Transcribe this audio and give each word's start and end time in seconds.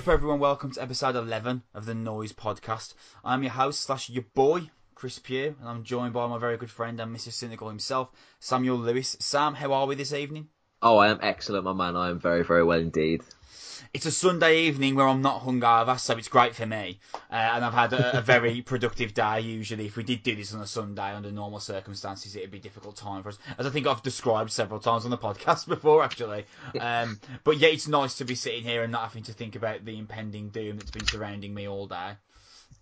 Up, 0.00 0.08
everyone? 0.08 0.40
Welcome 0.40 0.70
to 0.70 0.82
episode 0.82 1.14
11 1.14 1.62
of 1.74 1.84
the 1.84 1.92
Noise 1.92 2.32
Podcast. 2.32 2.94
I'm 3.22 3.42
your 3.42 3.52
host 3.52 3.80
slash 3.80 4.08
your 4.08 4.24
boy, 4.32 4.70
Chris 4.94 5.18
Pugh, 5.18 5.54
and 5.60 5.68
I'm 5.68 5.84
joined 5.84 6.14
by 6.14 6.26
my 6.26 6.38
very 6.38 6.56
good 6.56 6.70
friend 6.70 6.98
and 6.98 7.14
Mr. 7.14 7.30
Cynical 7.30 7.68
himself, 7.68 8.08
Samuel 8.38 8.78
Lewis. 8.78 9.18
Sam, 9.20 9.52
how 9.52 9.74
are 9.74 9.86
we 9.86 9.96
this 9.96 10.14
evening? 10.14 10.48
Oh, 10.80 10.96
I 10.96 11.08
am 11.08 11.18
excellent, 11.20 11.66
my 11.66 11.74
man. 11.74 11.96
I 11.96 12.08
am 12.08 12.18
very, 12.18 12.42
very 12.42 12.64
well 12.64 12.80
indeed. 12.80 13.20
It's 13.92 14.06
a 14.06 14.12
Sunday 14.12 14.60
evening 14.66 14.94
where 14.94 15.08
I'm 15.08 15.20
not 15.20 15.42
hungover, 15.42 15.98
so 15.98 16.16
it's 16.16 16.28
great 16.28 16.54
for 16.54 16.64
me. 16.64 17.00
Uh, 17.28 17.34
and 17.34 17.64
I've 17.64 17.74
had 17.74 17.92
a, 17.92 18.18
a 18.18 18.20
very 18.20 18.62
productive 18.62 19.14
day. 19.14 19.40
Usually, 19.40 19.86
if 19.86 19.96
we 19.96 20.04
did 20.04 20.22
do 20.22 20.36
this 20.36 20.54
on 20.54 20.60
a 20.60 20.66
Sunday 20.66 21.12
under 21.12 21.32
normal 21.32 21.58
circumstances, 21.58 22.36
it'd 22.36 22.52
be 22.52 22.58
a 22.58 22.60
difficult 22.60 22.94
time 22.94 23.24
for 23.24 23.30
us, 23.30 23.38
as 23.58 23.66
I 23.66 23.70
think 23.70 23.88
I've 23.88 24.04
described 24.04 24.52
several 24.52 24.78
times 24.78 25.04
on 25.06 25.10
the 25.10 25.18
podcast 25.18 25.66
before, 25.68 26.04
actually. 26.04 26.44
Um, 26.78 27.18
but 27.42 27.58
yeah, 27.58 27.70
it's 27.70 27.88
nice 27.88 28.14
to 28.18 28.24
be 28.24 28.36
sitting 28.36 28.62
here 28.62 28.84
and 28.84 28.92
not 28.92 29.02
having 29.02 29.24
to 29.24 29.32
think 29.32 29.56
about 29.56 29.84
the 29.84 29.98
impending 29.98 30.50
doom 30.50 30.76
that's 30.76 30.92
been 30.92 31.04
surrounding 31.04 31.52
me 31.52 31.66
all 31.66 31.88
day. 31.88 32.12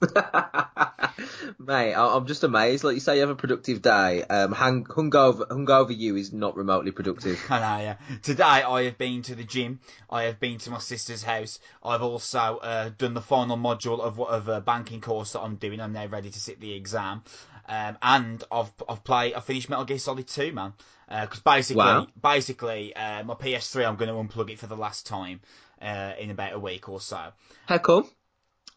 Mate, 1.59 1.95
I'm 1.95 2.27
just 2.27 2.45
amazed. 2.45 2.85
Like 2.85 2.95
you 2.95 3.01
say, 3.01 3.17
you 3.17 3.21
have 3.23 3.31
a 3.31 3.35
productive 3.35 3.83
day. 3.83 4.23
Um, 4.25 4.53
hung- 4.53 4.85
hungover, 4.85 5.47
hungover 5.49 5.97
you 5.97 6.17
is 6.17 6.33
not 6.33 6.57
remotely 6.57 6.93
productive. 6.93 7.39
I 7.51 7.59
know, 7.61 7.83
yeah. 7.83 7.97
Today 8.23 8.45
I 8.45 8.85
have 8.85 8.97
been 8.99 9.23
to 9.23 9.35
the 9.35 9.45
gym. 9.45 9.81
I 10.09 10.25
have 10.25 10.39
been 10.39 10.59
to 10.59 10.71
my 10.71 10.79
sister's 10.79 11.23
house. 11.23 11.59
I've 11.83 12.03
also 12.03 12.59
uh, 12.63 12.91
done 12.97 13.15
the 13.15 13.21
final 13.21 13.57
module 13.57 14.01
of 14.01 14.19
what 14.19 14.31
of 14.31 14.49
a 14.49 14.61
banking 14.61 15.01
course 15.01 15.33
that 15.33 15.41
I'm 15.41 15.57
doing. 15.57 15.81
I'm 15.81 15.93
now 15.93 16.07
ready 16.07 16.31
to 16.31 16.41
sit 16.41 16.61
the 16.61 16.73
exam. 16.75 17.23
Um, 17.69 17.99
and 18.01 18.45
I've 18.51 18.73
I've 18.89 19.05
played. 19.05 19.35
I 19.35 19.41
finished 19.41 19.69
Metal 19.69 19.85
Gear 19.85 19.99
Solid 19.99 20.27
2, 20.29 20.53
man. 20.53 20.73
Because 21.09 21.41
basically, 21.41 21.77
Wow. 21.77 22.07
basically, 22.23 22.95
uh, 22.95 23.25
my 23.25 23.35
PS3, 23.35 23.87
I'm 23.89 23.97
going 23.97 24.09
to 24.09 24.15
unplug 24.15 24.51
it 24.51 24.59
for 24.59 24.67
the 24.67 24.77
last 24.77 25.07
time 25.07 25.41
uh, 25.81 26.13
in 26.19 26.31
about 26.31 26.53
a 26.53 26.59
week 26.59 26.89
or 26.89 27.01
so. 27.01 27.33
How 27.67 27.79
come? 27.79 28.09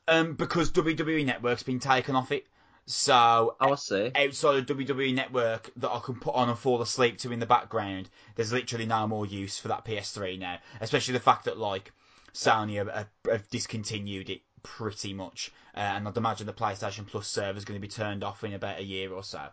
Um, 0.08 0.34
because 0.34 0.72
WWE 0.72 1.26
Network's 1.26 1.64
been 1.64 1.80
taken 1.80 2.16
off 2.16 2.32
it. 2.32 2.48
So 2.86 3.56
Oh, 3.62 3.72
I 3.72 3.76
see. 3.76 4.12
outside 4.16 4.58
of 4.58 4.66
WWE 4.66 5.14
Network 5.14 5.72
that 5.78 5.92
I 5.92 6.00
can 6.00 6.16
put 6.16 6.36
on 6.36 6.50
and 6.50 6.58
fall 6.58 6.82
asleep 6.82 7.20
to 7.20 7.32
in 7.32 7.40
the 7.40 7.46
background, 7.46 8.10
there's 8.36 8.52
literally 8.52 8.86
no 8.86 9.08
more 9.08 9.26
use 9.26 9.60
for 9.60 9.68
that 9.68 9.86
PS3 9.86 10.40
now. 10.40 10.58
Especially 10.82 11.14
the 11.14 11.20
fact 11.20 11.46
that 11.46 11.58
like 11.58 11.94
Sony 12.34 12.76
have, 12.76 13.08
have, 13.30 13.50
discontinued 13.50 14.30
it 14.30 14.42
pretty 14.64 15.14
much, 15.14 15.52
uh, 15.76 15.80
and 15.80 16.08
I'd 16.08 16.18
imagine 16.18 16.48
the 16.48 16.54
PlayStation 16.54 17.06
Plus 17.06 17.28
server 17.28 17.58
is 17.58 17.66
going 17.66 17.80
to 17.80 17.88
be 17.88 17.92
turned 17.92 18.24
off 18.24 18.44
in 18.44 18.54
about 18.54 18.80
a 18.80 18.84
year 18.84 19.12
or 19.12 19.24
so. 19.24 19.48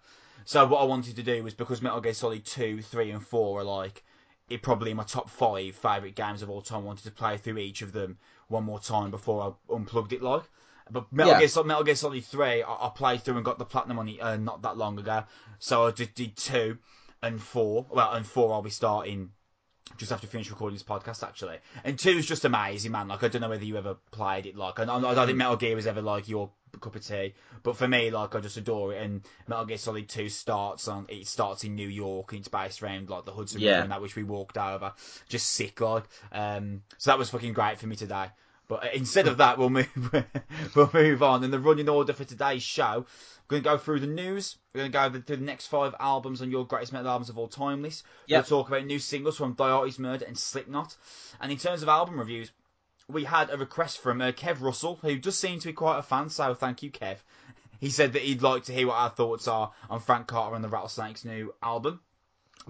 So 0.44 0.66
what 0.66 0.80
I 0.80 0.84
wanted 0.84 1.16
to 1.16 1.22
do 1.22 1.42
was 1.42 1.55
because 1.55 1.83
Metal 1.83 2.00
Gear 2.00 2.14
Solid 2.14 2.44
2, 2.44 2.83
3, 2.83 3.10
and 3.10 3.27
4 3.27 3.60
are 3.60 3.64
like 3.64 4.05
it 4.48 4.62
probably 4.62 4.91
in 4.91 4.96
my 4.96 5.04
top 5.04 5.28
five 5.30 5.74
favourite 5.74 6.14
games 6.14 6.42
of 6.42 6.50
all 6.50 6.62
time. 6.62 6.80
I 6.80 6.84
wanted 6.84 7.04
to 7.04 7.10
play 7.10 7.36
through 7.36 7.58
each 7.58 7.82
of 7.82 7.92
them 7.92 8.18
one 8.48 8.64
more 8.64 8.80
time 8.80 9.10
before 9.10 9.56
I 9.70 9.74
unplugged 9.74 10.12
it 10.12 10.22
like. 10.22 10.42
But 10.90 11.12
Metal, 11.12 11.32
Yeah. 11.34 11.38
Gear, 11.40 11.48
Sol- 11.48 11.64
Metal 11.64 11.84
Gear 11.84 11.94
Solid 11.94 12.24
3, 12.24 12.62
I, 12.62 12.86
I 12.86 12.90
played 12.94 13.22
through 13.22 13.36
and 13.36 13.44
got 13.44 13.58
the 13.58 13.64
platinum 13.66 13.98
on 13.98 14.08
it 14.08 14.18
uh, 14.20 14.36
not 14.36 14.62
that 14.62 14.78
long 14.78 14.98
ago. 14.98 15.24
So 15.58 15.86
I 15.86 15.90
just 15.90 16.14
did 16.14 16.36
2 16.36 16.78
and 17.22 17.42
4. 17.42 17.86
Well, 17.90 18.12
and 18.12 18.27
4 18.27 18.52
I'll 18.55 18.62
be 18.62 18.70
starting 18.70 19.30
just 19.97 20.12
after 20.12 20.27
finish 20.27 20.50
recording 20.50 20.75
this 20.77 20.83
podcast, 20.83 21.27
actually. 21.27 21.58
And 21.84 21.98
2 21.98 22.11
is 22.11 22.27
just 22.27 22.44
amazing, 22.44 22.92
man. 22.92 23.08
Like, 23.08 23.22
I 23.22 23.28
don't 23.28 23.42
know 23.42 23.48
whether 23.48 23.64
you 23.64 23.77
ever 23.77 23.97
played 24.11 24.47
it, 24.47 24.56
like, 24.56 24.78
and 24.78 24.91
I, 24.91 24.97
I 24.97 25.14
don't 25.14 25.27
think 25.27 25.39
Metal 25.39 25.56
Gear 25.56 25.75
was 25.77 25.86
ever, 25.86 26.03
like, 26.03 26.28
your 26.28 26.50
cup 26.80 26.95
of 26.95 27.05
tea. 27.05 27.35
But 27.62 27.77
for 27.77 27.89
me, 27.89 28.11
like, 28.11 28.35
I 28.35 28.40
just 28.40 28.57
adore 28.57 28.92
it. 28.92 29.02
And 29.02 29.23
Metal 29.46 29.64
Gear 29.64 29.79
Solid 29.79 30.08
2 30.08 30.29
starts 30.29 30.86
on, 30.89 31.07
it 31.08 31.27
starts 31.27 31.64
in 31.64 31.74
New 31.74 31.89
York, 31.89 32.33
and 32.33 32.40
it's 32.40 32.48
based 32.48 32.83
around, 32.83 33.08
like, 33.11 33.24
the 33.24 33.33
Hudson 33.33 33.61
Yeah. 33.61 33.70
River 33.70 33.83
and 33.83 33.92
that, 33.92 34.02
which 34.02 34.17
we 34.17 34.23
walked 34.23 34.58
over. 34.58 34.92
Just 35.29 35.51
sick, 35.51 35.80
like. 35.80 36.05
Um, 36.33 36.83
so 36.98 37.11
that 37.11 37.18
was 37.18 37.30
fucking 37.30 37.52
great 37.55 37.79
for 37.79 37.86
me 37.86 37.96
today. 37.96 38.27
But 38.68 38.95
instead 38.95 39.27
of 39.27 39.39
that, 39.39 39.58
we'll 39.58 39.70
move 39.70 39.89
we'll 40.74 40.90
move 40.92 41.23
on. 41.23 41.42
In 41.42 41.51
the 41.51 41.58
running 41.58 41.89
order 41.89 42.12
for 42.12 42.24
today's 42.24 42.62
show, 42.62 43.06
we're 43.48 43.61
going 43.61 43.62
to 43.62 43.68
go 43.70 43.79
through 43.79 44.01
the 44.01 44.06
news. 44.06 44.58
We're 44.74 44.89
going 44.89 44.92
to 44.92 44.98
go 45.17 45.20
through 45.23 45.36
the 45.36 45.42
next 45.42 45.68
five 45.68 45.95
albums 45.98 46.42
on 46.42 46.51
your 46.51 46.67
greatest 46.67 46.92
metal 46.92 47.08
albums 47.08 47.30
of 47.30 47.39
all 47.39 47.48
time 47.48 47.83
list. 47.83 48.05
Yep. 48.27 48.51
We'll 48.51 48.61
talk 48.61 48.68
about 48.68 48.84
new 48.84 48.98
singles 48.98 49.39
from 49.39 49.56
Diotis 49.56 49.98
Murder 49.98 50.27
and 50.27 50.39
Slipknot. 50.39 50.95
And 51.40 51.51
in 51.51 51.56
terms 51.56 51.83
of 51.83 51.89
album 51.89 52.18
reviews, 52.18 52.52
we 53.08 53.24
had 53.24 53.48
a 53.48 53.56
request 53.56 54.01
from 54.01 54.20
uh, 54.20 54.33
Kev 54.33 54.61
Russell, 54.61 54.98
who 55.00 55.18
does 55.18 55.39
seem 55.39 55.61
to 55.61 55.68
be 55.68 55.73
quite 55.73 55.98
a 55.98 56.02
fan. 56.02 56.29
So 56.29 56.55
thank 56.55 56.83
you, 56.83 56.90
Kev. 56.90 57.17
He 57.80 57.90
said 57.90 58.14
that 58.14 58.23
he'd 58.23 58.42
like 58.42 58.64
to 58.64 58.73
hear 58.73 58.89
what 58.89 58.96
our 58.96 59.08
thoughts 59.08 59.46
are 59.46 59.70
on 59.89 60.00
Frank 60.00 60.27
Carter 60.27 60.56
and 60.56 60.64
the 60.64 60.68
Rattlesnakes' 60.68 61.24
new 61.24 61.55
album. 61.62 62.00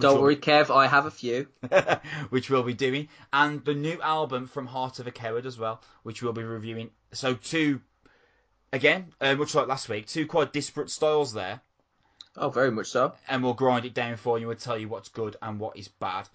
Don't 0.01 0.17
will- 0.17 0.23
worry, 0.23 0.37
Kev. 0.37 0.75
I 0.75 0.87
have 0.87 1.07
a 1.07 1.11
few. 1.11 1.49
which 2.31 2.51
we'll 2.51 2.63
be 2.63 2.75
doing, 2.75 3.09
and 3.33 3.65
the 3.65 3.75
new 3.75 4.01
album 4.03 4.47
from 4.47 4.67
Heart 4.67 4.99
of 4.99 5.07
a 5.07 5.11
Coward 5.11 5.47
as 5.47 5.59
well, 5.59 5.81
which 6.03 6.23
we'll 6.23 6.33
be 6.33 6.43
reviewing. 6.43 6.91
So 7.13 7.35
two, 7.35 7.81
again, 8.73 9.13
uh, 9.21 9.35
much 9.35 9.55
like 9.55 9.67
last 9.69 9.89
week, 9.89 10.07
two 10.07 10.27
quite 10.27 10.53
disparate 10.53 10.91
styles 10.91 11.33
there, 11.33 11.61
Oh, 12.37 12.51
very 12.51 12.71
much 12.71 12.87
so. 12.89 13.15
and 13.29 13.43
we'll 13.43 13.55
grind 13.55 13.85
it 13.85 13.95
down 13.95 14.17
for 14.17 14.39
you 14.39 14.51
and 14.51 14.61
tell 14.61 14.79
you 14.79 14.89
what's 14.89 15.09
good 15.09 15.37
and 15.43 15.59
what 15.59 15.77
is 15.77 15.89
bad. 15.89 16.29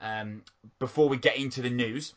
Um, 0.00 0.42
before 0.78 1.08
we 1.08 1.16
get 1.16 1.36
into 1.36 1.60
the 1.62 1.70
news, 1.70 2.14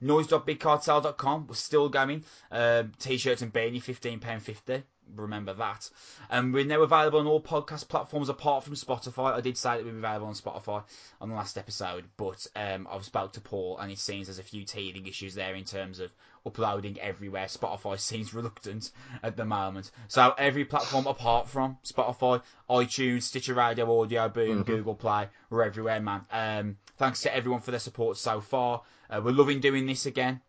noise.bigcartel.com, 0.00 1.46
we're 1.48 1.54
still 1.54 1.88
going. 1.88 2.24
Um, 2.50 2.92
t-shirts 2.98 3.42
and 3.42 3.52
beanie, 3.52 3.82
£15.50. 3.82 4.82
Remember 5.16 5.54
that. 5.54 5.88
And 6.30 6.52
we're 6.52 6.64
now 6.64 6.82
available 6.82 7.20
on 7.20 7.26
all 7.26 7.40
podcast 7.40 7.88
platforms 7.88 8.28
apart 8.28 8.64
from 8.64 8.74
Spotify. 8.74 9.32
I 9.34 9.40
did 9.40 9.56
say 9.56 9.76
that 9.76 9.84
we'd 9.84 9.92
be 9.92 9.98
available 9.98 10.26
on 10.26 10.34
Spotify 10.34 10.82
on 11.20 11.28
the 11.28 11.34
last 11.34 11.58
episode, 11.58 12.04
but 12.16 12.46
um, 12.56 12.86
I've 12.90 13.04
spoke 13.04 13.32
to 13.34 13.40
Paul 13.40 13.78
and 13.78 13.90
it 13.90 13.98
seems 13.98 14.26
there's 14.26 14.38
a 14.38 14.42
few 14.42 14.64
teething 14.64 15.06
issues 15.06 15.34
there 15.34 15.54
in 15.54 15.64
terms 15.64 15.98
of 16.00 16.10
uploading 16.46 16.98
everywhere. 17.00 17.46
Spotify 17.46 17.98
seems 18.00 18.34
reluctant 18.34 18.90
at 19.22 19.36
the 19.36 19.44
moment. 19.44 19.90
So 20.08 20.34
every 20.38 20.64
platform 20.64 21.06
apart 21.06 21.48
from 21.48 21.78
Spotify, 21.84 22.42
iTunes, 22.70 23.22
Stitcher 23.22 23.54
Radio, 23.54 24.00
Audio 24.00 24.28
Boom, 24.28 24.62
Google 24.62 24.94
Play, 24.94 25.28
we're 25.50 25.62
everywhere, 25.64 26.00
man. 26.00 26.22
Um, 26.30 26.76
thanks 26.96 27.22
to 27.22 27.34
everyone 27.34 27.60
for 27.60 27.70
their 27.70 27.80
support 27.80 28.16
so 28.18 28.40
far. 28.40 28.82
Uh, 29.10 29.20
we're 29.24 29.32
loving 29.32 29.60
doing 29.60 29.86
this 29.86 30.06
again. 30.06 30.40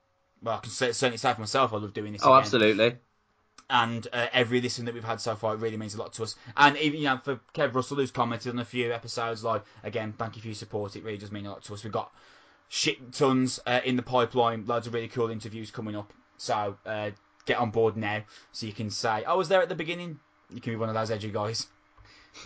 Well, 0.41 0.55
I 0.55 0.59
can 0.59 0.71
certainly 0.71 1.17
say 1.17 1.33
for 1.33 1.41
myself, 1.41 1.73
I 1.73 1.77
love 1.77 1.93
doing 1.93 2.13
this 2.13 2.21
Oh, 2.23 2.31
again 2.31 2.41
absolutely. 2.41 2.97
And 3.69 4.07
uh, 4.13 4.27
every 4.33 4.61
listen 4.61 4.85
that 4.85 4.93
we've 4.93 5.03
had 5.03 5.21
so 5.21 5.35
far 5.35 5.53
it 5.53 5.57
really 5.57 5.77
means 5.77 5.95
a 5.95 5.99
lot 5.99 6.13
to 6.13 6.23
us. 6.23 6.35
And 6.57 6.77
even 6.77 6.99
you 6.99 7.05
know 7.05 7.17
for 7.23 7.39
Kev 7.53 7.73
Russell 7.73 7.97
who's 7.97 8.11
commented 8.11 8.51
on 8.53 8.59
a 8.59 8.65
few 8.65 8.91
episodes, 8.91 9.43
like 9.43 9.63
again, 9.83 10.13
thank 10.17 10.35
you 10.35 10.41
for 10.41 10.47
your 10.47 10.55
support. 10.55 10.95
It 10.95 11.03
really 11.03 11.17
does 11.17 11.31
mean 11.31 11.45
a 11.45 11.49
lot 11.51 11.63
to 11.65 11.73
us. 11.73 11.83
We've 11.83 11.93
got 11.93 12.11
shit 12.67 13.13
tons 13.13 13.59
uh, 13.65 13.81
in 13.83 13.95
the 13.95 14.03
pipeline, 14.03 14.65
loads 14.65 14.87
of 14.87 14.93
really 14.93 15.07
cool 15.07 15.29
interviews 15.29 15.71
coming 15.71 15.95
up. 15.95 16.13
So 16.37 16.77
uh, 16.85 17.11
get 17.45 17.57
on 17.57 17.71
board 17.71 17.97
now, 17.97 18.23
so 18.51 18.65
you 18.65 18.73
can 18.73 18.89
say 18.89 19.23
I 19.23 19.33
was 19.33 19.49
there 19.49 19.61
at 19.61 19.69
the 19.69 19.75
beginning. 19.75 20.19
You 20.53 20.61
can 20.61 20.73
be 20.73 20.77
one 20.77 20.89
of 20.89 20.95
those 20.95 21.11
edgy 21.11 21.31
guys 21.31 21.67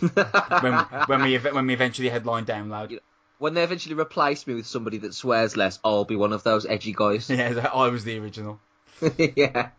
when 0.60 0.74
when 1.06 1.22
we 1.22 1.38
when 1.38 1.66
we 1.66 1.74
eventually 1.74 2.08
headline 2.08 2.44
download. 2.44 2.98
when 3.38 3.54
they 3.54 3.62
eventually 3.62 3.94
replace 3.94 4.46
me 4.46 4.54
with 4.54 4.66
somebody 4.66 4.98
that 4.98 5.14
swears 5.14 5.56
less, 5.56 5.78
I'll 5.84 6.04
be 6.04 6.16
one 6.16 6.32
of 6.32 6.42
those 6.42 6.66
edgy 6.66 6.92
guys. 6.92 7.30
Yeah, 7.30 7.70
I 7.72 7.88
was 7.88 8.04
the 8.04 8.18
original. 8.18 8.60
yeah. 9.18 9.70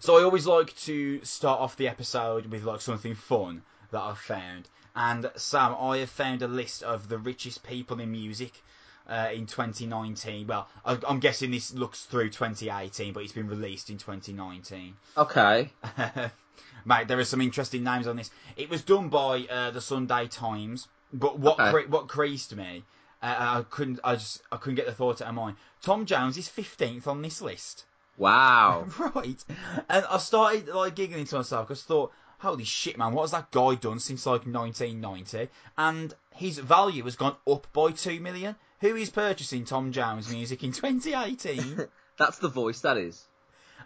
So 0.00 0.18
I 0.18 0.22
always 0.22 0.46
like 0.46 0.74
to 0.82 1.24
start 1.24 1.60
off 1.60 1.76
the 1.76 1.88
episode 1.88 2.46
with 2.46 2.64
like 2.64 2.80
something 2.80 3.14
fun 3.14 3.62
that 3.90 4.00
I've 4.00 4.18
found. 4.18 4.68
And 4.96 5.30
Sam, 5.36 5.74
I 5.78 5.98
have 5.98 6.10
found 6.10 6.42
a 6.42 6.48
list 6.48 6.82
of 6.82 7.08
the 7.08 7.18
richest 7.18 7.62
people 7.64 8.00
in 8.00 8.12
music 8.12 8.52
uh, 9.08 9.28
in 9.32 9.46
2019. 9.46 10.46
Well, 10.46 10.68
I, 10.84 10.98
I'm 11.08 11.20
guessing 11.20 11.50
this 11.50 11.74
looks 11.74 12.04
through 12.04 12.30
2018, 12.30 13.12
but 13.12 13.22
it's 13.22 13.32
been 13.32 13.48
released 13.48 13.90
in 13.90 13.98
2019. 13.98 14.94
Okay. 15.16 15.70
Mate, 16.84 17.08
there 17.08 17.18
are 17.18 17.24
some 17.24 17.40
interesting 17.40 17.82
names 17.82 18.06
on 18.06 18.16
this. 18.16 18.30
It 18.56 18.70
was 18.70 18.82
done 18.82 19.08
by 19.08 19.46
uh, 19.50 19.70
the 19.70 19.80
Sunday 19.80 20.28
Times, 20.28 20.86
but 21.12 21.38
what 21.38 21.58
Okay. 21.58 21.70
cre- 21.70 21.90
what 21.90 22.08
creased 22.08 22.54
me, 22.54 22.84
uh, 23.22 23.34
I 23.38 23.64
couldn't, 23.70 24.00
I 24.04 24.14
just, 24.16 24.42
I 24.52 24.56
couldn't 24.58 24.76
get 24.76 24.86
the 24.86 24.92
thought 24.92 25.22
out 25.22 25.28
of 25.28 25.34
mind. 25.34 25.56
Tom 25.82 26.04
Jones 26.06 26.36
is 26.36 26.48
15th 26.48 27.06
on 27.06 27.22
this 27.22 27.40
list. 27.42 27.84
Wow. 28.18 28.86
Right. 29.14 29.44
And 29.88 30.04
I 30.10 30.18
started 30.18 30.68
like 30.68 30.94
giggling 30.94 31.24
to 31.26 31.36
myself 31.36 31.68
because 31.68 31.82
I 31.84 31.86
thought, 31.88 32.12
holy 32.38 32.64
shit, 32.64 32.96
man, 32.98 33.12
what 33.12 33.22
has 33.22 33.30
that 33.32 33.50
guy 33.50 33.74
done 33.74 33.98
since 33.98 34.26
like 34.26 34.46
1990? 34.46 35.48
And 35.78 36.14
his 36.34 36.58
value 36.58 37.04
has 37.04 37.16
gone 37.16 37.36
up 37.50 37.66
by 37.72 37.90
two 37.92 38.20
million. 38.20 38.56
Who 38.80 38.96
is 38.96 39.10
purchasing 39.10 39.64
Tom 39.64 39.92
Jones 39.92 40.30
music 40.30 40.62
in 40.62 40.72
2018? 40.72 41.86
That's 42.18 42.38
the 42.38 42.48
voice, 42.48 42.80
that 42.82 42.96
is. 42.96 43.24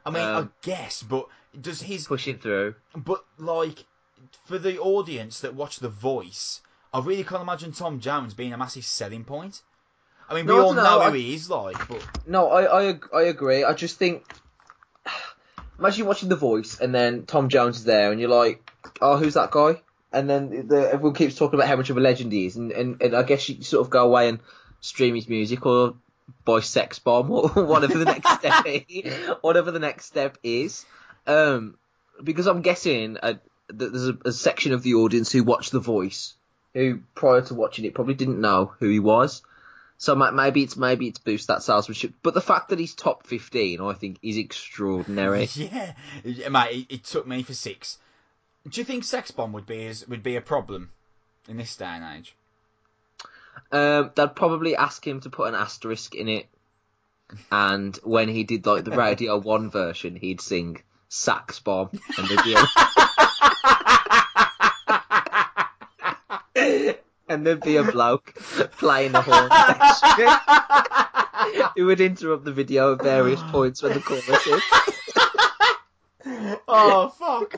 I 0.04 0.10
mean, 0.10 0.22
I 0.22 0.34
Um, 0.38 0.52
guess, 0.62 1.02
but 1.02 1.28
does 1.60 1.82
his 1.82 2.06
pushing 2.06 2.38
through. 2.38 2.74
but 2.96 3.24
like 3.38 3.84
for 4.44 4.58
the 4.58 4.78
audience 4.78 5.40
that 5.40 5.54
watch 5.54 5.76
The 5.78 5.88
Voice, 5.88 6.60
I 6.92 7.00
really 7.00 7.24
can't 7.24 7.42
imagine 7.42 7.72
Tom 7.72 8.00
Jones 8.00 8.34
being 8.34 8.52
a 8.52 8.58
massive 8.58 8.84
selling 8.84 9.24
point. 9.24 9.62
I 10.30 10.34
mean, 10.34 10.46
No, 10.46 10.54
we 10.54 10.60
all 10.60 10.75
know 10.75 11.00
I- 11.00 11.10
who 11.10 11.16
he 11.16 11.34
is 11.34 11.48
like, 11.48 11.88
but 11.88 12.04
No, 12.26 12.48
I, 12.50 12.90
I 12.90 12.98
I 13.14 13.22
agree. 13.22 13.64
I 13.64 13.72
just 13.72 13.96
think 13.98 14.25
imagine 15.78 16.06
watching 16.06 16.28
The 16.28 16.36
Voice 16.36 16.80
and 16.80 16.94
then 16.94 17.25
Tom 17.25 17.48
Jones 17.48 17.78
is 17.78 17.84
there 17.84 18.10
and 18.10 18.20
you're 18.20 18.28
like, 18.30 18.69
oh, 19.00 19.16
who's 19.16 19.34
that 19.34 19.50
guy? 19.50 19.80
And 20.12 20.28
then 20.28 20.69
the, 20.69 20.90
everyone 20.92 21.14
keeps 21.14 21.34
talking 21.36 21.58
about 21.58 21.69
how 21.69 21.76
much 21.76 21.90
of 21.90 21.96
a 21.96 22.00
legend 22.00 22.32
he 22.32 22.46
is, 22.46 22.56
and, 22.56 22.72
and, 22.72 23.02
and 23.02 23.14
I 23.14 23.22
guess 23.22 23.46
you 23.48 23.62
sort 23.62 23.84
of 23.86 23.90
go 23.90 24.06
away 24.06 24.28
and 24.30 24.40
stream 24.80 25.14
his 25.14 25.28
music, 25.28 25.66
or 25.66 25.94
buy 26.46 26.60
Sex 26.60 26.98
Bomb 26.98 27.31
or 27.31 27.48
whatever 27.66 27.98
the 27.98 28.06
next 28.06 28.31
step 28.38 28.64
is, 28.66 29.12
whatever 29.42 29.70
the 29.70 29.78
next 29.78 30.06
step 30.06 30.38
is. 30.42 30.86
Um, 31.26 31.76
because 32.24 32.46
I'm 32.46 32.62
guessing 32.62 33.19
uh, 33.22 33.34
that 33.69 33.92
there's 33.92 34.08
a, 34.08 34.19
a 34.24 34.32
section 34.32 34.72
of 34.72 34.82
the 34.82 34.94
audience 34.94 35.31
who 35.31 35.44
watched 35.44 35.72
The 35.72 35.81
Voice 35.81 36.34
who 36.74 37.00
prior 37.14 37.42
to 37.42 37.54
watching 37.54 37.84
it 37.84 37.94
probably 37.94 38.14
didn't 38.14 38.40
know 38.40 38.72
who 38.81 38.88
he 38.88 39.00
was. 39.00 39.42
So 40.00 40.14
maybe 40.14 40.62
it's 40.62 40.76
maybe 40.76 41.08
it's 41.08 41.18
boost 41.18 41.48
that 41.48 41.64
salesmanship, 41.64 42.14
but 42.22 42.32
the 42.32 42.40
fact 42.40 42.68
that 42.68 42.78
he's 42.78 42.94
top 42.94 43.26
fifteen, 43.26 43.80
I 43.80 43.94
think, 43.94 44.18
is 44.22 44.36
extraordinary. 44.36 45.48
Yeah, 45.56 46.48
mate, 46.48 46.86
it, 46.88 46.94
it 46.94 47.04
took 47.04 47.26
me 47.26 47.42
for 47.42 47.52
six. 47.52 47.98
Do 48.68 48.80
you 48.80 48.84
think 48.84 49.02
Sex 49.02 49.32
Bomb 49.32 49.52
would 49.52 49.66
be 49.66 49.86
as, 49.86 50.06
would 50.06 50.22
be 50.22 50.36
a 50.36 50.40
problem 50.40 50.90
in 51.48 51.56
this 51.56 51.74
day 51.74 51.86
and 51.86 52.18
age? 52.18 52.36
Um, 53.72 54.12
they'd 54.14 54.36
probably 54.36 54.76
ask 54.76 55.04
him 55.04 55.20
to 55.20 55.30
put 55.30 55.48
an 55.48 55.56
asterisk 55.56 56.14
in 56.14 56.28
it, 56.28 56.46
and 57.50 57.96
when 58.04 58.28
he 58.28 58.44
did 58.44 58.66
like 58.66 58.84
the 58.84 58.90
Radio 58.96 59.36
One 59.38 59.68
version, 59.68 60.14
he'd 60.14 60.40
sing 60.40 60.80
Sax 61.08 61.58
Bomb, 61.58 61.90
and 62.16 62.28
there'd 62.28 62.44
be 62.44 62.54
and 67.28 67.46
there'd 67.46 67.60
be 67.60 67.76
a 67.76 67.84
bloke 67.84 68.34
playing 68.78 69.12
the 69.12 69.22
horn. 69.22 69.48
He 71.76 71.82
would 71.82 72.00
interrupt 72.00 72.44
the 72.44 72.52
video 72.52 72.92
at 72.94 73.02
various 73.02 73.40
points 73.44 73.82
when 73.82 73.92
the 73.94 74.00
chorus 74.00 74.46
is. 74.46 74.62
oh 76.69 77.08
fuck! 77.19 77.54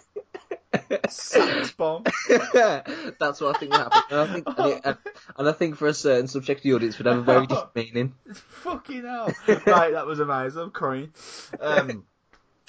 Sex 1.08 1.72
Bomb. 1.72 2.04
That's 2.28 3.40
what 3.40 3.56
I 3.56 3.58
think 3.58 3.72
would 3.72 3.80
happen. 3.80 4.02
And 4.10 4.20
I 4.20 4.26
think, 4.32 4.46
and, 4.48 4.58
it- 4.72 4.80
and- 4.84 4.98
and 5.38 5.48
I 5.48 5.52
think 5.52 5.76
for 5.76 5.86
a 5.88 5.94
certain 5.94 6.28
subject 6.28 6.62
the 6.62 6.74
audience 6.74 6.98
would 6.98 7.06
have 7.06 7.18
a 7.18 7.22
very 7.22 7.46
different 7.46 7.72
meaning. 7.74 8.14
Fucking 8.62 9.02
hell! 9.02 9.32
right, 9.66 9.92
that 9.92 10.06
was 10.06 10.20
amazing. 10.20 10.60
I'm 10.60 10.70
crying. 10.70 11.12
Um, 11.58 12.04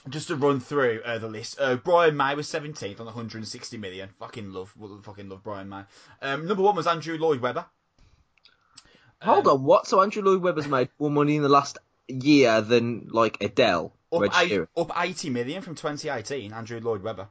just 0.10 0.28
to 0.30 0.36
run 0.36 0.60
through 0.60 1.02
uh, 1.06 1.18
the 1.20 1.28
list, 1.28 1.58
uh, 1.60 1.76
Brian 1.76 2.16
May 2.18 2.36
was 2.36 2.48
17th 2.48 3.00
on 3.00 3.06
160 3.06 3.78
million. 3.78 4.10
Fucking 4.20 4.52
love, 4.52 4.74
fucking 5.04 5.30
love 5.30 5.44
Brian 5.44 5.70
May. 5.70 5.84
Um, 6.22 6.48
number 6.48 6.64
one 6.64 6.76
was 6.76 6.88
Andrew 6.88 7.18
Lloyd 7.18 7.42
Webber. 7.42 7.66
Hold 9.22 9.48
on, 9.48 9.64
what? 9.64 9.86
So 9.88 10.02
Andrew 10.02 10.24
Lloyd 10.24 10.42
Webber's 10.42 10.68
made 10.68 10.90
more 11.00 11.12
money 11.12 11.36
in 11.36 11.44
the 11.44 11.50
last 11.50 11.78
year 12.08 12.62
than 12.62 13.08
like 13.12 13.42
Adele. 13.44 13.94
Up, 14.12 14.24
eight, 14.42 14.62
up 14.76 14.92
80 14.96 15.30
million 15.30 15.62
from 15.62 15.76
2018. 15.76 16.52
Andrew 16.52 16.80
Lloyd 16.82 17.04
Webber. 17.04 17.28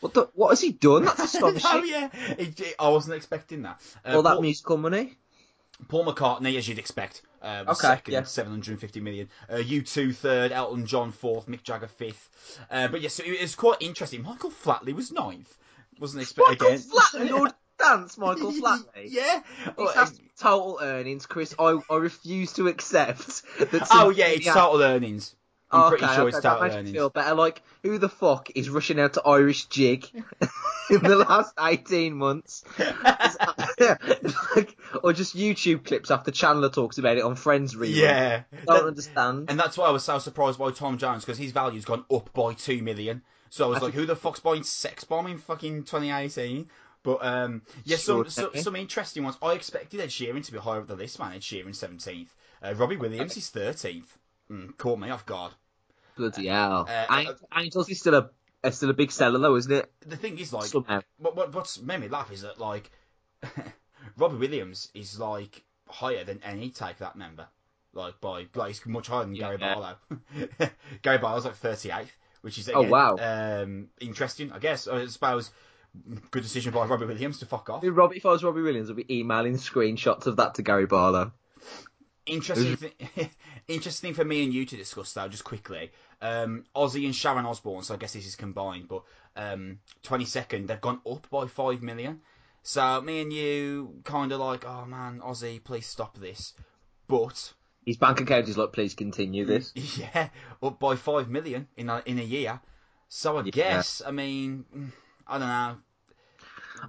What 0.00 0.14
the? 0.14 0.30
What 0.34 0.50
has 0.50 0.60
he 0.60 0.72
done? 0.72 1.04
That's 1.04 1.18
astonishing. 1.34 1.70
oh 1.70 1.82
yeah, 1.84 2.08
It- 2.38 2.58
it- 2.60 2.74
I 2.78 2.88
wasn't 2.88 3.16
expecting 3.16 3.62
that. 3.62 3.80
Uh, 4.06 4.16
All 4.16 4.22
that 4.22 4.34
Paul, 4.34 4.42
musical 4.42 4.76
money. 4.78 5.16
Paul 5.88 6.04
McCartney, 6.06 6.56
as 6.56 6.68
you'd 6.68 6.78
expect, 6.78 7.22
uh, 7.42 7.64
Okay, 7.68 7.74
second, 7.74 8.12
yeah. 8.14 8.22
750 8.24 9.00
million. 9.00 9.28
Uh, 9.48 9.56
U2 9.56 10.14
third, 10.14 10.52
Elton 10.52 10.86
John 10.86 11.12
fourth, 11.12 11.46
Mick 11.46 11.62
Jagger 11.62 11.88
fifth. 11.88 12.28
Uh, 12.70 12.88
but 12.88 13.00
yes, 13.00 13.14
so 13.14 13.22
it 13.24 13.40
was 13.40 13.54
quite 13.54 13.78
interesting. 13.80 14.22
Michael 14.22 14.50
Flatley 14.50 14.92
was 14.94 15.10
ninth. 15.12 15.56
Wasn't 15.98 16.24
Michael 16.38 16.66
again. 16.68 16.78
Flatley, 16.78 17.30
Lord 17.30 17.52
Dance, 17.78 18.18
Michael 18.18 18.52
Flatley. 18.52 18.84
yeah. 19.06 19.42
Well, 19.76 19.92
total 20.38 20.78
earnings, 20.82 21.26
Chris. 21.26 21.54
I, 21.58 21.78
I 21.90 21.96
refuse 21.96 22.52
to 22.54 22.68
accept 22.68 23.42
that. 23.58 23.88
oh 23.90 24.10
yeah, 24.10 24.26
it's 24.28 24.46
total 24.46 24.82
earnings. 24.82 25.34
I'm 25.72 25.82
Oh, 25.84 25.88
pretty 25.90 26.04
okay, 26.04 26.14
sure 26.14 26.24
okay, 26.28 26.36
it's 26.36 26.44
total 26.44 26.64
earnings. 26.64 26.90
feel 26.90 27.10
better. 27.10 27.34
Like, 27.36 27.62
who 27.84 27.98
the 27.98 28.08
fuck 28.08 28.48
is 28.56 28.68
rushing 28.68 28.98
out 28.98 29.12
to 29.14 29.22
Irish 29.22 29.66
Jig 29.66 30.04
in 30.90 31.00
the 31.02 31.14
last 31.16 31.54
18 31.60 32.12
months? 32.14 32.64
like, 34.56 34.76
or 35.02 35.12
just 35.12 35.36
YouTube 35.36 35.84
clips 35.84 36.10
after 36.10 36.30
Chandler 36.30 36.68
talks 36.70 36.98
about 36.98 37.16
it 37.16 37.24
on 37.24 37.34
Friends 37.36 37.74
rerun. 37.74 37.94
Yeah. 37.94 38.42
I 38.52 38.64
Don't 38.78 38.88
understand. 38.88 39.50
And 39.50 39.58
that's 39.58 39.76
why 39.78 39.86
I 39.86 39.90
was 39.90 40.04
so 40.04 40.18
surprised 40.18 40.58
by 40.58 40.70
Tom 40.70 40.98
Jones 40.98 41.24
because 41.24 41.38
his 41.38 41.52
value's 41.52 41.84
gone 41.84 42.04
up 42.12 42.32
by 42.32 42.54
two 42.54 42.82
million. 42.82 43.22
So 43.48 43.66
I 43.66 43.68
was 43.68 43.78
I 43.78 43.86
like, 43.86 43.94
who 43.94 44.06
the 44.06 44.16
fuck's 44.16 44.40
buying 44.40 44.62
Sex 44.62 45.04
Bomb 45.04 45.26
in 45.26 45.38
fucking 45.38 45.84
2018? 45.84 46.68
But 47.02 47.18
um, 47.24 47.62
yeah, 47.84 47.96
some, 47.96 48.24
Sure, 48.24 48.30
some 48.30 48.44
okay. 48.46 48.60
some 48.60 48.76
interesting 48.76 49.24
ones. 49.24 49.36
I 49.42 49.52
expected 49.54 50.00
Ed 50.00 50.10
Sheeran 50.10 50.44
to 50.44 50.52
be 50.52 50.58
higher 50.58 50.80
up 50.80 50.86
the 50.86 50.96
list, 50.96 51.18
man. 51.18 51.32
Ed 51.32 51.40
Sheeran 51.40 51.68
17th. 51.70 52.28
Uh, 52.62 52.74
Robbie 52.74 52.96
Williams 52.96 53.36
is 53.36 53.50
13th. 53.50 54.04
Mm, 54.50 54.76
caught 54.76 54.98
me 54.98 55.08
off 55.10 55.24
guard. 55.24 55.52
Bloody 56.16 56.48
hell. 56.48 56.86
Uh, 56.88 57.06
Ang- 57.08 57.34
Angels 57.56 57.88
is 57.88 57.98
still 58.00 58.14
a, 58.64 58.72
still 58.72 58.90
a 58.90 58.94
big 58.94 59.10
seller 59.10 59.38
though, 59.38 59.56
isn't 59.56 59.72
it? 59.72 59.90
The 60.06 60.16
thing 60.16 60.38
is, 60.38 60.52
like, 60.52 60.64
Somehow. 60.66 61.00
what, 61.18 61.34
what 61.36 61.54
what's 61.54 61.80
made 61.80 62.00
me 62.00 62.08
laugh 62.08 62.30
is 62.30 62.42
that 62.42 62.60
like 62.60 62.90
Robbie 64.16 64.36
Williams 64.36 64.88
is 64.94 65.18
like 65.18 65.62
higher 65.88 66.24
than 66.24 66.40
any 66.44 66.70
Take 66.70 66.98
That 66.98 67.16
member, 67.16 67.46
like 67.92 68.20
by 68.20 68.46
like 68.54 68.68
he's 68.68 68.86
much 68.86 69.08
higher 69.08 69.24
than 69.24 69.34
Gary 69.34 69.56
Yeah. 69.60 69.74
Barlow. 69.74 69.96
Gary 71.02 71.18
Barlow's 71.18 71.44
like 71.44 71.60
38th, 71.60 72.08
which 72.42 72.58
is 72.58 72.68
Oh, 72.72 72.82
wow. 72.82 73.16
um, 73.18 73.88
interesting. 74.00 74.52
I 74.52 74.58
guess 74.58 74.86
I 74.88 75.06
suppose 75.06 75.50
good 76.30 76.42
decision 76.42 76.72
by 76.72 76.84
Robbie 76.86 77.06
Williams 77.06 77.38
to 77.40 77.46
fuck 77.46 77.68
off. 77.70 77.82
If 77.82 77.96
Robbie, 77.96 78.18
if 78.18 78.26
I 78.26 78.30
was 78.30 78.44
Robbie 78.44 78.62
Williams, 78.62 78.90
I'd 78.90 78.96
be 78.96 79.18
emailing 79.18 79.54
screenshots 79.56 80.26
of 80.26 80.36
that 80.36 80.54
to 80.56 80.62
Gary 80.62 80.86
Barlow. 80.86 81.32
Interesting, 82.26 82.76
th- 82.76 83.30
interesting 83.68 84.14
for 84.14 84.24
me 84.24 84.44
and 84.44 84.52
you 84.54 84.64
to 84.66 84.76
discuss 84.76 85.12
though, 85.14 85.26
just 85.26 85.42
quickly. 85.42 85.90
Um, 86.22 86.64
Ozzy 86.76 87.06
and 87.06 87.14
Sharon 87.16 87.46
Osbourne, 87.46 87.82
so 87.82 87.94
I 87.94 87.96
guess 87.96 88.12
this 88.12 88.26
is 88.26 88.36
combined, 88.36 88.86
but 88.88 89.02
um, 89.34 89.78
22nd, 90.04 90.66
they've 90.68 90.80
gone 90.80 91.00
up 91.10 91.28
by 91.30 91.46
5 91.46 91.82
million. 91.82 92.20
So 92.62 93.00
me 93.00 93.22
and 93.22 93.32
you 93.32 94.00
kind 94.04 94.32
of 94.32 94.40
like, 94.40 94.64
oh 94.66 94.84
man, 94.86 95.20
Ozzy, 95.24 95.62
please 95.62 95.86
stop 95.86 96.18
this. 96.18 96.52
But, 97.08 97.52
His 97.84 97.96
bank 97.96 98.20
account 98.20 98.48
is 98.48 98.56
like, 98.58 98.72
please 98.72 98.94
continue 98.94 99.44
this. 99.44 99.72
yeah, 99.74 100.28
up 100.62 100.78
by 100.78 100.94
5 100.96 101.28
million 101.28 101.66
in 101.76 101.88
a, 101.88 102.02
in 102.06 102.18
a 102.18 102.22
year. 102.22 102.60
So 103.08 103.38
I 103.38 103.42
Yeah. 103.44 103.50
guess, 103.50 104.02
I 104.06 104.10
mean, 104.12 104.64
I 105.26 105.38
don't 105.38 105.48
know. 105.48 105.76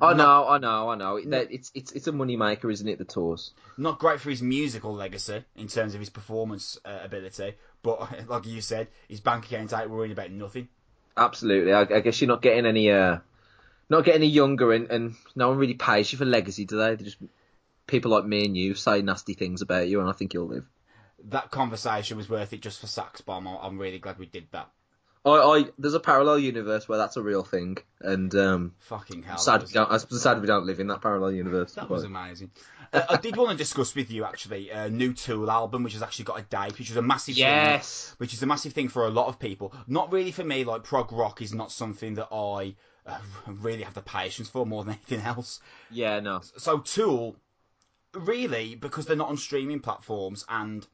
I 0.02 0.14
Not- 0.14 0.18
know, 0.18 0.48
I 0.48 0.58
know, 0.58 0.90
I 0.90 0.96
know. 0.96 1.16
It's 1.50 1.72
it's 1.74 1.92
it's 1.92 2.08
a 2.08 2.12
money 2.14 2.38
maker, 2.38 2.70
isn't 2.72 2.88
it? 2.88 2.98
The 2.98 3.04
tours. 3.04 3.52
not 3.78 4.00
great 4.00 4.22
for 4.22 4.30
his 4.30 4.42
musical 4.42 4.94
legacy 4.94 5.44
in 5.58 5.68
terms 5.68 5.94
of 5.96 6.00
his 6.00 6.10
performance 6.10 6.80
uh, 6.86 7.00
ability, 7.04 7.56
but 7.82 8.28
like 8.30 8.46
you 8.46 8.62
said, 8.62 8.88
his 9.10 9.20
bank 9.20 9.46
account 9.46 9.74
ain't 9.74 9.90
worrying 9.90 10.14
about 10.14 10.32
nothing. 10.32 10.70
Absolutely. 11.18 11.74
I, 11.74 11.82
I 11.82 12.00
guess 12.00 12.22
you're 12.22 12.30
not 12.30 12.42
getting 12.42 12.66
any 12.66 12.90
uh, 12.90 13.18
not 13.92 14.06
getting 14.06 14.22
any 14.22 14.32
younger, 14.32 14.72
and, 14.72 14.90
and 14.90 15.16
no 15.36 15.50
one 15.50 15.58
really 15.58 15.74
pays 15.76 16.12
you 16.12 16.18
for 16.18 16.26
legacy, 16.26 16.66
do 16.66 16.78
they? 16.78 16.96
They 16.96 17.04
just 17.04 17.18
people 17.88 18.10
like 18.12 18.26
me 18.26 18.46
and 18.46 18.56
you 18.58 18.74
say 18.74 19.02
nasty 19.02 19.34
things 19.34 19.62
about 19.62 19.88
you, 19.90 20.00
and 20.00 20.10
I 20.10 20.14
think 20.14 20.34
you'll 20.34 20.48
live. 20.48 20.66
that 21.26 21.52
conversation 21.52 22.18
was 22.18 22.30
worth 22.30 22.54
it 22.54 22.62
just 22.62 22.80
for 22.80 22.88
Sax 22.88 23.22
Bomb. 23.22 23.48
I'm 23.48 23.78
really 23.78 24.00
glad 24.00 24.18
we 24.18 24.26
did 24.26 24.48
that. 24.52 24.70
I, 25.24 25.30
I 25.30 25.66
there's 25.78 25.94
a 25.94 26.00
parallel 26.00 26.40
universe 26.40 26.90
where 26.90 26.98
that's 26.98 27.16
a 27.18 27.22
real 27.22 27.44
thing, 27.44 27.78
and 28.00 28.34
um, 28.34 28.74
Fucking 28.80 29.22
hell. 29.24 29.38
sad 29.38 29.62
we 29.64 29.72
don't, 29.72 29.92
I'm 29.92 30.00
sad 30.00 30.42
we 30.42 30.48
don't 30.48 30.66
live 30.66 30.80
in 30.80 30.88
that 30.88 31.02
parallel 31.02 31.32
universe. 31.34 31.74
that 31.74 31.82
but- 31.90 31.92
was 31.96 32.04
amazing. 32.06 32.50
uh, 32.92 33.04
I 33.08 33.18
did 33.18 33.36
want 33.36 33.52
to 33.52 33.58
discuss 33.58 33.94
with 33.94 34.10
you 34.10 34.24
actually 34.26 34.72
a 34.72 34.90
new 34.90 35.14
Tool 35.14 35.52
album, 35.52 35.84
which 35.84 35.94
has 35.94 36.02
actually 36.02 36.26
got 36.26 36.40
a 36.40 36.44
date, 36.44 36.80
which 36.80 36.90
is 36.90 36.98
a 36.98 37.02
massive 37.04 37.36
thing. 37.36 37.44
yes. 37.44 38.16
Which 38.18 38.34
is 38.34 38.42
a 38.42 38.48
massive 38.48 38.74
thing 38.74 38.88
for 38.88 39.06
a 39.06 39.10
lot 39.12 39.28
of 39.28 39.38
people. 39.38 39.74
Not 39.86 40.12
really 40.12 40.32
for 40.32 40.44
me. 40.44 40.64
Like 40.64 40.84
prog 40.84 41.12
rock 41.12 41.42
is 41.42 41.54
not 41.54 41.72
something 41.72 42.16
that 42.16 42.30
I 42.34 42.36
uh, 42.36 42.72
really 43.48 43.84
have 43.84 43.94
the 43.94 44.02
patience 44.02 44.50
for 44.50 44.66
more 44.66 44.84
than 44.84 44.94
anything 44.94 45.22
else. 45.22 45.60
Yeah, 45.90 46.20
no. 46.20 46.42
So 46.58 46.80
Tool, 46.80 47.36
really, 48.14 48.76
because 48.76 49.06
they're 49.06 49.16
not 49.16 49.30
on 49.30 49.38
streaming 49.38 49.80
platforms, 49.80 50.46
and 50.50 50.86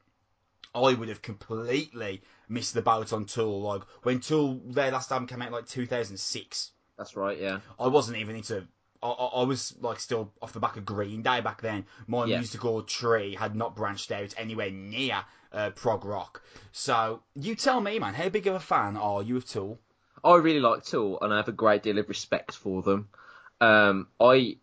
I 0.73 0.93
would 0.93 1.09
have 1.09 1.21
completely 1.21 2.21
missed 2.49 2.73
the 2.73 2.81
boat 2.81 3.13
on 3.13 3.25
Tool. 3.25 3.61
Like 3.61 3.81
when 4.03 4.19
Tool 4.19 4.61
their 4.65 4.91
last 4.91 5.11
album 5.11 5.27
came 5.27 5.41
out, 5.41 5.51
like 5.51 5.67
2006. 5.67 6.71
That's 6.97 7.15
right. 7.15 7.39
Yeah. 7.39 7.59
I 7.79 7.87
wasn't 7.87 8.17
even 8.17 8.35
into. 8.35 8.67
I, 9.03 9.09
I 9.09 9.25
I 9.41 9.43
was 9.43 9.75
like 9.79 9.99
still 9.99 10.31
off 10.41 10.53
the 10.53 10.59
back 10.59 10.77
of 10.77 10.85
Green 10.85 11.21
Day 11.21 11.41
back 11.41 11.61
then. 11.61 11.85
My 12.07 12.25
Yeah. 12.25 12.37
musical 12.37 12.81
tree 12.83 13.35
had 13.35 13.55
not 13.55 13.75
branched 13.75 14.11
out 14.11 14.33
anywhere 14.37 14.71
near 14.71 15.23
uh, 15.53 15.69
prog 15.71 16.05
rock. 16.05 16.41
So 16.71 17.21
you 17.35 17.55
tell 17.55 17.79
me, 17.81 17.99
man, 17.99 18.15
how 18.15 18.29
big 18.29 18.47
of 18.47 18.55
a 18.55 18.59
fan 18.59 18.97
are 18.97 19.21
you 19.21 19.37
of 19.37 19.45
Tool? 19.45 19.79
I 20.23 20.35
really 20.35 20.59
like 20.59 20.83
Tool, 20.83 21.19
and 21.21 21.33
I 21.33 21.37
have 21.37 21.47
a 21.47 21.53
great 21.53 21.83
deal 21.83 21.97
of 21.97 22.09
respect 22.09 22.55
for 22.55 22.81
them. 22.81 23.09
Um, 23.61 24.07
I, 24.19 24.57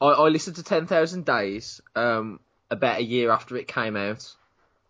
I, 0.00 0.06
I 0.06 0.28
listened 0.28 0.56
to 0.56 0.62
Ten 0.62 0.86
Thousand 0.86 1.24
Days 1.24 1.80
um, 1.94 2.40
about 2.70 2.98
a 2.98 3.04
year 3.04 3.30
after 3.30 3.56
it 3.56 3.68
came 3.68 3.96
out 3.96 4.34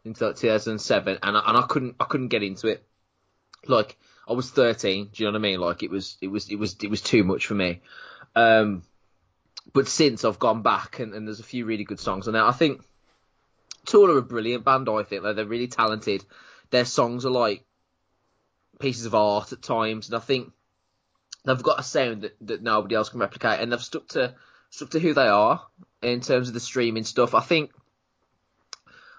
in 0.04 0.14
2007, 0.14 1.18
and 1.22 1.36
I, 1.36 1.42
and 1.46 1.56
I 1.56 1.62
couldn't 1.62 1.96
I 2.00 2.04
couldn't 2.04 2.28
get 2.28 2.42
into 2.42 2.68
it. 2.68 2.84
Like 3.66 3.96
I 4.26 4.32
was 4.32 4.50
13, 4.50 5.10
do 5.12 5.22
you 5.22 5.26
know 5.26 5.32
what 5.32 5.38
I 5.38 5.42
mean? 5.42 5.60
Like 5.60 5.82
it 5.82 5.90
was 5.90 6.16
it 6.20 6.28
was 6.28 6.50
it 6.50 6.56
was 6.56 6.76
it 6.82 6.90
was 6.90 7.00
too 7.00 7.24
much 7.24 7.46
for 7.46 7.54
me. 7.54 7.80
Um, 8.34 8.82
but 9.72 9.88
since 9.88 10.24
I've 10.24 10.38
gone 10.38 10.62
back, 10.62 10.98
and, 10.98 11.14
and 11.14 11.26
there's 11.26 11.40
a 11.40 11.44
few 11.44 11.64
really 11.64 11.84
good 11.84 12.00
songs 12.00 12.26
on 12.26 12.34
there. 12.34 12.44
I 12.44 12.52
think 12.52 12.82
Tool 13.86 14.10
are 14.10 14.18
a 14.18 14.22
brilliant 14.22 14.64
band. 14.64 14.88
I 14.88 15.02
think 15.02 15.22
like, 15.22 15.36
they're 15.36 15.44
really 15.44 15.68
talented. 15.68 16.24
Their 16.70 16.84
songs 16.84 17.24
are 17.24 17.30
like 17.30 17.64
pieces 18.82 19.06
of 19.06 19.14
art 19.14 19.52
at 19.52 19.62
times, 19.62 20.08
and 20.08 20.16
I 20.16 20.20
think 20.20 20.52
they've 21.44 21.62
got 21.62 21.80
a 21.80 21.82
sound 21.82 22.22
that, 22.22 22.36
that 22.42 22.62
nobody 22.62 22.94
else 22.94 23.08
can 23.08 23.20
replicate, 23.20 23.60
and 23.60 23.72
they've 23.72 23.82
stuck 23.82 24.08
to 24.08 24.34
stuck 24.70 24.90
to 24.90 25.00
who 25.00 25.14
they 25.14 25.28
are 25.28 25.64
in 26.02 26.20
terms 26.20 26.48
of 26.48 26.54
the 26.54 26.60
streaming 26.60 27.04
stuff. 27.04 27.34
I 27.34 27.40
think 27.40 27.70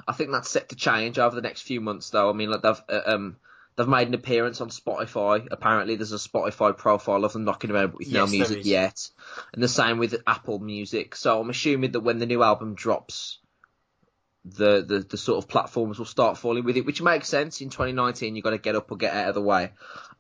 I 0.08 0.14
think 0.14 0.32
that's 0.32 0.50
set 0.50 0.70
to 0.70 0.76
change 0.76 1.18
over 1.18 1.36
the 1.36 1.42
next 1.42 1.62
few 1.62 1.82
months, 1.82 2.10
though. 2.10 2.30
I 2.30 2.34
mean, 2.34 2.50
like 2.50 2.62
they've 2.62 2.82
uh, 2.90 3.02
um 3.06 3.38
they've 3.76 3.88
made 3.88 4.08
an 4.08 4.14
appearance 4.14 4.62
on 4.62 4.70
Spotify. 4.70 5.48
Apparently, 5.50 5.96
there's 5.96 6.12
a 6.12 6.18
Spotify 6.18 6.78
profile 6.78 7.26
of 7.26 7.34
them 7.34 7.46
knocking 7.46 7.72
around 7.72 7.92
but 7.92 8.00
with 8.00 8.12
no 8.12 8.22
Yes, 8.22 8.32
there 8.32 8.40
music 8.40 8.66
yet, 8.66 9.10
and 9.54 9.64
the 9.64 9.68
same 9.68 9.98
with 9.98 10.22
Apple 10.28 10.60
Music. 10.60 11.16
So 11.16 11.40
I'm 11.40 11.50
assuming 11.50 11.92
that 11.92 12.02
when 12.02 12.20
the 12.20 12.26
new 12.26 12.44
album 12.44 12.76
drops, 12.76 13.40
the 14.46 14.84
the, 14.84 15.00
the 15.00 15.18
sort 15.18 15.44
of 15.44 15.50
platforms 15.50 15.98
will 15.98 16.06
start 16.06 16.38
falling 16.38 16.64
with 16.64 16.78
it, 16.78 16.86
which 16.86 17.02
makes 17.02 17.28
sense. 17.28 17.62
In 17.62 17.70
2019, 17.70 18.36
you've 18.36 18.44
got 18.44 18.52
to 18.52 18.58
get 18.58 18.76
up 18.76 18.92
or 18.92 18.98
get 18.98 19.14
out 19.14 19.30
of 19.30 19.36
the 19.36 19.42
way. 19.42 19.72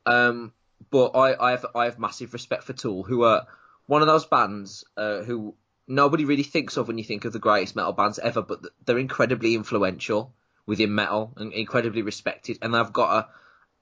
Um, 0.05 0.53
but 0.89 1.15
I, 1.15 1.47
I 1.47 1.51
have 1.51 1.65
I 1.75 1.85
have 1.85 1.99
massive 1.99 2.33
respect 2.33 2.63
for 2.63 2.73
Tool, 2.73 3.03
who 3.03 3.23
are 3.23 3.47
one 3.85 4.01
of 4.01 4.07
those 4.07 4.25
bands 4.25 4.85
uh, 4.97 5.21
who 5.23 5.55
nobody 5.87 6.25
really 6.25 6.43
thinks 6.43 6.77
of 6.77 6.87
when 6.87 6.97
you 6.97 7.03
think 7.03 7.25
of 7.25 7.33
the 7.33 7.39
greatest 7.39 7.75
metal 7.75 7.93
bands 7.93 8.19
ever, 8.19 8.41
but 8.41 8.61
they're 8.85 8.97
incredibly 8.97 9.55
influential 9.55 10.33
within 10.65 10.95
metal 10.95 11.33
and 11.37 11.53
incredibly 11.53 12.01
respected, 12.01 12.57
and 12.61 12.73
they've 12.73 12.93
got 12.93 13.27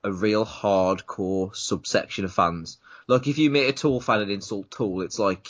a, 0.04 0.10
a 0.10 0.12
real 0.12 0.46
hardcore 0.46 1.56
subsection 1.56 2.26
of 2.26 2.34
fans. 2.34 2.78
Like 3.08 3.28
if 3.28 3.38
you 3.38 3.50
meet 3.50 3.68
a 3.68 3.74
Tool 3.74 4.02
fan 4.02 4.22
and 4.22 4.32
insult 4.32 4.72
Tool, 4.72 5.02
it's 5.02 5.20
like 5.20 5.48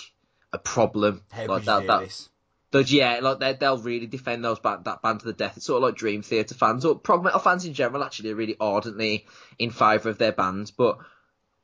a 0.52 0.58
problem. 0.58 1.22
How 1.32 1.46
like 1.48 1.66
that, 1.66 1.88
that, 1.88 2.28
Those, 2.72 2.92
yeah, 2.92 3.20
like 3.22 3.40
they, 3.40 3.54
they'll 3.54 3.78
really 3.78 4.08
defend 4.08 4.46
those 4.46 4.60
band, 4.60 4.86
that 4.86 5.02
band 5.02 5.20
to 5.20 5.26
the 5.26 5.34
death. 5.34 5.58
It's 5.58 5.66
sort 5.66 5.78
of 5.78 5.84
like 5.84 5.96
Dream 5.96 6.22
Theater 6.22 6.56
fans 6.56 6.86
or 6.86 6.96
prog 6.96 7.24
metal 7.24 7.40
fans 7.40 7.66
in 7.66 7.74
general. 7.74 8.04
Actually, 8.04 8.32
are 8.32 8.36
really 8.36 8.56
ardently 8.60 9.26
in 9.60 9.72
favour 9.72 10.10
of 10.10 10.18
their 10.18 10.32
bands. 10.32 10.72
But 10.72 11.00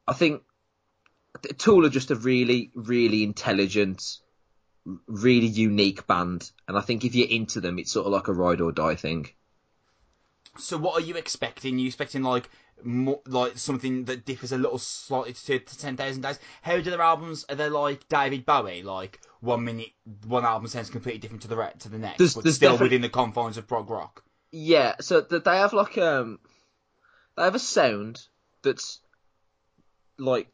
I 0.05 0.13
think 0.13 0.43
Tool 1.57 1.85
are 1.85 1.89
just 1.89 2.11
a 2.11 2.15
really, 2.15 2.71
really 2.75 3.23
intelligent, 3.23 4.17
really 5.07 5.47
unique 5.47 6.07
band. 6.07 6.51
And 6.67 6.77
I 6.77 6.81
think 6.81 7.05
if 7.05 7.15
you're 7.15 7.29
into 7.29 7.61
them, 7.61 7.79
it's 7.79 7.91
sort 7.91 8.05
of 8.05 8.11
like 8.11 8.27
a 8.27 8.33
ride 8.33 8.59
or 8.59 8.73
die 8.73 8.95
thing. 8.95 9.29
So 10.57 10.77
what 10.77 10.93
are 11.01 11.05
you 11.05 11.15
expecting? 11.15 11.79
you 11.79 11.87
expecting 11.87 12.23
like 12.23 12.49
more, 12.83 13.19
like 13.27 13.57
something 13.57 14.05
that 14.05 14.25
differs 14.25 14.51
a 14.51 14.57
little 14.57 14.77
slightly 14.77 15.33
to, 15.33 15.59
to 15.59 15.77
Ten 15.77 15.97
Thousand 15.97 16.21
Days? 16.21 16.39
How 16.61 16.77
do 16.77 16.89
their 16.89 17.01
albums? 17.01 17.45
Are 17.49 17.55
they 17.55 17.69
like 17.69 18.07
David 18.07 18.45
Bowie? 18.45 18.83
Like 18.83 19.19
one 19.41 19.63
minute, 19.63 19.91
one 20.25 20.45
album 20.45 20.67
sounds 20.67 20.89
completely 20.89 21.19
different 21.19 21.43
to 21.43 21.47
the 21.47 21.57
re- 21.57 21.71
to 21.79 21.89
the 21.89 21.97
next, 21.99 22.17
There's- 22.17 22.33
but 22.35 22.43
there's 22.43 22.55
still 22.55 22.73
defi- 22.73 22.83
within 22.83 23.01
the 23.01 23.09
confines 23.09 23.57
of 23.57 23.67
prog 23.67 23.89
rock. 23.89 24.23
Yeah, 24.51 24.95
so 25.01 25.21
they 25.21 25.57
have 25.57 25.73
like 25.73 25.97
um, 25.97 26.39
they 27.35 27.43
have 27.43 27.55
a 27.55 27.59
sound 27.59 28.21
that's 28.63 28.99
like 30.17 30.47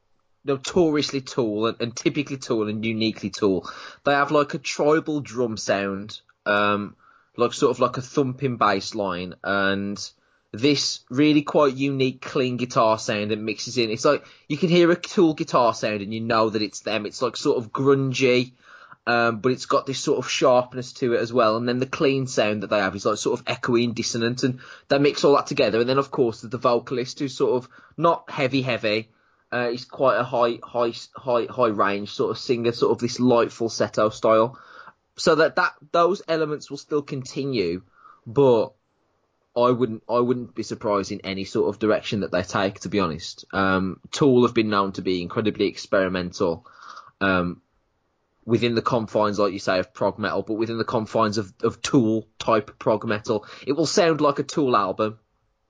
notoriously 0.43 1.21
tall 1.21 1.67
and, 1.67 1.77
and 1.79 1.95
typically 1.95 2.37
tall 2.37 2.67
and 2.67 2.83
uniquely 2.83 3.29
tall. 3.29 3.69
They 4.03 4.11
have 4.13 4.31
like 4.31 4.53
a 4.53 4.57
tribal 4.57 5.21
drum 5.21 5.55
sound, 5.57 6.19
um, 6.45 6.95
like 7.35 7.53
sort 7.53 7.71
of 7.71 7.79
like 7.79 7.97
a 7.97 8.01
thumping 8.01 8.57
bass 8.57 8.95
line, 8.95 9.35
and 9.43 9.99
this 10.53 10.99
really 11.09 11.41
quite 11.41 11.75
unique 11.75 12.21
clean 12.21 12.57
guitar 12.57 12.99
sound 12.99 13.31
that 13.31 13.39
mixes 13.39 13.77
in. 13.77 13.89
It's 13.89 14.05
like 14.05 14.23
you 14.47 14.55
can 14.55 14.69
hear 14.69 14.91
a 14.91 14.95
Tool 14.95 15.33
guitar 15.33 15.73
sound 15.73 16.01
and 16.01 16.13
you 16.13 16.21
know 16.21 16.51
that 16.51 16.61
it's 16.61 16.81
them. 16.81 17.05
It's 17.05 17.21
like 17.21 17.35
sort 17.35 17.57
of 17.57 17.71
grungy. 17.71 18.53
Um, 19.05 19.39
but 19.39 19.51
it's 19.51 19.65
got 19.65 19.85
this 19.85 19.99
sort 19.99 20.19
of 20.19 20.31
sharpness 20.31 20.93
to 20.93 21.13
it 21.13 21.19
as 21.19 21.33
well. 21.33 21.57
And 21.57 21.67
then 21.67 21.79
the 21.79 21.85
clean 21.85 22.25
sound 22.25 22.63
that 22.63 22.69
they 22.69 22.79
have 22.79 22.95
is 22.95 23.05
like 23.05 23.17
sort 23.17 23.37
of 23.37 23.45
echoey 23.45 23.83
and 23.83 23.93
dissonant, 23.93 24.43
and 24.43 24.59
they 24.87 24.97
mix 24.97 25.25
all 25.25 25.35
that 25.35 25.47
together. 25.47 25.81
And 25.81 25.89
then 25.89 25.97
of 25.97 26.11
course 26.11 26.39
the 26.39 26.57
vocalist 26.57 27.19
who's 27.19 27.35
sort 27.35 27.61
of 27.61 27.69
not 27.97 28.29
heavy 28.29 28.61
heavy. 28.61 29.09
Uh, 29.51 29.69
he's 29.69 29.85
quite 29.85 30.17
a 30.17 30.23
high 30.23 30.59
high 30.63 30.93
high 31.15 31.47
high 31.49 31.67
range 31.67 32.11
sort 32.13 32.31
of 32.31 32.37
singer, 32.37 32.71
sort 32.71 32.91
of 32.91 32.99
this 32.99 33.19
light 33.19 33.51
falsetto 33.51 34.09
style. 34.09 34.57
So 35.15 35.35
that 35.35 35.55
that 35.57 35.73
those 35.91 36.21
elements 36.27 36.69
will 36.69 36.77
still 36.77 37.03
continue, 37.03 37.83
but 38.25 38.73
I 39.55 39.69
wouldn't 39.69 40.03
I 40.09 40.19
wouldn't 40.19 40.55
be 40.55 40.63
surprised 40.63 41.11
in 41.11 41.21
any 41.21 41.43
sort 41.43 41.69
of 41.69 41.79
direction 41.79 42.21
that 42.21 42.31
they 42.31 42.41
take. 42.41 42.79
To 42.81 42.89
be 42.89 42.99
honest, 42.99 43.45
um, 43.53 43.99
Tool 44.11 44.43
have 44.45 44.55
been 44.55 44.69
known 44.69 44.93
to 44.93 45.01
be 45.01 45.21
incredibly 45.21 45.67
experimental. 45.67 46.65
Um, 47.21 47.61
within 48.45 48.75
the 48.75 48.81
confines, 48.81 49.39
like 49.39 49.53
you 49.53 49.59
say, 49.59 49.79
of 49.79 49.93
prog 49.93 50.19
metal, 50.19 50.41
but 50.41 50.55
within 50.55 50.77
the 50.77 50.83
confines 50.83 51.37
of, 51.37 51.53
of 51.61 51.81
Tool 51.81 52.27
type 52.39 52.77
prog 52.79 53.05
metal. 53.05 53.45
It 53.65 53.73
will 53.73 53.85
sound 53.85 54.21
like 54.21 54.39
a 54.39 54.43
Tool 54.43 54.75
album, 54.75 55.19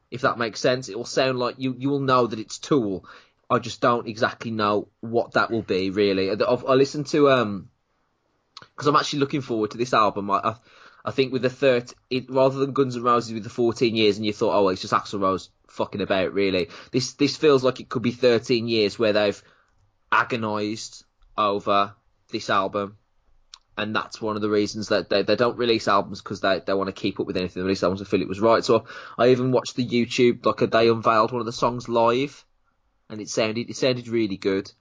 if 0.09 0.21
that 0.21 0.37
makes 0.37 0.59
sense. 0.59 0.89
It 0.89 0.97
will 0.97 1.05
sound 1.05 1.37
like 1.37 1.55
you, 1.57 1.75
you 1.77 1.89
will 1.89 1.99
know 1.99 2.27
that 2.27 2.39
it's 2.39 2.57
Tool. 2.57 3.05
I 3.49 3.59
just 3.59 3.81
don't 3.81 4.07
exactly 4.07 4.51
know 4.51 4.87
what 5.01 5.33
that 5.33 5.51
will 5.51 5.61
be, 5.61 5.89
really. 5.91 6.31
I've, 6.31 6.65
I 6.65 6.73
listened 6.73 7.07
to, 7.07 7.29
um, 7.29 7.69
because 8.75 8.87
I'm 8.87 8.95
actually 8.95 9.19
looking 9.19 9.41
forward 9.41 9.71
to 9.71 9.77
this 9.77 9.93
album. 9.93 10.31
I, 10.31 10.37
I, 10.37 10.55
I 11.05 11.11
think 11.11 11.33
with 11.33 11.41
the 11.41 11.49
third, 11.49 11.93
it, 12.09 12.29
rather 12.29 12.59
than 12.59 12.73
Guns 12.73 12.95
N' 12.95 13.03
Roses 13.03 13.33
with 13.33 13.43
the 13.43 13.49
14 13.49 13.95
years, 13.95 14.17
and 14.17 14.25
you 14.25 14.33
thought, 14.33 14.55
oh, 14.55 14.69
it's 14.69 14.81
just 14.81 14.93
Axl 14.93 15.19
Rose 15.19 15.49
fucking 15.67 16.01
about, 16.01 16.33
really. 16.33 16.69
This, 16.91 17.13
this 17.13 17.35
feels 17.35 17.63
like 17.63 17.79
it 17.79 17.89
could 17.89 18.03
be 18.03 18.11
13 18.11 18.67
years 18.67 18.97
where 18.97 19.13
they've 19.13 19.41
agonised 20.11 21.03
over 21.37 21.93
this 22.31 22.49
album, 22.49 22.97
and 23.77 23.95
that's 23.95 24.21
one 24.21 24.35
of 24.35 24.41
the 24.41 24.49
reasons 24.49 24.89
that 24.89 25.09
they, 25.09 25.23
they 25.23 25.35
don't 25.35 25.57
release 25.57 25.87
albums 25.87 26.21
because 26.21 26.41
they, 26.41 26.61
they 26.65 26.73
want 26.73 26.87
to 26.87 27.01
keep 27.01 27.19
up 27.19 27.27
with 27.27 27.37
anything. 27.37 27.61
They 27.61 27.65
release 27.65 27.83
albums 27.83 28.01
to 28.01 28.05
feel 28.05 28.21
it 28.21 28.27
was 28.27 28.39
right. 28.39 28.63
So 28.63 28.85
I 29.17 29.29
even 29.29 29.51
watched 29.51 29.75
the 29.75 29.85
YouTube 29.85 30.45
like 30.45 30.69
they 30.69 30.89
unveiled 30.89 31.31
one 31.31 31.41
of 31.41 31.45
the 31.45 31.51
songs 31.51 31.89
live, 31.89 32.45
and 33.09 33.19
it 33.19 33.29
sounded 33.29 33.69
it 33.69 33.75
sounded 33.75 34.07
really 34.07 34.37
good. 34.37 34.71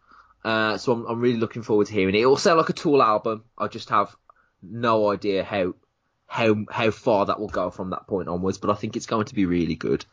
Uh, 0.44 0.76
so 0.78 0.92
I'm 0.92 1.06
I'm 1.06 1.20
really 1.20 1.38
looking 1.38 1.62
forward 1.62 1.86
to 1.88 1.92
hearing 1.92 2.14
it. 2.14 2.20
It 2.20 2.26
will 2.26 2.36
sound 2.36 2.58
like 2.58 2.68
a 2.68 2.72
Tool 2.74 3.02
album. 3.02 3.44
I 3.56 3.68
just 3.68 3.90
have 3.90 4.14
no 4.62 5.10
idea 5.10 5.44
how 5.44 5.74
how 6.26 6.56
how 6.70 6.90
far 6.90 7.26
that 7.26 7.38
will 7.40 7.48
go 7.48 7.70
from 7.70 7.90
that 7.90 8.06
point 8.06 8.28
onwards, 8.28 8.58
but 8.58 8.70
I 8.70 8.74
think 8.74 8.96
it's 8.96 9.06
going 9.06 9.26
to 9.26 9.34
be 9.34 9.46
really 9.46 9.76
good. 9.76 10.04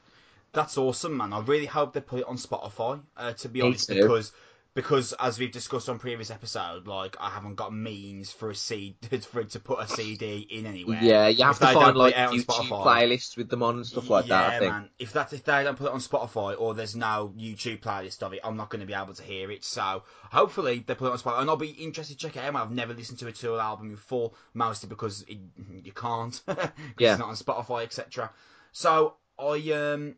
That's 0.51 0.77
awesome, 0.77 1.17
man. 1.17 1.33
I 1.33 1.39
really 1.41 1.65
hope 1.65 1.93
they 1.93 2.01
put 2.01 2.19
it 2.19 2.25
on 2.27 2.37
Spotify. 2.37 3.01
Uh, 3.15 3.33
to 3.33 3.49
be 3.49 3.61
Me 3.61 3.67
honest, 3.67 3.87
too. 3.87 3.95
because 3.95 4.31
because 4.75 5.13
as 5.19 5.39
we've 5.39 5.51
discussed 5.51 5.89
on 5.89 5.97
previous 5.99 6.29
episode, 6.29 6.87
like 6.87 7.17
I 7.19 7.29
haven't 7.29 7.55
got 7.55 7.73
means 7.73 8.31
for 8.31 8.51
a 8.51 8.55
CD 8.55 8.95
for 9.19 9.43
to 9.43 9.59
put 9.59 9.79
a 9.79 9.87
CD 9.87 10.47
in 10.49 10.65
anywhere. 10.65 10.99
Yeah, 11.01 11.27
you 11.27 11.43
have 11.43 11.55
If 11.55 11.67
to 11.67 11.73
find 11.73 11.97
like 11.97 12.13
it 12.13 12.17
out 12.17 12.29
on 12.31 12.37
YouTube 12.39 12.45
Spotify- 12.45 12.85
playlists 12.85 13.35
with 13.35 13.49
them 13.49 13.63
on 13.63 13.77
and 13.77 13.85
stuff 13.85 14.09
like 14.09 14.27
yeah, 14.27 14.41
that. 14.41 14.53
I 14.53 14.59
think. 14.59 14.71
man. 14.71 14.89
If 14.99 15.13
that 15.13 15.33
if 15.33 15.43
they 15.43 15.63
don't 15.63 15.77
put 15.77 15.87
it 15.87 15.93
on 15.93 15.99
Spotify 15.99 16.55
or 16.59 16.73
there's 16.75 16.95
no 16.95 17.33
YouTube 17.37 17.81
playlist 17.81 18.21
of 18.21 18.33
it, 18.33 18.41
I'm 18.43 18.57
not 18.57 18.69
going 18.69 18.81
to 18.81 18.87
be 18.87 18.93
able 18.93 19.13
to 19.15 19.23
hear 19.23 19.49
it. 19.51 19.65
So 19.65 20.03
hopefully 20.31 20.83
they 20.85 20.95
put 20.95 21.07
it 21.07 21.11
on 21.11 21.17
Spotify, 21.17 21.41
and 21.41 21.49
I'll 21.49 21.57
be 21.57 21.69
interested 21.71 22.19
to 22.19 22.27
check 22.27 22.37
it 22.37 22.43
out. 22.43 22.55
I've 22.55 22.71
never 22.71 22.93
listened 22.93 23.19
to 23.19 23.27
a 23.27 23.31
Tool 23.31 23.59
album 23.59 23.89
before, 23.91 24.31
mostly 24.53 24.87
because 24.87 25.23
it, 25.27 25.39
you 25.83 25.91
can't. 25.91 26.39
Yeah. 26.97 27.13
it's 27.13 27.19
not 27.19 27.29
on 27.29 27.35
Spotify, 27.35 27.83
etc. 27.83 28.29
So 28.71 29.15
I 29.39 29.71
um 29.71 30.15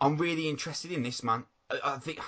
I'm 0.00 0.16
really 0.18 0.48
interested 0.48 0.92
in 0.92 1.02
this 1.02 1.22
man. 1.22 1.44
I, 1.70 1.94
I 1.94 1.98
think. 1.98 2.20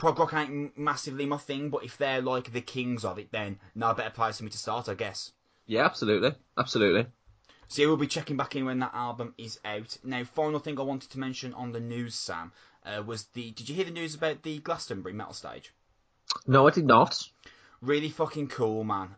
Prog 0.00 0.18
rock 0.18 0.32
ain't 0.32 0.78
massively 0.78 1.26
my 1.26 1.36
thing, 1.36 1.68
but 1.68 1.84
if 1.84 1.98
they're 1.98 2.22
like 2.22 2.50
the 2.50 2.62
kings 2.62 3.04
of 3.04 3.18
it, 3.18 3.30
then 3.32 3.60
no 3.74 3.92
better 3.92 4.08
place 4.08 4.38
for 4.38 4.44
me 4.44 4.50
to 4.50 4.56
start, 4.56 4.88
I 4.88 4.94
guess. 4.94 5.30
Yeah, 5.66 5.84
absolutely, 5.84 6.32
absolutely. 6.56 7.04
So 7.68 7.82
yeah, 7.82 7.88
we'll 7.88 7.98
be 7.98 8.06
checking 8.06 8.38
back 8.38 8.56
in 8.56 8.64
when 8.64 8.78
that 8.78 8.94
album 8.94 9.34
is 9.36 9.60
out. 9.62 9.98
Now, 10.02 10.24
final 10.24 10.58
thing 10.58 10.80
I 10.80 10.84
wanted 10.84 11.10
to 11.10 11.18
mention 11.18 11.52
on 11.52 11.72
the 11.72 11.80
news, 11.80 12.14
Sam, 12.14 12.50
uh, 12.86 13.02
was 13.02 13.24
the. 13.34 13.50
Did 13.50 13.68
you 13.68 13.74
hear 13.74 13.84
the 13.84 13.90
news 13.90 14.14
about 14.14 14.42
the 14.42 14.58
Glastonbury 14.60 15.12
metal 15.12 15.34
stage? 15.34 15.70
No, 16.46 16.66
I 16.66 16.70
did 16.70 16.86
not. 16.86 17.22
Really 17.82 18.08
fucking 18.08 18.48
cool, 18.48 18.84
man. 18.84 19.16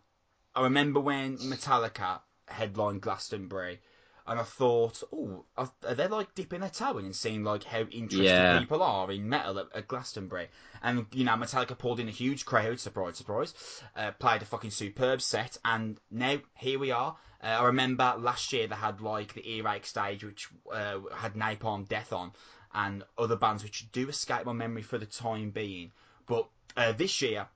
I 0.53 0.65
remember 0.65 0.99
when 0.99 1.39
Metallica 1.39 2.23
headlined 2.49 3.03
Glastonbury, 3.03 3.81
and 4.27 4.39
I 4.39 4.43
thought, 4.45 5.03
oh, 5.13 5.45
are 5.57 5.95
they 5.95 6.07
like 6.07 6.35
dipping 6.35 6.61
their 6.61 6.71
toe 6.71 6.99
in 6.99 7.05
and 7.05 7.17
seeing 7.17 7.43
like 7.43 7.65
how 7.65 7.81
interested 7.81 8.21
Yeah. 8.25 8.59
people 8.61 8.83
are 8.83 9.11
in 9.11 9.29
metal 9.29 9.59
at, 9.59 9.67
at 9.75 9.89
Glastonbury? 9.89 10.49
And 10.83 11.07
you 11.13 11.25
know, 11.25 11.33
Metallica 11.33 11.77
pulled 11.77 12.01
in 12.01 12.09
a 12.09 12.13
huge 12.13 12.45
crowd, 12.45 12.79
surprise, 12.81 13.17
surprise, 13.17 13.55
uh, 13.97 14.13
played 14.13 14.43
a 14.43 14.47
fucking 14.47 14.71
superb 14.71 15.21
set, 15.23 15.57
and 15.65 15.99
now 16.11 16.37
here 16.57 16.79
we 16.79 16.91
are. 16.91 17.17
Uh, 17.43 17.47
I 17.47 17.65
remember 17.65 18.15
last 18.19 18.53
year 18.53 18.69
they 18.69 18.77
had 18.77 19.01
like 19.01 19.35
the 19.35 19.49
earache 19.57 19.87
stage, 19.87 20.23
which 20.25 20.49
uh, 20.73 21.01
had 21.15 21.35
Napalm 21.35 21.89
Death 21.89 22.13
on, 22.13 22.33
and 22.73 23.03
other 23.19 23.37
bands 23.37 23.65
which 23.65 23.91
do 23.91 24.09
escape 24.09 24.47
my 24.47 24.53
memory 24.53 24.83
for 24.83 24.99
the 24.99 25.07
time 25.07 25.51
being. 25.51 25.91
But 26.27 26.49
uh, 26.77 26.93
this 26.93 27.21
year, 27.21 27.49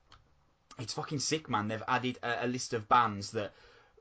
it's 0.78 0.94
fucking 0.94 1.20
sick, 1.20 1.48
man. 1.48 1.68
They've 1.68 1.82
added 1.86 2.18
a, 2.22 2.44
a 2.44 2.48
list 2.48 2.74
of 2.74 2.88
bands 2.88 3.30
that 3.30 3.52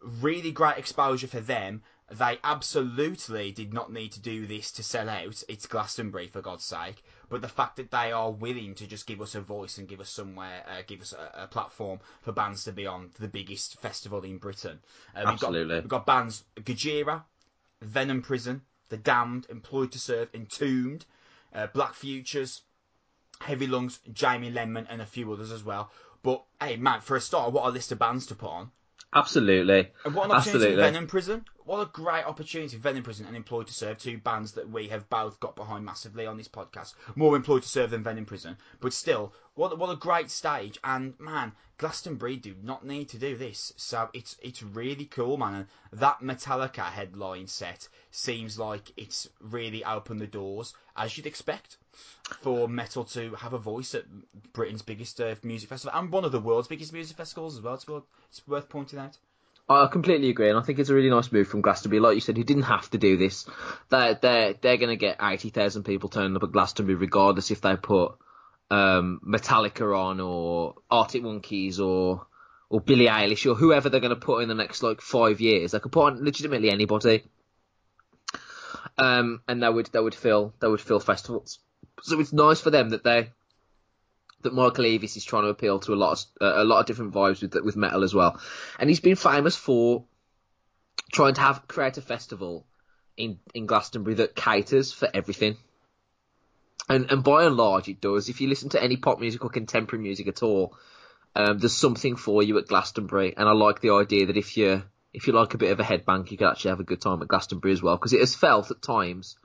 really 0.01 0.51
great 0.51 0.77
exposure 0.77 1.27
for 1.27 1.39
them. 1.39 1.84
They 2.12 2.39
absolutely 2.43 3.51
did 3.51 3.74
not 3.74 3.91
need 3.91 4.12
to 4.12 4.19
do 4.19 4.45
this 4.45 4.71
to 4.74 4.83
sell 4.83 5.09
out. 5.09 5.43
It's 5.47 5.65
Glastonbury, 5.65 6.27
for 6.27 6.39
God's 6.39 6.63
sake. 6.63 7.03
But 7.29 7.41
the 7.41 7.47
fact 7.47 7.77
that 7.77 7.89
they 7.89 8.12
are 8.12 8.31
willing 8.31 8.75
to 8.75 8.85
just 8.85 9.07
give 9.07 9.21
us 9.21 9.33
a 9.33 9.41
voice 9.41 9.79
and 9.79 9.88
give 9.88 10.00
us 10.00 10.12
somewhere, 10.12 10.63
uh, 10.67 10.83
give 10.85 11.01
us 11.01 11.13
a, 11.13 11.43
a 11.43 11.47
platform 11.47 12.00
for 12.21 12.31
bands 12.31 12.63
to 12.65 12.71
be 12.71 12.85
on 12.85 13.09
the 13.19 13.27
biggest 13.27 13.81
festival 13.81 14.24
in 14.24 14.38
Britain. 14.38 14.79
Uh, 15.15 15.21
we've 15.21 15.29
Absolutely. 15.29 15.75
Got, 15.77 15.83
we've 15.83 15.89
got 15.89 16.05
bands 16.05 16.43
Gojira, 16.57 17.24
Venom 17.81 18.21
Prison, 18.21 18.62
The 18.89 18.97
Damned, 18.97 19.47
Employed 19.50 19.91
to 19.93 20.00
Serve, 20.00 20.29
Entombed, 20.35 21.05
uh, 21.55 21.67
Black 21.67 21.95
Futures, 21.95 22.62
Heavy 23.41 23.65
Lungs, 23.65 24.00
Jamie 24.13 24.51
Lenman, 24.51 24.85
and 24.89 25.01
a 25.01 25.07
few 25.07 25.33
others 25.33 25.51
as 25.51 25.63
well. 25.63 25.89
But 26.21 26.43
hey, 26.62 26.77
man, 26.77 27.01
for 27.01 27.15
a 27.17 27.21
start, 27.21 27.51
what 27.51 27.65
a 27.65 27.69
list 27.69 27.91
of 27.91 27.97
bands 27.97 28.27
to 28.27 28.35
put 28.35 28.50
on. 28.50 28.71
Absolutely. 29.15 29.91
And 30.03 30.13
what 30.13 30.25
an 30.25 30.31
opportunity 30.31 30.65
Absolutely. 30.65 30.84
Venom 30.84 31.07
Prison. 31.07 31.45
What 31.63 31.79
a 31.79 31.86
great 31.86 32.25
opportunity 32.25 32.75
Venom 32.77 33.01
Prison 33.01 33.25
and 33.25 33.36
Employed 33.36 33.67
to 33.67 33.74
Serve, 33.74 33.98
two 33.98 34.17
bands 34.17 34.51
that 34.51 34.69
we 34.69 34.89
have 34.89 35.10
both 35.10 35.39
got 35.39 35.55
behind 35.55 35.86
massively 35.86 36.27
on 36.27 36.36
this 36.38 36.50
podcast. 36.50 36.95
More 37.15 37.36
Employed 37.38 37.63
to 37.63 37.69
Serve 37.69 37.91
than 37.91 38.03
Venom 38.03 38.25
Prison. 38.25 38.57
But 38.81 38.91
still, 38.91 39.34
what 39.53 39.79
what 39.79 39.89
a 39.89 39.95
great 39.95 40.29
stage. 40.29 40.77
And 40.84 41.17
man, 41.17 41.53
Glastonbury 41.77 42.36
do 42.36 42.55
not 42.62 42.86
need 42.86 43.07
to 43.10 43.17
do 43.17 43.38
this. 43.38 43.72
So 43.77 44.10
it's 44.13 44.38
it's 44.41 44.62
really 44.62 45.05
cool, 45.05 45.38
man. 45.38 45.55
And 45.55 45.67
that 45.93 46.19
Metallica 46.19 46.84
headline 46.84 47.48
set 47.48 47.88
seems 48.12 48.60
like 48.60 48.91
it's 48.98 49.29
really 49.39 49.84
opened 49.86 50.19
the 50.19 50.27
doors, 50.27 50.74
as 50.98 51.15
you'd 51.15 51.25
expect, 51.25 51.77
for 52.42 52.68
metal 52.68 53.04
to 53.06 53.36
have 53.36 53.54
a 53.54 53.58
voice 53.58 53.96
at 53.96 54.06
Britain's 54.54 54.82
biggest 54.82 55.22
uh, 55.22 55.36
music 55.44 55.70
festival 55.70 55.98
and 55.98 56.12
one 56.12 56.25
of 56.25 56.32
the 56.32 56.40
world's 56.40 56.68
biggest 56.68 56.94
music 56.94 57.18
festivals 57.18 57.58
as 57.58 57.64
well. 57.64 57.75
It's 57.75 57.88
worth, 57.88 58.04
it's 58.30 58.48
worth 58.48 58.70
pointing 58.70 59.00
out. 59.00 59.18
I 59.68 59.88
completely 59.88 60.30
agree, 60.30 60.50
and 60.50 60.60
I 60.60 60.62
think 60.62 60.78
it's 60.78 60.90
a 60.90 60.94
really 60.94 61.10
nice 61.10 61.32
move 61.32 61.48
from 61.48 61.62
Glastonbury. 61.62 62.00
Like 62.00 62.14
you 62.14 62.22
said, 62.22 62.38
he 62.38 62.44
didn't 62.44 62.64
have 62.64 62.88
to 62.92 63.00
do 63.00 63.18
this. 63.18 63.48
They're 63.90 64.14
they're 64.14 64.54
they're 64.54 64.78
going 64.78 64.90
to 64.90 64.96
get 64.96 65.18
eighty 65.20 65.50
thousand 65.50 65.84
people 65.84 66.08
turning 66.08 66.36
up 66.36 66.44
at 66.44 66.52
Glastonbury, 66.52 66.96
regardless 66.96 67.50
if 67.50 67.62
they 67.62 67.75
put 67.75 68.16
um, 68.70 69.22
Metallica 69.25 69.98
on 69.98 70.20
or 70.20 70.75
Arctic 70.92 71.24
Monkeys 71.24 71.80
or 71.80 72.28
or 72.70 72.80
Billie 72.80 73.08
Eilish 73.08 73.50
or 73.50 73.56
whoever 73.56 73.90
they're 73.90 74.00
going 74.00 74.10
to 74.12 74.16
put 74.16 74.44
in 74.44 74.50
the 74.50 74.56
next 74.56 74.84
like 74.84 75.02
five 75.02 75.42
years. 75.42 75.72
They 75.72 75.80
could 75.80 75.92
put 75.92 76.14
on 76.14 76.24
legitimately 76.24 76.70
anybody, 76.70 77.24
um, 79.00 79.42
and 79.48 79.64
they 79.64 79.70
would 79.70 79.88
they 79.88 80.00
would 80.00 80.16
fill 80.16 80.54
they 80.60 80.68
would 80.68 80.82
fill 80.82 81.00
festivals. 81.00 81.58
So 82.02 82.20
it's 82.20 82.34
nice 82.34 82.60
for 82.60 82.70
them 82.70 82.90
that 82.90 83.04
they 83.04 83.32
that 84.42 84.54
Michael 84.54 84.86
Eavis 84.86 85.18
is 85.18 85.25
trying 85.25 85.44
to 85.44 85.50
appeal 85.50 85.80
to 85.82 85.94
a 85.94 85.96
lot 85.96 86.14
of 86.14 86.25
uh, 86.42 86.62
a 86.62 86.64
lot 86.64 86.80
of 86.80 86.86
different 86.86 87.14
vibes 87.14 87.42
with 87.42 87.56
with 87.64 87.75
metal 87.75 88.04
as 88.04 88.14
well, 88.14 88.40
and 88.80 88.90
he's 88.90 89.00
been 89.00 89.16
famous 89.16 89.56
for 89.56 90.06
trying 91.12 91.34
to 91.34 91.42
have 91.42 91.68
create 91.68 91.98
a 91.98 92.02
festival 92.02 92.66
in 93.18 93.40
in 93.54 93.66
Glastonbury 93.66 94.16
that 94.16 94.36
caters 94.36 94.92
for 94.92 95.10
everything. 95.14 95.58
And 96.88 97.10
and 97.12 97.24
by 97.24 97.46
and 97.46 97.56
large, 97.56 97.88
it 97.88 98.02
does. 98.02 98.30
If 98.30 98.42
you 98.42 98.48
listen 98.48 98.70
to 98.70 98.84
any 98.84 98.98
pop 98.98 99.20
music 99.20 99.44
or 99.44 99.50
contemporary 99.50 100.04
music 100.04 100.28
at 100.28 100.44
all, 100.44 100.78
um, 101.36 101.58
there's 101.58 101.75
something 101.75 102.16
for 102.16 102.44
you 102.44 102.58
at 102.58 102.68
Glastonbury. 102.68 103.34
And 103.36 103.50
I 103.50 103.54
like 103.54 103.82
the 103.82 103.92
idea 103.92 104.28
that 104.28 104.38
if 104.38 104.58
you 104.58 104.84
if 105.14 105.28
you 105.28 105.34
like 105.34 105.54
a 105.54 105.58
bit 105.58 105.72
of 105.72 105.80
a 105.80 105.84
headbang, 105.84 106.30
you 106.30 106.38
can 106.38 106.48
actually 106.48 106.70
have 106.70 106.80
a 106.80 106.84
good 106.84 107.02
time 107.02 107.22
at 107.22 107.28
Glastonbury 107.28 107.74
as 107.74 107.82
well. 107.82 107.96
Because 107.96 108.14
it 108.14 108.20
has 108.20 108.36
felt 108.36 108.70
at 108.70 108.82
times 108.82 109.38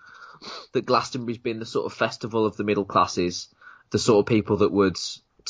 that 0.73 0.87
Glastonbury's 0.87 1.39
been 1.39 1.59
the 1.59 1.67
sort 1.67 1.87
of 1.87 1.93
festival 1.93 2.47
of 2.47 2.57
the 2.57 2.65
middle 2.65 2.85
classes, 2.85 3.49
the 3.91 3.99
sort 3.99 4.21
of 4.21 4.27
people 4.27 4.59
that 4.59 4.73
would 4.73 4.97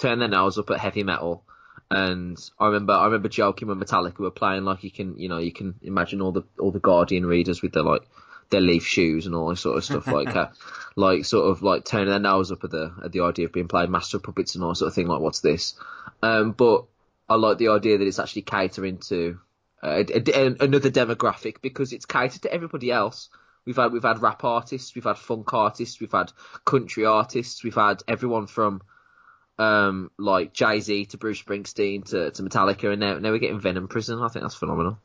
turn 0.01 0.19
their 0.19 0.29
nose 0.29 0.59
up 0.59 0.71
at 0.71 0.81
heavy 0.81 1.03
metal. 1.03 1.45
And 1.91 2.39
I 2.59 2.67
remember, 2.67 2.93
I 2.93 3.07
remember 3.07 3.29
joking 3.29 3.69
when 3.69 3.81
Metallica 3.81 4.19
were 4.19 4.31
playing, 4.31 4.65
like 4.65 4.85
you 4.85 4.91
can, 4.91 5.19
you 5.19 5.29
know, 5.29 5.39
you 5.39 5.53
can 5.53 5.75
imagine 5.83 6.21
all 6.21 6.33
the 6.33 6.45
all 6.59 6.71
the 6.71 6.79
Guardian 6.79 7.27
readers 7.27 7.63
with 7.63 7.73
their 7.73 7.83
like 7.83 8.03
their 8.51 8.61
leaf 8.61 8.85
shoes 8.85 9.27
and 9.27 9.35
all 9.35 9.49
this 9.49 9.61
sort 9.61 9.79
of 9.79 9.85
stuff, 9.85 10.07
like 10.07 10.29
uh, 10.37 10.49
like 10.97 11.25
sort 11.25 11.51
of 11.51 11.63
like 11.63 11.85
turning 11.85 12.11
their 12.11 12.19
nose 12.19 12.53
up 12.53 12.63
at 12.65 12.71
the 12.71 12.93
at 13.05 13.13
the 13.13 13.21
idea 13.21 13.47
of 13.47 13.53
being 13.53 13.69
played 13.69 13.91
master 13.91 14.19
of 14.19 14.23
puppets 14.23 14.55
and 14.55 14.63
all 14.63 14.75
sort 14.75 14.89
of 14.89 14.95
thing. 14.95 15.07
Like, 15.07 15.21
what's 15.21 15.41
this? 15.41 15.75
Um, 16.23 16.53
but 16.53 16.85
I 17.29 17.37
like 17.37 17.59
the 17.59 17.69
idea 17.69 17.99
that 17.99 18.07
it's 18.07 18.19
actually 18.19 18.43
catering 18.43 18.99
to 19.09 19.39
uh, 19.83 20.05
a, 20.13 20.23
a, 20.35 20.57
another 20.61 20.91
demographic 20.91 21.63
because 21.63 21.93
it's 21.93 22.07
catered 22.07 22.43
to 22.43 22.53
everybody 22.53 22.91
else. 22.91 23.31
We've 23.67 23.77
had 23.77 23.93
we've 23.93 24.03
had 24.03 24.23
rap 24.23 24.45
artists, 24.45 24.95
we've 24.95 25.05
had 25.05 25.19
funk 25.19 25.53
artists, 25.53 26.01
we've 26.01 26.13
had 26.13 26.33
country 26.65 27.05
artists, 27.05 27.63
we've 27.63 27.75
had 27.75 28.03
everyone 28.09 28.47
from 28.47 28.83
um, 29.59 30.11
like 30.19 30.55
Jay 30.55 30.81
Z 30.81 31.07
to 31.07 31.19
Bruce 31.19 31.43
Springsteen 31.43 32.05
to, 32.07 32.31
to 32.31 32.43
Metallica, 32.43 32.91
and 32.91 33.01
now 33.01 33.19
now 33.19 33.31
we're 33.31 33.39
getting 33.39 33.61
Venom 33.61 33.89
Prison. 33.89 34.21
I 34.21 34.29
think 34.29 34.45
that's 34.45 34.55
phenomenal. 34.55 34.99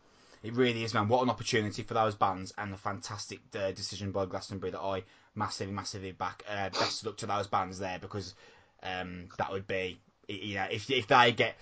It 0.45 0.53
really 0.53 0.83
is, 0.83 0.93
man. 0.93 1.07
What 1.07 1.23
an 1.23 1.31
opportunity 1.31 1.81
for 1.81 1.95
those 1.95 2.13
bands 2.13 2.53
and 2.57 2.71
a 2.71 2.77
fantastic 2.77 3.39
uh, 3.55 3.71
decision 3.71 4.11
by 4.11 4.27
Glastonbury 4.27 4.71
that 4.71 4.79
I 4.79 5.03
massively, 5.33 5.73
massively 5.73 6.11
back. 6.11 6.43
Uh, 6.47 6.69
best 6.69 7.01
of 7.01 7.07
luck 7.07 7.17
to 7.17 7.25
those 7.25 7.47
bands 7.47 7.79
there 7.79 7.97
because 7.99 8.35
um, 8.83 9.27
that 9.39 9.51
would 9.51 9.65
be, 9.65 9.99
you 10.27 10.55
know, 10.55 10.67
if 10.71 10.89
if 10.91 11.07
they 11.07 11.31
get 11.31 11.55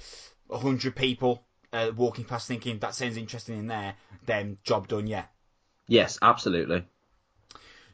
hundred 0.52 0.96
people 0.96 1.44
uh, 1.72 1.92
walking 1.96 2.26
past 2.26 2.48
thinking 2.48 2.78
that 2.80 2.94
sounds 2.94 3.18
interesting 3.18 3.58
in 3.58 3.68
there, 3.68 3.96
then 4.26 4.58
job 4.64 4.88
done. 4.88 5.08
Yeah. 5.08 5.24
Yes, 5.88 6.18
absolutely. 6.22 6.86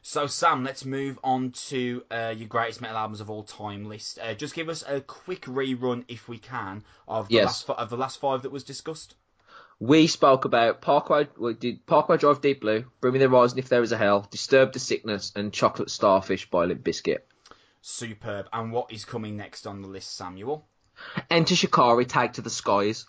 So 0.02 0.26
Sam, 0.26 0.64
let's 0.64 0.84
move 0.84 1.18
on 1.22 1.50
to 1.68 2.02
uh, 2.10 2.34
your 2.36 2.48
greatest 2.48 2.80
metal 2.80 2.96
albums 2.96 3.20
of 3.20 3.28
all 3.28 3.42
time 3.42 3.84
list. 3.84 4.18
Uh, 4.22 4.34
just 4.34 4.54
give 4.54 4.68
us 4.68 4.82
a 4.86 5.00
quick 5.02 5.42
rerun, 5.42 6.04
if 6.08 6.28
we 6.28 6.38
can, 6.38 6.84
of 7.06 7.28
the 7.28 7.34
Yes. 7.34 7.68
last 7.68 7.70
of 7.70 7.90
the 7.90 7.96
last 7.98 8.18
five 8.18 8.42
that 8.42 8.52
was 8.52 8.64
discussed. 8.64 9.14
We 9.78 10.06
spoke 10.06 10.44
about 10.44 10.82
Parkway, 10.82 11.28
we 11.38 11.54
did 11.54 11.86
Parkway 11.86 12.18
Drive 12.18 12.40
Deep 12.42 12.60
Blue, 12.60 12.84
Bring 13.00 13.14
Me 13.14 13.18
the 13.18 13.28
Horizon 13.28 13.58
If 13.58 13.68
There 13.70 13.82
Is 13.82 13.92
a 13.92 13.96
Hell, 13.96 14.26
Disturbed 14.30 14.74
the 14.74 14.78
Sickness, 14.78 15.32
and 15.34 15.52
Chocolate 15.52 15.90
Starfish 15.90 16.50
by 16.50 16.66
Limp 16.66 16.82
Bizkit. 16.84 17.20
Superb. 17.80 18.46
And 18.52 18.72
what 18.72 18.92
is 18.92 19.06
coming 19.06 19.36
next 19.38 19.66
on 19.66 19.80
the 19.80 19.88
list, 19.88 20.14
Samuel? 20.16 20.66
Enter 21.30 21.56
Shikari, 21.56 22.04
Take 22.04 22.34
to 22.34 22.42
the 22.42 22.50
Skies. 22.50 23.06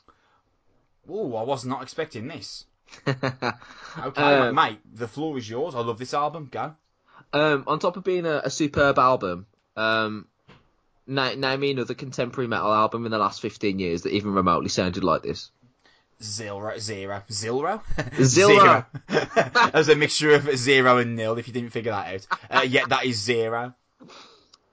Oh, 1.10 1.36
I 1.36 1.44
was 1.44 1.66
not 1.66 1.84
expecting 1.84 2.28
this. 2.28 2.66
Okay, 3.98 4.22
Um, 4.22 4.56
mate, 4.56 4.80
the 4.94 5.08
floor 5.08 5.38
is 5.38 5.50
yours. 5.50 5.76
I 5.76 5.80
love 5.82 5.98
this 6.00 6.14
album. 6.14 6.48
Go. 6.52 6.76
Um, 7.34 7.66
on 7.68 7.80
top 7.80 7.98
of 7.98 8.04
being 8.04 8.26
a, 8.26 8.42
a 8.46 8.50
superb 8.50 8.98
album, 8.98 9.46
um, 9.76 10.28
na- 11.08 11.34
name 11.34 11.60
me 11.60 11.72
another 11.72 11.94
contemporary 11.94 12.48
metal 12.48 12.72
album 12.74 13.06
in 13.06 13.12
the 13.12 13.18
last 13.18 13.42
15 13.42 13.80
years 13.80 14.04
that 14.04 14.14
even 14.14 14.34
remotely 14.34 14.70
sounded 14.70 15.04
like 15.04 15.24
this. 15.24 15.52
Zero, 16.22 16.78
zero, 16.80 17.22
zero, 17.32 17.82
Zero. 18.22 18.86
As 19.74 19.90
a 19.90 19.96
mixture 19.96 20.32
of 20.36 20.44
zero 20.58 20.98
and 21.00 21.16
nil. 21.16 21.38
If 21.38 21.48
you 21.48 21.54
didn't 21.54 21.72
figure 21.72 21.92
that 21.92 22.14
out, 22.14 22.28
uh, 22.50 22.62
yeah, 22.62 22.86
that 22.88 23.06
is 23.06 23.22
zero. 23.22 23.74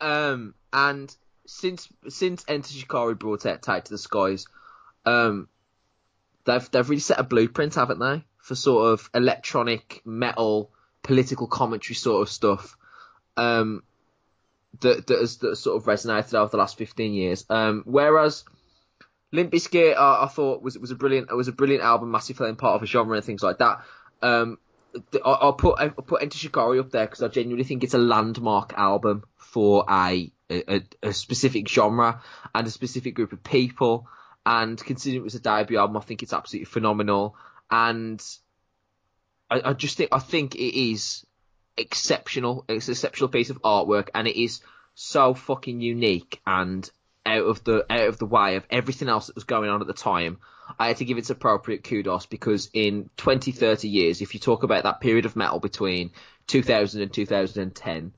Um, 0.01 0.55
and 0.73 1.15
since 1.47 1.89
since 2.09 2.45
Enter 2.47 2.73
Shikari 2.73 3.15
brought 3.15 3.47
out 3.47 3.63
Take 3.63 3.85
to 3.85 3.91
the 3.91 3.99
Skies, 3.99 4.47
um, 5.07 5.49
they've 6.49 6.71
they've 6.71 6.89
really 6.89 7.01
set 7.01 7.21
a 7.21 7.23
blueprint, 7.23 7.75
haven't 7.75 8.01
they, 8.01 8.25
for 8.39 8.55
sort 8.55 8.93
of 8.93 9.11
electronic 9.15 10.03
metal, 10.05 10.71
political 11.03 11.47
commentary 11.47 11.95
sort 11.95 12.23
of 12.23 12.29
stuff. 12.31 12.77
Um, 13.37 13.83
that 14.81 15.07
that 15.07 15.19
has, 15.21 15.37
that 15.39 15.57
sort 15.57 15.77
of 15.77 15.85
resonated 15.87 16.35
over 16.35 16.51
the 16.51 16.57
last 16.57 16.77
fifteen 16.77 17.13
years. 17.15 17.45
Um, 17.49 17.83
whereas 17.85 18.45
Limp 19.33 19.53
Bizkit, 19.53 19.97
uh, 19.97 20.25
I 20.25 20.27
thought 20.29 20.63
was 20.63 20.79
was 20.79 20.91
a 20.91 20.95
brilliant 20.97 21.31
it 21.31 21.35
was 21.35 21.49
a 21.49 21.53
brilliant 21.53 21.85
album, 21.85 22.11
massive 22.11 22.37
playing 22.37 22.57
part 22.57 22.77
of 22.77 22.83
a 22.83 22.87
genre 22.87 23.17
and 23.17 23.25
things 23.25 23.43
like 23.43 23.59
that. 23.59 23.83
Um, 24.23 24.59
I- 25.15 25.19
I'll 25.43 25.53
put 25.53 25.79
I'll 25.79 25.91
put 25.91 26.23
Enter 26.23 26.39
Shikari 26.39 26.79
up 26.79 26.91
there 26.91 27.07
because 27.07 27.23
I 27.23 27.29
genuinely 27.29 27.65
think 27.65 27.85
it's 27.85 27.95
a 27.95 27.99
landmark 27.99 28.73
album 28.77 29.25
for 29.37 29.85
a, 29.89 30.31
a 30.51 30.83
a 31.03 31.13
specific 31.13 31.69
genre 31.69 32.23
and 32.55 32.67
a 32.67 32.71
specific 32.71 33.15
group 33.15 33.33
of 33.33 33.43
people. 33.43 34.09
And 34.51 34.83
considering 34.83 35.21
it 35.21 35.25
was 35.25 35.35
a 35.35 35.41
debut 35.41 35.77
album, 35.77 35.99
I 35.99 36.01
think 36.01 36.23
it's 36.23 36.33
absolutely 36.33 36.65
phenomenal. 36.65 37.37
And 37.71 38.25
I, 39.51 39.61
I 39.63 39.73
just 39.75 39.99
think 39.99 40.09
I 40.11 40.21
think 40.21 40.55
it 40.55 40.75
is 40.75 41.27
exceptional. 41.77 42.65
It's 42.67 42.89
an 42.89 42.93
exceptional 42.93 43.29
piece 43.29 43.51
of 43.51 43.61
artwork, 43.61 44.09
and 44.15 44.27
it 44.27 44.41
is 44.41 44.63
so 44.95 45.35
fucking 45.35 45.83
unique 45.83 46.41
and 46.47 46.91
out 47.27 47.45
of 47.45 47.63
the 47.65 47.85
out 47.93 48.09
of 48.09 48.19
the 48.19 48.25
way 48.25 48.57
of 48.57 48.65
everything 48.71 49.11
else 49.11 49.27
that 49.27 49.35
was 49.35 49.45
going 49.45 49.69
on 49.69 49.83
at 49.83 49.87
the 49.87 49.93
time. 49.93 50.39
I 50.79 50.89
had 50.89 50.97
to 50.97 51.05
give 51.05 51.19
its 51.19 51.29
appropriate 51.29 51.85
kudos 51.85 52.25
because 52.25 52.71
in 52.73 53.11
20, 53.19 53.53
30 53.53 53.87
years, 53.87 54.23
if 54.23 54.33
you 54.33 54.41
talk 54.41 54.63
about 54.63 54.85
that 54.85 55.03
period 55.03 55.27
of 55.27 55.37
metal 55.37 55.61
between 55.61 56.13
2000 56.47 57.03
and 57.03 57.13
2010, 57.13 58.15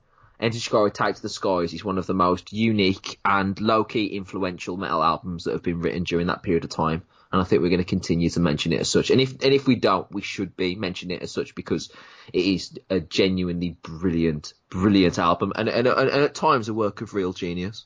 Shikari 0.49 0.91
Take 0.91 1.15
to 1.15 1.21
the 1.21 1.29
Skies 1.29 1.73
is 1.73 1.85
one 1.85 1.99
of 1.99 2.07
the 2.07 2.15
most 2.15 2.51
unique 2.51 3.19
and 3.23 3.59
low-key 3.61 4.07
influential 4.07 4.75
metal 4.75 5.03
albums 5.03 5.43
that 5.43 5.51
have 5.51 5.61
been 5.61 5.81
written 5.81 6.03
during 6.03 6.27
that 6.27 6.41
period 6.41 6.63
of 6.63 6.71
time. 6.71 7.03
And 7.31 7.39
I 7.39 7.45
think 7.45 7.61
we're 7.61 7.69
going 7.69 7.77
to 7.77 7.85
continue 7.85 8.29
to 8.31 8.39
mention 8.39 8.73
it 8.73 8.81
as 8.81 8.89
such. 8.89 9.09
And 9.11 9.21
if 9.21 9.31
and 9.43 9.53
if 9.53 9.65
we 9.65 9.75
don't, 9.75 10.11
we 10.11 10.21
should 10.21 10.57
be 10.57 10.75
mentioning 10.75 11.17
it 11.17 11.23
as 11.23 11.31
such 11.31 11.55
because 11.55 11.91
it 12.33 12.43
is 12.43 12.77
a 12.89 12.99
genuinely 12.99 13.77
brilliant, 13.83 14.53
brilliant 14.69 15.17
album, 15.17 15.53
and 15.55 15.69
and, 15.69 15.87
and, 15.87 16.09
and 16.09 16.23
at 16.23 16.35
times 16.35 16.67
a 16.67 16.73
work 16.73 16.99
of 16.99 17.13
real 17.13 17.31
genius. 17.31 17.85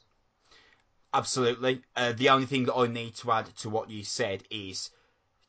Absolutely. 1.13 1.81
Uh, 1.95 2.13
the 2.13 2.29
only 2.29 2.47
thing 2.47 2.65
that 2.65 2.75
I 2.75 2.87
need 2.87 3.15
to 3.17 3.31
add 3.31 3.45
to 3.57 3.69
what 3.69 3.89
you 3.89 4.03
said 4.03 4.43
is 4.49 4.89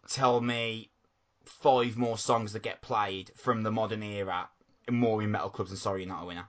tell 0.08 0.40
me 0.40 0.90
five 1.44 1.96
more 1.96 2.18
songs 2.18 2.52
that 2.52 2.62
get 2.62 2.82
played 2.82 3.30
from 3.36 3.62
the 3.62 3.72
modern 3.72 4.02
era 4.02 4.48
more 4.90 5.22
in 5.22 5.30
metal 5.30 5.48
clubs 5.48 5.70
and 5.70 5.78
sorry 5.78 6.02
you're 6.02 6.08
not 6.08 6.22
a 6.22 6.26
winner. 6.26 6.48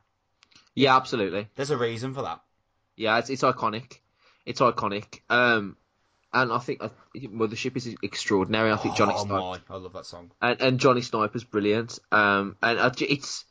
Yeah, 0.77 0.95
absolutely. 0.95 1.47
There's 1.55 1.71
a 1.71 1.77
reason 1.77 2.13
for 2.13 2.21
that. 2.21 2.39
Yeah, 2.95 3.17
it's, 3.17 3.29
it's 3.31 3.41
iconic. 3.41 3.99
It's 4.45 4.61
iconic. 4.61 5.21
Um, 5.29 5.75
and 6.31 6.51
I 6.53 6.59
think 6.59 6.83
I, 6.83 6.91
Mothership 7.17 7.75
is 7.75 7.95
extraordinary. 8.03 8.71
I 8.71 8.77
think 8.77 8.95
Johnny 8.95 9.13
oh 9.15 9.25
Sniper 9.25 9.39
my, 9.39 9.75
I 9.75 9.77
love 9.79 9.93
that 9.93 10.05
song. 10.05 10.31
and, 10.39 10.61
and 10.61 10.79
Johnny 10.79 11.01
Sniper's 11.01 11.43
brilliant. 11.43 11.97
Um, 12.11 12.57
and 12.61 12.79
I, 12.79 12.91
it's 12.99 13.45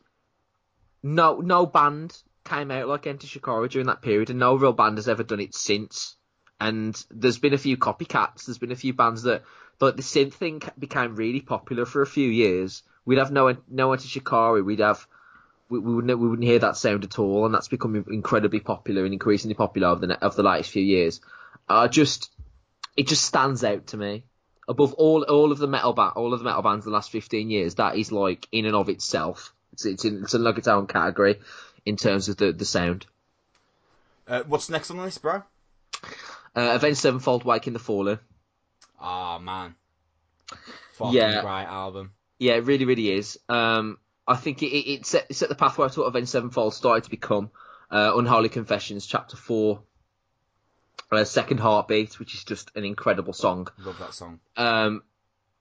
no 1.03 1.41
no 1.41 1.67
band 1.67 2.17
came 2.45 2.71
out 2.71 2.87
like 2.87 3.07
Enter 3.09 3.27
Shikari 3.27 3.69
during 3.69 3.89
that 3.89 4.03
period, 4.03 4.31
and 4.31 4.39
no 4.39 4.55
real 4.55 4.73
band 4.73 4.99
has 4.99 5.09
ever 5.09 5.25
done 5.25 5.41
it 5.41 5.55
since. 5.55 6.15
and 6.61 7.05
there's 7.11 7.39
been 7.39 7.55
a 7.55 7.59
few 7.59 7.77
copycats. 7.77 8.47
There's 8.47 8.59
been 8.59 8.73
a 8.73 8.77
few 8.77 8.95
bands 8.95 9.23
that, 9.25 9.43
like 9.81 9.97
the 9.97 10.03
synth 10.03 10.35
thing 10.35 10.63
became 10.79 11.17
really 11.17 11.41
popular 11.41 11.85
for 11.87 12.03
a 12.03 12.07
few 12.07 12.29
years. 12.29 12.83
We'd 13.05 13.19
have 13.19 13.33
no 13.33 13.57
no 13.69 13.95
to 13.95 14.09
Shikari. 14.09 14.63
We'd 14.63 14.81
have 14.81 15.07
we, 15.69 15.79
we 15.79 15.95
wouldn't 15.95 16.19
we 16.19 16.29
wouldn't 16.29 16.47
hear 16.47 16.59
that 16.61 16.77
sound 16.77 17.05
at 17.05 17.19
all, 17.19 17.45
and 17.47 17.55
that's 17.55 17.69
become 17.69 17.97
incredibly 18.09 18.61
popular 18.61 19.05
and 19.05 19.13
increasingly 19.13 19.55
popular 19.55 19.89
over 19.89 20.07
the 20.07 20.23
of 20.25 20.37
the 20.37 20.43
last 20.43 20.71
few 20.71 20.83
years. 20.83 21.21
Uh, 21.69 21.89
just 21.89 22.31
it 22.97 23.07
just 23.07 23.25
stands 23.25 23.65
out 23.65 23.89
to 23.89 23.97
me 23.97 24.25
above 24.69 24.95
all 24.95 25.23
all 25.25 25.53
of 25.53 25.59
the 25.59 25.67
metal 25.67 25.93
ba- 25.93 26.13
all 26.15 26.33
of 26.33 26.41
the 26.41 26.45
metal 26.45 26.63
bands 26.63 26.85
the 26.85 26.91
last 26.91 27.11
15 27.11 27.51
years. 27.51 27.75
That 27.77 27.97
is 27.97 28.13
like 28.13 28.47
in 28.53 28.67
and 28.67 28.75
of 28.77 28.89
itself, 28.89 29.55
it's 29.73 29.85
it's 29.85 30.05
in, 30.05 30.23
it's 30.23 30.35
in 30.35 30.45
like 30.45 30.59
its 30.59 30.69
own 30.69 30.87
category 30.87 31.41
in 31.85 31.97
terms 31.97 32.29
of 32.29 32.37
the 32.37 32.53
the 32.53 32.65
sound. 32.65 33.07
Uh, 34.29 34.43
what's 34.47 34.69
next 34.71 34.91
on 34.91 34.97
the 34.97 35.03
list, 35.05 35.23
bro? 35.23 35.43
Uh, 36.55 36.71
Avenged 36.75 36.99
Sevenfold, 36.99 37.45
Waking 37.45 37.75
the 37.75 37.79
Fallen. 37.79 38.19
Oh 39.01 39.39
man, 39.39 39.75
fucking 40.95 41.15
Yeah. 41.15 41.41
great 41.43 41.67
album. 41.67 42.13
Yeah, 42.39 42.55
it 42.55 42.65
really, 42.65 42.85
really 42.85 43.13
is. 43.13 43.39
Um, 43.49 43.99
I 44.27 44.37
think 44.37 44.63
it, 44.63 44.67
it, 44.67 45.07
set, 45.07 45.27
it 45.29 45.35
set 45.35 45.49
the 45.49 45.55
pathway 45.55 45.89
to 45.89 46.01
what 46.01 46.07
Avenged 46.07 46.31
Sevenfold 46.31 46.75
started 46.75 47.05
to 47.05 47.11
become. 47.11 47.51
Uh, 47.91 48.13
Unholy 48.17 48.49
Confessions, 48.49 49.07
Chapter 49.07 49.37
4, 49.37 49.81
uh, 51.13 51.25
Second 51.25 51.59
Heartbeat, 51.59 52.19
which 52.19 52.35
is 52.35 52.45
just 52.45 52.73
an 52.75 52.85
incredible 52.85 53.33
song. 53.33 53.69
Love 53.79 53.99
that 54.01 54.15
song. 54.15 54.41
Um, 54.57 55.03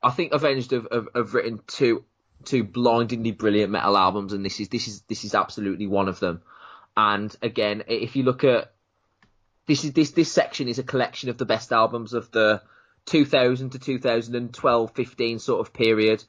I 0.01 0.11
think 0.11 0.33
Avenged 0.33 0.71
have, 0.71 0.87
have, 0.91 1.07
have 1.13 1.33
written 1.33 1.61
two 1.67 2.03
two 2.43 2.63
blindingly 2.63 3.31
brilliant 3.31 3.71
metal 3.71 3.97
albums, 3.97 4.33
and 4.33 4.45
this 4.45 4.59
is 4.59 4.69
this 4.69 4.87
is 4.87 5.01
this 5.01 5.23
is 5.23 5.35
absolutely 5.35 5.87
one 5.87 6.07
of 6.07 6.19
them. 6.19 6.41
And 6.97 7.35
again, 7.41 7.83
if 7.87 8.15
you 8.15 8.23
look 8.23 8.43
at 8.43 8.73
this 9.67 9.83
is 9.83 9.93
this 9.93 10.11
this 10.11 10.31
section 10.31 10.67
is 10.67 10.79
a 10.79 10.83
collection 10.83 11.29
of 11.29 11.37
the 11.37 11.45
best 11.45 11.71
albums 11.71 12.13
of 12.13 12.31
the 12.31 12.61
2000 13.05 13.71
to 13.71 13.79
2012 13.79 14.91
15 14.95 15.39
sort 15.39 15.59
of 15.59 15.73
period 15.73 16.23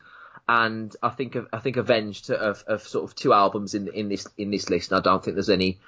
and 0.48 0.94
I 1.02 1.10
think 1.10 1.36
I 1.52 1.58
think 1.58 1.76
Avenged 1.76 2.30
of, 2.30 2.64
of 2.66 2.82
sort 2.82 3.04
of 3.04 3.14
two 3.14 3.32
albums 3.32 3.74
in 3.74 3.88
in 3.88 4.08
this 4.08 4.26
in 4.36 4.50
this 4.50 4.70
list 4.70 4.92
and 4.92 4.98
I 4.98 5.02
don't 5.02 5.24
think 5.24 5.34
there's 5.34 5.50
any 5.50 5.78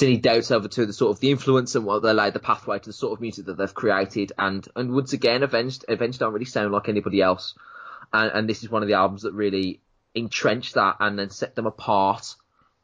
any 0.00 0.16
doubts 0.16 0.50
over 0.50 0.66
to 0.66 0.86
the 0.86 0.92
sort 0.92 1.12
of 1.12 1.20
the 1.20 1.30
influence 1.30 1.76
and 1.76 1.84
what 1.84 2.02
they 2.02 2.12
laid 2.12 2.32
the 2.32 2.40
pathway 2.40 2.78
to 2.78 2.86
the 2.86 2.92
sort 2.92 3.12
of 3.12 3.20
music 3.20 3.46
that 3.46 3.56
they've 3.56 3.74
created 3.74 4.32
and 4.38 4.66
and 4.76 4.92
once 4.92 5.12
again 5.12 5.42
Avenged 5.42 5.84
Avenged 5.88 6.18
don't 6.20 6.32
really 6.32 6.44
sound 6.44 6.72
like 6.72 6.88
anybody 6.88 7.22
else 7.22 7.54
and, 8.12 8.30
and 8.32 8.48
this 8.48 8.62
is 8.62 8.70
one 8.70 8.82
of 8.82 8.88
the 8.88 8.94
albums 8.94 9.22
that 9.22 9.32
really 9.32 9.80
entrenched 10.14 10.74
that 10.74 10.96
and 11.00 11.18
then 11.18 11.30
set 11.30 11.54
them 11.54 11.66
apart 11.66 12.34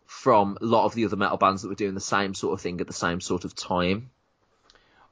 from 0.06 0.58
a 0.60 0.64
lot 0.64 0.86
of 0.86 0.94
the 0.94 1.04
other 1.04 1.16
metal 1.16 1.36
bands 1.36 1.62
that 1.62 1.68
were 1.68 1.74
doing 1.76 1.94
the 1.94 2.00
same 2.00 2.34
sort 2.34 2.52
of 2.52 2.60
thing 2.60 2.80
at 2.80 2.88
the 2.88 2.92
same 2.92 3.20
sort 3.20 3.44
of 3.44 3.54
time. 3.54 4.10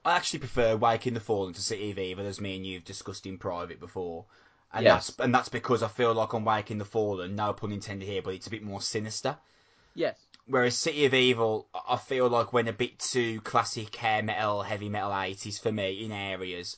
I 0.05 0.17
actually 0.17 0.41
prefer 0.41 0.77
Waking 0.77 1.15
the 1.15 1.21
Fallen 1.21 1.55
to 1.55 1.63
City 1.63 1.91
of 1.93 1.99
Evil, 1.99 2.27
as 2.27 2.41
me 2.41 2.57
and 2.57 2.67
you've 2.67 2.85
discussed 2.85 3.27
in 3.27 3.39
private 3.39 3.79
before. 3.79 4.25
And 4.73 4.85
Yes. 4.85 5.07
that's 5.09 5.19
and 5.21 5.35
that's 5.35 5.49
because 5.49 5.83
I 5.83 5.89
feel 5.89 6.13
like 6.13 6.33
I'm 6.33 6.45
Waking 6.45 6.79
the 6.79 6.85
Fallen, 6.85 7.35
no 7.35 7.53
pun 7.53 7.73
intended 7.73 8.07
here, 8.07 8.23
but 8.23 8.35
it's 8.35 8.47
a 8.47 8.51
bit 8.51 8.63
more 8.63 8.83
sinister. 8.83 9.39
Yes. 9.95 10.19
Whereas 10.47 10.77
City 10.77 11.05
of 11.05 11.15
Evil, 11.15 11.69
I 11.89 11.97
feel 11.97 12.29
like 12.29 12.53
went 12.53 12.69
a 12.69 12.73
bit 12.73 12.99
too 12.99 13.41
classic 13.43 13.95
hair 13.97 14.23
metal, 14.23 14.63
heavy 14.63 14.89
metal 14.89 15.19
eighties 15.19 15.59
for 15.59 15.73
me 15.73 16.05
in 16.05 16.13
areas, 16.13 16.77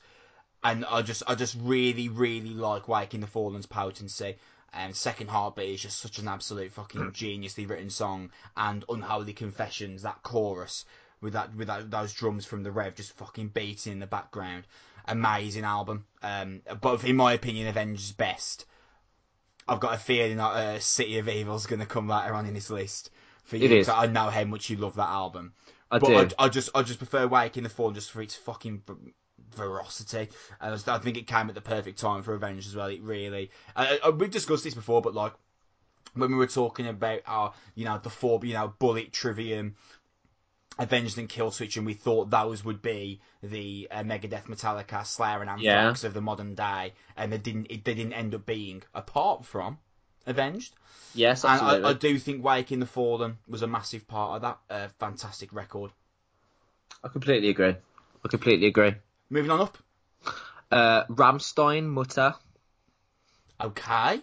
and 0.63 0.85
I 0.85 1.03
just 1.03 1.23
I 1.27 1.35
just 1.35 1.57
really 1.61 2.09
really 2.09 2.55
like 2.55 2.89
Waking 2.89 3.21
the 3.21 3.27
Fallen's 3.27 3.67
potency. 3.67 4.37
And 4.73 4.97
Second 4.97 5.31
Heartbeat 5.31 5.75
is 5.75 5.83
just 5.83 5.99
such 5.99 6.21
an 6.21 6.29
absolute 6.29 6.73
fucking 6.73 7.11
geniusly 7.13 7.69
written 7.69 7.91
song, 7.91 8.31
and 8.57 8.85
Unholy 8.89 9.33
Confessions 9.33 10.03
that 10.03 10.23
chorus 10.23 10.85
with 11.21 11.33
that 11.35 11.55
with 11.55 11.69
that, 11.69 11.91
those 11.91 12.13
drums 12.13 12.47
from 12.47 12.63
the 12.63 12.71
Rev 12.73 12.95
just 12.95 13.13
fucking 13.13 13.49
beating 13.49 13.93
in 13.93 13.99
the 13.99 14.07
background, 14.07 14.65
amazing 15.07 15.65
album. 15.65 16.05
Um, 16.23 16.63
but 16.81 17.05
in 17.05 17.17
my 17.17 17.33
opinion, 17.33 17.67
Avenged's 17.67 18.13
best. 18.13 18.67
I've 19.69 19.81
got 19.81 19.95
a 19.95 19.99
feeling 19.99 20.39
that 20.39 20.43
uh, 20.51 20.79
City 20.81 21.19
of 21.19 21.29
Evil's 21.29 21.67
going 21.67 21.81
to 21.81 21.87
come 21.87 22.09
later 22.09 22.35
on 22.35 22.47
in 22.47 22.55
this 22.55 22.71
list 22.71 23.11
for 23.45 23.57
you. 23.57 23.67
It 23.67 23.73
is. 23.73 23.89
I 23.89 24.07
know 24.07 24.29
how 24.31 24.45
much 24.45 24.69
you 24.71 24.77
love 24.77 24.97
that 24.97 25.09
album. 25.09 25.53
I 25.91 25.99
but 25.99 26.07
do. 26.07 26.35
I, 26.39 26.45
I 26.45 26.49
just 26.49 26.71
I 26.75 26.83
just 26.83 26.99
prefer 26.99 27.27
Waking 27.27 27.63
the 27.63 27.69
Fallen 27.69 27.95
just 27.95 28.11
for 28.11 28.23
its 28.23 28.35
fucking 28.35 28.83
veracity. 29.55 30.29
And 30.61 30.73
I 30.73 30.75
just- 30.75 30.89
I 30.89 30.99
think 30.99 31.17
it 31.17 31.27
came 31.27 31.49
at 31.49 31.55
the 31.55 31.61
perfect 31.61 31.99
time 31.99 32.23
for 32.23 32.35
Avengers 32.35 32.69
as 32.69 32.77
well. 32.77 32.87
It 32.89 33.03
really. 33.03 33.51
Uh, 33.77 33.97
uh, 34.05 34.13
we've 34.13 34.31
discussed 34.31 34.65
this 34.65 34.75
before, 34.75 35.03
but 35.03 35.15
like 35.15 35.33
when 36.15 36.31
we 36.31 36.37
were 36.37 36.47
talking 36.47 36.87
about 36.89 37.21
our 37.27 37.53
you 37.75 37.85
know 37.85 37.99
the 37.99 38.11
four 38.11 38.41
you 38.43 38.55
know 38.55 38.75
Bullet, 38.79 39.13
Trivium, 39.13 39.77
Avenged 40.81 41.19
and 41.19 41.29
Killswitch, 41.29 41.77
and 41.77 41.85
we 41.85 41.93
thought 41.93 42.31
those 42.31 42.65
would 42.65 42.81
be 42.81 43.21
the 43.43 43.87
uh, 43.91 44.03
Megadeth, 44.03 44.47
Metallica, 44.47 45.05
Slayer, 45.05 45.43
and 45.43 45.51
Anthrax 45.51 46.05
of 46.05 46.15
the 46.15 46.23
modern 46.23 46.55
day, 46.55 46.95
and 47.19 47.31
they 47.31 47.37
didn't. 47.39 47.67
It, 47.71 47.85
they 47.85 47.93
didn't 47.95 48.15
end 48.15 48.35
up 48.35 48.47
being 48.47 48.83
apart 48.95 49.45
from 49.45 49.79
Avenged. 50.27 50.75
yes, 51.15 51.45
And 51.45 51.53
absolutely. 51.53 51.85
I, 51.87 51.91
I 51.91 51.93
do 51.93 52.19
think 52.19 52.43
Waking 52.43 52.81
the 52.81 52.87
Fallen 52.87 53.37
was 53.47 53.61
a 53.61 53.67
massive 53.67 54.09
part 54.09 54.37
of 54.37 54.43
that. 54.43 54.59
Uh, 54.75 54.89
fantastic 54.99 55.53
record. 55.53 55.91
I 57.05 57.09
completely 57.09 57.51
agree. 57.51 57.77
I 58.25 58.29
completely 58.29 58.67
agree. 58.69 58.95
Moving 59.29 59.51
on 59.51 59.61
up. 59.61 59.79
Uh, 60.71 61.05
Rammstein, 61.05 61.85
Mutter. 61.89 62.35
Okay. 63.61 64.21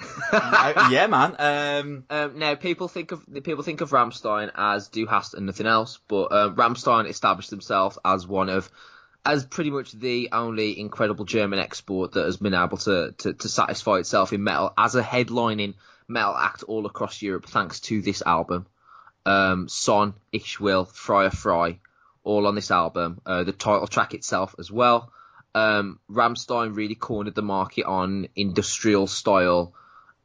Uh, 0.00 0.88
yeah, 0.90 1.06
man. 1.06 1.34
Um, 1.38 2.04
Um, 2.10 2.38
now 2.38 2.54
people 2.54 2.88
think 2.88 3.12
of 3.12 3.24
people 3.42 3.64
think 3.64 3.80
of 3.80 3.90
Rammstein 3.90 4.50
as 4.54 4.88
Du 4.88 5.06
Hast 5.06 5.34
and 5.34 5.46
nothing 5.46 5.66
else, 5.66 5.98
but 6.08 6.32
um, 6.32 6.56
Rammstein 6.56 7.08
established 7.08 7.50
themselves 7.50 7.98
as 8.04 8.26
one 8.26 8.48
of, 8.48 8.70
as 9.24 9.44
pretty 9.44 9.70
much 9.70 9.92
the 9.92 10.28
only 10.32 10.78
incredible 10.78 11.24
German 11.24 11.58
export 11.58 12.12
that 12.12 12.24
has 12.24 12.36
been 12.36 12.54
able 12.54 12.76
to, 12.78 13.12
to, 13.18 13.32
to 13.32 13.48
satisfy 13.48 13.96
itself 13.96 14.32
in 14.32 14.44
metal 14.44 14.72
as 14.76 14.94
a 14.94 15.02
headlining 15.02 15.74
metal 16.06 16.34
act 16.34 16.62
all 16.62 16.86
across 16.86 17.20
Europe, 17.20 17.46
thanks 17.46 17.80
to 17.80 18.00
this 18.00 18.22
album. 18.24 18.66
Um, 19.26 19.68
Sonne, 19.68 20.14
Ich 20.32 20.58
Will, 20.60 20.86
Feuer 20.86 21.30
Frei, 21.30 21.80
all 22.24 22.46
on 22.46 22.54
this 22.54 22.70
album. 22.70 23.20
Uh, 23.26 23.44
the 23.44 23.52
title 23.52 23.86
track 23.86 24.14
itself 24.14 24.54
as 24.58 24.70
well. 24.70 25.12
Um, 25.54 25.98
Rammstein 26.10 26.76
really 26.76 26.94
cornered 26.94 27.34
the 27.34 27.42
market 27.42 27.84
on 27.84 28.28
industrial 28.36 29.06
style 29.06 29.74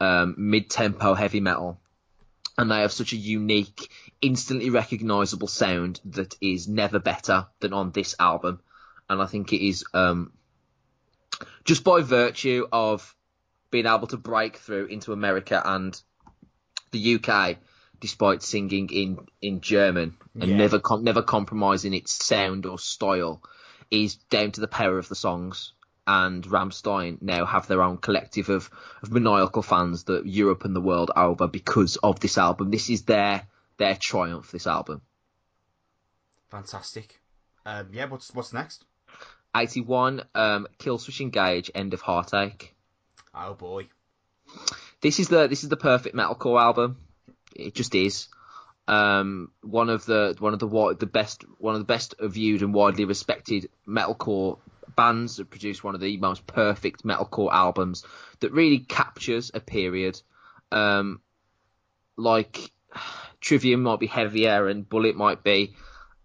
um, 0.04 0.36
mid-tempo 0.38 1.14
heavy 1.14 1.40
metal, 1.40 1.80
and 2.58 2.70
they 2.70 2.82
have 2.82 2.92
such 2.92 3.14
a 3.14 3.18
unique, 3.18 3.90
instantly 4.22 4.70
recognizable 4.70 5.48
sound 5.48 6.00
that 6.06 6.36
is 6.42 6.68
never 6.68 7.00
better 7.00 7.48
than 7.62 7.74
on 7.74 7.92
this 7.92 8.16
album. 8.20 8.60
And 9.10 9.22
I 9.22 9.26
think 9.26 9.54
it 9.54 9.66
is 9.66 9.86
um, 9.94 10.34
just 11.64 11.84
by 11.84 12.02
virtue 12.02 12.68
of 12.72 13.16
being 13.72 13.86
able 13.86 14.08
to 14.08 14.18
break 14.18 14.58
through 14.58 14.86
into 14.88 15.14
America 15.14 15.62
and 15.64 16.00
the 16.92 17.16
UK, 17.16 17.58
despite 18.00 18.44
singing 18.44 18.90
in 18.90 19.18
in 19.42 19.62
German 19.62 20.16
and 20.40 20.52
Yeah. 20.52 20.58
never 20.58 20.80
com- 20.80 21.04
never 21.04 21.24
compromising 21.24 21.94
its 21.94 22.14
sound 22.14 22.66
or 22.66 22.78
style, 22.78 23.42
is 23.90 24.16
down 24.30 24.52
to 24.52 24.62
the 24.62 24.68
power 24.68 24.98
of 24.98 25.10
the 25.10 25.16
songs 25.16 25.74
and 26.06 26.44
Rammstein 26.44 27.22
now 27.22 27.46
have 27.46 27.68
their 27.68 27.82
own 27.82 27.98
collective 27.98 28.50
of, 28.50 28.70
of 29.02 29.12
maniacal 29.12 29.62
fans 29.62 30.04
that 30.06 30.26
Europe 30.26 30.66
and 30.66 30.76
the 30.76 30.82
world 30.82 31.12
are 31.16 31.28
over 31.28 31.48
because 31.48 31.98
of 31.98 32.20
this 32.20 32.38
album. 32.38 32.72
This 32.72 32.90
is 32.90 33.04
their 33.04 33.48
their 33.78 33.96
triumph. 33.96 34.52
This 34.52 34.68
album. 34.68 35.02
fantastic. 36.50 37.20
Um, 37.66 37.90
yeah. 37.92 38.06
What's 38.06 38.34
what's 38.34 38.54
next? 38.54 38.84
Eighty 39.56 39.82
one. 39.82 40.24
Um, 40.36 40.68
Killswitch 40.80 41.22
Engage. 41.22 41.72
End 41.74 41.94
of 41.94 42.02
Heartache. 42.02 42.76
Oh 43.34 43.54
boy. 43.54 43.88
This 45.02 45.20
is 45.20 45.30
the 45.30 45.48
this 45.48 45.64
is 45.64 45.70
the 45.70 45.78
perfect 45.78 46.16
metalcore 46.16 46.62
album. 46.62 46.98
It 47.56 47.76
just 47.76 47.96
is. 47.96 48.28
Um, 48.88 49.52
one 49.62 49.90
of 49.90 50.06
the 50.06 50.36
one 50.40 50.54
of 50.54 50.60
the 50.60 50.96
the 51.00 51.06
best 51.06 51.46
one 51.58 51.76
of 51.76 51.80
the 51.80 51.86
best 51.86 52.16
viewed 52.20 52.62
and 52.62 52.74
widely 52.74 53.06
respected 53.06 53.70
metalcore 53.88 54.60
bands 54.96 55.38
that 55.38 55.50
produce 55.50 55.84
one 55.84 55.96
of 55.96 56.02
the 56.02 56.18
most 56.18 56.46
perfect 56.48 57.04
metalcore 57.04 57.52
albums 57.52 58.06
that 58.40 58.52
really 58.52 58.80
captures 58.80 59.52
a 59.54 59.60
period. 59.60 60.22
Um, 60.72 61.22
like 62.18 62.72
Trivium 63.42 63.84
might 63.84 64.00
be 64.00 64.08
heavier 64.08 64.68
and 64.68 64.88
Bullet 64.88 65.16
might 65.16 65.44
be 65.44 65.76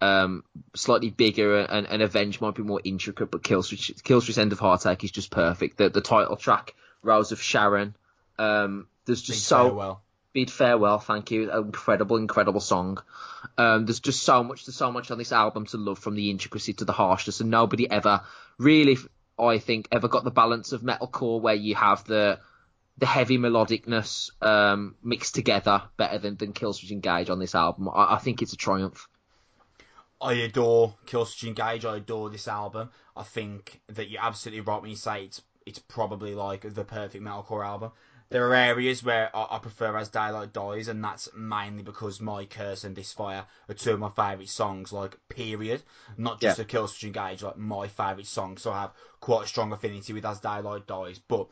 um, 0.01 0.45
slightly 0.77 1.11
bigger 1.11 1.59
and, 1.59 1.87
and 1.87 2.03
Avenged 2.03 2.41
might 2.41 2.55
be 2.55 2.63
more 2.63 2.81
intricate, 2.85 3.31
but 3.31 3.43
Killswitch, 3.43 4.03
Killswitch 4.03 4.39
End 4.39 4.53
of 4.53 4.59
Heartache 4.59 5.05
is 5.05 5.11
just 5.11 5.31
perfect. 5.31 5.77
The, 5.79 5.89
the 5.89 6.01
title 6.01 6.37
track, 6.37 6.75
Rose 7.03 7.33
of 7.33 7.43
Sharon, 7.43 7.97
um, 8.39 8.87
there's 9.05 9.23
just 9.23 9.41
Big 9.41 9.45
so 9.45 9.69
farewell. 9.69 10.03
Bid 10.33 10.51
Farewell, 10.51 10.99
thank 10.99 11.31
you. 11.31 11.51
Incredible, 11.51 12.17
incredible 12.17 12.61
song. 12.61 13.03
Um, 13.57 13.87
there's 13.87 14.01
just 14.01 14.23
so 14.23 14.45
much, 14.45 14.67
there's 14.67 14.77
so 14.77 14.93
much 14.93 15.11
on 15.11 15.19
this 15.19 15.33
album 15.33 15.67
to 15.67 15.77
love, 15.79 15.99
from 15.99 16.15
the 16.15 16.31
intricacy 16.31 16.75
to 16.75 16.85
the 16.85 16.93
harshness, 16.93 17.41
and 17.41 17.51
nobody 17.51 17.91
ever 17.91 18.23
really, 18.59 18.99
I 19.39 19.59
think, 19.59 19.89
ever 19.91 20.09
got 20.09 20.25
the 20.25 20.31
balance 20.31 20.73
of 20.73 20.83
metalcore 20.83 21.41
where 21.41 21.55
you 21.55 21.75
have 21.75 22.05
the 22.05 22.39
the 22.99 23.07
heavy 23.07 23.39
melodicness 23.39 24.31
um, 24.43 24.97
mixed 25.03 25.35
together 25.35 25.83
better 25.97 26.19
than 26.19 26.37
than 26.37 26.53
Killswitch 26.53 26.91
Engage 26.91 27.31
on 27.31 27.39
this 27.39 27.55
album. 27.55 27.89
I, 27.89 28.17
I 28.17 28.19
think 28.19 28.43
it's 28.43 28.53
a 28.53 28.57
triumph. 28.57 29.09
I 30.21 30.33
adore 30.35 30.95
Killswitch 31.07 31.47
Engage. 31.47 31.85
I 31.85 31.97
adore 31.97 32.29
this 32.29 32.49
album. 32.49 32.91
I 33.17 33.23
think 33.23 33.81
that 33.89 34.11
you're 34.11 34.23
absolutely 34.23 34.61
right 34.61 34.81
when 34.83 34.91
you 34.91 34.97
say 34.97 35.25
it's 35.25 35.43
it's 35.65 35.79
probably 35.79 36.35
like 36.35 36.63
the 36.75 36.85
perfect 36.85 37.23
metalcore 37.23 37.65
album. 37.65 37.93
There 38.31 38.47
are 38.47 38.55
areas 38.55 39.03
where 39.03 39.35
I, 39.35 39.47
I 39.53 39.59
prefer 39.59 39.97
As 39.97 40.11
Daylight 40.11 40.53
Dies, 40.53 40.89
and 40.89 41.03
that's 41.03 41.31
mainly 41.35 41.83
because 41.83 42.21
My 42.21 42.45
Curse 42.45 42.85
and 42.85 42.95
This 42.95 43.13
Fire 43.13 43.47
are 43.69 43.75
two 43.75 43.93
of 43.95 44.01
my 44.01 44.11
favourite 44.11 44.51
songs, 44.51 44.93
like, 44.93 45.19
period. 45.31 45.83
Not 46.19 46.41
just 46.41 46.59
Yeah. 46.59 46.65
a 46.65 46.67
Killswitch 46.67 47.05
Engage, 47.05 47.43
like, 47.43 47.57
my 47.57 47.89
favourite 47.89 48.27
song, 48.27 48.59
so 48.59 48.73
I 48.73 48.83
have 48.83 48.93
quite 49.21 49.45
a 49.45 49.49
strong 49.49 49.73
affinity 49.73 50.13
with 50.13 50.27
As 50.27 50.41
Daylight 50.41 50.87
Dies. 50.87 51.19
But 51.19 51.49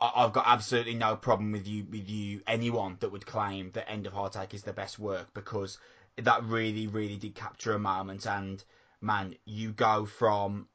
I- 0.00 0.12
I've 0.16 0.32
got 0.32 0.48
absolutely 0.48 0.94
no 0.94 1.14
problem 1.14 1.52
with 1.52 1.68
you, 1.68 1.84
with 1.84 2.08
you, 2.08 2.42
anyone 2.46 2.96
that 3.00 3.12
would 3.12 3.26
claim 3.26 3.70
that 3.72 3.88
End 3.88 4.06
of 4.06 4.14
Heartache 4.14 4.54
is 4.54 4.64
the 4.64 4.72
best 4.72 4.98
work, 4.98 5.32
because 5.32 5.78
that 6.16 6.42
really, 6.42 6.88
really 6.88 7.18
did 7.18 7.36
capture 7.36 7.72
a 7.72 7.78
moment, 7.78 8.26
and, 8.26 8.64
man, 9.00 9.36
you 9.44 9.72
go 9.72 10.06
from 10.06 10.68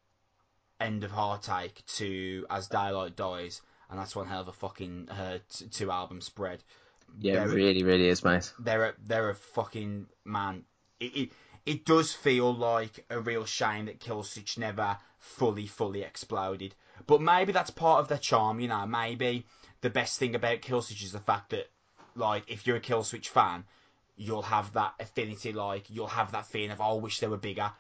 End 0.80 1.04
of 1.04 1.12
Heartache 1.12 1.84
to 1.88 2.45
As 2.50 2.67
Daylight 2.67 3.17
Dies, 3.17 3.62
and 3.89 4.00
that's 4.00 4.15
one 4.15 4.28
hell 4.28 4.41
of 4.41 4.48
a 4.48 4.54
fucking 4.54 5.10
uh, 5.10 5.38
t- 5.54 5.67
two 5.67 5.91
album 5.91 6.21
spread. 6.21 6.63
Yeah, 7.19 7.43
it 7.43 7.48
They're- 7.48 7.56
really, 7.56 7.84
really 7.84 8.08
is, 8.10 8.24
mate. 8.24 8.52
They're 8.60 8.86
a, 8.86 8.93
they're 9.06 9.30
a 9.30 9.36
fucking 9.36 10.08
man. 10.26 10.63
It, 11.00 11.17
it 11.17 11.30
it 11.65 11.86
does 11.86 12.13
feel 12.13 12.54
like 12.54 13.06
a 13.10 13.19
real 13.19 13.45
shame 13.45 13.86
that 13.86 14.00
Killswitch 14.00 14.58
never 14.58 14.98
fully 15.17 15.65
fully 15.67 16.04
exploded, 16.04 16.76
but 17.08 17.21
maybe 17.21 17.52
that's 17.52 17.71
part 17.71 18.00
of 18.02 18.08
their 18.08 18.17
charm. 18.19 18.60
You 18.60 18.67
know, 18.67 18.86
maybe 18.86 19.45
the 19.82 19.89
best 19.89 20.19
thing 20.19 20.36
about 20.36 20.62
Killswitch 20.62 21.04
is 21.04 21.12
the 21.12 21.19
fact 21.19 21.50
that 21.52 21.69
like 22.15 22.43
if 22.50 22.65
you're 22.67 22.78
a 22.78 22.82
Killswitch 22.82 23.28
fan, 23.28 23.65
you'll 24.15 24.41
have 24.43 24.74
that 24.74 24.93
affinity. 25.00 25.54
Like 25.54 25.89
you'll 25.89 26.08
have 26.08 26.32
that 26.32 26.45
feeling 26.48 26.71
of 26.71 26.82
oh, 26.82 26.98
I 26.98 27.02
wish 27.02 27.19
they 27.19 27.28
were 27.28 27.38
bigger. 27.38 27.71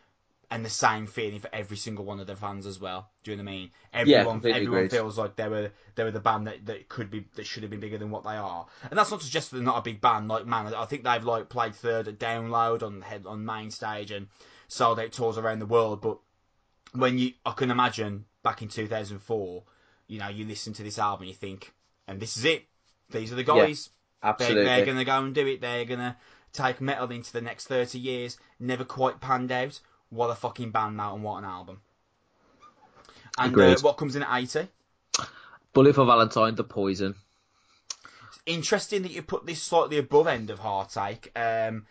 And 0.51 0.63
the 0.63 0.69
same 0.69 1.07
feeling 1.07 1.39
for 1.39 1.49
every 1.53 1.77
single 1.77 2.05
one 2.05 2.19
of 2.19 2.27
their 2.27 2.35
fans 2.35 2.65
as 2.65 2.79
well. 2.79 3.09
Do 3.23 3.31
you 3.31 3.37
know 3.37 3.43
what 3.43 3.49
I 3.49 3.53
mean? 3.53 3.71
Everyone, 3.93 4.25
completely 4.25 4.61
everyone 4.61 4.77
agreed. 4.85 4.91
feels 4.91 5.17
like 5.17 5.35
they 5.35 5.47
were 5.47 5.71
they 5.95 6.03
were 6.03 6.11
the 6.11 6.19
band 6.19 6.47
that, 6.47 6.65
that 6.67 6.87
could 6.87 7.09
be 7.09 7.25
that 7.35 7.45
should 7.45 7.63
have 7.63 7.69
been 7.69 7.79
bigger 7.79 7.97
than 7.97 8.11
what 8.11 8.23
they 8.23 8.35
are. 8.35 8.65
And 8.89 8.97
that's 8.97 9.11
not 9.11 9.19
to 9.21 9.25
suggest 9.25 9.51
that 9.51 9.57
they're 9.57 9.65
not 9.65 9.79
a 9.79 9.81
big 9.81 10.01
band. 10.01 10.27
Like 10.27 10.45
man, 10.45 10.73
I 10.73 10.85
think 10.85 11.03
they've 11.03 11.23
like 11.23 11.49
played 11.49 11.75
third 11.75 12.07
at 12.07 12.19
Download 12.19 12.83
on 12.83 13.01
head 13.01 13.25
on 13.25 13.45
main 13.45 13.71
stage 13.71 14.11
and 14.11 14.27
sold 14.67 14.99
out 14.99 15.11
tours 15.11 15.37
around 15.37 15.59
the 15.59 15.65
world. 15.65 16.01
But 16.01 16.19
when 16.93 17.17
you, 17.17 17.33
I 17.45 17.51
can 17.51 17.71
imagine 17.71 18.25
back 18.43 18.61
in 18.61 18.67
2004, 18.67 19.63
you 20.07 20.19
know, 20.19 20.29
you 20.29 20.45
listen 20.45 20.73
to 20.73 20.83
this 20.83 20.99
album, 20.99 21.27
you 21.27 21.33
think, 21.33 21.73
and 22.07 22.19
this 22.19 22.37
is 22.37 22.45
it. 22.45 22.65
These 23.11 23.31
are 23.31 23.35
the 23.35 23.43
guys. 23.43 23.89
They're, 24.21 24.31
Absolutely. 24.31 24.65
they're 24.65 24.85
going 24.85 24.97
to 24.97 25.05
go 25.05 25.23
and 25.23 25.35
do 25.35 25.47
it. 25.47 25.61
They're 25.61 25.85
going 25.85 25.99
to 25.99 26.15
take 26.53 26.81
metal 26.81 27.11
into 27.11 27.31
the 27.31 27.41
next 27.41 27.67
30 27.67 27.99
years. 27.99 28.37
Never 28.59 28.83
quite 28.83 29.19
panned 29.19 29.51
out. 29.51 29.79
What 30.09 30.29
a 30.29 30.35
fucking 30.35 30.71
band 30.71 30.97
now 30.97 31.15
and 31.15 31.23
what 31.23 31.39
an 31.39 31.45
album. 31.45 31.81
And 33.37 33.57
uh, 33.57 33.75
what 33.81 33.97
comes 33.97 34.15
in 34.15 34.23
at 34.23 34.37
80? 34.37 34.67
Bullet 35.73 35.95
for 35.95 36.05
Valentine, 36.05 36.55
The 36.55 36.63
Poison. 36.63 37.15
Interesting 38.45 39.01
that 39.01 39.11
you 39.11 39.21
put 39.21 39.45
this 39.45 39.61
slightly 39.61 39.97
above 39.97 40.27
end 40.27 40.49
of 40.49 40.59
Heartache. 40.59 41.31
Um, 41.35 41.85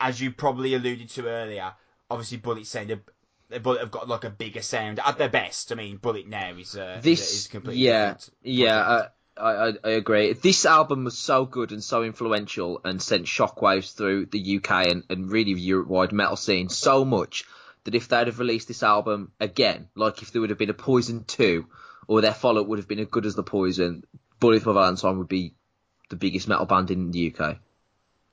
as 0.00 0.20
you 0.20 0.32
probably 0.32 0.74
alluded 0.74 1.08
to 1.10 1.28
earlier, 1.28 1.72
obviously 2.10 2.38
Bullet 2.38 2.66
sound 2.66 2.90
a, 2.90 3.60
Bullet 3.60 3.80
have 3.80 3.90
got 3.90 4.08
like 4.08 4.24
a 4.24 4.30
bigger 4.30 4.62
sound 4.62 4.98
at 5.04 5.18
their 5.18 5.28
best. 5.28 5.70
I 5.70 5.76
mean, 5.76 5.98
Bullet 5.98 6.26
now 6.26 6.54
is 6.56 6.76
uh, 6.76 6.98
This, 7.02 7.34
is 7.34 7.46
completely 7.46 7.82
yeah, 7.82 8.14
different 8.14 8.34
yeah. 8.42 9.06
I, 9.36 9.68
I, 9.68 9.72
I 9.84 9.90
agree. 9.90 10.32
This 10.32 10.64
album 10.66 11.04
was 11.04 11.18
so 11.18 11.44
good 11.44 11.72
and 11.72 11.82
so 11.82 12.02
influential 12.02 12.80
and 12.84 13.02
sent 13.02 13.26
shockwaves 13.26 13.94
through 13.94 14.26
the 14.26 14.56
UK 14.58 14.88
and, 14.88 15.04
and 15.08 15.30
really 15.30 15.52
Europe-wide 15.52 16.12
metal 16.12 16.36
scene 16.36 16.68
so 16.68 17.04
much 17.04 17.44
that 17.84 17.94
if 17.94 18.08
they'd 18.08 18.26
have 18.26 18.38
released 18.38 18.68
this 18.68 18.82
album 18.82 19.32
again, 19.40 19.88
like 19.94 20.22
if 20.22 20.32
there 20.32 20.40
would 20.40 20.50
have 20.50 20.58
been 20.58 20.70
a 20.70 20.74
Poison 20.74 21.24
2 21.24 21.66
or 22.06 22.20
their 22.20 22.34
follow-up 22.34 22.66
would 22.66 22.78
have 22.78 22.88
been 22.88 22.98
as 22.98 23.08
good 23.08 23.26
as 23.26 23.34
The 23.34 23.42
Poison, 23.42 24.04
Bullet 24.40 24.62
for 24.62 24.72
Valentine 24.72 25.18
would 25.18 25.28
be 25.28 25.54
the 26.10 26.16
biggest 26.16 26.48
metal 26.48 26.66
band 26.66 26.90
in 26.90 27.10
the 27.10 27.34
UK. 27.34 27.58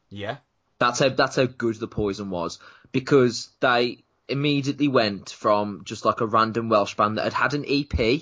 yeah, 0.09 0.37
That's 0.79 0.99
how 0.99 1.09
that's 1.09 1.35
how 1.35 1.45
good 1.45 1.75
the 1.75 1.87
poison 1.87 2.29
was 2.29 2.59
because 2.91 3.49
they 3.59 4.03
immediately 4.27 4.87
went 4.87 5.29
from 5.29 5.81
just 5.83 6.05
like 6.05 6.21
a 6.21 6.25
random 6.25 6.69
Welsh 6.69 6.95
band 6.95 7.17
that 7.17 7.23
had 7.23 7.33
had 7.33 7.53
an 7.53 7.65
EP 7.67 8.21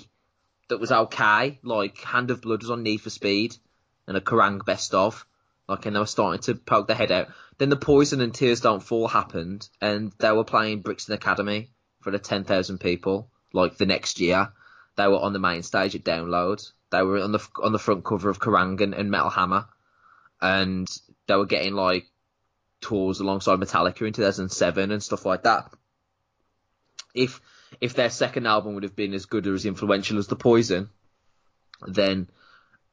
that 0.70 0.80
was 0.80 0.90
okay, 0.90 1.58
like 1.62 1.98
Hand 1.98 2.30
of 2.30 2.40
Blood 2.40 2.62
was 2.62 2.70
on 2.70 2.82
Need 2.82 3.02
for 3.02 3.10
Speed 3.10 3.56
and 4.06 4.16
a 4.16 4.20
Kerrang 4.20 4.64
best 4.64 4.94
of, 4.94 5.26
like 5.68 5.84
and 5.84 5.94
they 5.94 6.00
were 6.00 6.06
starting 6.06 6.40
to 6.42 6.54
poke 6.54 6.86
their 6.86 6.96
head 6.96 7.12
out. 7.12 7.28
Then 7.58 7.68
the 7.68 7.76
Poison 7.76 8.20
and 8.20 8.34
Tears 8.34 8.60
Don't 8.60 8.82
Fall 8.82 9.06
happened, 9.06 9.68
and 9.80 10.12
they 10.18 10.32
were 10.32 10.44
playing 10.44 10.80
Brixton 10.80 11.14
Academy 11.14 11.70
for 12.00 12.10
the 12.10 12.18
ten 12.18 12.44
thousand 12.44 12.78
people. 12.78 13.30
Like 13.52 13.76
the 13.76 13.86
next 13.86 14.20
year, 14.20 14.52
they 14.96 15.06
were 15.06 15.18
on 15.18 15.32
the 15.32 15.38
main 15.38 15.62
stage 15.62 15.94
at 15.94 16.04
Download. 16.04 16.64
They 16.90 17.02
were 17.02 17.18
on 17.18 17.32
the 17.32 17.46
on 17.62 17.72
the 17.72 17.78
front 17.78 18.04
cover 18.04 18.30
of 18.30 18.40
Kerrang 18.40 18.80
and, 18.80 18.94
and 18.94 19.10
Metal 19.10 19.30
Hammer, 19.30 19.66
and 20.40 20.88
they 21.26 21.36
were 21.36 21.46
getting 21.46 21.74
like 21.74 22.06
tours 22.80 23.20
alongside 23.20 23.58
Metallica 23.58 24.06
in 24.06 24.12
2007 24.12 24.90
and 24.90 25.02
stuff 25.02 25.26
like 25.26 25.42
that. 25.42 25.70
If 27.14 27.40
if 27.80 27.94
their 27.94 28.10
second 28.10 28.46
album 28.46 28.74
would 28.74 28.82
have 28.82 28.96
been 28.96 29.14
as 29.14 29.26
good 29.26 29.46
or 29.46 29.54
as 29.54 29.66
influential 29.66 30.18
as 30.18 30.26
The 30.26 30.36
Poison, 30.36 30.90
then 31.86 32.28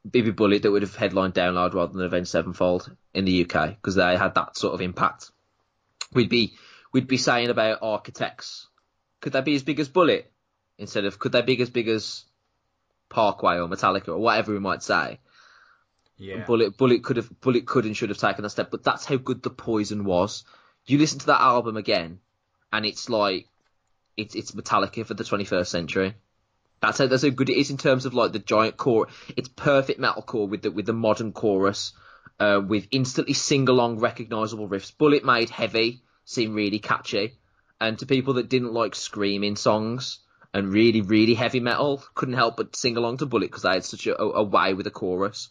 Bibi 0.08 0.30
Bullet 0.30 0.62
that 0.62 0.70
would 0.70 0.82
have 0.82 0.94
headlined 0.94 1.34
Download 1.34 1.74
rather 1.74 1.92
than 1.92 2.04
Avenged 2.04 2.30
Sevenfold 2.30 2.94
in 3.14 3.24
the 3.24 3.44
UK 3.44 3.70
because 3.76 3.94
they 3.94 4.16
had 4.16 4.34
that 4.34 4.56
sort 4.56 4.74
of 4.74 4.80
impact. 4.80 5.30
We'd 6.12 6.30
be 6.30 6.54
we'd 6.92 7.08
be 7.08 7.16
saying 7.18 7.50
about 7.50 7.82
Architects, 7.82 8.68
could 9.20 9.32
they 9.32 9.40
be 9.40 9.54
as 9.54 9.62
big 9.62 9.80
as 9.80 9.88
Bullet 9.88 10.30
instead 10.78 11.04
of 11.04 11.18
could 11.18 11.32
they 11.32 11.42
be 11.42 11.60
as 11.60 11.70
big 11.70 11.88
as 11.88 12.24
Parkway 13.08 13.58
or 13.58 13.68
Metallica 13.68 14.08
or 14.08 14.18
whatever 14.18 14.52
we 14.52 14.58
might 14.60 14.82
say. 14.82 15.18
yeah. 16.16 16.44
Bullet 16.44 16.76
Bullet 16.76 17.02
could 17.02 17.16
have 17.16 17.40
Bullet 17.40 17.66
could 17.66 17.84
and 17.84 17.96
should 17.96 18.10
have 18.10 18.18
taken 18.18 18.42
that 18.42 18.50
step, 18.50 18.70
but 18.70 18.84
that's 18.84 19.04
how 19.04 19.16
good 19.16 19.42
the 19.42 19.50
Poison 19.50 20.04
was. 20.04 20.44
You 20.86 20.98
listen 20.98 21.18
to 21.18 21.26
that 21.26 21.40
album 21.40 21.76
again, 21.76 22.20
and 22.72 22.86
it's 22.86 23.08
like 23.10 23.48
it's 24.18 24.34
it's 24.34 24.50
Metallica 24.50 25.06
for 25.06 25.14
the 25.14 25.24
21st 25.24 25.68
century. 25.68 26.14
That's 26.80 26.98
how 26.98 27.06
that's 27.06 27.22
how 27.22 27.30
good 27.30 27.48
it 27.48 27.56
is 27.56 27.70
in 27.70 27.78
terms 27.78 28.04
of 28.04 28.14
like 28.14 28.32
the 28.32 28.38
giant 28.38 28.76
core. 28.76 29.06
It's 29.36 29.48
perfect 29.48 30.00
metalcore 30.00 30.48
with 30.48 30.62
the 30.62 30.70
with 30.70 30.86
the 30.86 30.92
modern 30.92 31.32
chorus, 31.32 31.92
uh, 32.38 32.60
with 32.66 32.88
instantly 32.90 33.34
sing 33.34 33.68
along 33.68 34.00
recognizable 34.00 34.68
riffs. 34.68 34.96
Bullet 34.96 35.24
made 35.24 35.50
heavy 35.50 36.02
seem 36.24 36.54
really 36.54 36.78
catchy, 36.78 37.34
and 37.80 37.98
to 37.98 38.06
people 38.06 38.34
that 38.34 38.48
didn't 38.48 38.74
like 38.74 38.94
screaming 38.94 39.56
songs 39.56 40.18
and 40.52 40.72
really 40.72 41.00
really 41.00 41.34
heavy 41.34 41.60
metal, 41.60 42.02
couldn't 42.14 42.34
help 42.34 42.56
but 42.56 42.76
sing 42.76 42.96
along 42.96 43.18
to 43.18 43.26
Bullet 43.26 43.46
because 43.46 43.62
they 43.62 43.74
had 43.74 43.84
such 43.84 44.06
a, 44.06 44.20
a 44.20 44.42
way 44.42 44.74
with 44.74 44.86
a 44.86 44.90
chorus. 44.90 45.48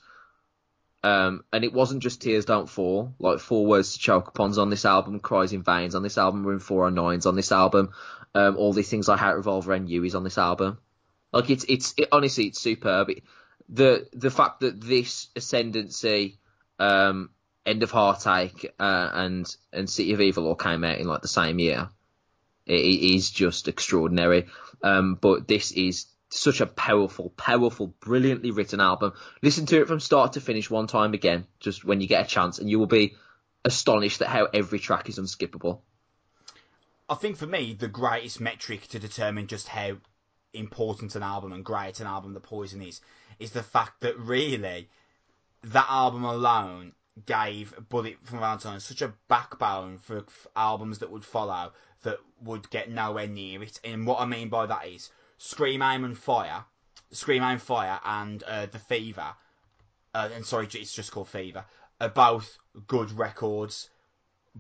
Um, 1.04 1.44
and 1.54 1.64
it 1.64 1.74
wasn't 1.74 2.02
just 2.02 2.22
Tears 2.22 2.46
Don't 2.46 2.68
Fall, 2.68 3.14
like 3.20 3.40
Four 3.40 3.66
Words 3.66 3.94
to 3.94 4.00
Choke 4.00 4.34
Upon's 4.34 4.58
on 4.58 4.70
this 4.70 4.84
album, 4.84 5.20
Cries 5.20 5.54
in 5.54 5.62
Veins 5.62 5.96
on 5.96 6.04
this 6.04 6.18
album, 6.18 6.46
Room 6.46 6.60
409's 6.60 7.26
on 7.26 7.36
this 7.36 7.52
album, 7.52 7.94
um, 8.36 8.58
all 8.58 8.74
these 8.74 8.90
things 8.90 9.08
like 9.08 9.20
Heart 9.20 9.38
Revolver 9.38 9.74
and 9.74 9.90
You 9.90 10.04
is 10.04 10.16
on 10.16 10.24
this 10.24 10.38
album. 10.38 10.80
Like 11.34 11.50
it's, 11.50 11.66
it's, 11.68 11.94
it, 11.98 12.10
honestly, 12.12 12.46
it's 12.46 12.60
superb. 12.60 13.10
It, 13.10 13.24
the, 13.70 14.08
the 14.14 14.32
fact 14.32 14.62
that 14.62 14.80
this 14.80 15.28
Ascendancy, 15.36 16.40
um, 16.80 17.30
End 17.66 17.84
of 17.84 17.92
Heartache, 17.92 18.74
uh, 18.80 19.10
and, 19.14 19.56
and 19.74 19.90
City 19.90 20.14
of 20.14 20.22
Evil 20.22 20.48
all 20.48 20.56
came 20.56 20.84
out 20.84 21.00
in 21.00 21.08
like 21.08 21.22
the 21.22 21.28
same 21.28 21.60
year, 21.60 21.90
it, 22.66 22.80
it 22.80 23.16
is 23.16 23.30
just 23.30 23.68
extraordinary. 23.68 24.48
Um, 24.84 25.18
but 25.20 25.48
this 25.48 25.72
is 25.72 26.06
such 26.30 26.62
a 26.62 26.66
powerful, 26.66 27.30
powerful, 27.32 27.88
brilliantly 27.88 28.52
written 28.52 28.80
album. 28.80 29.14
Listen 29.42 29.66
to 29.68 29.82
it 29.82 29.88
from 29.88 30.00
start 30.00 30.34
to 30.34 30.42
finish 30.42 30.70
one 30.70 30.88
time 30.88 31.14
again, 31.14 31.48
just 31.60 31.86
when 31.86 32.02
you 32.02 32.08
get 32.08 32.26
a 32.26 32.30
chance, 32.30 32.60
and 32.60 32.70
you 32.70 32.80
will 32.80 32.86
be 32.88 33.16
astonished 33.64 34.22
at 34.22 34.28
how 34.28 34.48
every 34.54 34.80
track 34.80 35.10
is 35.10 35.20
unskippable. 35.20 35.82
I 37.10 37.16
think 37.16 37.38
for 37.38 37.48
me, 37.48 37.74
the 37.74 37.88
greatest 37.88 38.42
metric 38.42 38.88
to 38.90 39.00
determine 39.00 39.48
just 39.48 39.70
how 39.70 39.98
important 40.54 41.16
an 41.16 41.24
album 41.24 41.54
and 41.54 41.64
great 41.64 42.00
an 42.02 42.08
album 42.08 42.34
The 42.34 42.42
Poison 42.42 42.82
is, 42.82 43.00
is 43.40 43.52
the 43.52 43.64
fact 43.64 44.02
that 44.02 44.18
really, 44.20 44.90
that 45.64 45.88
album 45.90 46.26
alone 46.26 46.94
gave 47.26 47.74
Bullet 47.90 48.18
from 48.24 48.40
Valentine 48.40 48.80
such 48.80 49.02
a 49.02 49.14
backbone 49.28 50.00
for 50.00 50.26
albums 50.56 51.00
that 51.00 51.10
would 51.10 51.26
follow 51.26 51.72
that 52.04 52.20
would 52.42 52.70
get 52.70 52.92
nowhere 52.92 53.28
near 53.28 53.64
it. 53.64 53.80
And 53.84 54.06
what 54.06 54.20
I 54.20 54.26
mean 54.26 54.50
by 54.50 54.66
that 54.66 54.88
is 54.88 55.10
Scream, 55.38 55.82
Aim 55.82 56.04
and 56.04 56.18
Fire, 56.18 56.66
Scream, 57.12 57.42
Aim, 57.42 57.58
Fire 57.58 58.00
and 58.04 58.44
uh, 58.44 58.66
The 58.66 58.80
Fever, 58.80 59.34
uh, 60.14 60.30
and 60.34 60.46
sorry, 60.46 60.68
it's 60.74 60.94
just 60.94 61.12
called 61.12 61.30
Fever, 61.30 61.64
are 62.02 62.10
both 62.10 62.58
good 62.86 63.12
records, 63.12 63.90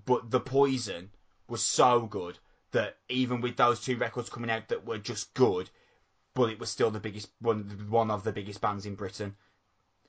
but 0.05 0.31
The 0.31 0.39
Poison 0.39 1.11
was 1.47 1.63
so 1.63 2.01
good 2.01 2.37
that 2.71 2.97
even 3.09 3.41
with 3.41 3.55
those 3.57 3.79
two 3.81 3.97
records 3.97 4.29
coming 4.29 4.49
out 4.49 4.67
that 4.67 4.85
were 4.85 4.97
just 4.97 5.33
good, 5.33 5.69
Bullet 6.33 6.59
was 6.59 6.69
still 6.69 6.91
the 6.91 6.99
biggest 6.99 7.29
one, 7.39 7.87
one 7.89 8.11
of 8.11 8.23
the 8.23 8.31
biggest 8.31 8.61
bands 8.61 8.85
in 8.85 8.95
Britain. 8.95 9.35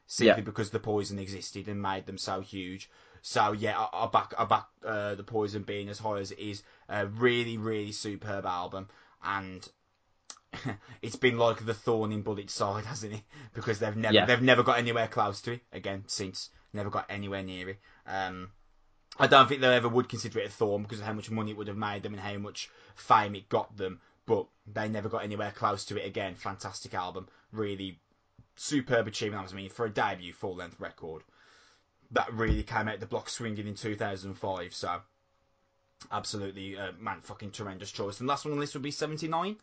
simply 0.07 0.41
Yeah. 0.41 0.45
because 0.45 0.71
the 0.71 0.79
Poison 0.81 1.19
existed 1.19 1.69
and 1.69 1.81
made 1.83 2.07
them 2.07 2.19
so 2.19 2.41
huge. 2.41 2.91
So 3.23 3.53
yeah, 3.53 3.79
I, 3.79 4.05
I 4.05 4.07
back 4.07 4.33
I 4.39 4.45
back 4.45 4.67
uh, 4.85 5.15
the 5.15 5.23
Poison 5.25 5.63
being 5.63 5.89
as 5.89 5.99
high 5.99 6.19
as 6.19 6.31
it 6.31 6.39
is. 6.39 6.63
A 6.89 7.07
really 7.07 7.59
really 7.59 7.93
superb 7.93 8.47
album, 8.47 8.89
and 9.23 9.69
it's 11.03 11.17
been 11.17 11.37
like 11.39 11.65
the 11.65 11.75
thorn 11.75 12.13
in 12.13 12.23
Bullet's 12.23 12.53
side, 12.55 12.85
hasn't 12.93 13.15
it? 13.15 13.23
Because 13.55 13.79
they've 13.79 13.97
never 13.97 14.15
Yeah. 14.15 14.25
they've 14.27 14.43
never 14.43 14.63
got 14.63 14.79
anywhere 14.79 15.09
close 15.09 15.41
to 15.43 15.53
it 15.55 15.63
again 15.73 16.05
since. 16.07 16.51
Never 16.73 16.91
got 16.91 17.07
anywhere 17.09 17.43
near 17.43 17.71
it. 17.71 17.79
Um, 18.07 18.51
I 19.19 19.27
don't 19.27 19.49
think 19.49 19.61
they 19.61 19.75
ever 19.75 19.89
would 19.89 20.09
consider 20.09 20.39
it 20.39 20.47
a 20.47 20.51
thorn 20.51 20.83
because 20.83 21.01
of 21.01 21.07
how 21.07 21.13
much 21.13 21.31
money 21.31 21.51
it 21.51 21.57
would 21.57 21.69
have 21.69 21.77
made 21.77 22.03
them 22.03 22.15
and 22.15 22.23
how 22.23 22.39
much 22.39 22.71
fame 22.95 23.35
it 23.35 23.49
got 23.49 23.77
them. 23.77 24.01
But 24.27 24.47
they 24.67 24.89
never 24.89 25.09
got 25.09 25.25
anywhere 25.25 25.51
close 25.51 25.85
to 25.87 26.01
it 26.01 26.07
again. 26.07 26.35
Fantastic 26.35 26.95
album, 26.95 27.29
really 27.51 27.99
superb 28.57 29.09
achievement. 29.09 29.51
I 29.51 29.57
mean, 29.57 29.71
for 29.71 29.87
a 29.87 29.91
debut 29.91 30.33
full 30.33 30.55
length 30.55 30.79
record, 30.79 31.23
that 32.11 32.33
really 32.33 32.63
came 32.63 32.89
out 32.89 33.01
the 33.01 33.07
block 33.07 33.29
swinging 33.29 33.67
in 33.67 33.75
2005. 33.75 34.75
So, 34.75 35.01
absolutely, 36.13 36.77
uh, 36.77 36.93
man, 37.01 37.21
fucking 37.23 37.53
tremendous 37.53 37.91
choice. 37.91 38.21
And 38.21 38.29
last 38.29 38.45
one 38.45 38.53
on 38.53 38.59
the 38.59 38.61
list 38.61 38.75
would 38.75 38.83
be 38.83 38.91
79. 38.91 39.57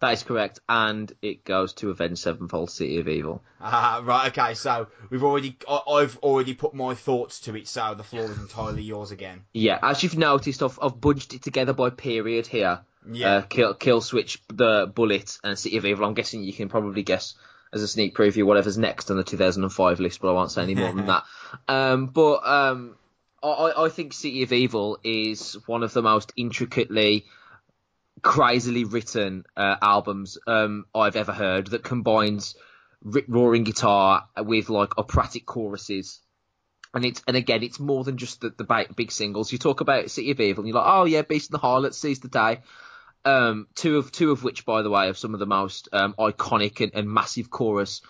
That 0.00 0.14
is 0.14 0.22
correct, 0.22 0.60
and 0.68 1.12
it 1.20 1.44
goes 1.44 1.74
to 1.74 1.90
Avenged 1.90 2.20
Sevenfold 2.20 2.70
City 2.70 2.98
of 2.98 3.08
Evil. 3.08 3.42
Ah, 3.60 4.00
right, 4.02 4.28
okay. 4.28 4.54
So 4.54 4.86
we've 5.10 5.22
already, 5.22 5.56
I, 5.68 5.80
I've 5.90 6.16
already 6.18 6.54
put 6.54 6.72
my 6.74 6.94
thoughts 6.94 7.40
to 7.40 7.54
it. 7.56 7.68
So 7.68 7.94
the 7.94 8.02
floor 8.02 8.24
is 8.24 8.38
entirely 8.38 8.82
yours 8.82 9.10
again. 9.10 9.42
Yeah, 9.52 9.78
as 9.82 10.02
you've 10.02 10.16
noticed, 10.16 10.62
I've, 10.62 10.78
I've 10.80 11.00
bunched 11.00 11.34
it 11.34 11.42
together 11.42 11.74
by 11.74 11.90
period 11.90 12.46
here. 12.46 12.80
Yeah. 13.10 13.32
Uh, 13.36 13.42
kill, 13.42 13.74
kill 13.74 14.00
Switch, 14.00 14.42
the 14.48 14.90
Bullet, 14.94 15.38
and 15.44 15.58
City 15.58 15.76
of 15.76 15.86
Evil. 15.86 16.06
I'm 16.06 16.14
guessing 16.14 16.42
you 16.42 16.52
can 16.52 16.68
probably 16.68 17.02
guess 17.02 17.34
as 17.72 17.82
a 17.82 17.88
sneak 17.88 18.14
preview 18.16 18.44
whatever's 18.44 18.78
next 18.78 19.10
on 19.10 19.16
the 19.16 19.24
2005 19.24 20.00
list, 20.00 20.20
but 20.20 20.30
I 20.30 20.32
won't 20.32 20.50
say 20.50 20.62
any 20.62 20.74
more 20.74 20.92
than 20.92 21.06
that. 21.08 21.24
Um, 21.68 22.06
but 22.06 22.46
um, 22.46 22.96
I 23.42 23.72
I 23.76 23.88
think 23.88 24.12
City 24.12 24.42
of 24.42 24.52
Evil 24.52 24.98
is 25.04 25.56
one 25.66 25.82
of 25.82 25.92
the 25.92 26.02
most 26.02 26.32
intricately, 26.36 27.26
crazily 28.22 28.84
written 28.84 29.44
uh, 29.56 29.76
albums 29.82 30.38
um, 30.46 30.84
I've 30.94 31.16
ever 31.16 31.32
heard 31.32 31.68
that 31.68 31.82
combines 31.84 32.54
rip 33.02 33.24
roaring 33.28 33.64
guitar 33.64 34.28
with 34.38 34.68
like 34.68 34.98
operatic 34.98 35.46
choruses 35.46 36.20
and 36.92 37.04
it's 37.04 37.22
and 37.28 37.36
again, 37.36 37.62
it's 37.62 37.78
more 37.78 38.02
than 38.02 38.16
just 38.16 38.40
the, 38.40 38.50
the 38.50 38.86
big 38.96 39.12
singles. 39.12 39.52
You 39.52 39.58
talk 39.58 39.80
about 39.80 40.10
City 40.10 40.32
of 40.32 40.40
Evil, 40.40 40.62
and 40.62 40.68
you're 40.68 40.76
like, 40.82 40.92
oh 40.92 41.04
yeah, 41.04 41.22
Beast 41.22 41.50
and 41.52 41.60
the 41.60 41.64
Harlot, 41.64 41.94
Seize 41.94 42.18
the 42.18 42.26
Day. 42.28 42.60
Um, 43.24 43.68
two 43.76 43.98
of 43.98 44.10
two 44.10 44.32
of 44.32 44.42
which, 44.42 44.66
by 44.66 44.82
the 44.82 44.90
way, 44.90 45.06
are 45.08 45.14
some 45.14 45.32
of 45.34 45.38
the 45.38 45.46
most 45.46 45.88
um, 45.92 46.14
iconic 46.18 46.80
and, 46.80 46.92
and 46.94 47.08
massive 47.08 47.48
chorus 47.48 48.02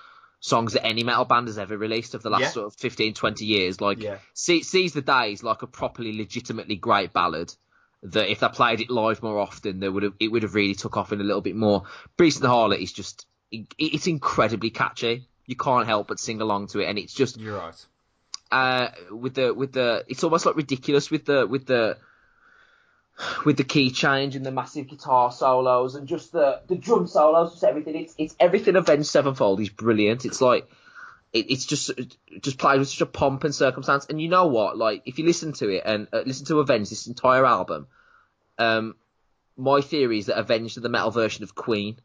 songs 0.42 0.72
that 0.72 0.86
any 0.86 1.04
metal 1.04 1.26
band 1.26 1.48
has 1.48 1.58
ever 1.58 1.76
released 1.76 2.14
of 2.14 2.22
the 2.22 2.30
last 2.30 2.40
Yeah. 2.40 2.48
sort 2.48 2.66
of 2.68 2.74
15, 2.76 3.12
20 3.12 3.44
years. 3.44 3.80
Like, 3.82 4.02
Yeah. 4.02 4.16
Se- 4.32 4.62
Seize 4.62 4.94
the 4.94 5.02
Day 5.02 5.32
is 5.32 5.42
like 5.42 5.60
a 5.60 5.66
properly, 5.66 6.16
legitimately 6.16 6.76
great 6.76 7.12
ballad. 7.12 7.52
That 8.02 8.30
if 8.30 8.40
they 8.40 8.48
played 8.48 8.80
it 8.80 8.88
live 8.90 9.22
more 9.22 9.38
often, 9.38 9.80
they 9.80 9.88
would 9.88 10.02
have 10.02 10.14
it 10.18 10.28
would 10.28 10.42
have 10.42 10.54
really 10.54 10.74
took 10.74 10.96
off 10.96 11.12
in 11.12 11.20
a 11.20 11.24
little 11.24 11.42
bit 11.42 11.54
more. 11.56 11.82
Beast 12.16 12.38
and 12.38 12.44
the 12.44 12.48
Harlot 12.48 12.82
is 12.82 12.92
just 12.92 13.26
it, 13.50 13.66
it's 13.78 14.06
incredibly 14.06 14.70
catchy. 14.70 15.28
You 15.46 15.56
can't 15.56 15.86
help 15.86 16.08
but 16.08 16.18
sing 16.18 16.40
along 16.40 16.68
to 16.68 16.80
it, 16.80 16.86
and 16.86 16.98
it's 16.98 17.12
just 17.12 17.38
You're 17.38 17.58
right. 17.58 17.86
uh, 18.50 18.88
with 19.10 19.34
the 19.34 19.52
with 19.52 19.72
the 19.72 20.04
it's 20.08 20.24
almost 20.24 20.46
like 20.46 20.56
ridiculous 20.56 21.10
with 21.10 21.26
the 21.26 21.46
with 21.46 21.66
the 21.66 21.98
with 23.44 23.56
the 23.56 23.64
key 23.64 23.90
change 23.90 24.34
and 24.34 24.46
the 24.46 24.50
massive 24.50 24.88
guitar 24.88 25.30
solos 25.30 25.94
and 25.94 26.08
just 26.08 26.32
the 26.32 26.60
the 26.68 26.76
drum 26.76 27.06
solos, 27.06 27.52
just 27.52 27.64
everything. 27.64 27.96
It's 27.96 28.14
it's 28.16 28.34
everything. 28.40 28.76
Avenged 28.76 29.08
Sevenfold 29.08 29.60
is 29.60 29.68
brilliant. 29.68 30.24
It's 30.24 30.40
like 30.40 30.66
it, 31.32 31.50
it's 31.50 31.66
just 31.66 31.90
just 32.40 32.58
played 32.58 32.78
with 32.78 32.88
such 32.88 33.00
a 33.00 33.06
pomp 33.06 33.44
and 33.44 33.54
circumstance. 33.54 34.06
And 34.06 34.20
you 34.20 34.28
know 34.28 34.46
what? 34.46 34.76
Like 34.76 35.02
if 35.06 35.18
you 35.18 35.24
listen 35.24 35.52
to 35.54 35.68
it 35.68 35.82
and 35.84 36.08
uh, 36.12 36.22
listen 36.26 36.46
to 36.46 36.60
Avenged 36.60 36.90
this 36.90 37.06
entire 37.06 37.44
album, 37.46 37.86
um, 38.58 38.96
my 39.56 39.80
theory 39.80 40.18
is 40.18 40.26
that 40.26 40.38
Avenged 40.38 40.78
are 40.78 40.82
the 40.82 40.88
metal 40.88 41.10
version 41.10 41.44
of 41.44 41.54
Queen. 41.54 42.00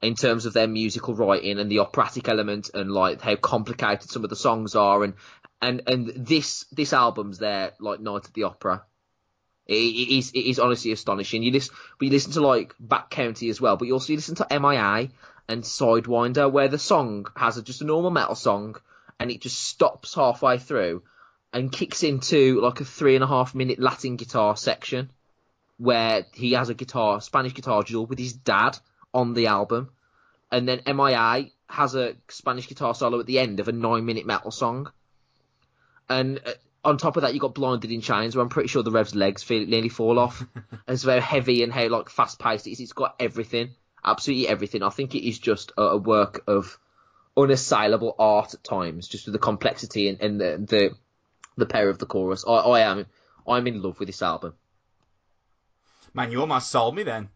In 0.00 0.16
terms 0.16 0.46
of 0.46 0.52
their 0.52 0.66
musical 0.66 1.14
writing 1.14 1.60
and 1.60 1.70
the 1.70 1.78
operatic 1.78 2.28
element 2.28 2.70
and 2.74 2.90
like 2.90 3.20
how 3.20 3.36
complicated 3.36 4.10
some 4.10 4.24
of 4.24 4.30
the 4.30 4.36
songs 4.36 4.74
are 4.74 5.04
and 5.04 5.14
and 5.60 5.82
and 5.86 6.08
this 6.08 6.64
this 6.72 6.92
album's 6.92 7.38
their 7.38 7.72
like 7.78 8.00
Night 8.00 8.24
at 8.24 8.34
the 8.34 8.42
Opera. 8.42 8.82
It, 9.64 9.74
it 9.74 10.18
is 10.18 10.32
it 10.32 10.40
is 10.40 10.58
honestly 10.58 10.90
astonishing. 10.90 11.44
You 11.44 11.52
listen, 11.52 11.74
but 11.98 12.06
you 12.06 12.10
listen 12.10 12.32
to 12.32 12.40
like 12.40 12.74
Bat 12.80 13.10
Country 13.10 13.48
as 13.48 13.60
well. 13.60 13.76
But 13.76 13.86
you 13.86 13.94
also 13.94 14.12
listen 14.12 14.34
to 14.34 14.46
MIA 14.50 15.08
and 15.48 15.62
Sidewinder, 15.62 16.50
where 16.50 16.68
the 16.68 16.78
song 16.78 17.26
has 17.36 17.56
a, 17.56 17.62
just 17.62 17.82
a 17.82 17.84
normal 17.84 18.10
metal 18.10 18.34
song, 18.34 18.76
and 19.18 19.30
it 19.30 19.40
just 19.40 19.60
stops 19.62 20.14
halfway 20.14 20.58
through 20.58 21.02
and 21.52 21.70
kicks 21.70 22.02
into 22.02 22.60
like 22.60 22.80
a 22.80 22.84
three 22.84 23.14
and 23.14 23.24
a 23.24 23.26
half 23.26 23.54
minute 23.54 23.78
Latin 23.78 24.16
guitar 24.16 24.56
section, 24.56 25.10
where 25.76 26.26
he 26.32 26.52
has 26.52 26.68
a 26.68 26.74
guitar 26.74 27.20
Spanish 27.20 27.54
guitar 27.54 27.82
duel 27.82 28.06
with 28.06 28.18
his 28.18 28.32
dad 28.32 28.78
on 29.12 29.34
the 29.34 29.48
album, 29.48 29.90
and 30.50 30.68
then 30.68 30.80
MIA 30.86 31.50
has 31.66 31.94
a 31.94 32.14
Spanish 32.28 32.68
guitar 32.68 32.94
solo 32.94 33.20
at 33.20 33.26
the 33.26 33.38
end 33.38 33.60
of 33.60 33.68
a 33.68 33.72
nine 33.72 34.04
minute 34.04 34.26
metal 34.26 34.50
song, 34.50 34.90
and. 36.08 36.40
Uh, 36.44 36.52
on 36.84 36.98
top 36.98 37.16
of 37.16 37.22
that, 37.22 37.32
you 37.32 37.38
got 37.38 37.54
Blinded 37.54 37.92
in 37.92 38.00
Chains, 38.00 38.34
where 38.34 38.42
I'm 38.42 38.48
pretty 38.48 38.68
sure 38.68 38.82
the 38.82 38.90
Rev's 38.90 39.14
legs 39.14 39.42
feel, 39.42 39.66
nearly 39.66 39.88
fall 39.88 40.18
off. 40.18 40.44
it's 40.88 41.04
very 41.04 41.20
heavy 41.20 41.62
and 41.62 41.72
how 41.72 41.86
like 41.88 42.08
fast 42.08 42.40
paced 42.40 42.66
it 42.66 42.72
is. 42.72 42.80
It's 42.80 42.92
got 42.92 43.14
everything, 43.20 43.70
absolutely 44.04 44.48
everything. 44.48 44.82
I 44.82 44.90
think 44.90 45.14
it 45.14 45.26
is 45.26 45.38
just 45.38 45.72
a, 45.76 45.82
a 45.82 45.96
work 45.96 46.44
of 46.46 46.78
unassailable 47.36 48.14
art 48.18 48.54
at 48.54 48.64
times, 48.64 49.08
just 49.08 49.26
with 49.26 49.32
the 49.32 49.38
complexity 49.38 50.08
and, 50.08 50.20
and 50.20 50.40
the, 50.40 50.64
the 50.68 50.90
the 51.56 51.66
power 51.66 51.88
of 51.88 51.98
the 51.98 52.06
chorus. 52.06 52.44
I, 52.46 52.52
I 52.52 52.80
am 52.80 53.06
I'm 53.46 53.66
in 53.66 53.82
love 53.82 53.98
with 53.98 54.08
this 54.08 54.22
album. 54.22 54.54
Man, 56.14 56.30
you 56.30 56.40
almost 56.40 56.70
sold 56.70 56.94
me 56.94 57.02
then. 57.02 57.28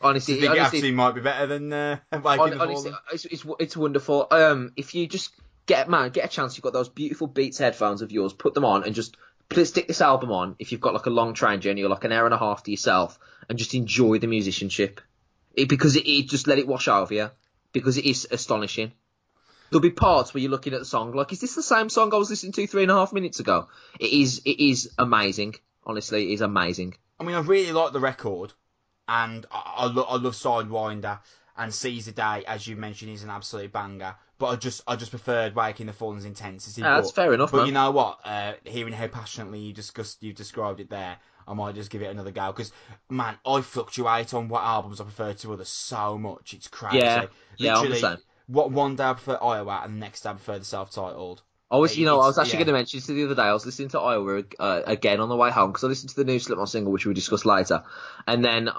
Honestly, 0.00 0.34
think 0.34 0.44
it 0.44 0.58
honestly, 0.58 0.78
actually 0.78 0.92
might 0.92 1.12
be 1.12 1.20
better 1.20 1.46
than 1.46 1.72
uh, 1.72 1.98
honestly, 2.12 2.92
it's, 3.12 3.24
it's 3.24 3.44
it's 3.58 3.76
wonderful. 3.76 4.28
Um, 4.30 4.72
if 4.76 4.94
you 4.94 5.08
just 5.08 5.32
get 5.66 5.88
man, 5.88 6.10
get 6.10 6.24
a 6.24 6.28
chance, 6.28 6.56
you've 6.56 6.62
got 6.62 6.72
those 6.72 6.88
beautiful 6.88 7.26
Beats 7.26 7.58
headphones 7.58 8.02
of 8.02 8.12
yours. 8.12 8.32
Put 8.32 8.54
them 8.54 8.64
on 8.64 8.84
and 8.84 8.94
just 8.94 9.16
please 9.48 9.68
stick 9.68 9.88
this 9.88 10.00
album 10.00 10.30
on. 10.30 10.56
If 10.58 10.70
you've 10.72 10.80
got 10.80 10.94
like 10.94 11.06
a 11.06 11.10
long 11.10 11.34
train 11.34 11.60
journey 11.60 11.82
or 11.82 11.88
like 11.88 12.04
an 12.04 12.12
hour 12.12 12.26
and 12.26 12.34
a 12.34 12.38
half 12.38 12.62
to 12.64 12.70
yourself, 12.70 13.18
and 13.48 13.58
just 13.58 13.74
enjoy 13.74 14.18
the 14.18 14.26
musicianship, 14.28 15.00
it, 15.58 15.68
because 15.68 15.96
it, 15.96 16.06
it 16.06 16.28
just 16.28 16.46
let 16.46 16.58
it 16.58 16.66
wash 16.66 16.88
over 16.88 17.12
you. 17.12 17.30
Because 17.72 17.98
it 17.98 18.06
is 18.06 18.26
astonishing. 18.30 18.92
There'll 19.70 19.82
be 19.82 19.90
parts 19.90 20.32
where 20.32 20.40
you're 20.40 20.50
looking 20.50 20.72
at 20.72 20.78
the 20.78 20.86
song 20.86 21.12
like, 21.12 21.32
is 21.32 21.40
this 21.40 21.54
the 21.54 21.62
same 21.62 21.90
song 21.90 22.14
I 22.14 22.16
was 22.16 22.30
listening 22.30 22.52
to 22.52 22.66
three 22.66 22.82
and 22.82 22.90
a 22.90 22.94
half 22.94 23.12
minutes 23.12 23.40
ago? 23.40 23.68
It 24.00 24.10
is. 24.10 24.40
It 24.44 24.58
is 24.58 24.94
amazing. 24.98 25.56
Honestly, 25.84 26.30
it 26.30 26.34
is 26.34 26.40
amazing. 26.40 26.94
I 27.20 27.24
mean, 27.24 27.34
I 27.34 27.40
really 27.40 27.72
like 27.72 27.92
the 27.92 28.00
record, 28.00 28.52
and 29.06 29.44
I, 29.50 29.74
I, 29.78 29.86
lo- 29.86 30.06
I 30.08 30.16
love 30.16 30.34
Sidewinder 30.34 31.18
and 31.56 31.74
Seize 31.74 32.06
the 32.06 32.12
Day, 32.12 32.44
as 32.46 32.66
you 32.66 32.76
mentioned, 32.76 33.10
is 33.10 33.22
an 33.22 33.30
absolute 33.30 33.72
banger. 33.72 34.14
But 34.38 34.46
I 34.46 34.56
just 34.56 34.82
I 34.86 34.96
just 34.96 35.10
preferred 35.10 35.54
Waking 35.54 35.86
the 35.86 35.92
Fallen's 35.92 36.24
intensity. 36.24 36.80
Yeah, 36.80 36.94
that's 36.94 37.10
fair 37.10 37.34
enough, 37.34 37.50
But 37.50 37.58
man. 37.58 37.66
you 37.66 37.72
know 37.72 37.90
what? 37.90 38.20
Uh, 38.24 38.52
hearing 38.64 38.92
how 38.92 39.08
passionately 39.08 39.58
you 39.58 39.72
discussed 39.72 40.22
you 40.22 40.32
described 40.32 40.80
it 40.80 40.88
there, 40.88 41.18
I 41.48 41.54
might 41.54 41.74
just 41.74 41.90
give 41.90 42.02
it 42.02 42.10
another 42.10 42.30
go 42.30 42.52
because 42.52 42.72
man, 43.08 43.36
I 43.46 43.60
fluctuate 43.62 44.34
on 44.34 44.48
what 44.48 44.62
albums 44.62 45.00
I 45.00 45.04
prefer 45.04 45.32
to 45.32 45.52
others 45.54 45.68
so 45.68 46.18
much. 46.18 46.54
It's 46.54 46.68
crazy. 46.68 46.98
Yeah, 46.98 47.26
yeah, 47.56 47.74
Literally, 47.76 48.00
same. 48.00 48.18
What 48.46 48.70
one 48.70 48.96
day 48.96 49.04
I 49.04 49.12
prefer 49.14 49.38
Iowa, 49.42 49.82
and 49.84 49.94
the 49.94 49.98
next 50.00 50.22
day 50.22 50.30
I 50.30 50.32
prefer 50.34 50.58
the 50.58 50.64
self-titled. 50.64 51.42
I 51.70 51.76
was, 51.76 51.98
you 51.98 52.06
know, 52.06 52.18
I 52.20 52.26
was 52.26 52.38
actually 52.38 52.60
yeah. 52.60 52.64
going 52.64 52.66
to 52.68 52.72
mention 52.72 52.98
this 52.98 53.06
the 53.06 53.24
other 53.24 53.34
day. 53.34 53.42
I 53.42 53.52
was 53.52 53.66
listening 53.66 53.90
to 53.90 54.00
Iowa 54.00 54.42
uh, 54.58 54.82
again 54.86 55.20
on 55.20 55.28
the 55.28 55.36
way 55.36 55.50
home 55.50 55.70
because 55.70 55.84
I 55.84 55.88
listened 55.88 56.10
to 56.10 56.16
the 56.16 56.24
new 56.24 56.38
Slipknot 56.38 56.70
single, 56.70 56.92
which 56.92 57.04
we 57.04 57.12
discuss 57.12 57.44
later, 57.44 57.82
and 58.26 58.42
then, 58.42 58.70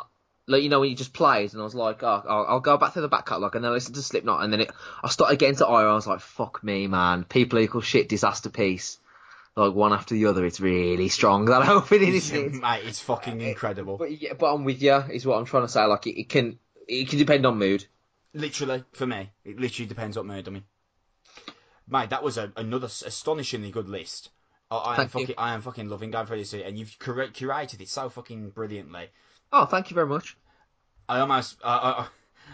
like, 0.47 0.63
you 0.63 0.69
know, 0.69 0.79
when 0.79 0.89
you 0.89 0.95
just 0.95 1.13
played, 1.13 1.53
and 1.53 1.61
I 1.61 1.63
was 1.63 1.75
like, 1.75 2.01
oh, 2.01 2.23
I'll, 2.27 2.45
I'll 2.47 2.59
go 2.61 2.77
back 2.77 2.93
to 2.93 3.01
the 3.01 3.07
back 3.07 3.27
catalogue, 3.27 3.55
and 3.55 3.63
then 3.63 3.71
I 3.71 3.75
listened 3.75 3.95
to 3.95 4.01
Slipknot, 4.01 4.43
and 4.43 4.51
then 4.51 4.61
it, 4.61 4.71
I 5.03 5.09
started 5.09 5.35
again 5.35 5.55
to 5.57 5.67
Iowa. 5.67 5.91
I 5.91 5.93
was 5.93 6.07
like, 6.07 6.21
fuck 6.21 6.63
me, 6.63 6.87
man, 6.87 7.25
people 7.25 7.59
equal 7.59 7.81
shit, 7.81 8.09
Disasterpiece, 8.09 8.97
like 9.59 9.75
one 9.75 9.93
after 9.93 10.15
the 10.15 10.25
other. 10.25 10.45
It's 10.45 10.59
really 10.59 11.09
strong. 11.09 11.45
That 11.49 11.67
opening 11.67 12.13
is 12.13 12.31
it. 12.31 12.53
Mate, 12.53 12.83
it's 12.85 12.99
fucking 12.99 13.41
uh, 13.41 13.45
incredible. 13.45 13.97
But 13.97 14.21
yeah, 14.21 14.33
but 14.33 14.53
I'm 14.53 14.63
with 14.63 14.81
you. 14.81 14.95
Is 15.11 15.25
what 15.25 15.37
I'm 15.37 15.45
trying 15.45 15.63
to 15.63 15.69
say. 15.69 15.83
Like, 15.85 16.07
it, 16.07 16.19
it 16.19 16.29
can, 16.29 16.59
it 16.87 17.09
can 17.09 17.19
depend 17.19 17.45
on 17.45 17.57
mood. 17.57 17.85
Literally, 18.33 18.83
for 18.93 19.05
me, 19.05 19.31
it 19.43 19.59
literally 19.59 19.87
depends 19.87 20.15
what 20.15 20.25
mood 20.25 20.47
I'm 20.47 20.55
in. 20.57 20.63
Mate, 21.87 22.11
that 22.11 22.23
was 22.23 22.37
a, 22.37 22.51
another 22.55 22.85
astonishingly 22.85 23.71
good 23.71 23.89
list. 23.89 24.29
I, 24.69 24.77
I 24.77 24.95
am 24.95 25.01
you. 25.03 25.07
fucking, 25.07 25.35
I 25.37 25.53
am 25.53 25.61
fucking 25.61 25.89
loving 25.89 26.11
going 26.11 26.27
through 26.27 26.37
this, 26.37 26.53
and 26.53 26.77
you've 26.77 26.97
cura- 26.99 27.29
curated 27.29 27.81
it 27.81 27.89
so 27.89 28.09
fucking 28.09 28.51
brilliantly. 28.51 29.09
Oh, 29.51 29.65
thank 29.65 29.89
you 29.89 29.95
very 29.95 30.07
much. 30.07 30.37
I 31.07 31.19
almost, 31.19 31.57
I, 31.63 32.07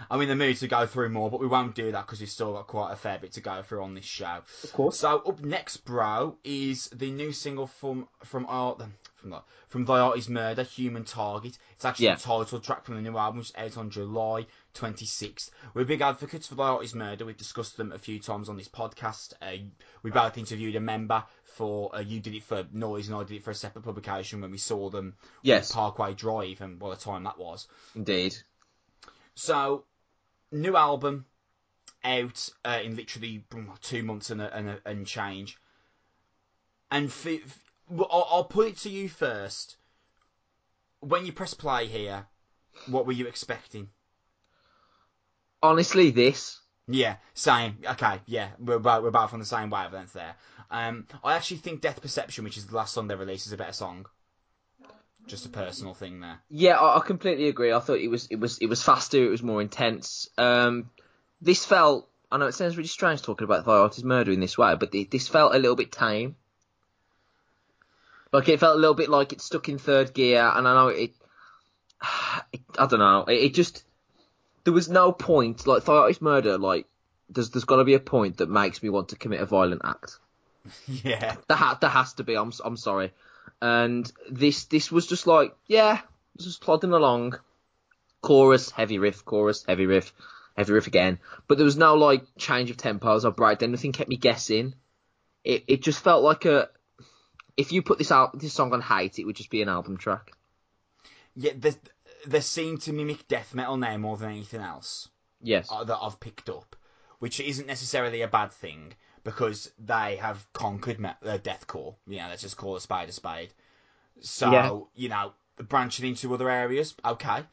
I, 0.10 0.14
I'm 0.16 0.22
in 0.22 0.30
the 0.30 0.36
mood 0.36 0.58
to 0.58 0.68
go 0.68 0.86
through 0.86 1.10
more, 1.10 1.30
but 1.30 1.40
we 1.40 1.48
won't 1.48 1.76
do 1.76 1.92
that 1.92 2.06
because 2.06 2.20
we've 2.20 2.30
still 2.30 2.54
got 2.54 2.68
quite 2.68 2.92
a 2.94 2.96
fair 2.96 3.18
bit 3.20 3.34
to 3.34 3.42
go 3.42 3.62
through 3.62 3.84
on 3.84 3.94
this 3.94 4.06
show. 4.06 4.40
Of 4.64 4.74
course. 4.74 4.98
So 5.00 5.20
up 5.20 5.42
next, 5.42 5.78
bro, 5.78 6.38
is 6.44 6.88
the 6.90 7.12
new 7.12 7.32
single 7.32 7.68
from 7.68 8.08
from 8.24 8.46
Art 8.48 8.82
from 9.16 9.30
the, 9.32 9.42
from 9.70 9.86
Thy 9.86 10.00
Art 10.00 10.18
Is 10.18 10.30
Murder, 10.30 10.64
Human 10.64 11.04
Target. 11.04 11.58
It's 11.74 11.86
actually 11.86 12.06
Yeah. 12.08 12.16
the 12.16 12.22
title 12.22 12.60
track 12.60 12.86
from 12.86 12.96
the 12.96 13.02
new 13.02 13.18
album, 13.18 13.40
which 13.40 13.50
is 13.50 13.56
out 13.58 13.78
on 13.78 13.90
July 13.90 14.46
26th. 14.76 15.50
We're 15.74 15.86
big 15.86 16.02
advocates 16.02 16.48
for 16.48 16.56
Thy 16.56 16.66
Art 16.66 16.84
Is 16.84 16.94
Murder. 16.94 17.26
We've 17.26 17.36
discussed 17.38 17.78
them 17.78 17.92
a 17.92 17.98
few 17.98 18.20
times 18.20 18.50
on 18.50 18.58
this 18.58 18.68
podcast. 18.68 19.34
Uh, 19.42 19.64
we 20.04 20.12
both 20.12 20.38
interviewed 20.38 20.76
a 20.76 20.80
member 20.80 21.24
for 21.44 21.96
uh, 21.96 22.00
you 22.02 22.20
did 22.20 22.36
it 22.36 22.44
for 22.44 22.66
Noise 22.74 23.08
and 23.08 23.18
I 23.18 23.24
did 23.24 23.38
it 23.38 23.44
for 23.44 23.52
a 23.52 23.56
separate 23.56 23.84
publication 23.84 24.42
when 24.42 24.52
we 24.52 24.58
saw 24.58 24.90
them 24.90 25.16
Yes, 25.42 25.72
Parkway 25.72 26.14
Drive 26.14 26.62
and 26.62 26.80
what 26.80 26.96
a 26.98 27.02
time 27.02 27.24
that 27.24 27.40
was. 27.40 27.68
indeed. 27.96 28.36
So, 29.36 29.84
new 30.52 30.76
album 30.76 31.26
out 32.04 32.50
uh, 32.64 32.80
in 32.84 32.96
literally 32.96 33.44
two 33.82 34.04
months 34.04 34.30
and, 34.30 34.42
a, 34.42 34.56
and, 34.56 34.70
a, 34.70 34.80
and 34.86 35.06
change. 35.06 35.58
And 36.92 37.12
i 37.26 37.42
I'll, 37.92 38.28
I'll 38.30 38.44
put 38.46 38.68
it 38.68 38.78
to 38.78 38.90
you 38.90 39.10
first. 39.10 39.78
When 41.02 41.26
you 41.26 41.34
press 41.34 41.54
play 41.54 41.88
here, 41.88 42.26
what 42.88 43.06
were 43.06 43.12
you 43.12 43.28
expecting? 43.28 43.90
Honestly, 45.62 46.12
this. 46.12 46.60
Yeah, 46.88 47.18
same. 47.34 47.78
Okay, 47.84 48.22
yeah, 48.28 48.50
we're 48.60 48.80
both, 48.80 49.04
we're 49.04 49.12
both 49.12 49.34
on 49.34 49.40
the 49.40 49.46
same 49.46 49.70
wavelength 49.70 50.14
there. 50.14 50.36
Um, 50.70 51.08
I 51.24 51.36
actually 51.36 51.58
think 51.58 51.82
Death 51.82 52.02
Perception, 52.02 52.44
which 52.44 52.58
is 52.58 52.68
the 52.68 52.76
last 52.76 52.94
song 52.94 53.08
they 53.08 53.16
released, 53.16 53.48
is 53.48 53.54
a 53.54 53.58
better 53.58 53.74
song. 53.74 54.06
Just 55.28 55.46
a 55.46 55.50
personal 55.50 55.94
thing 55.94 56.20
there. 56.20 56.40
Yeah, 56.50 56.78
I, 56.78 56.98
I 56.98 57.00
completely 57.00 57.48
agree. 57.48 57.74
I 57.74 57.80
thought 57.80 58.00
it 58.00 58.10
was 58.10 58.28
it 58.30 58.40
was 58.40 58.60
it 58.60 58.68
was 58.68 58.84
faster. 58.84 59.24
It 59.24 59.30
was 59.30 59.44
more 59.44 59.62
intense. 59.62 60.30
Um, 60.38 60.90
this 61.42 61.66
felt. 61.66 62.10
I 62.32 62.38
know 62.38 62.48
it 62.48 62.54
sounds 62.54 62.76
really 62.76 62.88
strange 62.88 63.22
talking 63.22 63.46
about 63.46 63.66
Violet's 63.66 64.04
murder 64.04 64.32
in 64.32 64.40
this 64.40 64.58
way, 64.58 64.76
but 64.76 64.94
it, 64.94 65.12
this 65.12 65.28
felt 65.28 65.56
a 65.56 65.60
little 65.60 65.76
bit 65.76 65.92
tame. 65.92 66.36
Like 68.32 68.50
it 68.50 68.60
felt 68.60 68.76
a 68.76 68.80
little 68.80 68.96
bit 68.96 69.10
like 69.10 69.32
it's 69.32 69.46
stuck 69.46 69.70
in 69.70 69.78
third 69.78 70.14
gear, 70.14 70.52
and 70.54 70.68
I 70.68 70.74
know 70.74 70.88
it. 70.90 71.12
it 72.52 72.62
I 72.78 72.88
don't 72.88 73.00
know. 73.00 73.24
It, 73.24 73.46
it 73.46 73.54
just 73.54 73.84
there 74.64 74.74
was 74.74 74.90
no 74.90 75.12
point. 75.12 75.66
Like 75.66 75.84
Violet's 75.84 76.22
murder, 76.22 76.58
like 76.58 76.86
there's 77.30 77.50
there's 77.52 77.66
got 77.66 77.78
to 77.78 77.84
be 77.84 77.94
a 77.94 78.00
point 78.00 78.38
that 78.38 78.50
makes 78.50 78.84
me 78.84 78.90
want 78.90 79.10
to 79.10 79.16
commit 79.16 79.40
a 79.42 79.46
violent 79.46 79.82
act. 79.84 80.20
Yeah. 80.88 81.36
There, 81.48 81.58
ha- 81.58 81.78
there 81.80 81.92
has 81.92 82.14
to 82.14 82.24
be. 82.24 82.36
I'm 82.36 82.52
I'm 82.64 82.76
sorry. 82.76 83.14
And 83.66 84.12
this 84.30 84.66
this 84.66 84.92
was 84.92 85.08
just 85.08 85.26
like 85.26 85.56
yeah, 85.66 86.02
just 86.38 86.62
plodding 86.62 86.94
along. 86.94 87.40
Chorus, 88.22 88.70
heavy 88.70 89.00
riff, 89.00 89.26
chorus, 89.26 89.66
heavy 89.68 89.88
riff, 89.88 90.14
heavy 90.56 90.74
riff 90.74 90.86
again. 90.86 91.18
But 91.48 91.58
there 91.58 91.66
was 91.66 91.76
no 91.76 91.96
like 91.96 92.24
change 92.38 92.70
of 92.70 92.78
tempos 92.78 93.26
or 93.26 93.32
breakdown. 93.32 93.72
Nothing 93.72 93.92
kept 93.92 94.08
me 94.08 94.18
guessing. 94.18 94.76
It 95.44 95.64
it 95.68 95.82
just 95.82 96.04
felt 96.04 96.24
like 96.24 96.46
a. 96.46 96.70
If 97.58 97.72
you 97.72 97.82
put 97.82 97.98
this 97.98 98.12
out 98.12 98.38
this 98.38 98.54
song 98.54 98.72
on 98.72 98.82
hate, 98.82 99.18
it 99.18 99.26
would 99.26 99.36
just 99.36 99.50
be 99.50 99.64
an 99.64 99.70
album 99.70 99.98
track. 99.98 100.32
Yeah, 101.36 101.54
they, 101.58 101.74
they 102.28 102.42
seem 102.42 102.78
to 102.80 102.94
mimic 102.94 103.28
death 103.28 103.56
metal 103.56 103.78
now 103.78 103.98
more 103.98 104.16
than 104.16 104.30
anything 104.30 104.62
else. 104.62 105.10
Yes. 105.42 105.70
uh, 105.72 105.84
that 105.86 105.98
I've 106.00 106.20
picked 106.20 106.50
up, 106.50 106.76
which 107.18 107.40
isn't 107.40 107.66
necessarily 107.66 108.22
a 108.22 108.28
bad 108.28 108.52
thing 108.52 108.94
because 109.26 109.72
they 109.80 110.16
have 110.18 110.48
conquered 110.54 111.00
me- 111.00 111.10
uh, 111.26 111.38
deathcore. 111.40 111.96
You 112.08 112.20
know, 112.20 112.28
let's 112.30 112.44
just 112.44 112.56
call 112.56 112.78
a 112.78 112.80
spade 112.80 113.10
a 113.10 113.12
spade. 113.12 113.52
So 114.22 114.50
Yeah. 114.52 114.80
you 114.96 115.10
know, 115.10 115.34
branching 115.58 116.08
into 116.08 116.34
other 116.34 116.50
areas, 116.50 116.94
okay, 117.04 117.44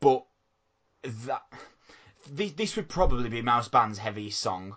but 0.00 0.24
that 1.04 1.44
this, 2.28 2.52
this 2.52 2.74
would 2.74 2.88
probably 2.88 3.28
be 3.28 3.42
Mouse 3.42 3.68
Band's 3.68 3.98
heaviest 3.98 4.40
song, 4.40 4.76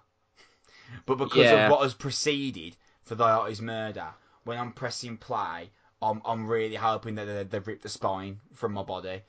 but 1.08 1.16
because 1.16 1.50
Yeah. 1.50 1.66
of 1.66 1.72
what 1.72 1.82
has 1.82 1.94
preceded 1.96 2.76
for 3.06 3.16
Thy 3.16 3.32
Art 3.32 3.52
Is 3.52 3.62
Murder, 3.62 4.10
when 4.44 4.60
I'm 4.60 4.74
pressing 4.74 5.18
play, 5.18 5.72
I'm 6.02 6.22
I'm 6.26 6.48
really 6.48 6.76
hoping 6.76 7.16
that 7.16 7.26
they, 7.26 7.44
they've 7.44 7.68
ripped 7.68 7.84
the 7.84 7.90
spine 7.90 8.42
from 8.54 8.74
my 8.74 8.84
body 8.84 9.22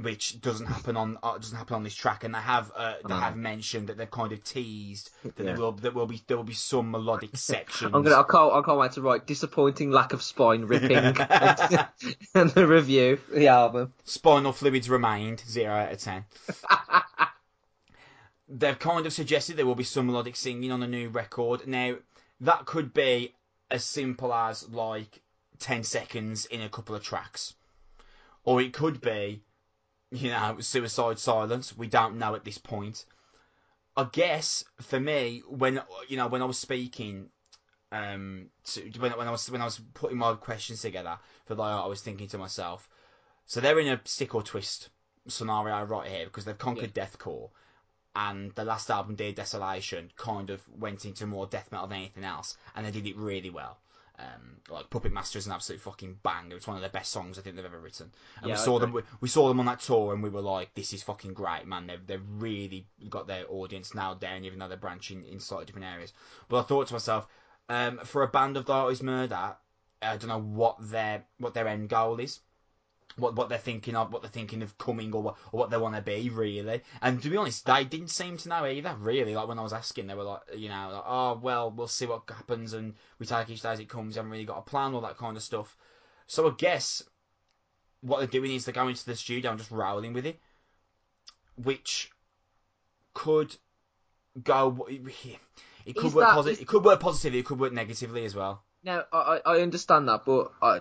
which 0.00 0.40
doesn't 0.40 0.66
happen 0.66 0.96
on 0.96 1.18
uh, 1.22 1.36
doesn't 1.38 1.56
happen 1.58 1.74
on 1.74 1.82
this 1.82 1.94
track, 1.94 2.24
and 2.24 2.34
they 2.34 2.38
have 2.38 2.70
uh, 2.76 2.94
they 3.06 3.14
have 3.14 3.36
mentioned 3.36 3.88
that 3.88 3.96
they've 3.96 4.10
kind 4.10 4.32
of 4.32 4.42
teased 4.44 5.10
that 5.24 5.38
Yeah. 5.38 5.44
there 5.44 5.56
will 5.56 5.72
there 5.72 5.90
will 5.90 6.06
be 6.06 6.22
there 6.26 6.36
will 6.36 6.44
be 6.44 6.54
some 6.54 6.90
melodic 6.90 7.36
sections. 7.36 7.90
I'm 7.94 8.02
gonna. 8.02 8.16
I 8.16 8.22
can't. 8.22 8.52
I 8.52 8.62
can't 8.62 8.78
wait 8.78 8.92
to 8.92 9.02
write 9.02 9.26
disappointing 9.26 9.90
lack 9.90 10.12
of 10.12 10.22
spine 10.22 10.64
ripping 10.66 10.92
and 12.34 12.50
the 12.50 12.66
review 12.66 13.18
the 13.32 13.48
album. 13.48 13.92
Spinal 14.04 14.52
fluids 14.52 14.88
remained 14.88 15.42
zero 15.48 15.74
out 15.74 15.92
of 15.92 15.98
ten. 15.98 16.24
They've 18.48 18.78
kind 18.78 19.04
of 19.04 19.12
suggested 19.12 19.56
there 19.56 19.66
will 19.66 19.74
be 19.74 19.84
some 19.84 20.06
melodic 20.06 20.36
singing 20.36 20.72
on 20.72 20.80
the 20.80 20.86
new 20.86 21.08
record. 21.10 21.66
Now 21.66 21.96
that 22.40 22.64
could 22.64 22.94
be 22.94 23.34
as 23.70 23.84
simple 23.84 24.32
as 24.32 24.66
like 24.68 25.20
ten 25.58 25.84
seconds 25.84 26.46
in 26.46 26.62
a 26.62 26.68
couple 26.68 26.94
of 26.94 27.02
tracks, 27.02 27.54
or 28.44 28.62
it 28.62 28.72
could 28.72 29.00
be, 29.02 29.42
you 30.12 30.30
know, 30.30 30.56
suicide 30.60 31.18
silence. 31.18 31.76
We 31.76 31.86
don't 31.86 32.18
know 32.18 32.34
at 32.34 32.44
this 32.44 32.58
point. 32.58 33.04
I 33.96 34.06
guess 34.10 34.64
for 34.80 35.00
me, 35.00 35.42
when 35.48 35.80
you 36.08 36.16
know 36.16 36.28
when 36.28 36.42
I 36.42 36.46
was 36.46 36.58
speaking, 36.58 37.30
um, 37.90 38.46
to, 38.64 38.80
when, 38.98 39.12
when 39.12 39.28
I 39.28 39.30
was 39.30 39.50
when 39.50 39.60
I 39.60 39.64
was 39.64 39.80
putting 39.94 40.18
my 40.18 40.34
questions 40.34 40.82
together 40.82 41.18
for 41.46 41.54
the 41.54 41.62
I 41.62 41.86
was 41.86 42.00
thinking 42.00 42.28
to 42.28 42.38
myself, 42.38 42.88
so 43.46 43.60
they're 43.60 43.80
in 43.80 43.88
a 43.88 44.00
stick 44.04 44.34
or 44.34 44.42
twist 44.42 44.90
scenario 45.26 45.82
right 45.84 46.08
here 46.08 46.24
because 46.26 46.44
they've 46.44 46.56
conquered 46.56 46.94
deathcore, 46.94 47.50
and 48.14 48.52
the 48.52 48.64
last 48.64 48.88
album, 48.90 49.16
Dear 49.16 49.32
Desolation, 49.32 50.10
kind 50.16 50.50
of 50.50 50.62
went 50.68 51.04
into 51.04 51.26
more 51.26 51.46
death 51.46 51.70
metal 51.72 51.88
than 51.88 51.98
anything 51.98 52.24
else, 52.24 52.56
and 52.74 52.86
they 52.86 52.90
did 52.90 53.06
it 53.06 53.16
really 53.16 53.50
well. 53.50 53.78
Um, 54.18 54.56
like 54.68 54.90
Puppet 54.90 55.12
Master 55.12 55.38
is 55.38 55.46
an 55.46 55.52
absolute 55.52 55.80
fucking 55.80 56.18
banger. 56.24 56.56
It's 56.56 56.66
one 56.66 56.76
of 56.76 56.82
the 56.82 56.88
best 56.88 57.12
songs 57.12 57.38
I 57.38 57.42
think 57.42 57.54
they've 57.54 57.64
ever 57.64 57.78
written. 57.78 58.10
And 58.38 58.48
Yeah, 58.48 58.54
we 58.54 58.58
saw 58.58 58.78
them. 58.78 58.92
We, 58.92 59.02
we 59.20 59.28
saw 59.28 59.46
them 59.46 59.60
on 59.60 59.66
that 59.66 59.80
tour, 59.80 60.12
and 60.12 60.22
we 60.22 60.28
were 60.28 60.40
like, 60.40 60.74
"This 60.74 60.92
is 60.92 61.02
fucking 61.04 61.34
great, 61.34 61.66
man." 61.66 61.86
They've 61.86 62.04
they've 62.04 62.28
really 62.38 62.88
got 63.08 63.28
their 63.28 63.44
audience 63.48 63.94
nailed 63.94 64.20
down, 64.20 64.44
even 64.44 64.58
though 64.58 64.68
they're 64.68 64.76
branching 64.76 65.24
in 65.24 65.38
slightly 65.38 65.66
different 65.66 65.86
areas. 65.86 66.12
But 66.48 66.58
I 66.58 66.62
thought 66.62 66.88
to 66.88 66.94
myself, 66.94 67.28
um, 67.68 67.98
for 67.98 68.22
a 68.22 68.28
band 68.28 68.56
of 68.56 68.66
Thy 68.66 68.74
Art 68.74 68.92
Is 68.92 69.02
Murder, 69.02 69.56
I 70.02 70.16
don't 70.16 70.28
know 70.28 70.40
what 70.40 70.76
their 70.80 71.24
what 71.38 71.54
their 71.54 71.68
end 71.68 71.88
goal 71.88 72.18
is, 72.18 72.40
what 73.18 73.34
what 73.34 73.48
they're 73.48 73.58
thinking 73.58 73.96
of, 73.96 74.12
what 74.12 74.22
they're 74.22 74.30
thinking 74.30 74.62
of 74.62 74.76
coming, 74.78 75.12
or 75.12 75.22
what, 75.22 75.36
or 75.52 75.58
what 75.58 75.70
they 75.70 75.76
want 75.76 75.96
to 75.96 76.02
be 76.02 76.30
really. 76.30 76.82
And 77.02 77.22
to 77.22 77.30
be 77.30 77.36
honest, 77.36 77.66
they 77.66 77.84
didn't 77.84 78.08
seem 78.08 78.36
to 78.38 78.48
know 78.48 78.66
either. 78.66 78.94
Really, 78.98 79.34
like 79.34 79.48
when 79.48 79.58
I 79.58 79.62
was 79.62 79.72
asking, 79.72 80.06
they 80.06 80.14
were 80.14 80.24
like, 80.24 80.42
you 80.56 80.68
know, 80.68 80.90
like, 80.92 81.04
oh 81.06 81.40
well, 81.42 81.70
we'll 81.70 81.88
see 81.88 82.06
what 82.06 82.22
happens, 82.28 82.72
and 82.72 82.94
we 83.18 83.26
take 83.26 83.50
each 83.50 83.62
day 83.62 83.70
as 83.70 83.80
it 83.80 83.88
comes. 83.88 84.14
We 84.14 84.18
Haven't 84.18 84.32
really 84.32 84.44
got 84.44 84.58
a 84.58 84.62
plan, 84.62 84.94
all 84.94 85.00
that 85.02 85.18
kind 85.18 85.36
of 85.36 85.42
stuff. 85.42 85.76
So 86.26 86.48
I 86.48 86.54
guess 86.56 87.02
what 88.00 88.18
they're 88.18 88.26
doing 88.26 88.52
is 88.52 88.64
they're 88.64 88.74
going 88.74 88.94
to 88.94 89.06
the 89.06 89.16
studio 89.16 89.50
and 89.50 89.58
just 89.58 89.70
rolling 89.70 90.12
with 90.12 90.26
it, 90.26 90.38
which 91.56 92.10
could 93.14 93.56
go. 94.42 94.86
It 94.88 95.96
could 95.96 96.06
Is 96.06 96.14
work 96.14 96.28
positive. 96.28 96.60
It 96.60 96.68
could 96.68 96.84
work 96.84 97.00
positively. 97.00 97.40
It 97.40 97.46
could 97.46 97.58
work 97.58 97.72
negatively 97.72 98.24
as 98.24 98.34
well. 98.34 98.62
Now, 98.84 99.04
I, 99.12 99.40
I 99.44 99.54
I 99.54 99.60
understand 99.62 100.08
that, 100.08 100.24
but 100.24 100.52
I 100.62 100.80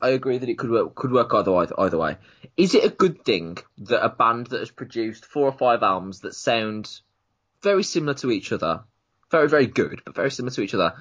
I 0.00 0.10
agree 0.10 0.38
that 0.38 0.48
it 0.48 0.58
could 0.58 0.70
work 0.70 0.94
could 0.94 1.12
work 1.12 1.32
either 1.32 1.52
way. 1.52 1.66
Either 1.76 1.98
way, 1.98 2.16
is 2.56 2.74
it 2.74 2.84
a 2.84 2.94
good 2.94 3.24
thing 3.24 3.58
that 3.78 4.04
a 4.04 4.08
band 4.08 4.48
that 4.48 4.60
has 4.60 4.70
produced 4.70 5.24
four 5.24 5.46
or 5.46 5.52
five 5.52 5.82
albums 5.82 6.20
that 6.20 6.34
sound 6.34 7.00
very 7.62 7.82
similar 7.82 8.14
to 8.14 8.30
each 8.30 8.52
other, 8.52 8.84
very 9.30 9.48
very 9.48 9.66
good, 9.66 10.02
but 10.04 10.14
very 10.14 10.30
similar 10.30 10.54
to 10.54 10.62
each 10.62 10.74
other, 10.74 10.94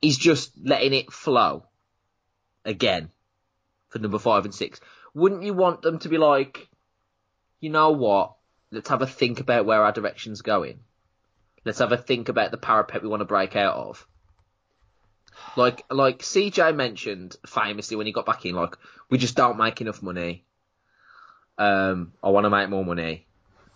is 0.00 0.16
just 0.16 0.52
letting 0.62 0.94
it 0.94 1.12
flow 1.12 1.64
again 2.64 3.10
for 3.88 3.98
number 3.98 4.18
five 4.18 4.44
and 4.44 4.54
six? 4.54 4.80
Wouldn't 5.14 5.42
you 5.42 5.54
want 5.54 5.82
them 5.82 5.98
to 6.00 6.08
be 6.08 6.18
like, 6.18 6.68
you 7.60 7.70
know 7.70 7.92
what? 7.92 8.34
Let's 8.70 8.90
have 8.90 9.02
a 9.02 9.06
think 9.06 9.40
about 9.40 9.64
where 9.64 9.82
our 9.82 9.92
direction's 9.92 10.42
going. 10.42 10.80
Let's 11.64 11.78
have 11.78 11.92
a 11.92 11.96
think 11.96 12.28
about 12.28 12.50
the 12.50 12.58
parapet 12.58 13.02
we 13.02 13.08
want 13.08 13.20
to 13.20 13.26
break 13.26 13.56
out 13.56 13.76
of. 13.76 14.06
Like 15.56 15.84
like 15.90 16.20
CJ 16.20 16.74
mentioned 16.74 17.36
famously 17.46 17.96
when 17.96 18.06
he 18.06 18.12
got 18.12 18.26
back 18.26 18.44
in, 18.44 18.54
like 18.54 18.76
we 19.10 19.18
just 19.18 19.36
don't 19.36 19.58
make 19.58 19.80
enough 19.80 20.02
money. 20.02 20.44
Um, 21.58 22.12
I 22.22 22.28
want 22.30 22.44
to 22.44 22.50
make 22.50 22.68
more 22.68 22.84
money. 22.84 23.26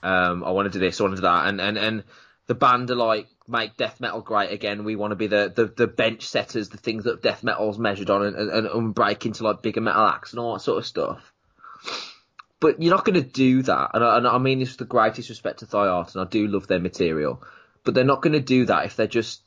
Um, 0.02 0.44
I 0.44 0.50
want 0.50 0.70
to 0.70 0.78
do 0.78 0.84
this, 0.84 1.00
I 1.00 1.04
want 1.04 1.16
to 1.16 1.22
do 1.22 1.22
that, 1.22 1.48
and 1.48 1.60
and 1.60 1.78
and 1.78 2.04
the 2.46 2.54
band 2.54 2.90
are 2.90 2.96
like 2.96 3.28
make 3.46 3.76
death 3.76 4.00
metal 4.00 4.20
great 4.20 4.52
again. 4.52 4.84
We 4.84 4.96
want 4.96 5.12
to 5.12 5.16
be 5.16 5.26
the, 5.26 5.52
the 5.54 5.66
the 5.66 5.86
bench 5.86 6.26
setters, 6.26 6.68
the 6.68 6.78
things 6.78 7.04
that 7.04 7.22
death 7.22 7.42
metal's 7.42 7.78
measured 7.78 8.10
on, 8.10 8.26
and, 8.26 8.36
and, 8.36 8.66
and 8.66 8.94
break 8.94 9.26
into 9.26 9.44
like 9.44 9.62
bigger 9.62 9.80
metal 9.80 10.06
acts 10.06 10.32
and 10.32 10.40
all 10.40 10.54
that 10.54 10.60
sort 10.60 10.78
of 10.78 10.86
stuff. 10.86 11.32
But 12.60 12.82
you're 12.82 12.94
not 12.94 13.04
going 13.04 13.22
to 13.22 13.28
do 13.28 13.62
that, 13.62 13.90
and 13.94 14.04
I, 14.04 14.18
and 14.18 14.26
I 14.26 14.38
mean 14.38 14.58
this 14.58 14.70
with 14.70 14.78
the 14.78 14.84
greatest 14.84 15.28
respect 15.28 15.60
to 15.60 15.66
Thy 15.66 15.86
Art, 15.86 16.14
and 16.14 16.24
I 16.24 16.28
do 16.28 16.46
love 16.46 16.66
their 16.66 16.78
material, 16.78 17.42
but 17.84 17.94
they're 17.94 18.04
not 18.04 18.22
going 18.22 18.34
to 18.34 18.40
do 18.40 18.66
that 18.66 18.84
if 18.84 18.96
they 18.96 19.06
just 19.06 19.42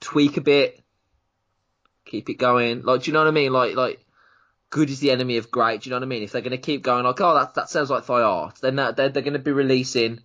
tweak 0.00 0.36
a 0.36 0.40
bit, 0.40 0.82
keep 2.06 2.30
it 2.30 2.34
going. 2.34 2.82
Like, 2.82 3.02
do 3.02 3.10
you 3.10 3.12
know 3.12 3.20
what 3.20 3.28
I 3.28 3.32
mean? 3.32 3.52
Like, 3.52 3.76
like, 3.76 4.00
good 4.70 4.90
is 4.90 5.00
the 5.00 5.10
enemy 5.10 5.36
of 5.36 5.50
great. 5.50 5.82
Do 5.82 5.88
you 5.88 5.90
know 5.90 5.98
what 5.98 6.06
I 6.06 6.08
mean? 6.08 6.22
If 6.22 6.32
they're 6.32 6.40
going 6.40 6.52
to 6.52 6.58
keep 6.58 6.82
going 6.82 7.04
like, 7.04 7.20
oh, 7.20 7.34
that 7.34 7.54
that 7.54 7.68
sounds 7.68 7.90
like 7.90 8.06
Thy 8.06 8.22
Art, 8.22 8.58
then 8.60 8.76
that, 8.76 8.96
they're 8.96 9.08
they're 9.08 9.22
going 9.22 9.34
to 9.34 9.38
be 9.38 9.52
releasing. 9.52 10.20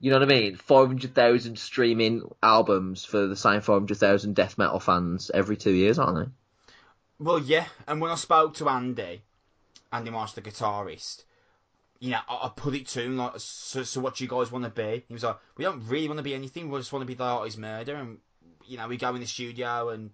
You 0.00 0.10
know 0.10 0.18
what 0.18 0.30
I 0.30 0.34
mean? 0.34 0.56
Five 0.56 0.86
hundred 0.86 1.14
thousand 1.14 1.58
streaming 1.58 2.22
albums 2.42 3.04
for 3.04 3.26
the 3.26 3.36
same 3.36 3.60
five 3.60 3.80
hundred 3.80 3.98
thousand 3.98 4.34
death 4.34 4.56
metal 4.56 4.80
fans 4.80 5.30
every 5.32 5.56
two 5.56 5.72
years, 5.72 5.98
aren't 5.98 6.26
they? 6.26 6.32
Well, 7.18 7.38
yeah. 7.38 7.66
And 7.86 8.00
when 8.00 8.10
I 8.10 8.14
spoke 8.14 8.54
to 8.54 8.68
Andy, 8.68 9.22
Andy 9.92 10.10
Marsh, 10.10 10.32
the 10.32 10.40
guitarist, 10.40 11.24
you 11.98 12.12
know, 12.12 12.20
I, 12.26 12.46
I 12.46 12.52
put 12.56 12.74
it 12.74 12.86
to 12.88 13.02
him 13.02 13.18
like, 13.18 13.32
so, 13.36 13.82
so 13.82 14.00
what 14.00 14.16
do 14.16 14.24
you 14.24 14.30
guys 14.30 14.50
want 14.50 14.64
to 14.64 14.70
be? 14.70 15.04
He 15.06 15.12
was 15.12 15.22
like, 15.22 15.36
we 15.58 15.64
don't 15.64 15.86
really 15.86 16.08
want 16.08 16.18
to 16.18 16.24
be 16.24 16.34
anything. 16.34 16.70
We 16.70 16.78
just 16.78 16.94
want 16.94 17.02
to 17.02 17.06
be 17.06 17.14
Thy 17.14 17.26
Art 17.26 17.48
Is 17.48 17.58
Murder, 17.58 17.94
and 17.94 18.18
you 18.66 18.78
know, 18.78 18.88
we 18.88 18.96
go 18.96 19.14
in 19.14 19.20
the 19.20 19.26
studio 19.26 19.90
and 19.90 20.10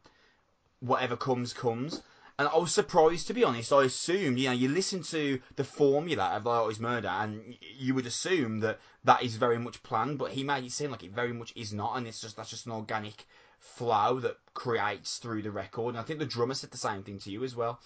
whatever 0.81 1.17
comes 1.17 1.53
comes. 1.53 2.03
And 2.39 2.49
I 2.49 2.59
was 2.59 2.73
surprised, 2.73 3.27
to 3.29 3.35
be 3.35 3.45
honest. 3.45 3.73
I 3.73 3.85
assumed, 3.85 4.39
you 4.39 4.49
know, 4.49 4.55
you 4.55 4.69
listen 4.69 5.03
to 5.05 5.41
the 5.57 5.65
formula 5.65 6.25
of 6.37 6.47
artist 6.47 6.81
murder, 6.81 7.09
and 7.09 7.57
you 7.79 7.95
would 7.95 8.05
assume 8.05 8.61
that 8.61 8.79
that 9.05 9.23
is 9.23 9.37
very 9.37 9.59
much 9.59 9.83
planned. 9.83 10.19
But 10.19 10.33
he 10.33 10.45
made 10.45 10.65
it 10.65 10.73
seem 10.73 10.91
like 10.91 11.03
it 11.03 11.13
very 11.13 11.33
much 11.33 11.55
is 11.57 11.73
not, 11.73 11.97
and 11.97 12.07
it's 12.07 12.21
just 12.21 12.37
that's 12.37 12.51
just 12.51 12.67
an 12.67 12.73
organic 12.73 13.25
flow 13.59 14.21
that 14.21 14.37
creates 14.53 15.17
through 15.17 15.43
the 15.43 15.51
record. 15.51 15.91
And 15.91 15.99
I 15.99 16.03
think 16.03 16.19
the 16.19 16.27
drummer 16.27 16.53
said 16.53 16.71
the 16.71 16.77
same 16.77 17.03
thing 17.03 17.19
to 17.21 17.31
you 17.31 17.43
as 17.43 17.57
well. 17.57 17.81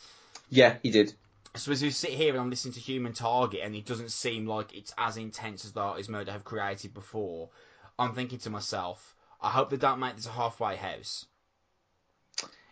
Yeah, 0.49 0.79
he 0.83 0.91
did. 0.91 1.15
So 1.57 1.73
as 1.73 1.83
we 1.83 1.91
sit 1.91 2.11
here 2.11 2.33
and 2.33 2.41
I'm 2.41 2.51
listening 2.51 2.75
to 2.75 2.81
Human 2.81 3.13
Target, 3.13 3.61
and 3.63 3.75
it 3.75 3.87
doesn't 3.87 4.11
seem 4.11 4.47
like 4.47 4.75
it's 4.75 4.95
as 4.99 5.17
intense 5.17 5.65
as 5.65 5.77
Artist 5.77 6.09
Murder 6.09 6.33
have 6.33 6.45
created 6.45 6.93
before, 6.93 7.51
I'm 7.99 8.15
thinking 8.15 8.39
to 8.41 8.51
myself, 8.51 9.15
I 9.41 9.51
hope 9.51 9.71
they 9.71 9.77
don't 9.77 10.01
make 10.01 10.17
this 10.17 10.27
a 10.27 10.31
halfway 10.31 10.77
house. 10.77 11.27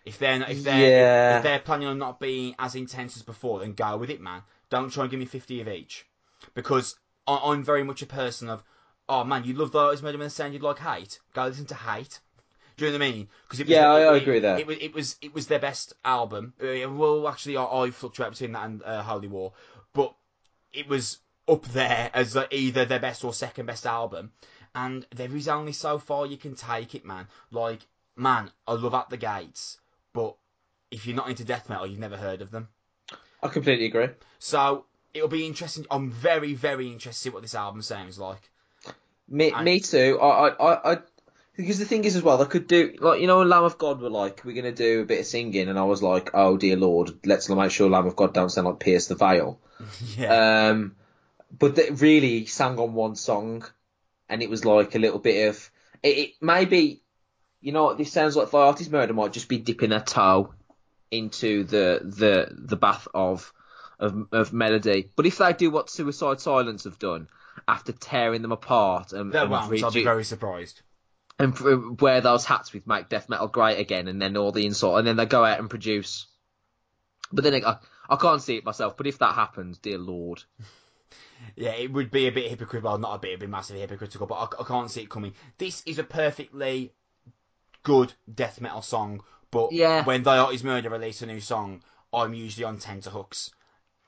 If 0.08 0.18
they're 0.18 0.42
if 0.50 0.64
they're 0.64 0.90
Yeah. 0.90 1.36
if 1.36 1.42
they're 1.42 1.58
planning 1.58 1.88
on 1.88 1.98
not 1.98 2.18
being 2.20 2.54
as 2.58 2.74
intense 2.74 3.16
as 3.16 3.22
before, 3.22 3.60
then 3.60 3.72
go 3.74 3.96
with 3.96 4.10
it, 4.10 4.20
man. 4.20 4.42
Don't 4.70 4.90
try 4.92 5.04
and 5.04 5.10
give 5.10 5.20
me 5.20 5.26
fifty 5.26 5.60
of 5.60 5.68
each, 5.68 6.06
because 6.54 6.96
I, 7.26 7.36
I'm 7.44 7.62
very 7.64 7.84
much 7.84 8.02
a 8.02 8.06
person 8.06 8.48
of, 8.48 8.62
oh 9.08 9.24
man, 9.24 9.44
you 9.44 9.54
love 9.54 9.72
Thy 9.72 9.80
Art 9.80 9.94
Is 9.94 10.02
Murder 10.02 10.18
the 10.18 10.30
sound 10.30 10.52
you'd 10.54 10.62
like 10.62 10.78
hate. 10.78 11.20
Go 11.34 11.44
listen 11.46 11.66
to 11.66 11.74
hate. 11.74 12.20
Do 12.76 12.84
you 12.84 12.92
know 12.92 12.98
what 12.98 13.04
I 13.06 13.10
mean? 13.10 13.28
Because 13.48 13.68
Yeah, 13.68 13.90
I- 13.90 14.02
I 14.12 14.16
agree 14.16 14.38
there. 14.38 14.58
It 14.58 14.66
was 14.66 14.76
it 14.80 14.94
was 14.94 15.16
it 15.20 15.34
was 15.34 15.46
their 15.48 15.58
best 15.58 15.94
album. 16.04 16.54
Uh, 16.62 16.88
well, 16.90 17.26
actually, 17.28 17.56
I, 17.56 17.64
I 17.64 17.90
fluctuate 17.90 18.30
between 18.30 18.52
that 18.52 18.64
and 18.66 18.82
uh, 18.84 19.02
Holy 19.02 19.28
War, 19.28 19.52
but 19.92 20.14
it 20.72 20.86
was 20.88 21.18
up 21.48 21.64
there 21.68 22.10
as 22.14 22.36
uh, 22.36 22.46
either 22.50 22.84
their 22.84 23.00
best 23.00 23.24
or 23.24 23.32
second 23.32 23.66
best 23.66 23.84
album. 23.86 24.30
And 24.74 25.06
there 25.14 25.34
is 25.34 25.48
only 25.48 25.72
so 25.72 25.98
far 25.98 26.26
you 26.26 26.36
can 26.36 26.54
take 26.54 26.94
it, 26.94 27.04
man. 27.04 27.26
Like, 27.50 27.80
man, 28.14 28.52
I 28.66 28.74
love 28.74 28.94
At 28.94 29.08
the 29.10 29.16
Gates, 29.16 29.78
but 30.12 30.36
if 30.90 31.06
you're 31.06 31.16
not 31.16 31.28
into 31.28 31.44
death 31.44 31.68
metal, 31.68 31.86
you've 31.86 31.98
never 31.98 32.16
heard 32.16 32.42
of 32.42 32.50
them. 32.50 32.68
I 33.42 33.48
completely 33.48 33.86
agree. 33.86 34.08
So 34.38 34.86
it'll 35.14 35.28
be 35.28 35.46
interesting. 35.46 35.86
I'm 35.90 36.10
very, 36.10 36.54
very 36.54 36.86
interested 36.90 37.12
to 37.12 37.30
see 37.30 37.30
what 37.30 37.42
this 37.42 37.54
album 37.54 37.82
sounds 37.82 38.18
like. 38.18 38.50
Me, 39.28 39.52
I- 39.52 39.62
me 39.62 39.80
too. 39.80 40.18
I, 40.20 40.48
I, 40.48 40.72
I, 40.72 40.92
I, 40.92 40.98
because 41.56 41.78
the 41.78 41.84
thing 41.84 42.04
is 42.04 42.14
as 42.14 42.22
well, 42.22 42.38
they 42.38 42.44
could 42.44 42.68
do 42.68 42.94
like 43.00 43.20
you 43.20 43.26
know, 43.26 43.42
Lamb 43.42 43.64
of 43.64 43.78
God 43.78 44.00
were 44.00 44.10
like, 44.10 44.42
we're 44.44 44.54
gonna 44.54 44.72
do 44.72 45.02
a 45.02 45.04
bit 45.04 45.20
of 45.20 45.26
singing, 45.26 45.68
and 45.68 45.78
I 45.78 45.84
was 45.84 46.02
like, 46.02 46.30
oh 46.32 46.56
dear 46.56 46.76
Lord, 46.76 47.10
let's 47.26 47.48
make 47.48 47.70
sure 47.72 47.90
Lamb 47.90 48.06
of 48.06 48.16
God 48.16 48.32
don't 48.32 48.48
sound 48.50 48.68
like 48.68 48.78
Pierce 48.78 49.08
the 49.08 49.16
Veil. 49.16 49.58
yeah. 50.16 50.68
Um, 50.70 50.94
but 51.56 51.74
they 51.74 51.90
really 51.90 52.46
sang 52.46 52.78
on 52.78 52.94
one 52.94 53.16
song, 53.16 53.64
and 54.28 54.42
it 54.42 54.48
was 54.48 54.64
like 54.64 54.94
a 54.94 54.98
little 55.00 55.18
bit 55.18 55.48
of 55.48 55.70
it. 56.02 56.18
it 56.18 56.34
maybe, 56.40 57.02
you 57.60 57.72
know, 57.72 57.84
what 57.84 57.98
this 57.98 58.12
sounds 58.12 58.36
like 58.36 58.50
Thy 58.50 58.58
Art 58.58 58.80
Is 58.80 58.90
Murder 58.90 59.14
might 59.14 59.32
just 59.32 59.48
be 59.48 59.58
dipping 59.58 59.92
a 59.92 60.00
toe 60.00 60.52
into 61.10 61.64
the 61.64 62.00
the 62.02 62.48
the 62.50 62.76
bath 62.76 63.08
of 63.14 63.52
of 63.98 64.28
of 64.32 64.52
melody. 64.52 65.10
But 65.16 65.26
if 65.26 65.38
they 65.38 65.52
do 65.52 65.70
what 65.70 65.90
Suicide 65.90 66.40
Silence 66.40 66.84
have 66.84 66.98
done 66.98 67.28
after 67.66 67.92
tearing 67.92 68.42
them 68.42 68.52
apart 68.52 69.12
and, 69.12 69.34
and 69.34 69.50
won't. 69.50 69.82
I'll 69.82 69.90
be 69.90 70.04
very 70.04 70.24
surprised. 70.24 70.82
and 71.38 71.52
f- 71.52 72.00
wear 72.00 72.20
those 72.20 72.44
hats 72.44 72.72
with 72.72 72.86
make 72.86 73.08
death 73.08 73.28
metal 73.28 73.48
great 73.48 73.78
again, 73.78 74.06
and 74.08 74.20
then 74.22 74.36
all 74.36 74.52
the 74.52 74.66
insult, 74.66 74.98
and 74.98 75.06
then 75.06 75.16
they 75.16 75.26
go 75.26 75.44
out 75.44 75.58
and 75.58 75.68
produce. 75.70 76.26
But 77.32 77.44
then 77.44 77.64
I, 77.64 77.78
I 78.08 78.16
can't 78.16 78.40
see 78.42 78.56
it 78.56 78.64
myself. 78.64 78.96
But 78.96 79.06
if 79.06 79.18
that 79.18 79.34
happens, 79.34 79.78
dear 79.78 79.98
lord, 79.98 80.44
Yeah, 81.56 81.70
it 81.70 81.92
would 81.92 82.10
be 82.10 82.26
a 82.26 82.32
bit 82.32 82.50
hypocritical. 82.50 82.90
Well, 82.90 82.98
not 82.98 83.14
a 83.14 83.18
bit, 83.18 83.28
it'd 83.28 83.40
be 83.40 83.46
massively 83.46 83.80
hypocritical, 83.80 84.26
but 84.26 84.34
I, 84.58 84.62
I 84.62 84.64
can't 84.64 84.90
see 84.90 85.02
it 85.02 85.10
coming. 85.10 85.34
This 85.56 85.82
is 85.86 85.98
a 85.98 86.04
perfectly 86.04 86.92
good 87.82 88.14
death 88.32 88.60
metal 88.60 88.82
song, 88.82 89.22
but 89.50 89.72
Yeah. 89.72 90.04
when 90.04 90.26
Artist 90.26 90.64
Murder 90.64 90.90
release 90.90 91.22
a 91.22 91.26
new 91.26 91.40
song, 91.40 91.82
I'm 92.12 92.34
usually 92.34 92.64
on 92.64 92.78
tenterhooks. 92.78 93.50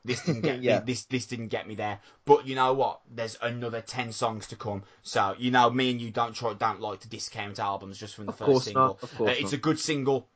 This 0.05 0.23
didn't 0.23 0.43
get 0.43 0.63
Yeah. 0.63 0.81
this 0.81 1.05
this 1.05 1.27
didn't 1.27 1.49
get 1.49 1.69
me 1.69 1.75
there. 1.75 2.01
But 2.25 2.47
you 2.47 2.55
know 2.55 2.73
what? 2.73 3.01
There's 3.11 3.37
another 3.43 3.81
ten 3.83 4.13
songs 4.13 4.47
to 4.49 4.57
come. 4.57 4.85
So 5.03 5.35
you 5.39 5.51
know, 5.51 5.71
me 5.71 5.91
and 5.91 6.01
you 6.01 6.11
don't 6.11 6.35
try 6.35 6.55
don't 6.55 6.81
like 6.81 7.01
to 7.01 7.09
discount 7.09 7.59
albums 7.59 7.99
just 7.99 8.15
from 8.15 8.27
the 8.27 8.33
Of 8.33 8.39
first 8.39 8.65
single. 8.65 8.83
not, 8.87 9.03
of 9.03 9.15
course 9.17 9.31
Uh, 9.31 9.35
it's 9.39 9.53
a 9.53 9.59
good 9.59 9.79
single. 9.79 10.29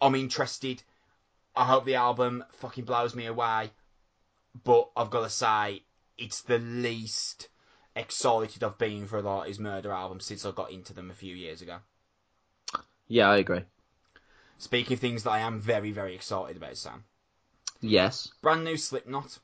I'm 0.00 0.14
interested. 0.14 0.82
I 1.56 1.64
hope 1.66 1.84
the 1.84 1.94
album 1.96 2.44
fucking 2.52 2.84
blows 2.84 3.14
me 3.14 3.26
away. 3.26 3.72
But 4.64 4.90
I've 4.96 5.10
got 5.10 5.22
to 5.22 5.30
say, 5.30 5.84
it's 6.18 6.42
the 6.42 6.58
least 6.58 7.48
excited 7.96 8.62
I've 8.64 8.78
been 8.78 9.06
for 9.06 9.18
a 9.18 9.22
lot 9.22 9.46
his 9.48 9.58
murder 9.58 9.92
album 9.92 10.20
since 10.20 10.44
I 10.44 10.50
got 10.52 10.70
into 10.70 10.92
them 10.92 11.10
a 11.10 11.14
few 11.14 11.34
years 11.34 11.62
ago. 11.62 11.78
Yeah, 13.10 13.28
I 13.28 13.38
agree. 13.38 13.62
Speaking 14.58 14.94
of 14.94 15.00
things 15.00 15.24
that 15.24 15.32
I 15.32 15.40
am 15.40 15.60
very, 15.60 15.90
very 15.90 16.14
excited 16.14 16.56
about, 16.56 16.76
Sam. 16.76 17.02
Yes, 17.80 18.30
Brand 18.40 18.62
new 18.62 18.76
Slipknot. 18.76 19.40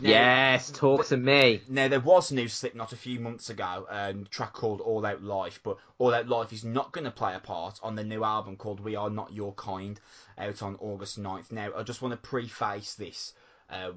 Now- 0.00 0.10
yes, 0.10 0.72
talk 0.72 1.06
to 1.06 1.16
me. 1.16 1.62
Now 1.68 1.86
there 1.86 2.00
was 2.00 2.32
new 2.32 2.48
Slipknot 2.48 2.92
a 2.92 2.96
few 2.96 3.20
months 3.20 3.48
ago, 3.48 3.86
um, 3.88 4.22
a 4.22 4.28
track 4.28 4.54
called 4.54 4.80
All 4.80 5.06
Out 5.06 5.22
Life, 5.22 5.60
but 5.62 5.78
All 5.98 6.12
Out 6.12 6.26
Life 6.26 6.52
is 6.52 6.64
not 6.64 6.90
going 6.90 7.04
to 7.04 7.12
play 7.12 7.34
a 7.34 7.38
part 7.38 7.78
on 7.80 7.94
the 7.94 8.02
new 8.02 8.24
album 8.24 8.56
called 8.56 8.80
We 8.80 8.96
Are 8.96 9.08
Not 9.08 9.32
Your 9.32 9.54
Kind, 9.54 10.00
out 10.36 10.60
on 10.62 10.76
August 10.80 11.16
9th. 11.22 11.52
Now 11.52 11.70
I 11.76 11.84
just 11.84 12.02
want 12.02 12.12
to 12.12 12.28
preface 12.28 12.94
this. 12.94 13.34
Uh, 13.70 13.92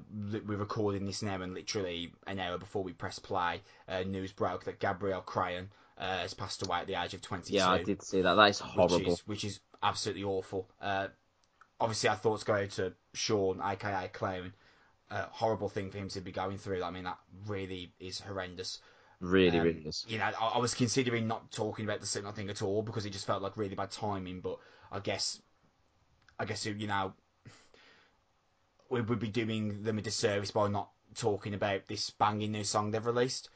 we're 0.46 0.56
recording 0.56 1.04
this 1.04 1.22
now, 1.22 1.42
and 1.42 1.52
literally 1.52 2.12
an 2.28 2.38
hour 2.38 2.58
before 2.58 2.84
we 2.84 2.92
press 2.92 3.18
play, 3.18 3.60
uh, 3.88 4.04
news 4.04 4.32
broke 4.32 4.64
that 4.64 4.78
Gabrielle 4.78 5.22
Crahan 5.22 5.68
uh, 6.00 6.18
has 6.18 6.34
passed 6.34 6.64
away 6.66 6.78
at 6.78 6.86
the 6.86 6.94
age 7.00 7.14
of 7.14 7.20
22 7.20 7.54
Yeah, 7.54 7.70
I 7.70 7.82
did 7.82 8.02
see 8.02 8.22
that. 8.22 8.34
That 8.34 8.48
is 8.48 8.60
which 8.60 8.70
horrible. 8.70 9.12
is 9.12 9.20
which 9.26 9.44
is 9.44 9.60
absolutely 9.82 10.24
awful. 10.24 10.68
Uh, 10.80 11.08
obviously, 11.78 12.08
our 12.08 12.16
thoughts 12.16 12.42
go 12.42 12.66
to 12.66 12.92
Shawn, 13.12 13.60
aka 13.62 14.08
Clown. 14.08 14.52
Uh, 15.10 15.26
horrible 15.30 15.68
thing 15.68 15.90
for 15.90 15.98
him 15.98 16.08
to 16.08 16.20
be 16.20 16.32
going 16.32 16.56
through. 16.56 16.82
I 16.82 16.90
mean, 16.90 17.04
that 17.04 17.18
really 17.46 17.92
is 17.98 18.20
horrendous. 18.20 18.80
Really, 19.20 19.58
Um, 19.58 19.64
really 19.64 19.80
is. 19.80 20.06
You 20.08 20.18
know, 20.18 20.30
I, 20.40 20.46
I 20.54 20.58
was 20.58 20.72
considering 20.72 21.26
not 21.26 21.50
talking 21.50 21.84
about 21.84 22.00
the 22.00 22.06
Slipknot 22.06 22.36
thing 22.36 22.48
at 22.48 22.62
all 22.62 22.82
because 22.82 23.04
it 23.04 23.10
just 23.10 23.26
felt 23.26 23.42
like 23.42 23.56
really 23.56 23.74
bad 23.74 23.90
timing. 23.90 24.40
But 24.40 24.58
I 24.90 25.00
guess, 25.00 25.42
I 26.38 26.44
guess 26.46 26.64
you 26.64 26.86
know, 26.86 27.12
we 28.88 29.02
would 29.02 29.18
be 29.18 29.28
doing 29.28 29.82
them 29.82 29.98
a 29.98 30.02
disservice 30.02 30.50
by 30.52 30.68
not 30.68 30.90
talking 31.14 31.54
about 31.54 31.86
this 31.86 32.10
banging 32.10 32.52
new 32.52 32.64
song 32.64 32.90
they've 32.90 33.04
released. 33.04 33.50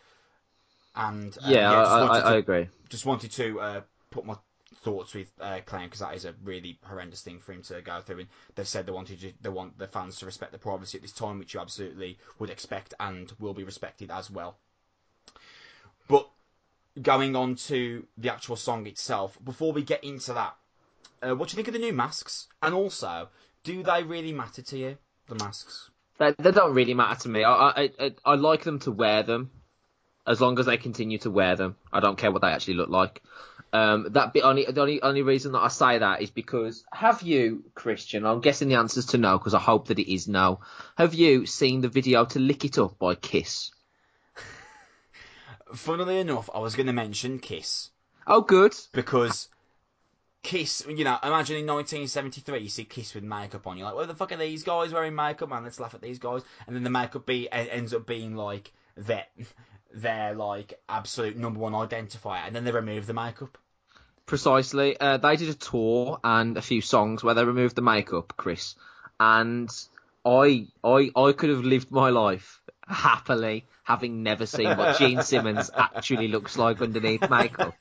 And 0.97 1.37
uh, 1.43 1.49
Yeah, 1.49 1.71
just 1.71 1.91
I, 1.93 2.01
I, 2.01 2.21
to 2.21 2.27
I 2.27 2.35
agree. 2.37 2.69
just 2.89 3.07
wanted 3.07 3.33
to 3.33 3.61
uh, 3.61 3.81
put 4.11 4.25
my 4.25 4.37
thoughts 4.77 5.15
with 5.15 5.33
uh, 5.41 5.61
Clown 5.67 5.85
because 5.85 6.01
that 6.01 6.15
is 6.15 6.25
a 6.25 6.35
really 6.45 6.79
horrendous 6.85 7.23
thing 7.23 7.41
for 7.41 7.53
him 7.53 7.63
to 7.63 7.81
go 7.81 8.01
through. 8.01 8.21
And 8.21 8.29
they've 8.55 8.69
said 8.69 8.87
they 8.87 8.93
wanted 8.93 9.21
to, 9.21 9.33
they 9.41 9.49
want 9.49 9.79
the 9.79 9.89
fans 9.89 10.19
to 10.19 10.27
respect 10.27 10.53
the 10.53 10.59
privacy 10.59 10.99
at 10.99 11.03
this 11.03 11.13
time, 11.13 11.39
which 11.39 11.55
you 11.55 11.61
absolutely 11.61 12.19
would 12.39 12.51
expect 12.51 12.95
and 13.01 13.33
will 13.41 13.55
be 13.55 13.65
respected 13.65 14.11
as 14.11 14.31
well. 14.31 14.59
But 16.07 16.29
going 17.01 17.35
on 17.35 17.57
to 17.57 18.07
the 18.19 18.33
actual 18.33 18.57
song 18.57 18.87
itself, 18.87 19.39
before 19.45 19.73
we 19.73 19.83
get 19.83 20.05
into 20.05 20.33
that, 20.35 20.55
uh, 21.23 21.35
what 21.35 21.49
do 21.49 21.55
you 21.55 21.57
think 21.57 21.69
of 21.69 21.75
the 21.75 21.81
new 21.81 21.93
masks? 21.93 22.49
And 22.63 22.75
also, 22.75 23.29
do 23.63 23.83
they 23.83 24.03
really 24.03 24.33
matter 24.33 24.63
to 24.63 24.79
you? 24.79 24.99
The 25.29 25.35
masks. 25.37 25.91
They, 26.19 26.33
they 26.39 26.53
don't 26.53 26.75
really 26.75 26.95
matter 26.95 27.21
to 27.23 27.29
me. 27.29 27.43
I, 27.43 27.53
I, 27.53 27.91
I, 27.99 28.15
I 28.25 28.35
like 28.35 28.63
them 28.63 28.79
to 28.81 28.93
wear 28.93 29.23
them, 29.23 29.51
as 30.27 30.41
long 30.41 30.59
as 30.59 30.67
they 30.67 30.77
continue 30.77 31.19
to 31.19 31.31
wear 31.31 31.57
them. 31.57 31.77
I 31.93 32.01
don't 32.01 32.19
care 32.19 32.33
what 32.33 32.43
they 32.43 32.49
actually 32.49 32.75
look 32.75 32.89
like. 32.89 33.23
Um, 33.73 34.07
that 34.11 34.33
bit 34.33 34.45
only 34.45 34.65
the 34.67 34.81
only 34.81 35.03
only 35.03 35.23
reason 35.23 35.53
that 35.53 35.63
I 35.63 35.69
say 35.69 35.99
that 35.99 36.23
is 36.23 36.31
because 36.31 36.85
have 36.93 37.23
you, 37.23 37.65
Christian? 37.75 38.25
I'm 38.25 38.41
guessing 38.41 38.69
the 38.69 38.77
answer's 38.77 39.07
to 39.07 39.19
no 39.19 39.37
because 39.37 39.55
I 39.55 39.59
hope 39.59 39.89
that 39.89 39.99
it 39.99 40.13
is 40.13 40.29
no. 40.29 40.61
Have 40.97 41.13
you 41.13 41.45
seen 41.45 41.81
the 41.81 41.89
video 41.89 42.25
to 42.25 42.39
"Lick 42.39 42.65
It 42.65 42.79
Up" 42.79 42.99
by 42.99 43.17
Kiss? 43.17 43.73
Funnily 45.75 46.21
enough, 46.21 46.49
I 46.55 46.61
was 46.61 46.77
going 46.77 46.87
to 46.87 46.93
mention 46.93 47.41
Kiss. 47.41 47.91
Oh, 48.27 48.41
good. 48.41 48.75
because 48.93 49.49
Kiss, 50.45 50.87
you 50.89 51.05
know, 51.05 51.19
imagine 51.23 51.57
in 51.57 51.67
1973 51.67 52.61
you 52.61 52.69
see 52.69 52.85
Kiss 52.85 53.15
with 53.15 53.25
makeup 53.25 53.67
on. 53.67 53.77
You're 53.77 53.87
like, 53.87 53.97
where 53.97 54.07
the 54.07 54.15
fuck 54.15 54.31
are 54.31 54.37
these 54.37 54.63
guys 54.63 54.93
wearing 54.93 55.15
makeup, 55.15 55.49
man? 55.49 55.65
Let's 55.65 55.81
laugh 55.81 55.95
at 55.95 56.01
these 56.01 56.19
guys. 56.19 56.43
And 56.67 56.77
then 56.77 56.85
the 56.85 56.91
makeup 56.91 57.27
be 57.27 57.51
ends 57.51 57.93
up 57.93 58.07
being 58.07 58.37
like 58.37 58.73
their 58.97 59.25
their 59.95 60.35
like 60.35 60.81
absolute 60.89 61.37
number 61.37 61.61
one 61.61 61.73
identifier, 61.73 62.47
and 62.47 62.55
then 62.55 62.65
they 62.65 62.73
remove 62.73 63.07
the 63.07 63.15
makeup. 63.15 63.57
Precisely. 64.27 64.99
Uh, 64.99 65.19
they 65.19 65.37
did 65.37 65.51
a 65.51 65.55
tour 65.55 66.19
and 66.25 66.57
a 66.57 66.63
few 66.63 66.81
songs 66.81 67.23
where 67.23 67.35
they 67.35 67.45
removed 67.45 67.77
the 67.77 67.83
makeup, 67.83 68.33
Chris. 68.37 68.75
And 69.21 69.71
I 70.25 70.69
I 70.83 71.11
I 71.15 71.33
could 71.33 71.51
have 71.51 71.65
lived 71.65 71.91
my 71.91 72.11
life 72.11 72.61
happily 72.87 73.67
having 73.83 74.23
never 74.23 74.47
seen 74.47 74.77
what 74.77 74.99
Gene 74.99 75.23
Simmons 75.31 75.71
actually 75.75 76.29
looks 76.29 76.57
like 76.57 76.81
underneath 76.81 77.29
makeup. 77.29 77.75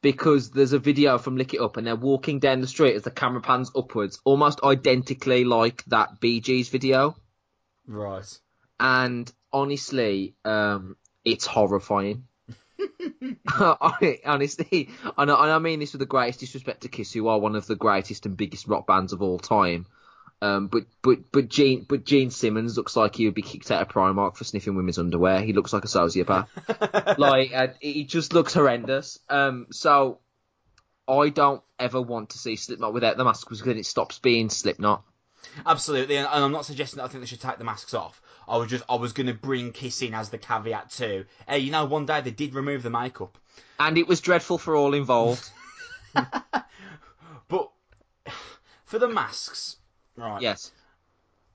Because 0.00 0.50
there's 0.50 0.72
a 0.72 0.78
video 0.78 1.18
from 1.18 1.36
Lick 1.36 1.54
It 1.54 1.60
Up 1.60 1.76
and 1.76 1.86
they're 1.86 1.96
walking 1.96 2.38
down 2.38 2.60
the 2.60 2.68
street 2.68 2.94
as 2.94 3.02
the 3.02 3.10
camera 3.10 3.40
pans 3.40 3.72
upwards, 3.74 4.20
almost 4.24 4.62
identically 4.62 5.44
like 5.44 5.84
that 5.86 6.20
Bee 6.20 6.40
Gees 6.40 6.68
video. 6.68 7.16
Right. 7.88 8.38
And 8.78 9.30
honestly, 9.52 10.34
um, 10.44 10.96
it's 11.24 11.46
horrifying. 11.46 12.24
I, 13.48 14.20
honestly, 14.26 14.90
and 15.16 15.30
I, 15.30 15.42
and 15.42 15.52
I 15.52 15.58
mean 15.58 15.80
this 15.80 15.92
with 15.92 16.00
the 16.00 16.06
greatest 16.06 16.40
disrespect 16.40 16.82
to 16.82 16.88
Kiss, 16.88 17.12
who 17.12 17.28
are 17.28 17.38
one 17.38 17.56
of 17.56 17.66
the 17.66 17.76
greatest 17.76 18.26
and 18.26 18.36
biggest 18.36 18.68
rock 18.68 18.86
bands 18.86 19.12
of 19.12 19.22
all 19.22 19.38
time. 19.38 19.86
Um, 20.40 20.68
but 20.68 20.84
but 21.02 21.32
but 21.32 21.48
Gene 21.48 21.84
but 21.88 22.04
Gene 22.04 22.30
Simmons 22.30 22.76
looks 22.76 22.94
like 22.94 23.16
he 23.16 23.24
would 23.24 23.34
be 23.34 23.42
kicked 23.42 23.72
out 23.72 23.82
of 23.82 23.88
Primark 23.88 24.36
for 24.36 24.44
sniffing 24.44 24.76
women's 24.76 24.98
underwear. 24.98 25.40
He 25.40 25.52
looks 25.52 25.72
like 25.72 25.84
a 25.84 25.88
sociopath. 25.88 26.46
like 27.18 27.52
uh, 27.52 27.68
he 27.80 28.04
just 28.04 28.32
looks 28.32 28.54
horrendous. 28.54 29.18
Um, 29.28 29.66
so 29.72 30.20
I 31.08 31.30
don't 31.30 31.62
ever 31.78 32.00
want 32.00 32.30
to 32.30 32.38
see 32.38 32.54
Slipknot 32.54 32.94
without 32.94 33.16
the 33.16 33.24
mask 33.24 33.48
because 33.48 33.62
then 33.62 33.78
it 33.78 33.86
stops 33.86 34.20
being 34.20 34.48
Slipknot. 34.48 35.02
Absolutely, 35.66 36.16
and, 36.16 36.28
and 36.30 36.44
I'm 36.44 36.52
not 36.52 36.66
suggesting 36.66 36.98
that 36.98 37.04
I 37.04 37.08
think 37.08 37.22
they 37.22 37.26
should 37.26 37.40
take 37.40 37.58
the 37.58 37.64
masks 37.64 37.94
off. 37.94 38.22
I 38.48 38.56
was 38.56 38.68
just 38.70 38.84
I 38.88 38.94
was 38.96 39.12
going 39.12 39.26
to 39.26 39.34
bring 39.34 39.72
Kiss 39.72 40.02
in 40.02 40.14
as 40.14 40.30
the 40.30 40.38
caveat 40.38 40.90
too. 40.90 41.24
Hey, 41.46 41.58
you 41.58 41.70
know, 41.70 41.84
one 41.84 42.06
day 42.06 42.20
they 42.20 42.30
did 42.30 42.54
remove 42.54 42.82
the 42.82 42.90
makeup, 42.90 43.36
And 43.78 43.98
it 43.98 44.08
was 44.08 44.20
dreadful 44.20 44.58
for 44.58 44.74
all 44.76 44.94
involved. 44.94 45.50
but 47.48 47.70
for 48.84 48.98
the 48.98 49.08
masks, 49.08 49.76
right? 50.16 50.40
yes. 50.42 50.72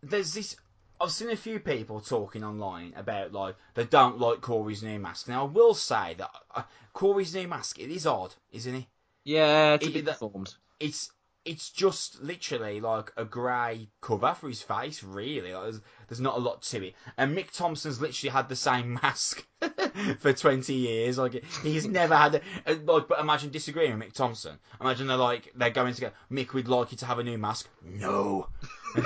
There's 0.01 0.33
this. 0.33 0.55
I've 1.01 1.11
seen 1.11 1.29
a 1.31 1.35
few 1.35 1.59
people 1.59 1.99
talking 1.99 2.43
online 2.43 2.93
about 2.95 3.33
like 3.33 3.55
they 3.73 3.83
don't 3.85 4.19
like 4.19 4.41
Corey's 4.41 4.83
new 4.83 4.99
mask. 4.99 5.27
Now 5.27 5.43
I 5.45 5.49
will 5.49 5.73
say 5.73 6.13
that 6.17 6.29
uh, 6.55 6.63
Corey's 6.93 7.33
new 7.33 7.47
mask 7.47 7.79
it 7.79 7.89
is 7.89 8.05
odd, 8.05 8.33
isn't 8.51 8.75
it? 8.75 8.85
Yeah, 9.23 9.73
it's 9.73 9.85
a 9.87 9.89
It- 9.89 9.93
bit 9.93 10.05
deformed. 10.05 10.53
it's 10.79 11.11
it's 11.45 11.69
just 11.69 12.21
literally 12.21 12.79
like 12.79 13.11
a 13.17 13.25
grey 13.25 13.89
cover 14.01 14.33
for 14.33 14.47
his 14.47 14.61
face, 14.61 15.03
really. 15.03 15.53
Like, 15.53 15.63
there's, 15.63 15.81
there's 16.07 16.21
not 16.21 16.35
a 16.37 16.39
lot 16.39 16.61
to 16.63 16.87
it. 16.87 16.95
And 17.17 17.35
Mick 17.35 17.51
Thompson's 17.51 17.99
literally 17.99 18.31
had 18.31 18.47
the 18.49 18.55
same 18.55 18.93
mask 19.03 19.45
for 20.19 20.31
20 20.33 20.73
years. 20.73 21.17
Like 21.17 21.43
he's 21.63 21.85
never 21.87 22.15
had 22.15 22.35
it. 22.35 22.43
uh, 22.65 22.75
Like, 22.85 23.07
but 23.07 23.19
imagine 23.19 23.49
disagreeing 23.49 23.97
with 23.97 24.07
Mick 24.09 24.13
Thompson. 24.13 24.57
Imagine 24.79 25.07
they're 25.07 25.17
like 25.17 25.51
they're 25.55 25.69
going 25.69 25.93
to 25.93 26.01
go. 26.01 26.11
Mick, 26.31 26.53
we'd 26.53 26.67
like 26.67 26.91
you 26.91 26.97
to 26.99 27.05
have 27.05 27.19
a 27.19 27.23
new 27.23 27.37
mask. 27.37 27.67
No. 27.83 28.47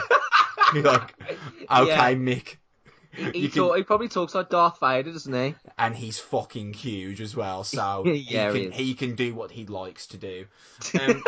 Like, 0.74 1.14
okay, 1.22 1.88
Yeah. 1.88 2.14
Mick. 2.14 2.58
He, 3.14 3.40
You 3.44 3.50
talk- 3.50 3.78
he 3.78 3.84
probably 3.84 4.10
talks 4.10 4.36
like 4.36 4.50
Darth 4.50 4.80
Vader, 4.82 5.12
doesn't 5.14 5.34
he? 5.34 5.56
and 5.78 5.96
he's 5.96 6.20
fucking 6.20 6.74
huge 6.74 7.22
as 7.22 7.36
well. 7.36 7.64
So 7.64 8.04
Yeah, 8.06 8.52
he, 8.52 8.60
he 8.60 8.64
can, 8.66 8.72
is. 8.74 8.78
he 8.78 8.94
can 8.94 9.16
do 9.16 9.34
what 9.34 9.50
he 9.52 9.66
likes 9.66 10.08
to 10.08 10.18
do. 10.18 10.46
Um, 11.00 11.24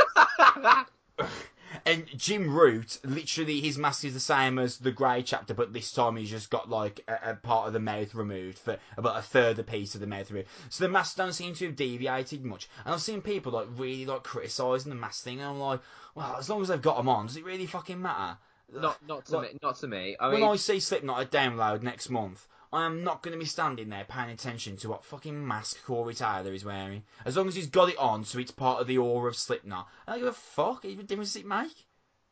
and 1.86 2.06
Jim 2.16 2.54
Root, 2.54 3.00
literally, 3.04 3.60
his 3.62 3.78
mask 3.78 4.04
is 4.06 4.14
the 4.14 4.20
same 4.20 4.58
as 4.60 4.78
the 4.78 4.92
Grey 4.92 5.22
chapter, 5.24 5.54
but 5.54 5.72
this 5.74 5.92
time 5.92 6.16
he's 6.16 6.30
just 6.30 6.50
got 6.50 6.70
like 6.70 7.02
a, 7.08 7.32
a 7.32 7.36
part 7.36 7.68
of 7.68 7.74
the 7.74 7.80
mouth 7.80 8.14
removed 8.16 8.58
for 8.58 8.78
about 8.98 9.18
a 9.18 9.22
third 9.22 9.52
of 9.52 9.58
the 9.58 9.64
piece 9.64 9.96
of 9.96 10.02
the 10.02 10.08
mouth 10.08 10.30
removed. 10.32 10.50
So 10.70 10.84
the 10.84 10.90
masks 10.90 11.16
don't 11.16 11.34
seem 11.34 11.54
to 11.56 11.66
have 11.68 11.76
deviated 11.76 12.44
much. 12.44 12.70
And 12.86 12.94
I've 12.94 13.02
seen 13.02 13.22
people 13.22 13.52
like 13.52 13.68
really 13.78 14.06
like 14.06 14.24
criticising 14.24 14.90
the 14.90 14.96
mask 14.96 15.24
thing, 15.24 15.40
and 15.40 15.50
I'm 15.50 15.60
like, 15.60 15.82
well, 16.16 16.36
as 16.38 16.50
long 16.50 16.62
as 16.62 16.68
they've 16.70 16.82
got 16.82 16.98
them 16.98 17.10
on, 17.10 17.28
does 17.28 17.38
it 17.38 17.46
really 17.46 17.66
fucking 17.68 18.02
matter? 18.02 18.38
Not 18.74 18.98
not 19.08 19.26
to 19.28 19.38
Like- 19.38 19.54
me. 19.54 19.60
Not 19.64 19.78
to 19.78 19.88
me. 19.88 20.16
I 20.20 20.28
when 20.30 20.42
mean, 20.42 20.50
I 20.50 20.56
see 20.56 20.80
Slipknot 20.80 21.22
at 21.22 21.32
Download 21.32 21.82
next 21.82 22.10
month, 22.10 22.48
I 22.72 22.86
am 22.86 23.04
not 23.04 23.24
going 23.24 23.34
to 23.34 23.40
be 23.40 23.46
standing 23.46 23.90
there 23.90 24.06
paying 24.08 24.30
attention 24.30 24.78
to 24.78 24.90
what 24.90 25.04
fucking 25.04 25.48
mask 25.48 25.84
Corey 25.86 26.14
Taylor 26.14 26.54
is 26.54 26.64
wearing. 26.64 27.04
As 27.26 27.36
long 27.36 27.48
as 27.48 27.56
he's 27.56 27.68
got 27.68 27.90
it 27.90 27.98
on, 27.98 28.24
so 28.26 28.38
it's 28.40 28.52
part 28.52 28.80
of 28.80 28.88
the 28.88 29.00
aura 29.00 29.30
of 29.30 29.36
Slipknot. 29.36 29.88
I 30.08 30.12
don't 30.12 30.20
give 30.20 30.28
a 30.30 30.34
fuck. 30.34 30.84
What 30.84 31.08
difference 31.08 31.34
does 31.34 31.42
it 31.42 31.48
make? 31.48 31.86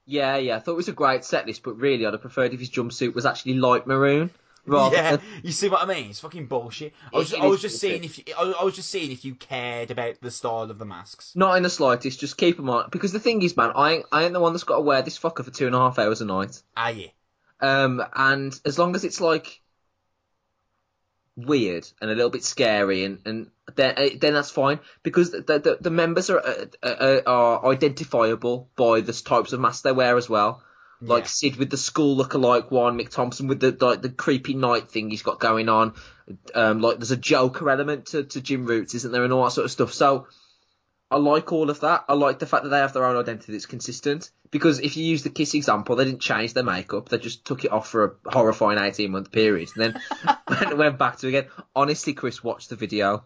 yeah, 0.06 0.38
yeah. 0.38 0.56
I 0.56 0.60
thought 0.60 0.74
it 0.74 0.78
was 0.78 0.88
a 0.88 0.94
great 0.94 1.26
set 1.26 1.48
list, 1.48 1.64
but 1.64 1.78
really, 1.78 2.06
I'd 2.06 2.14
have 2.14 2.22
preferred 2.22 2.54
if 2.54 2.60
his 2.60 2.70
jumpsuit 2.70 3.14
was 3.16 3.26
actually 3.26 3.56
light 3.56 3.88
maroon. 3.88 4.30
Rather 4.66 4.96
yeah, 4.98 5.12
than- 5.16 5.26
you 5.44 5.52
see 5.54 5.70
what 5.70 5.82
I 5.82 5.86
mean? 5.86 6.10
It's 6.10 6.20
fucking 6.20 6.46
bullshit. 6.48 6.94
I 7.14 7.18
was, 7.18 7.32
It- 7.34 7.38
it 7.40 7.42
I 7.42 7.48
was 7.48 7.62
just 7.62 7.82
bullshit. 7.82 8.02
seeing 8.02 8.04
if 8.04 8.18
you, 8.20 8.34
I, 8.38 8.62
I 8.62 8.64
was 8.64 8.76
just 8.76 8.90
seeing 8.90 9.12
if 9.12 9.24
you 9.26 9.34
cared 9.36 9.92
about 9.92 10.16
the 10.22 10.30
style 10.30 10.70
of 10.70 10.78
the 10.78 10.86
masks. 10.86 11.34
Not 11.36 11.56
in 11.58 11.64
the 11.64 11.70
slightest. 11.70 12.20
Just 12.20 12.38
keep 12.38 12.58
them 12.58 12.70
on. 12.70 12.90
Because 12.92 13.12
the 13.14 13.20
thing 13.20 13.42
is, 13.42 13.56
man, 13.58 13.72
I 13.76 13.94
ain't, 13.94 14.06
I 14.12 14.24
ain't 14.26 14.34
the 14.34 14.40
one 14.42 14.54
that's 14.54 14.66
got 14.66 14.76
to 14.76 14.82
wear 14.82 15.02
this 15.02 15.18
fucker 15.18 15.44
for 15.44 15.52
two 15.52 15.66
and 15.68 15.76
a 15.76 15.80
half 15.80 15.98
hours 16.00 16.22
a 16.22 16.26
night. 16.26 16.62
Are 16.76 16.92
you? 16.92 17.08
Um, 17.62 18.04
and 18.16 18.58
as 18.66 18.78
long 18.78 18.96
as 18.96 19.04
it's 19.04 19.20
like 19.22 19.62
weird 21.38 21.88
and 22.02 22.10
a 22.12 22.16
little 22.16 22.32
bit 22.32 22.44
scary, 22.44 23.06
and 23.06 23.20
and 23.26 23.52
then 23.76 23.94
uh, 23.96 24.10
then 24.20 24.34
that's 24.34 24.50
fine 24.52 24.80
because 25.04 25.32
the 25.32 25.42
the, 25.42 25.78
the 25.80 25.92
members 25.92 26.30
are 26.30 26.40
uh, 26.40 26.66
uh, 26.84 27.22
are 27.26 27.72
identifiable 27.72 28.70
by 28.76 29.02
the 29.02 29.14
types 29.14 29.54
of 29.54 29.60
masks 29.60 29.84
they 29.84 29.92
wear 29.92 30.18
as 30.18 30.28
well. 30.30 30.64
Like 31.00 31.26
Yeah. 31.26 31.30
Sid 31.30 31.56
with 31.58 31.70
the 31.70 31.78
school 31.78 32.18
lookalike 32.18 32.72
one, 32.72 32.98
Mick 32.98 33.10
Thompson 33.10 33.48
with 33.48 33.60
the 33.60 33.78
like 33.80 34.02
the 34.02 34.10
creepy 34.10 34.56
night 34.56 34.90
thing 34.90 35.12
he's 35.12 35.22
got 35.22 35.40
going 35.40 35.70
on. 35.70 35.94
Um, 36.56 36.82
like 36.82 36.98
there's 36.98 37.12
a 37.12 37.18
Joker 37.18 37.70
element 37.70 38.08
to, 38.08 38.24
to 38.24 38.42
Jim 38.42 38.66
Root's, 38.66 38.96
isn't 38.96 39.12
there, 39.12 39.24
and 39.24 39.32
all 39.32 39.44
that 39.44 39.52
sort 39.52 39.66
of 39.66 39.72
stuff. 39.72 39.94
So 39.94 40.28
I 41.10 41.18
like 41.18 41.54
all 41.54 41.70
of 41.70 41.80
that. 41.82 42.06
I 42.10 42.14
like 42.14 42.40
the 42.40 42.46
fact 42.46 42.64
that 42.64 42.70
they 42.70 42.80
have 42.80 42.94
their 42.94 43.06
own 43.06 43.16
identity 43.16 43.54
that's 43.54 43.66
consistent. 43.66 44.30
Because 44.52 44.80
if 44.80 44.98
you 44.98 45.06
use 45.06 45.24
the 45.24 45.30
Kiss 45.30 45.54
example, 45.54 45.96
they 45.96 46.06
didn't 46.06 46.22
change 46.22 46.54
their 46.54 46.64
makeup. 46.64 47.10
They 47.10 47.18
just 47.18 47.46
took 47.46 47.66
it 47.66 47.72
off 47.72 47.90
for 47.90 48.18
a 48.26 48.32
horrifying 48.32 48.80
18 48.80 49.12
month 49.12 49.32
period. 49.32 49.70
And 49.76 49.96
then 49.96 50.02
went, 50.50 50.78
went 50.78 50.98
back 50.98 51.18
to 51.18 51.28
it 51.28 51.30
again. 51.30 51.48
Honestly, 51.76 52.14
Chris, 52.14 52.44
watch 52.44 52.68
the 52.68 52.76
video. 52.76 53.24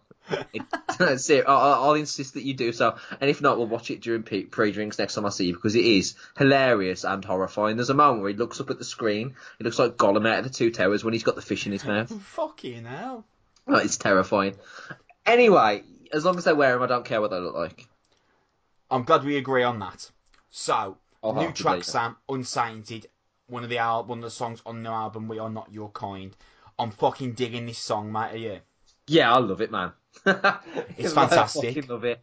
It, 0.52 0.62
ser- 1.20 1.44
I'll, 1.46 1.84
I'll 1.84 1.94
insist 1.94 2.34
that 2.34 2.44
you 2.44 2.54
do 2.54 2.72
so. 2.72 2.96
And 3.20 3.28
if 3.28 3.40
not, 3.40 3.58
we'll 3.58 3.66
watch 3.66 3.90
it 3.90 4.00
during 4.00 4.22
pre-drinks 4.22 4.98
next 4.98 5.14
time 5.14 5.26
I 5.26 5.30
see 5.30 5.46
you 5.46 5.54
because 5.54 5.74
it 5.74 5.84
is 5.84 6.14
hilarious 6.38 7.04
and 7.04 7.24
horrifying. 7.24 7.76
There's 7.76 7.90
a 7.90 7.94
moment 7.94 8.22
where 8.22 8.30
he 8.30 8.36
looks 8.36 8.60
up 8.60 8.70
at 8.70 8.78
the 8.78 8.84
screen. 8.84 9.34
It 9.58 9.64
looks 9.64 9.78
like 9.78 9.96
Gollum 9.96 10.28
out 10.28 10.38
of 10.38 10.44
the 10.44 10.50
Two 10.50 10.70
Towers 10.70 11.04
when 11.04 11.14
he's 11.14 11.24
got 11.24 11.34
the 11.34 11.42
fish 11.42 11.66
in 11.66 11.72
his 11.72 11.84
mouth. 11.84 12.12
Fucking 12.22 12.84
hell. 12.84 13.24
Oh, 13.66 13.76
it's 13.76 13.96
terrifying. 13.96 14.56
Anyway, 15.24 15.82
as 16.12 16.24
long 16.24 16.36
as 16.38 16.44
they 16.44 16.52
wear 16.52 16.74
them, 16.74 16.82
I 16.82 16.86
don't 16.86 17.04
care 17.04 17.20
what 17.20 17.30
they 17.30 17.38
look 17.38 17.54
like. 17.54 17.86
I'm 18.90 19.04
glad 19.04 19.24
we 19.24 19.36
agree 19.36 19.62
on 19.62 19.78
that. 19.78 20.10
So, 20.50 20.98
I'll 21.22 21.34
new 21.34 21.52
track. 21.52 21.84
Sam, 21.84 22.16
Unsainted. 22.28 23.06
One 23.48 23.64
of 23.64 23.70
the 23.70 23.78
al- 23.78 24.04
one 24.04 24.18
of 24.18 24.24
the 24.24 24.30
songs 24.30 24.62
on 24.66 24.82
the 24.82 24.90
album, 24.90 25.28
We 25.28 25.38
Are 25.38 25.50
Not 25.50 25.72
Your 25.72 25.90
Kind. 25.90 26.36
I'm 26.78 26.90
fucking 26.90 27.32
digging 27.34 27.66
this 27.66 27.78
song, 27.78 28.10
mate. 28.12 28.32
Are 28.32 28.36
you? 28.36 28.58
Yeah, 29.06 29.32
I 29.34 29.38
love 29.38 29.60
it, 29.60 29.70
man. 29.70 29.92
It's 30.26 31.16
I 31.16 31.26
fantastic. 31.26 31.74
fucking 31.74 31.88
love 31.90 32.04
it. 32.04 32.20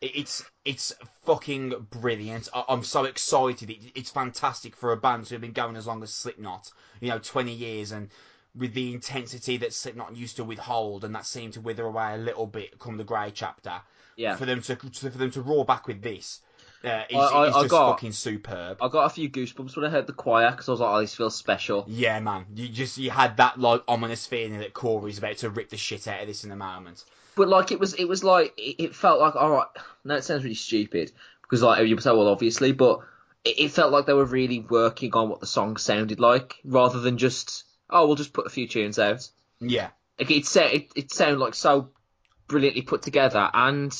It- 0.00 0.16
It's 0.16 0.44
it's 0.64 0.92
fucking 1.24 1.86
brilliant. 1.90 2.48
I, 2.54 2.64
I'm 2.68 2.82
so 2.84 3.04
excited. 3.04 3.70
It, 3.70 3.78
it's 3.94 4.10
fantastic 4.10 4.74
for 4.76 4.92
a 4.92 4.96
band 4.96 5.28
who've 5.28 5.40
been 5.40 5.52
going 5.52 5.76
as 5.76 5.86
long 5.86 6.02
as 6.02 6.12
Slipknot, 6.12 6.70
you 7.00 7.08
know, 7.08 7.18
20 7.18 7.52
years, 7.52 7.92
and 7.92 8.08
with 8.56 8.72
the 8.74 8.92
intensity 8.94 9.56
that 9.58 9.72
Slipknot 9.72 10.16
used 10.16 10.36
to 10.36 10.44
withhold, 10.44 11.04
and 11.04 11.14
that 11.14 11.26
seemed 11.26 11.54
to 11.54 11.60
wither 11.60 11.84
away 11.84 12.14
a 12.14 12.18
little 12.18 12.46
bit 12.46 12.78
come 12.78 12.96
the 12.96 13.04
Grey 13.04 13.30
chapter. 13.34 13.80
Yeah. 14.16 14.36
For 14.36 14.46
them 14.46 14.62
to 14.62 14.76
for 14.76 15.08
them 15.10 15.30
to 15.32 15.42
roar 15.42 15.64
back 15.64 15.88
with 15.88 16.00
this, 16.00 16.40
uh, 16.84 17.02
is, 17.10 17.16
I- 17.16 17.18
I- 17.18 17.48
is 17.48 17.54
I 17.56 17.60
just 17.62 17.70
got- 17.70 17.90
fucking 17.94 18.12
superb. 18.12 18.78
I 18.80 18.88
got 18.88 19.06
a 19.06 19.10
few 19.10 19.28
goosebumps 19.28 19.74
when 19.74 19.84
I 19.86 19.88
heard 19.88 20.06
the 20.06 20.12
choir 20.12 20.52
because 20.52 20.68
I 20.68 20.72
was 20.72 20.80
like, 20.80 20.94
"Oh, 20.94 21.00
this 21.00 21.14
feels 21.16 21.34
special." 21.34 21.84
Yeah, 21.88 22.20
man. 22.20 22.46
You 22.54 22.68
just 22.68 22.96
you 22.96 23.10
had 23.10 23.36
that 23.38 23.58
like 23.58 23.82
ominous 23.88 24.24
feeling 24.26 24.58
that 24.60 24.72
Corey's 24.72 25.18
about 25.18 25.38
to 25.38 25.50
rip 25.50 25.68
the 25.70 25.76
shit 25.76 26.06
out 26.06 26.20
of 26.20 26.28
this 26.28 26.44
in 26.44 26.52
a 26.52 26.56
moment. 26.56 27.04
But 27.36 27.48
like, 27.48 27.72
it 27.72 27.80
was, 27.80 27.94
it 27.94 28.04
was 28.04 28.22
like, 28.22 28.54
it, 28.56 28.94
felt 28.94 29.18
like, 29.20 29.34
all 29.34 29.50
right. 29.50 29.66
Now 30.04 30.14
it 30.14 30.22
sounds 30.22 30.44
really 30.44 30.54
stupid 30.54 31.10
because 31.42 31.62
like 31.62 31.84
you 31.84 31.98
say, 31.98 32.10
well, 32.12 32.28
obviously, 32.28 32.70
but 32.70 33.00
it, 33.44 33.58
it 33.58 33.68
felt 33.72 33.90
like 33.90 34.06
they 34.06 34.12
were 34.12 34.24
really 34.24 34.60
working 34.60 35.12
on 35.14 35.28
what 35.28 35.40
the 35.40 35.46
song 35.48 35.76
sounded 35.76 36.20
like 36.20 36.60
rather 36.64 37.00
than 37.00 37.18
just, 37.18 37.64
oh, 37.90 38.06
we'll 38.06 38.16
just 38.16 38.32
put 38.32 38.46
a 38.46 38.50
few 38.50 38.66
tunes 38.68 38.98
out. 38.98 39.28
Yeah. 39.60 39.90
Like 40.18 40.30
it, 40.30 40.56
it, 40.56 40.92
it 40.96 41.12
sounded 41.12 41.38
like 41.38 41.54
so 41.54 41.90
brilliantly 42.48 42.82
put 42.82 43.02
together, 43.02 43.50
and 43.52 43.92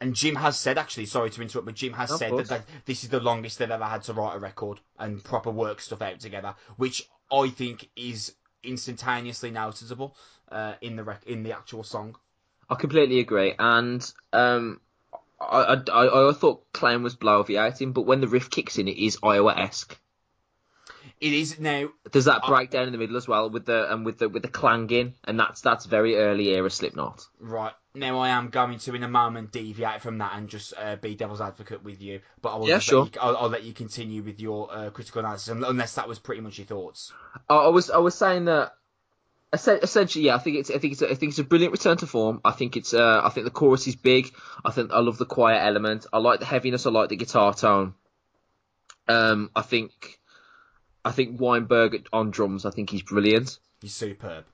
And 0.00 0.14
Jim 0.14 0.34
has 0.34 0.58
said, 0.58 0.78
actually, 0.78 1.06
sorry 1.06 1.30
to 1.30 1.42
interrupt, 1.42 1.66
but 1.66 1.74
Jim 1.74 1.92
has 1.92 2.10
Of 2.10 2.18
said 2.18 2.30
that, 2.30 2.34
course. 2.34 2.48
that 2.48 2.64
this 2.86 3.04
is 3.04 3.10
the 3.10 3.20
longest 3.20 3.58
they've 3.58 3.70
ever 3.70 3.84
had 3.84 4.02
to 4.04 4.12
write 4.12 4.34
a 4.34 4.38
record 4.38 4.80
and 4.98 5.22
proper 5.22 5.50
work 5.50 5.80
stuff 5.80 6.02
out 6.02 6.20
together, 6.20 6.54
which 6.76 7.08
I 7.30 7.48
think 7.48 7.88
is 7.96 8.34
instantaneously 8.64 9.50
noticeable 9.50 10.16
uh, 10.50 10.74
in 10.80 10.96
the 10.96 11.04
rec- 11.04 11.26
in 11.26 11.42
the 11.42 11.52
actual 11.52 11.82
song. 11.84 12.16
I 12.68 12.74
completely 12.74 13.20
agree. 13.20 13.54
And 13.58 14.12
um, 14.32 14.80
I, 15.40 15.74
I, 15.74 15.90
I, 15.92 16.30
I 16.30 16.32
thought 16.32 16.72
Clown 16.72 17.02
was 17.02 17.16
bloviating, 17.16 17.92
but 17.92 18.02
when 18.02 18.20
the 18.20 18.28
riff 18.28 18.50
kicks 18.50 18.78
in, 18.78 18.88
it 18.88 18.96
is 18.98 19.18
Iowa 19.22 19.54
esque. 19.56 19.98
It 21.20 21.32
is 21.32 21.58
now. 21.58 21.88
There's 22.10 22.24
that 22.26 22.42
breakdown 22.46 22.86
in 22.86 22.92
the 22.92 22.98
middle 22.98 23.16
as 23.16 23.28
well 23.28 23.50
with 23.50 23.66
the 23.66 23.92
and 23.92 24.04
with 24.04 24.18
the 24.18 24.28
with 24.28 24.42
the 24.42 24.48
clanging, 24.48 25.14
and 25.24 25.38
that's 25.38 25.60
that's 25.60 25.86
very 25.86 26.16
early 26.16 26.48
era 26.48 26.70
Slipknot. 26.70 27.26
Right. 27.38 27.72
now 27.94 28.18
I 28.18 28.30
am 28.30 28.48
going 28.48 28.78
to 28.80 28.94
in 28.94 29.02
a 29.02 29.08
moment 29.08 29.52
deviate 29.52 30.02
from 30.02 30.18
that 30.18 30.32
and 30.36 30.48
just 30.48 30.74
uh, 30.76 30.96
be 30.96 31.14
devil's 31.14 31.40
advocate 31.40 31.84
with 31.84 32.00
you, 32.02 32.20
but 32.40 32.54
I 32.54 32.58
will 32.58 32.68
Yeah, 32.68 32.78
sure. 32.78 33.04
you, 33.04 33.10
I'll, 33.20 33.36
I'll 33.36 33.48
let 33.48 33.62
you 33.64 33.72
continue 33.72 34.22
with 34.22 34.40
your 34.40 34.72
uh, 34.72 34.90
critical 34.90 35.20
analysis 35.20 35.48
unless 35.48 35.94
that 35.94 36.08
was 36.08 36.18
pretty 36.18 36.40
much 36.40 36.58
your 36.58 36.66
thoughts. 36.66 37.12
I, 37.48 37.54
I 37.54 37.68
was 37.68 37.90
I 37.90 37.98
was 37.98 38.14
saying 38.14 38.46
that 38.46 38.72
essentially, 39.52 40.26
yeah, 40.26 40.34
I 40.34 40.38
think 40.38 40.56
it's 40.56 40.70
I 40.70 40.78
think 40.78 40.92
it's 40.94 41.02
a, 41.02 41.10
I 41.10 41.14
think 41.14 41.30
it's 41.30 41.38
a 41.38 41.44
brilliant 41.44 41.72
return 41.72 41.96
to 41.98 42.06
form. 42.06 42.40
I 42.44 42.52
think 42.52 42.76
it's 42.76 42.94
uh, 42.94 43.20
I 43.22 43.28
think 43.28 43.44
the 43.44 43.50
chorus 43.50 43.86
is 43.86 43.96
big. 43.96 44.32
I 44.64 44.70
think 44.70 44.92
I 44.92 45.00
love 45.00 45.18
the 45.18 45.26
quiet 45.26 45.62
element. 45.62 46.06
I 46.12 46.18
like 46.18 46.40
the 46.40 46.46
heaviness. 46.46 46.86
I 46.86 46.90
like 46.90 47.10
the 47.10 47.16
guitar 47.16 47.52
tone. 47.54 47.94
Um, 49.08 49.50
I 49.54 49.62
think 49.62 50.20
I 51.04 51.10
think 51.10 51.40
Weinberg 51.40 52.06
on 52.12 52.30
drums. 52.30 52.64
I 52.64 52.70
think 52.70 52.90
he's 52.90 53.02
brilliant. 53.02 53.58
He's 53.80 53.94
superb. 53.94 54.44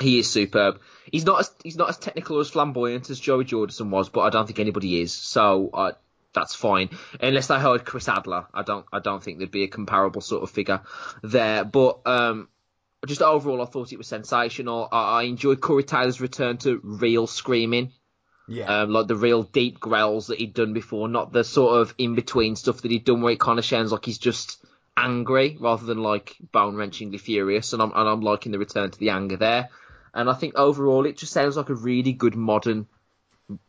He 0.00 0.18
is 0.20 0.30
superb. 0.30 0.80
He's 1.10 1.24
not 1.24 1.40
as 1.40 1.50
he's 1.62 1.76
not 1.76 1.88
as 1.88 1.98
technical 1.98 2.36
or 2.36 2.40
as 2.40 2.50
flamboyant 2.50 3.10
as 3.10 3.18
Joey 3.18 3.44
Jordison 3.44 3.90
was, 3.90 4.08
but 4.08 4.20
I 4.20 4.30
don't 4.30 4.46
think 4.46 4.60
anybody 4.60 5.00
is. 5.00 5.12
So 5.12 5.70
uh, 5.74 5.92
that's 6.32 6.54
fine, 6.54 6.90
unless 7.20 7.50
I 7.50 7.58
heard 7.58 7.84
Chris 7.84 8.08
Adler. 8.08 8.46
I 8.54 8.62
don't 8.62 8.86
I 8.92 9.00
don't 9.00 9.22
think 9.22 9.38
there'd 9.38 9.50
be 9.50 9.64
a 9.64 9.68
comparable 9.68 10.20
sort 10.20 10.42
of 10.44 10.50
figure 10.50 10.82
there. 11.22 11.64
But 11.64 12.00
um, 12.06 12.48
just 13.06 13.22
overall, 13.22 13.60
I 13.60 13.64
thought 13.64 13.92
it 13.92 13.98
was 13.98 14.06
sensational. 14.06 14.88
I, 14.92 15.20
I 15.20 15.22
enjoyed 15.24 15.60
Corey 15.60 15.82
Taylor's 15.84 16.20
return 16.20 16.58
to 16.58 16.80
real 16.84 17.26
screaming, 17.26 17.92
Yeah. 18.46 18.82
um, 18.82 18.90
like 18.90 19.08
the 19.08 19.16
real 19.16 19.42
deep 19.42 19.80
growls 19.80 20.28
that 20.28 20.38
he'd 20.38 20.54
done 20.54 20.74
before, 20.74 21.08
not 21.08 21.32
the 21.32 21.42
sort 21.44 21.80
of 21.80 21.92
in 21.98 22.14
between 22.14 22.54
stuff 22.56 22.82
that 22.82 22.90
he'd 22.90 23.04
done 23.04 23.20
where 23.22 23.32
it 23.32 23.40
kind 23.40 23.58
of 23.58 23.64
sounds 23.64 23.90
like 23.90 24.04
he's 24.04 24.18
just 24.18 24.64
angry 24.98 25.56
rather 25.60 25.86
than 25.86 26.02
like 26.02 26.36
bone 26.52 26.74
wrenchingly 26.74 27.20
furious. 27.20 27.72
And 27.72 27.80
I'm 27.80 27.92
and 27.94 28.08
I'm 28.08 28.20
liking 28.20 28.52
the 28.52 28.58
return 28.58 28.90
to 28.90 28.98
the 28.98 29.10
anger 29.10 29.36
there. 29.36 29.70
And 30.12 30.28
I 30.28 30.34
think 30.34 30.54
overall, 30.56 31.06
it 31.06 31.16
just 31.16 31.32
sounds 31.32 31.56
like 31.56 31.68
a 31.68 31.74
really 31.74 32.12
good 32.12 32.34
modern 32.34 32.86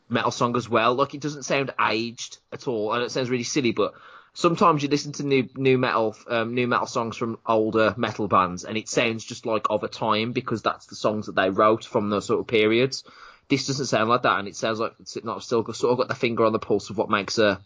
metal 0.10 0.32
song 0.32 0.56
as 0.58 0.68
well. 0.68 0.96
Like 0.96 1.14
it 1.14 1.22
doesn't 1.22 1.44
sound 1.44 1.74
aged 1.80 2.40
at 2.52 2.68
all, 2.68 2.94
and 2.94 3.04
it 3.04 3.12
sounds 3.12 3.30
really 3.30 3.44
silly, 3.44 3.72
but. 3.72 3.94
Sometimes 4.32 4.84
you 4.84 4.90
listen 4.90 5.12
to 5.14 5.24
new 5.24 5.50
new 5.56 5.80
metal 5.80 6.16
um, 6.28 6.54
new 6.54 6.68
metal 6.68 6.86
songs 6.86 7.18
from 7.18 7.40
older 7.48 7.96
metal 7.98 8.28
bands, 8.28 8.64
and 8.64 8.78
it 8.78 8.88
sounds 8.88 9.26
just 9.26 9.48
like 9.48 9.66
of 9.72 9.84
a 9.84 9.88
time 9.88 10.34
because 10.34 10.62
that's 10.62 10.86
the 10.86 10.96
songs 10.96 11.26
that 11.26 11.36
they 11.36 11.50
wrote 11.50 11.84
from 11.84 12.10
those 12.10 12.28
sort 12.28 12.40
of 12.40 12.48
periods. 12.48 13.04
This 13.50 13.66
doesn't 13.66 13.88
sound 13.88 14.08
like 14.08 14.22
that, 14.22 14.38
and 14.38 14.48
it 14.48 14.56
sounds 14.56 14.80
like 14.80 14.94
it's 15.00 15.18
not 15.24 15.44
still 15.44 15.66
sort 15.74 15.92
of 15.92 15.98
got 15.98 16.08
the 16.08 16.16
finger 16.16 16.46
on 16.46 16.54
the 16.54 16.60
pulse 16.60 16.92
of 16.92 16.98
what 16.98 17.10
makes 17.10 17.40
a 17.40 17.60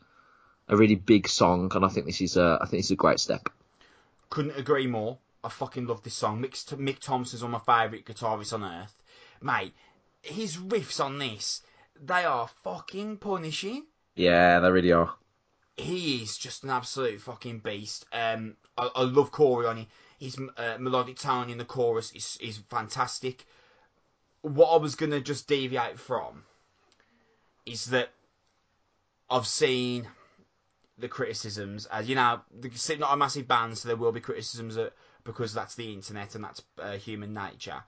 a 0.68 0.78
really 0.78 0.96
big 0.96 1.28
song. 1.28 1.72
And 1.76 1.86
I 1.86 1.90
think 1.90 2.06
this 2.06 2.22
is 2.22 2.38
a 2.38 2.58
I 2.62 2.66
think 2.66 2.80
this 2.80 2.88
is 2.88 2.92
a 2.92 2.96
great 2.96 3.20
step. 3.20 3.50
Couldn't 4.30 4.58
agree 4.58 4.88
more. 4.88 5.18
I 5.44 5.50
fucking 5.50 5.88
love 5.88 6.04
this 6.04 6.14
song. 6.16 6.42
Mick, 6.42 6.54
Mick 6.78 7.00
Thompson's 7.00 7.44
one 7.44 7.54
of 7.54 7.66
my 7.68 7.82
favourite 7.84 8.06
guitarists 8.06 8.54
on 8.54 8.64
earth. 8.64 8.96
Mate, 9.42 9.74
his 10.22 10.56
riffs 10.58 11.04
on 11.04 11.20
this, 11.20 11.62
they 12.02 12.24
are 12.24 12.48
fucking 12.64 13.18
punishing. 13.18 13.86
Yeah, 14.16 14.60
they 14.60 14.72
really 14.72 14.92
are. 14.94 15.14
he 15.76 16.22
is 16.24 16.38
just 16.38 16.64
an 16.64 16.70
absolute 16.70 17.20
fucking 17.22 17.60
beast. 17.60 18.06
Um, 18.14 18.56
I, 18.78 18.90
I 18.96 19.02
love 19.04 19.32
Corey 19.32 19.66
on 19.66 19.80
it. 19.80 19.88
His 20.20 20.38
uh, 20.58 20.78
melodic 20.80 21.18
tone 21.18 21.50
in 21.50 21.58
the 21.58 21.66
chorus 21.66 22.12
is 22.14 22.38
is 22.42 22.58
fantastic. 22.70 23.46
What 24.42 24.70
I 24.74 24.78
was 24.78 24.96
gonna 24.96 25.20
just 25.20 25.48
deviate 25.48 26.00
from 26.00 26.44
is 27.66 27.86
that 27.88 28.10
I've 29.30 29.48
seen 29.48 30.08
the 30.98 31.08
criticisms 31.08 31.86
as 31.88 32.08
you 32.08 32.16
know, 32.16 32.42
the, 32.60 32.70
not 33.00 33.14
a 33.14 33.18
massive 33.18 33.48
band, 33.48 33.78
so 33.78 33.88
there 33.88 33.98
will 33.98 34.12
be 34.12 34.20
criticisms 34.20 34.76
that, 34.76 34.94
because 35.24 35.54
that's 35.54 35.76
the 35.76 35.94
internet 35.94 36.36
and 36.36 36.44
that's 36.44 36.62
uh, 36.80 36.94
human 36.94 37.34
nature. 37.34 37.84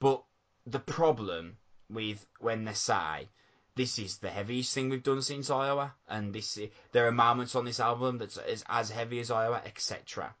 But 0.00 0.24
the 0.66 0.80
problem 0.80 1.58
with 1.88 2.26
when 2.40 2.64
they 2.64 2.72
say 2.72 3.28
this 3.76 3.98
is 3.98 4.18
the 4.18 4.30
heaviest 4.30 4.74
thing 4.74 4.88
we've 4.88 5.02
done 5.02 5.22
since 5.22 5.50
Iowa, 5.50 5.94
and 6.08 6.34
this 6.34 6.58
there 6.92 7.06
are 7.06 7.12
moments 7.12 7.54
on 7.54 7.64
this 7.64 7.78
album 7.78 8.18
that's 8.18 8.38
as, 8.38 8.64
as 8.68 8.90
heavy 8.90 9.20
as 9.20 9.30
Iowa, 9.30 9.62
etc. 9.64 10.34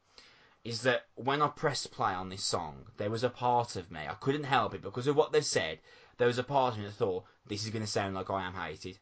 Is 0.64 0.82
that 0.82 1.06
when 1.14 1.42
I 1.42 1.48
pressed 1.48 1.92
play 1.92 2.12
on 2.12 2.30
this 2.30 2.44
song, 2.44 2.86
there 2.96 3.10
was 3.10 3.22
a 3.22 3.30
part 3.30 3.76
of 3.76 3.90
me 3.90 4.00
I 4.00 4.14
couldn't 4.14 4.44
help 4.44 4.74
it 4.74 4.82
because 4.82 5.06
of 5.06 5.16
what 5.16 5.32
they've 5.32 5.44
said. 5.44 5.78
There 6.16 6.26
was 6.26 6.38
a 6.38 6.42
part 6.42 6.72
of 6.72 6.80
me 6.80 6.86
that 6.86 6.94
thought 6.94 7.24
this 7.46 7.64
is 7.64 7.70
going 7.70 7.84
to 7.84 7.90
sound 7.90 8.14
like 8.14 8.30
I 8.30 8.46
am 8.46 8.54
hated. 8.54 8.98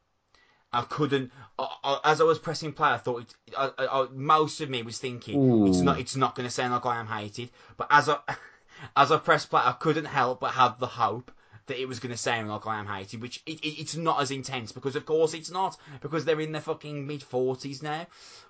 I 0.74 0.82
couldn't. 0.82 1.30
I, 1.58 1.68
I, 1.84 2.00
as 2.04 2.20
I 2.20 2.24
was 2.24 2.38
pressing 2.38 2.72
play, 2.72 2.90
I 2.90 2.96
thought 2.98 3.22
it, 3.22 3.34
I, 3.56 4.06
most 4.12 4.60
of 4.60 4.68
me 4.68 4.82
was 4.82 4.98
thinking 4.98 5.66
it's 5.68 5.80
not. 5.80 5.98
It's 5.98 6.16
not 6.16 6.34
going 6.34 6.46
to 6.46 6.52
sound 6.52 6.72
like 6.72 6.86
I 6.86 6.98
am 6.98 7.06
hated. 7.06 7.50
But 7.76 7.88
as 7.90 8.08
I 8.08 8.18
as 8.96 9.12
I 9.12 9.18
pressed 9.18 9.50
play, 9.50 9.62
I 9.64 9.72
couldn't 9.72 10.06
help 10.06 10.40
but 10.40 10.52
have 10.52 10.78
the 10.78 10.86
hope 10.86 11.30
that 11.66 11.80
it 11.80 11.88
was 11.88 11.98
going 11.98 12.12
to 12.12 12.18
sound 12.18 12.50
like 12.50 12.66
I 12.66 12.78
am 12.78 12.86
hated, 12.86 13.22
which 13.22 13.42
it, 13.46 13.60
it, 13.60 13.80
it's 13.80 13.96
not 13.96 14.20
as 14.20 14.30
intense 14.30 14.72
because, 14.72 14.96
of 14.96 15.06
course, 15.06 15.32
it's 15.32 15.50
not 15.50 15.76
because 16.02 16.24
they're 16.24 16.40
in 16.40 16.52
their 16.52 16.60
fucking 16.60 17.06
mid 17.06 17.22
forties 17.22 17.82
now. 17.82 18.06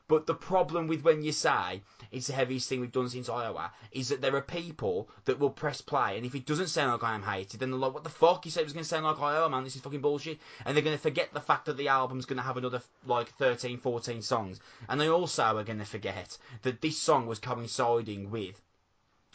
But 0.07 0.26
the 0.26 0.34
problem 0.34 0.86
with 0.86 1.02
when 1.02 1.22
you 1.22 1.32
say 1.32 1.82
it's 2.12 2.26
the 2.26 2.34
heaviest 2.34 2.68
thing 2.68 2.80
we've 2.80 2.92
done 2.92 3.09
since 3.09 3.26
Iowa 3.26 3.72
is 3.90 4.11
that 4.11 4.20
there 4.20 4.36
are 4.36 4.42
people 4.42 5.09
that 5.24 5.38
will 5.38 5.48
press 5.48 5.80
play, 5.80 6.18
and 6.18 6.26
if 6.26 6.34
it 6.34 6.44
doesn't 6.44 6.66
sound 6.66 6.92
like 6.92 7.02
I 7.02 7.14
am 7.14 7.22
hated, 7.22 7.61
then 7.61 7.70
they're 7.70 7.80
like, 7.80 7.94
"What 7.94 8.05
the 8.05 8.11
fuck? 8.11 8.44
You 8.44 8.50
said 8.50 8.61
it 8.61 8.64
was 8.64 8.74
going 8.74 8.82
to 8.82 8.88
sound 8.88 9.07
like 9.07 9.18
Iowa, 9.18 9.48
man? 9.48 9.64
This 9.64 9.76
is 9.76 9.80
fucking 9.80 10.02
bullshit." 10.02 10.40
And 10.66 10.76
they're 10.76 10.84
going 10.84 10.94
to 10.94 11.02
forget 11.02 11.32
the 11.32 11.40
fact 11.40 11.64
that 11.64 11.78
the 11.78 11.88
album's 11.88 12.26
going 12.26 12.36
to 12.36 12.42
have 12.42 12.59
another 12.59 12.82
like 13.07 13.30
13, 13.30 13.78
14 13.78 14.20
songs, 14.20 14.61
and 14.90 15.00
they 15.00 15.09
also 15.09 15.57
are 15.57 15.64
going 15.64 15.78
to 15.78 15.86
forget 15.86 16.36
that 16.61 16.82
this 16.82 16.98
song 16.98 17.26
was 17.26 17.38
coinciding 17.38 18.30
with 18.30 18.61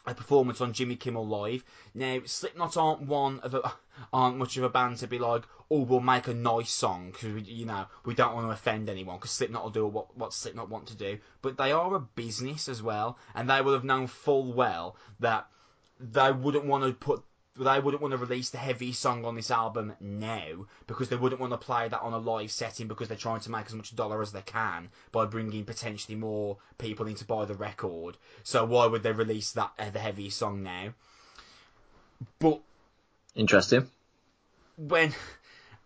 a 0.10 0.16
performance 0.16 0.62
on 0.62 0.74
Jimmy 0.74 0.95
Kimmel 0.95 1.28
Live. 1.28 1.64
Now, 1.93 2.20
Slipknot 2.26 2.78
aren't 2.78 3.01
one 3.01 3.39
of 3.41 3.53
a, 3.53 3.74
aren't 4.14 4.38
much 4.38 4.57
of 4.57 4.64
a 4.64 4.70
band 4.70 4.97
to 4.97 5.07
be 5.07 5.20
like, 5.20 5.43
oh, 5.72 5.82
we'll 5.82 5.99
make 5.99 6.28
a 6.28 6.34
nice 6.34 6.72
song 6.72 7.12
because 7.12 7.47
you 7.47 7.66
know 7.66 7.86
we 8.05 8.16
don't 8.16 8.34
want 8.34 8.47
to 8.47 8.51
offend 8.51 8.89
anyone 8.89 9.18
because 9.18 9.32
Slipknot 9.32 9.64
will 9.64 9.72
do 9.72 9.86
what 9.88 10.16
what 10.18 10.34
Slipknot 10.34 10.70
want 10.70 10.88
to 10.88 10.95
do. 10.95 11.20
But 11.41 11.57
they 11.57 11.72
are 11.72 11.95
a 11.95 11.99
business 11.99 12.68
as 12.68 12.82
well, 12.82 13.18
and 13.36 13.49
they 13.49 13.62
will 13.62 13.74
have 13.74 13.84
known 13.84 14.07
full 14.07 14.53
well 14.53 14.95
that 15.20 15.47
they 15.99 16.32
wouldn't 16.32 16.66
want 16.66 16.84
to 16.84 16.93
put. 16.93 17.24
They 17.60 17.80
wouldn't 17.82 18.01
want 18.01 18.14
to 18.14 18.18
release 18.18 18.51
the 18.51 18.57
heavy 18.57 18.93
song 18.93 19.26
on 19.26 19.36
this 19.36 19.51
album 19.51 19.93
now 19.99 20.66
because 20.88 21.10
they 21.10 21.18
wouldn't 21.18 21.41
want 21.41 21.51
to 21.51 21.57
play 21.57 21.89
that 21.89 21.99
on 22.01 22.14
a 22.14 22.18
live 22.18 22.51
setting 22.51 22.88
because 22.88 23.10
they're 23.10 23.18
trying 23.18 23.41
to 23.41 23.51
make 23.51 23.66
as 23.66 23.74
much 23.74 23.93
dollar 23.95 24.22
as 24.22 24.32
they 24.32 24.41
can 24.41 24.89
by 25.12 25.26
bringing 25.26 25.66
potentially 25.66 26.16
more 26.16 26.57
people 26.78 27.05
in 27.05 27.16
to 27.16 27.26
buy 27.26 27.43
the 27.43 27.55
record. 27.55 28.16
So 28.43 28.64
why 28.64 28.86
would 28.86 29.03
they 29.03 29.12
release 29.12 29.51
that 29.51 29.72
uh, 29.78 29.89
the 29.89 29.99
heaviest 29.99 30.38
song 30.38 30.64
now? 30.64 30.93
But 32.39 32.62
Interesting. 33.36 33.89
when 34.78 35.14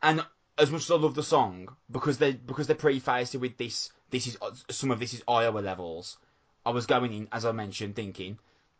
and 0.04 0.24
as 0.60 0.70
much 0.70 0.84
as 0.84 0.92
I 0.92 0.96
love 0.96 1.16
the 1.16 1.24
song 1.24 1.76
because 1.92 2.20
they 2.20 2.34
because 2.34 2.68
they 2.68 2.76
prefaced 2.76 3.34
it 3.34 3.40
with 3.40 3.58
this 3.58 3.92
this 4.12 4.28
is 4.28 4.38
some 4.70 4.92
of 4.92 5.00
this 5.00 5.16
is 5.16 5.24
Iowa 5.28 5.60
levels. 5.60 6.18
I 6.66 6.70
was 6.70 6.86
going 6.86 7.14
in 7.14 7.28
as 7.32 7.46
I 7.46 7.52
mentioned 7.52 7.96
thinking 7.96 8.38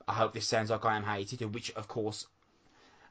I 0.08 0.14
hope 0.14 0.34
this 0.34 0.48
sounds 0.48 0.70
like 0.70 0.84
I 0.86 0.96
am 0.98 1.04
hated, 1.04 1.54
which 1.54 1.72
of 1.72 1.88
course. 1.88 2.28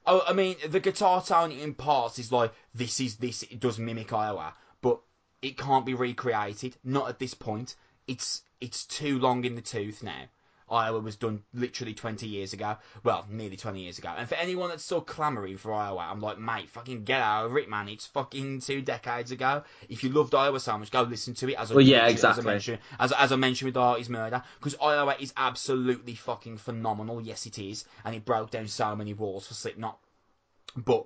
Oh, 0.04 0.22
I 0.26 0.32
mean 0.32 0.56
the 0.66 0.80
guitar 0.80 1.22
tone 1.22 1.52
in 1.52 1.74
parts 1.74 2.18
is 2.18 2.32
like 2.32 2.52
this 2.74 2.98
is 3.00 3.16
this 3.16 3.42
it 3.44 3.60
does 3.60 3.78
mimic 3.78 4.12
Iowa, 4.12 4.54
but 4.80 5.00
it 5.40 5.56
can't 5.56 5.86
be 5.86 5.94
recreated. 5.94 6.76
Not 6.82 7.08
at 7.08 7.18
this 7.18 7.34
point. 7.34 7.76
It's 8.06 8.42
it's 8.60 8.84
too 8.84 9.18
long 9.18 9.44
in 9.44 9.54
the 9.54 9.62
tooth 9.62 10.02
now. 10.02 10.24
Iowa 10.72 11.00
was 11.00 11.16
done 11.16 11.42
literally 11.52 11.92
20 11.92 12.26
years 12.26 12.52
ago. 12.52 12.76
Well, 13.04 13.26
nearly 13.28 13.56
20 13.56 13.80
years 13.80 13.98
ago. 13.98 14.12
And 14.16 14.28
for 14.28 14.36
anyone 14.36 14.70
that's 14.70 14.82
still 14.84 15.02
clamouring 15.02 15.58
for 15.58 15.72
Iowa, 15.72 16.08
I'm 16.10 16.20
like, 16.20 16.38
mate, 16.38 16.70
fucking 16.70 17.04
get 17.04 17.20
out 17.20 17.46
of 17.46 17.56
it, 17.56 17.68
man. 17.68 17.88
It's 17.88 18.06
fucking 18.06 18.60
two 18.60 18.80
decades 18.80 19.30
ago. 19.30 19.64
If 19.88 20.02
you 20.02 20.10
loved 20.10 20.34
Iowa 20.34 20.58
so 20.58 20.76
much, 20.78 20.90
go 20.90 21.02
listen 21.02 21.34
to 21.34 21.50
it. 21.50 21.58
As 21.58 21.70
I, 21.70 21.74
Well, 21.74 21.84
yeah, 21.84 22.06
as 22.06 22.24
I 22.24 22.40
mentioned, 22.40 22.78
as, 22.98 23.12
as 23.12 23.32
I 23.32 23.36
mentioned 23.36 23.66
with 23.66 23.76
Artie's 23.76 24.08
Murder. 24.08 24.42
Because 24.58 24.74
Iowa 24.82 25.14
is 25.20 25.32
absolutely 25.36 26.14
fucking 26.14 26.56
phenomenal. 26.56 27.20
Yes, 27.20 27.46
it 27.46 27.58
is. 27.58 27.84
And 28.04 28.14
it 28.14 28.24
broke 28.24 28.50
down 28.50 28.66
so 28.66 28.96
many 28.96 29.12
walls 29.12 29.46
for 29.46 29.54
Slipknot. 29.54 29.98
But 30.74 31.04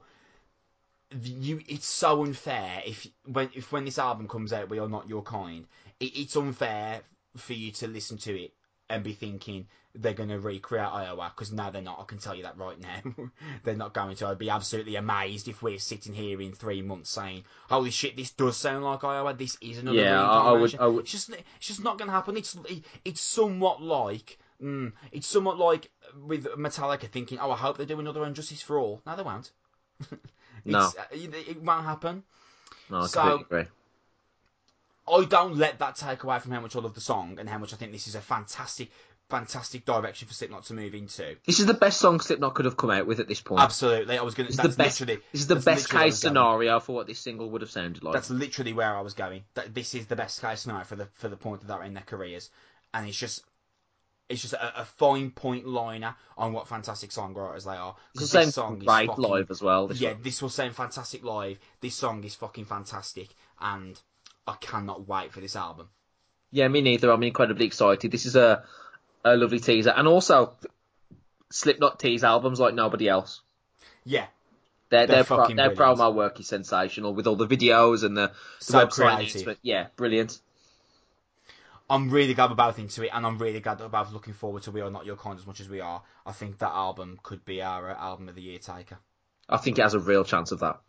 you 1.23 1.61
it's 1.69 1.87
so 1.87 2.25
unfair 2.25 2.83
if 2.85 3.07
when 3.25 3.49
if 3.55 3.71
when 3.71 3.85
this 3.85 3.99
album 3.99 4.27
comes 4.27 4.53
out 4.53 4.69
we 4.69 4.81
are 4.81 4.89
not 4.89 5.09
your 5.09 5.23
kind 5.23 5.64
it, 6.01 6.17
it's 6.17 6.37
unfair 6.37 7.01
for 7.37 7.53
you 7.53 7.71
to 7.71 7.87
listen 7.87 8.19
to 8.19 8.37
it 8.37 8.53
and 8.89 9.03
be 9.03 9.12
thinking 9.12 9.66
they're 9.95 10.12
going 10.12 10.28
to 10.28 10.39
recreate 10.39 10.87
Iowa 10.87 11.32
because 11.34 11.53
no 11.53 11.70
they're 11.70 11.80
not. 11.80 11.99
I 12.01 12.05
can 12.05 12.18
tell 12.18 12.34
you 12.34 12.43
that 12.43 12.59
right 12.59 12.78
now. 12.78 13.30
They're 13.64 13.74
not 13.74 13.95
going 13.95 14.14
to. 14.16 14.26
I'd 14.26 14.37
be 14.39 14.51
absolutely 14.51 14.97
amazed 14.97 15.49
if 15.49 15.62
we're 15.62 15.78
sitting 15.78 16.12
here 16.12 16.39
in 16.43 16.53
three 16.53 16.82
months 16.82 17.09
saying 17.11 17.45
holy 17.70 17.91
shit 17.91 18.14
this 18.14 18.30
does 18.30 18.59
sound 18.59 18.84
like 18.84 19.05
Iowa. 19.05 19.32
This 19.32 19.57
is 19.62 19.78
another 19.78 19.97
Yeah, 19.99 20.22
I- 20.22 20.51
I 20.51 20.53
would- 20.53 20.78
I 20.78 20.87
would- 20.87 21.05
it's 21.05 21.12
just 21.12 21.30
it's 21.30 21.66
just 21.66 21.82
not 21.82 21.97
going 21.97 22.09
to 22.09 22.12
happen. 22.12 22.37
It's 22.37 22.57
it's 23.07 23.22
somewhat 23.22 23.80
like 23.82 24.39
mm, 24.62 24.93
it's 25.12 25.26
somewhat 25.26 25.57
like 25.59 25.91
with 26.26 26.45
Metallica 26.59 27.09
thinking 27.09 27.39
oh 27.41 27.51
I 27.51 27.57
hope 27.57 27.78
they 27.78 27.87
do 27.87 27.99
another 27.99 28.22
And 28.24 28.37
Justice 28.37 28.61
for 28.61 28.78
All. 28.78 29.01
No 29.07 29.16
they 29.16 29.22
won't. 29.22 29.51
No. 30.66 30.80
Uh, 30.80 30.91
it, 31.12 31.32
it 31.49 31.62
won't 31.62 31.84
happen. 31.84 32.24
No, 32.91 32.99
I 33.03 33.07
So- 33.07 33.20
completely 33.39 33.61
agree. 33.61 33.70
I 35.09 35.24
don't 35.24 35.57
let 35.57 35.78
that 35.78 35.96
take 35.96 36.24
away 36.24 36.38
from 36.38 36.52
how 36.52 36.61
much 36.61 36.74
I 36.74 36.80
love 36.80 36.94
the 36.94 37.00
song 37.00 37.38
and 37.38 37.48
how 37.48 37.59
much 37.59 37.72
I 37.72 37.76
think 37.76 37.92
this 37.92 38.09
is 38.09 38.16
a 38.16 38.20
fantastic, 38.20 38.90
fantastic 39.30 39.84
direction 39.84 40.26
for 40.26 40.34
Slipknot 40.34 40.64
to 40.64 40.74
move 40.74 40.94
into. 40.94 41.36
This 41.46 41.61
is 41.61 41.66
the 41.66 41.74
best 41.74 42.00
song 42.00 42.18
Slipknot 42.20 42.54
could 42.54 42.64
have 42.64 42.76
come 42.76 42.90
out 42.90 43.07
with 43.07 43.20
at 43.20 43.28
this 43.28 43.40
point. 43.40 43.62
Absolutely, 43.62 44.18
I 44.18 44.22
was 44.22 44.34
going 44.34 44.48
to. 44.50 44.57
This 44.57 44.64
is 44.64 44.76
the 44.76 44.82
best. 44.82 45.07
This 45.07 45.40
is 45.40 45.46
the 45.46 45.57
best 45.57 45.92
literally 45.92 45.94
where 45.94 46.02
I 46.02 46.04
case 46.07 46.12
was 46.12 46.22
going. 46.22 46.30
scenario 46.30 46.80
for 46.80 46.94
what 46.94 47.07
this 47.07 47.20
single 47.20 47.50
would 47.50 47.61
have 47.61 47.70
sounded 47.70 48.02
like. 48.02 48.14
That's 48.14 48.30
literally 48.30 48.72
where 48.72 48.96
I 48.96 49.00
was 49.00 49.14
going. 49.14 49.44
That 49.54 49.74
this 49.74 49.94
is 49.94 50.07
the 50.07 50.16
best 50.16 50.40
case 50.40 50.61
scenario 50.61 50.84
for 50.84 50.96
the 50.96 51.07
for 51.14 51.28
the 51.28 51.36
point 51.36 51.61
that 51.61 51.68
they're 51.68 51.84
in 51.84 51.94
their 51.94 52.04
careers, 52.04 52.50
and 52.92 53.07
it's 53.09 53.18
just. 53.18 53.44
It's 54.28 54.42
just 54.42 54.54
a, 54.54 54.80
a 54.80 54.84
fine 54.84 55.30
point 55.30 55.68
liner 55.68 56.16
on 56.36 56.52
what 56.52 56.66
fantastic 56.66 57.11
songwriters 57.11 57.64
they 57.64 57.76
are. 57.76 57.94
It's 58.12 58.22
the 58.22 58.26
same 58.26 58.46
this 58.46 58.57
song 58.57 58.78
is 58.78 58.84
great 58.84 59.07
fucking- 59.07 59.22
live 59.22 59.52
as 59.52 59.62
well. 59.62 59.86
This 59.86 60.00
yeah, 60.00 60.14
one. 60.14 60.22
this 60.22 60.42
will 60.42 60.48
sound 60.48 60.74
fantastic 60.74 61.22
live. 61.22 61.61
This 61.80 61.94
song 61.94 62.24
is 62.24 62.34
fucking 62.34 62.64
fantastic, 62.64 63.28
and 63.61 63.96
I 64.47 64.55
cannot 64.61 65.07
wait 65.09 65.32
for 65.32 65.40
this 65.40 65.57
album. 65.57 65.88
Yeah, 66.51 66.68
me 66.68 66.80
neither. 66.80 67.11
I'm 67.11 67.22
incredibly 67.22 67.66
excited. 67.66 68.11
This 68.11 68.26
is 68.26 68.36
a 68.36 68.64
a 69.24 69.36
lovely 69.36 69.59
teaser, 69.59 69.90
and 69.90 70.07
also 70.07 70.55
Slipknot 71.51 71.99
tease 71.99 72.22
albums 72.24 72.61
like 72.61 72.74
nobody 72.74 73.09
else. 73.09 73.42
Yeah, 74.05 74.26
Their 74.88 75.07
They're 75.07 75.16
their, 75.16 75.24
pro- 75.24 75.55
their 75.55 75.70
promo 75.70 76.14
work 76.14 76.38
is 76.38 76.47
sensational 76.47 77.12
with 77.12 77.26
all 77.26 77.34
the 77.36 77.49
videos 77.49 78.05
and 78.05 78.16
the, 78.16 78.28
the 78.61 78.64
So 78.64 78.86
website 78.86 79.16
announcement. 79.16 79.59
Yeah, 79.62 79.88
brilliant. 79.97 80.38
I'm 81.88 82.11
really 82.11 82.34
glad 82.34 82.51
we're 82.51 82.57
both 82.57 82.78
into 82.78 83.05
it, 83.05 83.11
and 83.12 83.24
I'm 83.26 83.38
really 83.38 83.61
glad 83.61 83.78
that 83.78 83.84
we're 83.84 83.90
both 84.03 84.12
looking 84.12 84.32
forward 84.32 84.62
to 84.64 84.72
We 84.72 84.80
Are 84.80 84.90
Not 84.90 85.07
Your 85.07 85.16
Kind 85.16 85.38
as 85.38 85.47
much 85.47 85.61
as 85.61 85.68
we 85.68 85.80
are. 85.80 86.03
I 86.24 86.32
think 86.32 86.59
that 86.59 86.70
album 86.70 87.18
could 87.22 87.44
be 87.44 87.62
our 87.62 87.90
uh, 87.90 87.97
album 87.97 88.28
of 88.28 88.34
the 88.34 88.42
year 88.42 88.59
taker. 88.59 88.99
I 89.49 89.57
think 89.57 89.78
it 89.78 89.82
has 89.82 89.94
a 89.94 90.01
real 90.01 90.24
chance 90.24 90.51
of 90.51 90.61
that. 90.61 90.80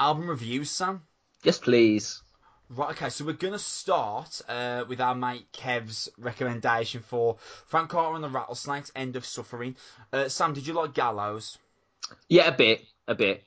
Album 0.00 0.28
reviews, 0.28 0.70
Sam. 0.70 1.02
Yes, 1.42 1.58
please. 1.58 2.22
Right, 2.70 2.90
okay, 2.90 3.08
so 3.08 3.24
we're 3.24 3.32
gonna 3.32 3.58
start 3.58 4.42
uh, 4.46 4.84
with 4.86 5.00
our 5.00 5.14
mate 5.14 5.46
Kev's 5.52 6.10
recommendation 6.18 7.00
for 7.00 7.38
Frank 7.66 7.90
Carter 7.90 8.14
and 8.14 8.22
the 8.22 8.28
Rattlesnakes, 8.28 8.92
End 8.94 9.16
of 9.16 9.24
Suffering. 9.24 9.76
Uh, 10.12 10.28
Sam, 10.28 10.52
did 10.52 10.66
you 10.66 10.74
like 10.74 10.92
Gallows? 10.92 11.56
Yeah, 12.28 12.48
a 12.48 12.52
bit, 12.52 12.84
a 13.06 13.14
bit. 13.14 13.42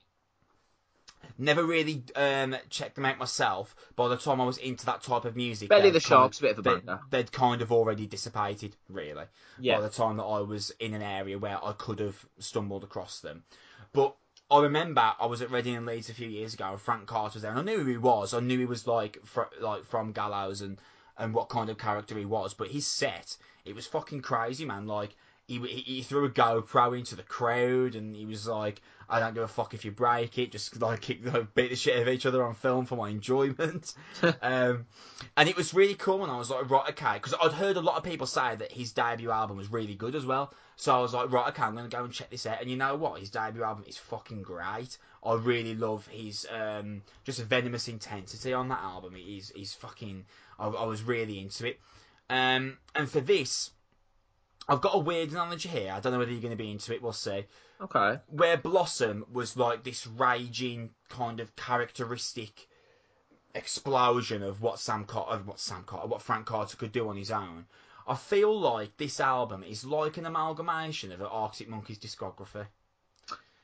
Never 1.37 1.63
really 1.63 2.03
um, 2.15 2.55
checked 2.69 2.95
them 2.95 3.05
out 3.05 3.19
myself. 3.19 3.75
By 3.95 4.07
the 4.07 4.17
time 4.17 4.41
I 4.41 4.45
was 4.45 4.57
into 4.57 4.85
that 4.87 5.03
type 5.03 5.25
of 5.25 5.35
music, 5.35 5.69
Belly 5.69 5.83
they'd 5.83 5.89
the 5.89 5.99
kind 5.99 6.03
Shark's 6.03 6.39
a 6.39 6.41
bit 6.41 6.51
of 6.51 6.59
a 6.59 6.61
banger. 6.63 6.99
they'd 7.11 7.31
kind 7.31 7.61
of 7.61 7.71
already 7.71 8.07
dissipated, 8.07 8.75
really. 8.89 9.25
Yeah. 9.59 9.75
By 9.75 9.81
the 9.81 9.89
time 9.89 10.17
that 10.17 10.23
I 10.23 10.41
was 10.41 10.71
in 10.79 10.95
an 10.95 11.03
area 11.03 11.37
where 11.37 11.63
I 11.63 11.73
could 11.73 11.99
have 11.99 12.25
stumbled 12.39 12.83
across 12.83 13.19
them, 13.19 13.43
but 13.93 14.15
I 14.51 14.61
remember 14.61 15.13
I 15.17 15.25
was 15.27 15.41
at 15.41 15.49
Reading 15.49 15.77
and 15.77 15.85
Leeds 15.85 16.09
a 16.09 16.13
few 16.13 16.27
years 16.27 16.53
ago, 16.53 16.71
and 16.71 16.81
Frank 16.81 17.07
Carter 17.07 17.35
was 17.35 17.41
there, 17.41 17.51
and 17.51 17.59
I 17.59 17.63
knew 17.63 17.79
who 17.79 17.89
he 17.91 17.97
was. 17.97 18.33
I 18.33 18.41
knew 18.41 18.59
he 18.59 18.65
was 18.65 18.85
like 18.85 19.17
fr- 19.23 19.43
like 19.61 19.85
from 19.85 20.11
Gallows 20.11 20.59
and 20.59 20.77
and 21.17 21.33
what 21.33 21.47
kind 21.47 21.69
of 21.69 21.77
character 21.77 22.17
he 22.17 22.25
was. 22.25 22.53
But 22.53 22.67
his 22.67 22.85
set, 22.85 23.37
it 23.63 23.75
was 23.75 23.87
fucking 23.87 24.21
crazy, 24.21 24.65
man. 24.65 24.87
Like 24.87 25.15
he 25.47 25.59
he, 25.59 26.01
threw 26.01 26.25
a 26.25 26.29
GoPro 26.29 26.97
into 26.97 27.15
the 27.15 27.23
crowd, 27.23 27.95
and 27.95 28.15
he 28.15 28.25
was 28.25 28.47
like, 28.47 28.81
"I 29.09 29.19
don't 29.19 29.33
give 29.33 29.43
a 29.43 29.47
fuck 29.47 29.73
if 29.73 29.83
you 29.83 29.91
break 29.91 30.37
it, 30.37 30.51
just 30.51 30.79
like 30.81 31.01
kick, 31.01 31.25
like, 31.25 31.53
beat 31.53 31.69
the 31.69 31.75
shit 31.75 31.97
out 31.97 32.03
of 32.03 32.07
each 32.07 32.25
other 32.25 32.43
on 32.43 32.53
film 32.53 32.85
for 32.85 32.95
my 32.95 33.09
enjoyment." 33.09 33.93
um, 34.41 34.85
and 35.35 35.49
it 35.49 35.57
was 35.57 35.73
really 35.73 35.95
cool, 35.95 36.23
and 36.23 36.31
I 36.31 36.37
was 36.37 36.49
like, 36.49 36.69
"Right, 36.69 36.89
okay," 36.91 37.13
because 37.13 37.33
I'd 37.41 37.53
heard 37.53 37.77
a 37.77 37.81
lot 37.81 37.97
of 37.97 38.03
people 38.03 38.27
say 38.27 38.55
that 38.55 38.71
his 38.71 38.93
debut 38.93 39.31
album 39.31 39.57
was 39.57 39.71
really 39.71 39.95
good 39.95 40.15
as 40.15 40.25
well. 40.25 40.53
So 40.81 40.95
I 40.95 40.99
was 40.99 41.13
like, 41.13 41.31
right, 41.31 41.47
okay, 41.49 41.61
I'm 41.61 41.75
gonna 41.75 41.89
go 41.89 42.03
and 42.03 42.11
check 42.11 42.31
this 42.31 42.47
out. 42.47 42.59
And 42.59 42.67
you 42.67 42.75
know 42.75 42.95
what? 42.95 43.19
His 43.19 43.29
debut 43.29 43.61
album 43.61 43.83
is 43.87 43.97
fucking 43.97 44.41
great. 44.41 44.97
I 45.23 45.35
really 45.35 45.75
love 45.75 46.07
his 46.07 46.47
um, 46.49 47.03
just 47.23 47.39
venomous 47.43 47.87
intensity 47.87 48.53
on 48.53 48.69
that 48.69 48.79
album. 48.81 49.13
He's 49.13 49.51
he's 49.55 49.75
fucking. 49.75 50.25
I, 50.57 50.67
I 50.67 50.85
was 50.85 51.03
really 51.03 51.39
into 51.39 51.67
it. 51.67 51.79
Um, 52.31 52.77
and 52.95 53.07
for 53.07 53.19
this, 53.19 53.69
I've 54.67 54.81
got 54.81 54.95
a 54.95 54.99
weird 54.99 55.31
analogy 55.31 55.69
here. 55.69 55.91
I 55.91 55.99
don't 55.99 56.13
know 56.13 56.19
whether 56.19 56.31
you're 56.31 56.41
going 56.41 56.51
to 56.51 56.63
be 56.63 56.71
into 56.71 56.93
it. 56.93 57.01
We'll 57.01 57.13
see. 57.13 57.45
Okay. 57.81 58.19
Where 58.27 58.57
Blossom 58.57 59.25
was 59.31 59.57
like 59.57 59.83
this 59.83 60.05
raging 60.05 60.91
kind 61.09 61.39
of 61.39 61.55
characteristic 61.55 62.67
explosion 63.55 64.43
of 64.43 64.61
what 64.61 64.79
Sam 64.79 65.05
Carter, 65.05 65.33
of 65.33 65.47
what 65.47 65.59
Sam 65.59 65.83
Carter, 65.83 66.07
what 66.07 66.21
Frank 66.21 66.45
Carter 66.45 66.77
could 66.77 66.91
do 66.91 67.09
on 67.09 67.17
his 67.17 67.31
own. 67.31 67.65
I 68.07 68.15
feel 68.15 68.57
like 68.57 68.97
this 68.97 69.19
album 69.19 69.63
is 69.63 69.85
like 69.85 70.17
an 70.17 70.25
amalgamation 70.25 71.11
of 71.11 71.19
the 71.19 71.27
Arctic 71.27 71.69
Monkeys 71.69 71.99
discography. 71.99 72.65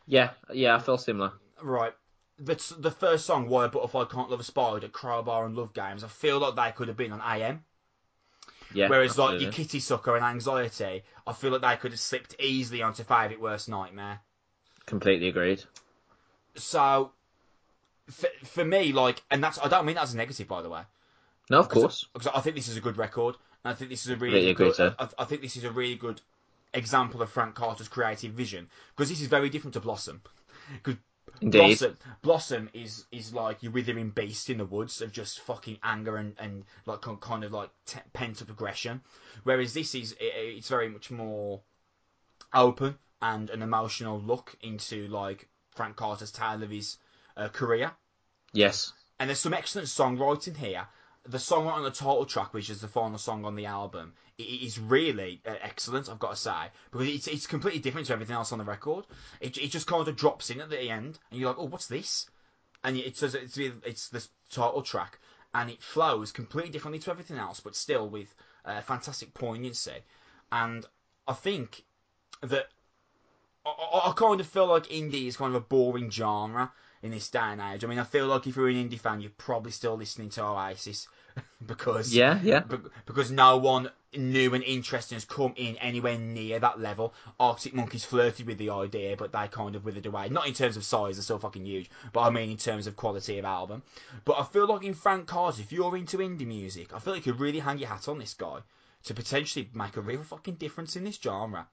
Yeah, 0.06 0.32
yeah, 0.54 0.76
I 0.76 0.80
feel 0.80 0.98
similar. 0.98 1.34
Right. 1.62 1.94
The, 2.40 2.76
the 2.80 2.92
first 2.92 3.26
song, 3.26 3.50
Why 3.50 3.66
a 3.66 3.70
Butterfly 3.70 4.06
Can't 4.06 4.30
Love 4.30 4.40
a 4.40 4.44
Spider, 4.44 4.86
at 4.86 4.94
Crowbar 4.94 5.46
and 5.46 5.56
Love 5.56 5.74
Games, 5.74 6.04
I 6.04 6.08
feel 6.08 6.40
like 6.40 6.56
they 6.56 6.72
could 6.76 6.88
have 6.88 6.98
been 6.98 7.12
on 7.12 7.22
AM. 7.22 7.64
Yeah. 8.74 8.90
Whereas, 8.90 9.18
like, 9.18 9.26
absolutely. 9.26 9.46
your 9.46 9.54
Kitty 9.54 9.80
Sucker 9.80 10.16
and 10.16 10.26
Anxiety, 10.26 11.04
I 11.26 11.34
feel 11.34 11.52
like 11.52 11.62
they 11.62 11.76
could 11.78 11.92
have 11.92 12.00
slipped 12.00 12.36
easily 12.40 12.82
onto 12.82 13.04
Favourite 13.04 13.42
Worst 13.42 13.70
Nightmare. 13.70 14.20
completely 14.86 15.28
agreed. 15.28 15.64
So, 16.56 17.12
for, 18.10 18.30
for 18.44 18.66
me, 18.66 18.92
like, 18.92 19.24
and 19.32 19.44
that's, 19.44 19.60
I 19.60 19.68
don't 19.68 19.86
mean 19.86 19.96
that 19.96 20.04
as 20.04 20.14
a 20.14 20.18
negative, 20.18 20.48
by 20.48 20.62
the 20.62 20.70
way. 20.70 20.82
No, 21.50 21.60
of 21.60 21.70
course. 21.70 22.06
because 22.14 22.28
I 22.28 22.42
think 22.42 22.56
this 22.56 22.68
is 22.68 22.78
a 22.78 22.82
good 22.82 22.98
record. 22.98 23.36
And 23.64 23.74
I 23.74 23.76
think 23.76 23.90
this 23.90 24.06
is 24.06 24.12
a 24.12 24.16
really 24.16 24.54
good. 24.54 24.80
I, 24.80 25.08
I 25.18 25.26
think 25.26 25.42
this 25.42 25.56
is 25.56 25.64
a 25.64 25.72
really 25.72 25.96
good 25.96 26.22
example 26.74 27.22
of 27.22 27.30
Frank 27.30 27.56
Carter's 27.56 27.88
creative 27.88 28.34
vision 28.34 28.70
because 28.96 29.10
this 29.10 29.22
is 29.22 29.28
very 29.28 29.50
different 29.50 29.74
to 29.76 29.80
Blossom. 29.80 30.22
Because 30.74 31.00
Indeed. 31.42 31.60
Blossom, 31.60 31.98
Blossom 32.22 32.70
is 32.74 33.06
is 33.12 33.34
like 33.34 33.64
your 33.64 33.72
withering 33.72 34.10
beast 34.12 34.50
in 34.50 34.58
the 34.58 34.66
woods 34.66 35.02
of 35.02 35.12
just 35.12 35.42
fucking 35.42 35.78
anger 35.84 36.18
and, 36.18 36.36
and 36.40 36.64
like 36.86 37.02
kind 37.22 37.44
of 37.44 37.52
like 37.52 37.70
t- 37.86 38.00
pent 38.14 38.42
up 38.42 38.50
aggression, 38.50 39.02
whereas 39.44 39.74
this 39.74 39.96
is 39.96 40.14
it, 40.14 40.34
it's 40.36 40.70
very 40.70 40.90
much 40.90 41.12
more 41.12 41.62
open 42.54 42.98
and 43.22 43.50
an 43.50 43.62
emotional 43.62 44.20
look 44.20 44.56
into 44.62 45.08
like 45.08 45.48
Frank 45.76 45.96
Carter's 45.96 46.32
tale 46.32 46.64
of 46.64 46.70
his 46.70 46.98
uh, 47.36 47.50
career. 47.50 47.92
Yes. 48.54 48.94
And 49.20 49.30
there's 49.30 49.40
some 49.40 49.54
excellent 49.54 49.88
songwriting 49.88 50.56
here. 50.56 50.88
The 51.30 51.40
song 51.40 51.68
on 51.68 51.84
the 51.84 51.92
title 51.92 52.26
track, 52.26 52.54
which 52.54 52.70
is 52.70 52.80
the 52.80 52.88
final 52.88 53.18
song 53.18 53.44
on 53.44 53.56
the 53.56 53.66
album, 53.66 54.14
is 54.38 54.80
really 54.80 55.42
uh, 55.46 55.56
excellent. 55.62 56.10
I've 56.10 56.20
got 56.20 56.32
to 56.32 56.36
say 56.38 56.72
because 56.92 57.08
it's 57.08 57.28
it's 57.28 57.48
completely 57.48 57.80
different 57.80 58.08
to 58.08 58.14
everything 58.14 58.36
else 58.36 58.52
on 58.52 58.60
the 58.60 58.64
record. 58.64 59.06
It 59.42 59.58
it 59.58 59.72
just 59.72 59.88
kind 59.88 60.08
of 60.08 60.16
drops 60.16 60.50
in 60.50 60.62
at 60.62 60.70
the 60.70 60.90
end, 60.90 61.20
and 61.30 61.40
you're 61.40 61.50
like, 61.50 61.60
oh, 61.60 61.66
what's 61.66 61.88
this? 61.88 62.30
And 62.84 62.96
it 62.96 63.18
says 63.18 63.36
it's 63.36 63.58
it's 63.58 64.10
the 64.10 64.26
title 64.50 64.82
track, 64.82 65.20
and 65.54 65.70
it 65.70 65.82
flows 65.84 66.32
completely 66.32 66.72
differently 66.72 67.00
to 67.00 67.12
everything 67.12 67.38
else, 67.38 67.60
but 67.60 67.76
still 67.76 68.08
with 68.08 68.34
uh, 68.64 68.82
fantastic 68.82 69.34
poignancy. 69.34 70.04
And 70.52 70.86
I 71.28 71.34
think 71.34 71.84
that 72.42 72.70
I 73.66 74.14
kind 74.16 74.40
of 74.40 74.48
feel 74.48 74.68
like 74.68 74.84
indie 74.88 75.28
is 75.28 75.36
kind 75.36 75.54
of 75.54 75.62
a 75.62 75.66
boring 75.66 76.10
genre 76.10 76.72
in 77.02 77.12
this 77.12 77.30
day 77.30 77.40
and 77.40 77.62
age. 77.62 77.84
I 77.84 77.88
mean, 77.88 78.00
I 78.00 78.04
feel 78.04 78.28
like 78.28 78.48
if 78.48 78.56
you're 78.56 78.70
an 78.70 78.90
indie 78.90 79.00
fan, 79.00 79.20
you're 79.20 79.32
probably 79.38 79.72
still 79.72 79.96
listening 79.96 80.30
to 80.30 80.44
Oasis 80.44 81.08
because 81.66 82.14
Yeah, 82.14 82.40
yeah. 82.44 82.62
be- 82.62 82.78
because 83.06 83.32
no 83.32 83.58
one 83.58 83.90
new 84.16 84.54
and 84.54 84.64
interesting 84.64 85.16
has 85.16 85.26
come 85.26 85.54
in 85.56 85.78
anywhere 85.78 86.18
near 86.18 86.60
that 86.60 86.80
level. 86.80 87.14
Arctic 87.40 87.74
Monkeys 87.74 88.06
flirted 88.06 88.48
with 88.48 88.58
the 88.58 88.70
idea, 88.70 89.16
but 89.18 89.32
they 89.32 89.48
kind 89.48 89.76
of 89.76 89.86
withered 89.86 90.06
away. 90.06 90.30
Not 90.30 90.48
in 90.48 90.54
terms 90.54 90.78
of 90.78 90.84
size, 90.84 91.16
they're 91.16 91.24
still 91.24 91.40
fucking 91.40 91.66
huge, 91.66 91.90
but 92.14 92.22
I 92.22 92.30
mean 92.30 92.50
in 92.50 92.58
terms 92.58 92.88
of 92.88 92.96
quality 92.96 93.38
of 93.38 93.46
album. 93.46 93.84
But 94.26 94.40
I 94.40 94.44
feel 94.44 94.68
like 94.68 94.84
in 94.84 94.94
Frank 94.94 95.28
Carter, 95.28 95.62
if 95.62 95.72
you're 95.72 95.96
into 95.98 96.18
indie 96.18 96.48
music, 96.48 96.94
I 96.94 97.00
feel 97.00 97.14
like 97.14 97.26
you 97.26 97.34
could 97.34 97.42
really 97.42 97.60
hang 97.60 97.78
your 97.78 97.90
hat 97.90 98.08
on 98.08 98.20
this 98.20 98.34
guy 98.34 98.60
to 99.04 99.14
potentially 99.14 99.70
make 99.74 99.98
a 99.98 100.02
real 100.02 100.24
fucking 100.24 100.56
difference 100.56 100.96
in 100.96 101.04
this 101.04 101.20
genre. 101.22 101.68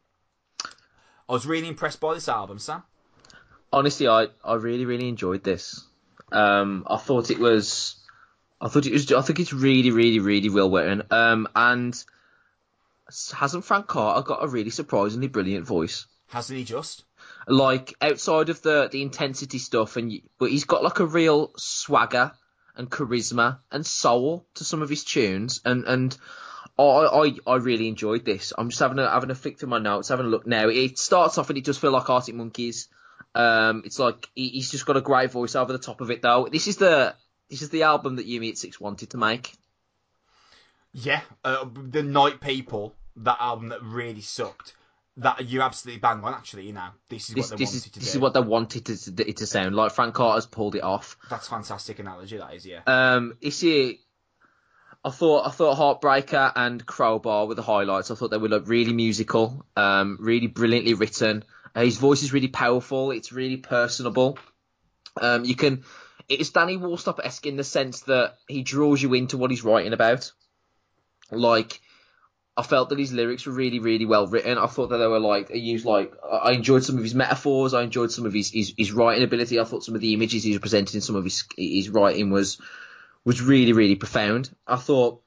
I 1.29 1.33
was 1.33 1.47
really 1.47 1.69
impressed 1.69 2.01
by 2.01 2.15
this 2.15 2.29
album, 2.29 2.59
Sam. 2.59 2.83
Honestly, 3.73 4.07
I, 4.07 4.29
I 4.45 4.55
really, 4.55 4.85
really 4.85 5.09
enjoyed 5.09 5.43
this. 5.43 5.85
Um, 6.31 6.87
I 6.89 6.97
thought 6.97 7.31
it 7.31 7.39
was, 7.39 7.97
I 8.61 8.69
thought 8.69 8.87
it 8.87 8.93
was, 8.93 9.11
I 9.13 9.21
think 9.23 9.41
it's 9.41 9.53
really, 9.53 9.91
really, 9.91 10.21
really 10.21 10.49
well 10.49 10.71
written. 10.71 11.03
Um, 11.11 11.49
and 11.55 12.05
hasn't 13.35 13.65
Frank 13.65 13.87
Carter 13.87 14.27
got 14.27 14.45
a 14.45 14.49
really 14.49 14.71
surprisingly 14.71 15.29
brilliant 15.29 15.67
voice? 15.67 16.07
Hasn't 16.29 16.59
he 16.59 16.65
just? 16.65 17.05
Like 17.47 17.95
outside 18.01 18.49
of 18.49 18.63
the 18.63 18.89
the 18.91 19.03
intensity 19.03 19.59
stuff, 19.59 19.97
and 19.97 20.13
but 20.39 20.51
he's 20.51 20.65
got 20.65 20.83
like 20.83 20.99
a 21.01 21.07
real 21.07 21.53
swagger 21.57 22.33
and 22.77 22.91
charisma 22.91 23.59
and 23.71 23.87
soul 23.87 24.47
to 24.55 24.65
some 24.65 24.83
of 24.83 24.89
his 24.89 25.05
tunes, 25.05 25.61
and 25.65 25.85
and 25.85 26.17
I 26.79 26.83
I, 26.83 27.35
I 27.47 27.57
really 27.57 27.89
enjoyed 27.89 28.25
this. 28.25 28.53
I'm 28.57 28.71
just 28.71 28.81
having 28.81 28.99
a 28.99 29.09
having 29.09 29.31
a 29.31 29.35
flick 29.35 29.59
through 29.59 29.69
my 29.69 29.79
notes, 29.79 30.09
having 30.09 30.27
a 30.27 30.31
look 30.31 30.47
now. 30.47 30.69
It 30.69 30.99
starts 30.99 31.39
off 31.39 31.51
and 31.51 31.59
it 31.59 31.65
does 31.65 31.79
feel 31.79 31.93
like 31.93 32.11
Arctic 32.11 32.35
Monkeys. 32.35 32.89
Um, 33.35 33.83
it's 33.85 33.99
like 33.99 34.29
he, 34.35 34.49
he's 34.49 34.71
just 34.71 34.87
got 34.87 34.97
a 34.97 35.01
great 35.01 35.31
voice 35.31 35.57
over 35.57 35.73
the 35.73 35.79
top 35.79 36.01
of 36.01 36.11
it 36.11 36.23
though. 36.23 36.49
This 36.51 36.67
is 36.67 36.77
the 36.77 37.15
this 37.51 37.63
is 37.63 37.71
the 37.71 37.83
album 37.85 38.17
that 38.17 38.27
You 38.27 38.41
Me 38.41 38.51
at 38.51 38.59
Six 38.59 38.81
wanted 38.81 39.11
to 39.11 39.17
make. 39.17 39.53
Yeah, 40.93 41.21
uh, 41.45 41.67
the 41.75 42.03
Night 42.03 42.41
People, 42.41 42.95
that 43.17 43.39
album 43.41 43.69
that 43.71 43.83
really 43.83 44.21
sucked. 44.21 44.75
That 45.19 45.47
you 45.49 45.61
absolutely 45.63 46.01
bang 46.01 46.23
on. 46.25 46.35
Actually, 46.35 46.67
you 46.67 46.73
know, 46.73 46.89
this 47.09 47.29
is 47.29 47.35
This 47.37 47.51
what 47.51 47.59
they 47.59 47.65
wanted 47.65 47.77
is 47.77 47.83
to 47.85 47.93
this 48.01 48.13
do. 48.13 48.17
is 48.17 48.21
what 48.21 48.35
they 48.35 48.41
wanted 48.41 48.85
to, 48.87 49.29
it 49.29 49.37
to 49.37 49.47
sound 49.47 49.77
like. 49.77 49.93
Frank 49.93 50.15
Carter's 50.15 50.47
pulled 50.47 50.75
it 50.75 50.83
off. 50.83 51.17
That's 51.31 51.47
fantastic 51.49 52.01
analogy. 52.01 52.37
That 52.37 52.53
is, 52.55 52.67
yeah. 52.67 52.81
Um, 52.87 53.37
it's 53.41 53.63
a, 53.63 53.97
I 55.05 55.11
thought 55.11 55.47
I 55.47 55.51
thought 55.51 55.79
Heartbreaker 55.79 56.53
and 56.57 56.85
Crowbar 56.85 57.47
were 57.47 57.55
the 57.55 57.63
highlights. 57.63 58.11
I 58.11 58.17
thought 58.17 58.33
they 58.33 58.39
were 58.39 58.49
like 58.49 58.67
really 58.67 58.93
musical, 58.93 59.65
um, 59.77 60.17
really 60.21 60.49
brilliantly 60.49 60.95
written. 60.95 61.45
Uh, 61.77 61.83
his 61.83 61.97
voice 61.97 62.25
is 62.25 62.33
really 62.33 62.49
powerful. 62.49 63.13
It's 63.13 63.31
really 63.31 63.57
personable. 63.59 64.39
Um, 65.21 65.45
you 65.45 65.55
can. 65.55 65.85
It's 66.29 66.51
Danny 66.51 66.79
Worsnop 66.79 67.21
esque 67.23 67.47
in 67.47 67.57
the 67.57 67.65
sense 67.65 68.01
that 68.03 68.37
he 68.49 68.63
draws 68.63 69.03
you 69.03 69.13
into 69.15 69.37
what 69.37 69.51
he's 69.51 69.65
writing 69.65 69.93
about. 69.93 70.33
Like, 71.31 71.81
I 72.57 72.63
felt 72.63 72.89
that 72.91 72.99
his 72.99 73.13
lyrics 73.13 73.47
were 73.47 73.53
really, 73.53 73.81
really 73.81 74.07
well 74.07 74.27
written. 74.27 74.59
I 74.59 74.67
thought 74.67 74.91
that 74.91 74.99
they 74.99 75.07
were 75.07 75.19
like 75.19 75.51
he 75.51 75.59
used 75.59 75.85
like 75.85 76.13
I 76.31 76.53
enjoyed 76.53 76.85
some 76.85 76.97
of 76.97 77.03
his 77.03 77.15
metaphors. 77.15 77.75
I 77.75 77.83
enjoyed 77.83 78.13
some 78.13 78.27
of 78.27 78.33
his 78.33 78.51
his, 78.51 78.73
his 78.77 78.93
writing 78.93 79.25
ability. 79.25 79.59
I 79.59 79.65
thought 79.65 79.85
some 79.85 79.97
of 79.97 80.01
the 80.01 80.15
images 80.15 80.45
he 80.45 80.51
was 80.51 80.61
presenting 80.61 80.97
in 80.97 81.01
some 81.01 81.17
of 81.17 81.25
his 81.25 81.45
his 81.57 81.89
writing 81.89 82.31
was 82.31 82.61
was 83.25 83.43
really, 83.43 83.73
really 83.73 83.97
profound. 83.97 84.55
I 84.67 84.77
thought, 84.77 85.23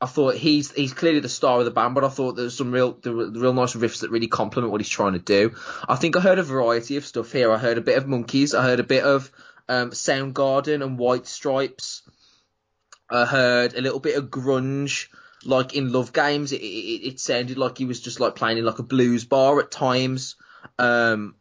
I 0.00 0.06
thought 0.06 0.34
he's 0.34 0.72
he's 0.72 0.92
clearly 0.92 1.20
the 1.20 1.28
star 1.28 1.60
of 1.60 1.64
the 1.64 1.70
band, 1.70 1.94
but 1.94 2.04
I 2.04 2.08
thought 2.08 2.32
there's 2.32 2.56
some 2.56 2.72
real 2.72 2.98
the, 3.00 3.12
real 3.12 3.52
nice 3.52 3.74
riffs 3.74 4.00
that 4.00 4.10
really 4.10 4.28
complement 4.28 4.72
what 4.72 4.80
he's 4.80 4.88
trying 4.88 5.12
to 5.12 5.18
do. 5.20 5.54
I 5.88 5.94
think 5.94 6.16
I 6.16 6.20
heard 6.20 6.38
a 6.38 6.42
variety 6.42 6.96
of 6.96 7.06
stuff 7.06 7.30
here. 7.30 7.52
I 7.52 7.58
heard 7.58 7.78
a 7.78 7.82
bit 7.82 7.98
of 7.98 8.08
monkeys. 8.08 8.54
I 8.54 8.64
heard 8.64 8.80
a 8.80 8.84
bit 8.84 9.04
of 9.04 9.30
um, 9.68 9.90
Soundgarden 9.90 10.82
and 10.82 10.98
White 10.98 11.26
Stripes. 11.26 12.02
I 13.10 13.24
heard 13.24 13.74
a 13.74 13.80
little 13.80 14.00
bit 14.00 14.16
of 14.16 14.30
grunge, 14.30 15.08
like 15.44 15.74
in 15.74 15.92
Love 15.92 16.12
Games. 16.12 16.52
It, 16.52 16.60
it, 16.60 17.06
it 17.06 17.20
sounded 17.20 17.58
like 17.58 17.78
he 17.78 17.84
was 17.84 18.00
just 18.00 18.20
like 18.20 18.36
playing 18.36 18.58
in 18.58 18.64
like 18.64 18.78
a 18.78 18.82
blues 18.84 19.24
bar 19.24 19.60
at 19.60 19.70
times. 19.70 20.36
Um, 20.78 21.36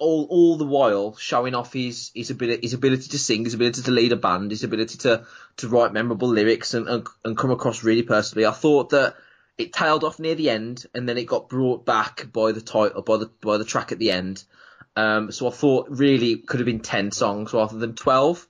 all 0.00 0.26
all 0.28 0.56
the 0.56 0.64
while 0.64 1.16
showing 1.16 1.54
off 1.54 1.72
his 1.72 2.10
his 2.14 2.30
ability 2.30 2.60
his 2.62 2.74
ability 2.74 3.08
to 3.08 3.18
sing, 3.18 3.44
his 3.44 3.54
ability 3.54 3.82
to 3.82 3.90
lead 3.90 4.12
a 4.12 4.16
band, 4.16 4.50
his 4.50 4.64
ability 4.64 4.98
to 4.98 5.24
to 5.58 5.68
write 5.68 5.92
memorable 5.92 6.28
lyrics 6.28 6.74
and 6.74 6.88
and, 6.88 7.06
and 7.24 7.36
come 7.36 7.50
across 7.50 7.84
really 7.84 8.02
personally. 8.02 8.46
I 8.46 8.52
thought 8.52 8.90
that 8.90 9.14
it 9.56 9.72
tailed 9.72 10.04
off 10.04 10.18
near 10.18 10.34
the 10.34 10.50
end, 10.50 10.84
and 10.94 11.08
then 11.08 11.16
it 11.16 11.24
got 11.24 11.48
brought 11.48 11.86
back 11.86 12.30
by 12.32 12.52
the 12.52 12.60
title 12.60 13.02
by 13.02 13.18
the 13.18 13.30
by 13.40 13.56
the 13.56 13.64
track 13.64 13.92
at 13.92 13.98
the 13.98 14.10
end. 14.10 14.42
Um, 14.96 15.30
so 15.30 15.46
I 15.46 15.50
thought 15.50 15.88
really 15.90 16.36
could 16.36 16.60
have 16.60 16.66
been 16.66 16.80
ten 16.80 17.10
songs 17.10 17.52
rather 17.52 17.78
than 17.78 17.94
twelve. 17.94 18.46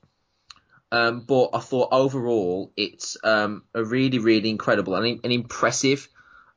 Um, 0.89 1.25
but 1.27 1.49
I 1.53 1.59
thought 1.59 1.89
overall 1.91 2.71
it's 2.77 3.17
um, 3.23 3.63
a 3.73 3.83
really 3.83 4.19
really 4.19 4.49
incredible 4.49 4.95
and 4.95 5.19
an 5.23 5.31
impressive 5.31 6.07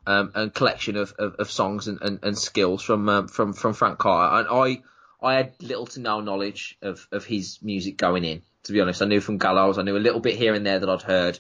um, 0.07 0.31
and 0.35 0.55
collection 0.55 0.97
of, 0.97 1.13
of, 1.19 1.35
of 1.35 1.51
songs 1.51 1.89
and, 1.89 2.01
and, 2.01 2.21
and, 2.23 2.39
skills 2.39 2.83
from 2.83 3.09
um, 3.09 3.29
from 3.29 3.53
from 3.53 3.75
Frank 3.75 3.99
Carter. 3.99 4.39
And 4.39 4.49
I 4.49 4.83
I 5.23 5.35
had 5.35 5.55
little 5.61 5.87
to 5.87 6.01
no 6.01 6.21
knowledge 6.21 6.79
of, 6.81 7.07
of 7.13 7.25
his 7.25 7.59
music 7.63 7.97
going 7.97 8.25
in. 8.25 8.43
To 8.65 8.73
be 8.73 8.81
honest, 8.81 9.03
I 9.03 9.07
knew 9.07 9.21
from 9.21 9.39
Gallows, 9.39 9.79
I 9.79 9.83
knew 9.83 9.97
a 9.97 9.99
little 9.99 10.21
bit 10.21 10.37
here 10.37 10.55
and 10.55 10.65
there 10.65 10.79
that 10.79 10.89
I'd 10.89 11.03
heard 11.03 11.39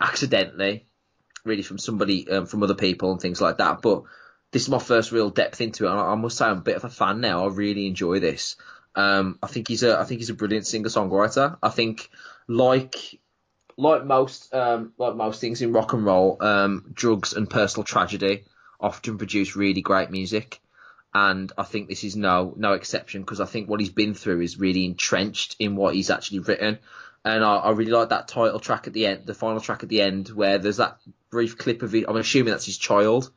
accidentally, 0.00 0.86
really 1.44 1.62
from 1.62 1.78
somebody 1.78 2.28
um, 2.28 2.46
from 2.46 2.62
other 2.62 2.74
people 2.74 3.12
and 3.12 3.20
things 3.20 3.40
like 3.40 3.58
that. 3.58 3.82
But 3.82 4.02
this 4.52 4.62
is 4.62 4.68
my 4.68 4.78
first 4.78 5.12
real 5.12 5.30
depth 5.30 5.60
into 5.60 5.86
it, 5.86 5.90
and 5.90 5.98
I, 5.98 6.12
I 6.12 6.14
must 6.14 6.38
say 6.38 6.44
I'm 6.44 6.58
a 6.58 6.62
bit 6.62 6.76
of 6.76 6.84
a 6.84 6.90
fan 6.90 7.20
now. 7.20 7.44
I 7.44 7.48
really 7.48 7.86
enjoy 7.86 8.20
this. 8.20 8.56
Um, 8.94 9.38
I 9.42 9.46
think 9.46 9.68
he's 9.68 9.82
a 9.82 9.98
I 9.98 10.04
think 10.04 10.20
he's 10.20 10.30
a 10.30 10.34
brilliant 10.34 10.66
singer 10.66 10.88
songwriter. 10.88 11.56
I 11.62 11.70
think 11.70 12.10
like 12.46 13.18
like 13.76 14.04
most 14.04 14.54
um, 14.54 14.92
like 14.98 15.16
most 15.16 15.40
things 15.40 15.62
in 15.62 15.72
rock 15.72 15.94
and 15.94 16.04
roll, 16.04 16.36
um, 16.40 16.90
drugs 16.92 17.32
and 17.32 17.48
personal 17.48 17.84
tragedy 17.84 18.44
often 18.78 19.18
produce 19.18 19.56
really 19.56 19.80
great 19.80 20.10
music, 20.10 20.60
and 21.14 21.50
I 21.56 21.62
think 21.62 21.88
this 21.88 22.04
is 22.04 22.16
no 22.16 22.52
no 22.56 22.74
exception 22.74 23.22
because 23.22 23.40
I 23.40 23.46
think 23.46 23.68
what 23.68 23.80
he's 23.80 23.90
been 23.90 24.14
through 24.14 24.42
is 24.42 24.58
really 24.58 24.84
entrenched 24.84 25.56
in 25.58 25.76
what 25.76 25.94
he's 25.94 26.10
actually 26.10 26.40
written, 26.40 26.78
and 27.24 27.44
I, 27.44 27.56
I, 27.56 27.70
really 27.70 27.92
like 27.92 28.10
that 28.10 28.28
title 28.28 28.60
track 28.60 28.86
at 28.86 28.92
the 28.92 29.06
end, 29.06 29.26
the 29.26 29.34
final 29.34 29.60
track 29.60 29.82
at 29.82 29.88
the 29.88 30.02
end 30.02 30.28
where 30.28 30.58
there's 30.58 30.76
that 30.78 30.98
brief 31.30 31.56
clip 31.56 31.82
of 31.82 31.94
it. 31.94 32.04
I'm 32.06 32.16
assuming 32.16 32.50
that's 32.50 32.66
his 32.66 32.78
child, 32.78 33.30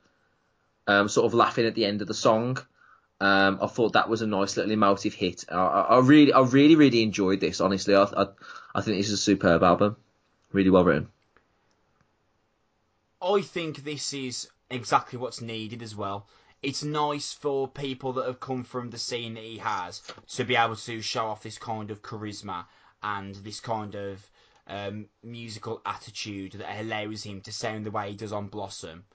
um, 0.87 1.07
sort 1.07 1.25
of 1.25 1.33
laughing 1.33 1.65
at 1.65 1.75
the 1.75 1.85
end 1.85 2.01
of 2.01 2.07
the 2.07 2.13
song. 2.13 2.57
Um, 3.21 3.59
I 3.61 3.67
thought 3.67 3.93
that 3.93 4.09
was 4.09 4.21
a 4.21 4.27
nice 4.27 4.57
little 4.57 4.71
emotive 4.71 5.13
hit. 5.13 5.45
I, 5.49 5.55
I, 5.55 5.99
really, 5.99 6.33
I 6.33 6.41
really, 6.41 6.75
really 6.75 7.01
enjoyed 7.01 7.39
this. 7.39 7.61
Honestly, 7.61 7.95
I, 7.95 8.03
I, 8.03 8.27
I 8.75 8.81
think 8.81 8.97
this 8.97 9.07
is 9.07 9.13
a 9.13 9.17
superb 9.17 9.63
album 9.63 9.95
really 10.51 10.69
well 10.69 10.83
written. 10.83 11.09
I 13.21 13.41
think 13.41 13.83
this 13.83 14.13
is 14.13 14.47
exactly 14.69 15.17
what's 15.17 15.41
needed 15.41 15.81
as 15.81 15.95
well. 15.95 16.27
It's 16.61 16.83
nice 16.83 17.33
for 17.33 17.67
people 17.67 18.13
that 18.13 18.25
have 18.25 18.39
come 18.39 18.63
from 18.63 18.89
the 18.89 18.97
scene 18.97 19.35
that 19.35 19.43
he 19.43 19.57
has 19.59 20.01
to 20.29 20.43
be 20.43 20.55
able 20.55 20.75
to 20.75 21.01
show 21.01 21.27
off 21.27 21.43
this 21.43 21.57
kind 21.57 21.91
of 21.91 22.01
charisma 22.01 22.65
and 23.03 23.35
this 23.35 23.59
kind 23.59 23.95
of 23.95 24.29
um, 24.67 25.07
musical 25.23 25.81
attitude 25.85 26.53
that 26.53 26.81
allows 26.81 27.23
him 27.23 27.41
to 27.41 27.51
sound 27.51 27.85
the 27.85 27.91
way 27.91 28.09
he 28.09 28.15
does 28.15 28.33
on 28.33 28.47
Blossom 28.47 29.05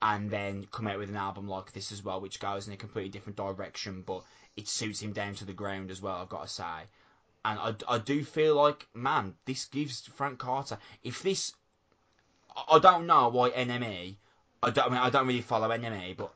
and 0.00 0.30
then 0.30 0.66
come 0.70 0.86
out 0.86 0.98
with 0.98 1.08
an 1.08 1.16
album 1.16 1.48
like 1.48 1.72
this 1.72 1.90
as 1.90 2.04
well, 2.04 2.20
which 2.20 2.40
goes 2.40 2.66
in 2.66 2.72
a 2.72 2.76
completely 2.76 3.10
different 3.10 3.36
direction, 3.36 4.02
but 4.02 4.22
it 4.56 4.68
suits 4.68 5.02
him 5.02 5.12
down 5.12 5.34
to 5.34 5.44
the 5.44 5.52
ground 5.52 5.90
as 5.90 6.00
well, 6.00 6.16
I've 6.16 6.28
got 6.28 6.42
to 6.42 6.48
say. 6.48 6.84
And 7.44 7.58
I, 7.58 7.74
I 7.88 7.98
do 7.98 8.24
feel 8.24 8.54
like, 8.54 8.86
man, 8.94 9.34
this 9.44 9.64
gives 9.66 10.06
Frank 10.06 10.38
Carter. 10.38 10.78
If 11.02 11.22
this, 11.22 11.52
I 12.70 12.78
don't 12.78 13.06
know 13.06 13.28
why 13.28 13.50
NME. 13.50 14.16
I 14.62 14.70
don't. 14.70 14.86
I, 14.86 14.88
mean, 14.88 14.98
I 14.98 15.10
don't 15.10 15.26
really 15.26 15.40
follow 15.40 15.68
NME, 15.68 16.16
but 16.16 16.32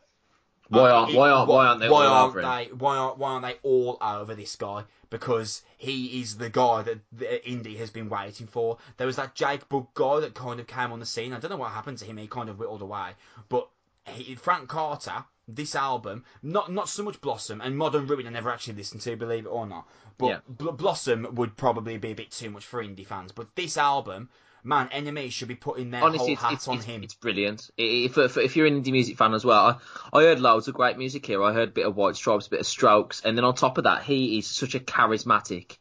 why 0.69 0.91
aren't 0.91 1.15
why 1.15 1.31
aren't 1.31 1.49
why 1.49 1.67
aren't 1.67 1.81
they 1.81 1.89
why 1.89 2.07
aren't 2.07 2.35
they 2.35 2.75
why 2.75 2.97
aren't 2.97 3.19
why 3.19 3.31
aren't 3.33 3.45
they 3.45 3.57
all 3.63 3.99
over 4.01 4.35
this 4.35 4.57
guy? 4.57 4.85
Because 5.11 5.63
he 5.77 6.21
is 6.21 6.39
the 6.39 6.49
guy 6.49 6.83
that 6.83 7.01
indie 7.45 7.77
has 7.77 7.91
been 7.91 8.09
waiting 8.09 8.47
for. 8.47 8.79
There 8.97 9.07
was 9.07 9.17
that 9.17 9.35
Jake 9.35 9.69
Bugg 9.69 9.89
guy 9.95 10.21
that 10.21 10.35
kind 10.35 10.61
of 10.61 10.67
came 10.67 10.93
on 10.93 11.01
the 11.01 11.07
scene. 11.07 11.33
I 11.33 11.39
don't 11.39 11.51
know 11.51 11.59
what 11.59 11.73
happened 11.73 11.99
to 11.99 12.07
him. 12.07 12.17
He 12.17 12.27
kind 12.27 12.49
of 12.49 12.59
whittled 12.59 12.81
away. 12.81 13.11
But 13.51 13.69
he, 14.07 14.35
Frank 14.35 14.69
Carter, 14.69 15.25
this 15.49 15.75
album, 15.75 16.25
not 16.43 16.73
not 16.73 16.89
so 16.89 17.03
much 17.03 17.21
Blossom 17.21 17.61
and 17.61 17.77
Modern 17.77 18.07
Ruin, 18.07 18.27
I 18.27 18.31
never 18.31 18.51
actually 18.51 18.75
listened 18.75 19.03
to, 19.03 19.17
believe 19.17 19.47
it 19.47 19.51
or 19.51 19.67
not. 19.67 19.87
But 20.19 20.27
yeah. 20.27 20.39
Bl- 20.49 20.71
Blossom 20.71 21.35
would 21.35 21.57
probably 21.57 21.99
be 21.99 22.13
a 22.13 22.15
bit 22.15 22.31
too 22.31 22.51
much 22.51 22.65
for 22.65 22.83
indie 22.83 23.07
fans. 23.07 23.33
But 23.33 23.55
this 23.55 23.77
album, 23.77 24.29
man, 24.63 24.89
NME 24.89 25.31
should 25.31 25.49
be 25.49 25.55
putting 25.55 25.91
their 25.91 26.03
Honestly, 26.03 26.35
whole 26.35 26.51
hat 26.51 26.53
it's, 26.55 26.69
on 26.69 26.77
it's, 26.77 26.85
him. 26.85 27.03
It's 27.03 27.15
brilliant. 27.15 27.71
If, 27.77 28.17
if, 28.19 28.37
if, 28.37 28.57
you're 28.57 28.67
an 28.67 28.83
indie 28.83 28.93
music 28.93 29.17
fan 29.17 29.35
as 29.35 29.45
well, 29.45 29.81
I, 30.13 30.19
I 30.19 30.23
heard 30.23 30.41
loads 30.41 30.69
of 30.69 30.75
great 30.75 30.99
music 30.99 31.27
here. 31.27 31.43
I 31.43 31.53
heard 31.53 31.71
a 31.71 31.73
bit 31.73 31.87
of 31.87 31.97
White 31.97 32.17
Stripes, 32.17 32.47
a 32.47 32.51
bit 32.51 32.61
of 32.61 32.67
Strokes, 32.67 33.23
and 33.25 33.37
then 33.37 33.45
on 33.45 33.55
top 33.55 33.79
of 33.79 33.85
that, 33.85 34.03
he 34.03 34.39
is 34.39 34.47
such 34.47 34.75
a 34.75 34.81
charismatic 34.81 35.77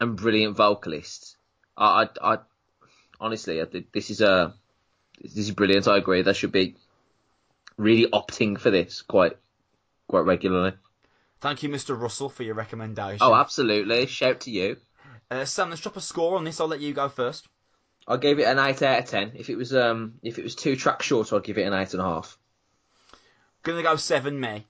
and 0.00 0.16
brilliant 0.16 0.56
vocalist. 0.56 1.36
I, 1.76 2.08
I, 2.20 2.34
I 2.34 2.38
honestly, 3.20 3.60
I 3.60 3.66
this 3.92 4.10
is 4.10 4.20
a 4.20 4.54
this 5.20 5.36
is 5.36 5.50
brilliant. 5.50 5.88
I 5.88 5.98
agree. 5.98 6.22
There 6.22 6.34
should 6.34 6.52
be 6.52 6.76
really 7.76 8.10
opting 8.10 8.58
for 8.58 8.70
this 8.70 9.02
quite 9.02 9.36
quite 10.08 10.24
regularly. 10.24 10.72
Thank 11.40 11.62
you, 11.62 11.68
Mr. 11.68 11.98
Russell, 11.98 12.30
for 12.30 12.42
your 12.42 12.54
recommendation. 12.54 13.18
Oh, 13.20 13.34
absolutely. 13.34 14.06
Shout 14.06 14.40
to 14.40 14.50
you. 14.50 14.76
Uh, 15.30 15.44
Sam, 15.44 15.70
let's 15.70 15.82
drop 15.82 15.96
a 15.96 16.00
score 16.00 16.36
on 16.36 16.44
this. 16.44 16.60
I'll 16.60 16.68
let 16.68 16.80
you 16.80 16.94
go 16.94 17.08
first. 17.08 17.48
I 18.06 18.16
gave 18.16 18.38
it 18.38 18.44
an 18.44 18.58
eight 18.58 18.82
out 18.82 19.00
of 19.00 19.06
ten. 19.06 19.32
If 19.34 19.48
it 19.48 19.56
was 19.56 19.74
um 19.74 20.14
if 20.22 20.38
it 20.38 20.44
was 20.44 20.54
two 20.54 20.76
tracks 20.76 21.06
short, 21.06 21.32
I'd 21.32 21.44
give 21.44 21.58
it 21.58 21.66
an 21.66 21.74
eight 21.74 21.92
and 21.94 22.02
a 22.02 22.04
half. 22.04 22.38
Gonna 23.62 23.82
go 23.82 23.96
seven, 23.96 24.38
me. 24.38 24.66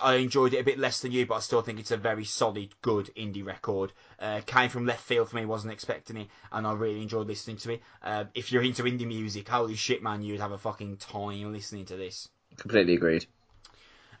I 0.00 0.14
enjoyed 0.14 0.54
it 0.54 0.60
a 0.60 0.64
bit 0.64 0.78
less 0.78 1.00
than 1.00 1.10
you, 1.10 1.26
but 1.26 1.34
I 1.34 1.40
still 1.40 1.62
think 1.62 1.80
it's 1.80 1.90
a 1.90 1.96
very 1.96 2.24
solid, 2.24 2.72
good 2.82 3.10
indie 3.16 3.44
record. 3.44 3.92
Uh, 4.18 4.40
came 4.46 4.68
from 4.70 4.86
left 4.86 5.02
field 5.02 5.28
for 5.28 5.36
me, 5.36 5.44
wasn't 5.44 5.72
expecting 5.72 6.16
it, 6.18 6.28
and 6.52 6.66
I 6.66 6.72
really 6.72 7.02
enjoyed 7.02 7.26
listening 7.26 7.56
to 7.58 7.72
it. 7.72 7.82
Uh, 8.00 8.24
if 8.34 8.52
you're 8.52 8.62
into 8.62 8.84
indie 8.84 9.08
music, 9.08 9.48
holy 9.48 9.74
shit, 9.74 10.00
man, 10.00 10.22
you'd 10.22 10.38
have 10.40 10.52
a 10.52 10.58
fucking 10.58 10.98
time 10.98 11.52
listening 11.52 11.84
to 11.86 11.96
this. 11.96 12.28
Completely 12.56 12.94
agreed. 12.94 13.26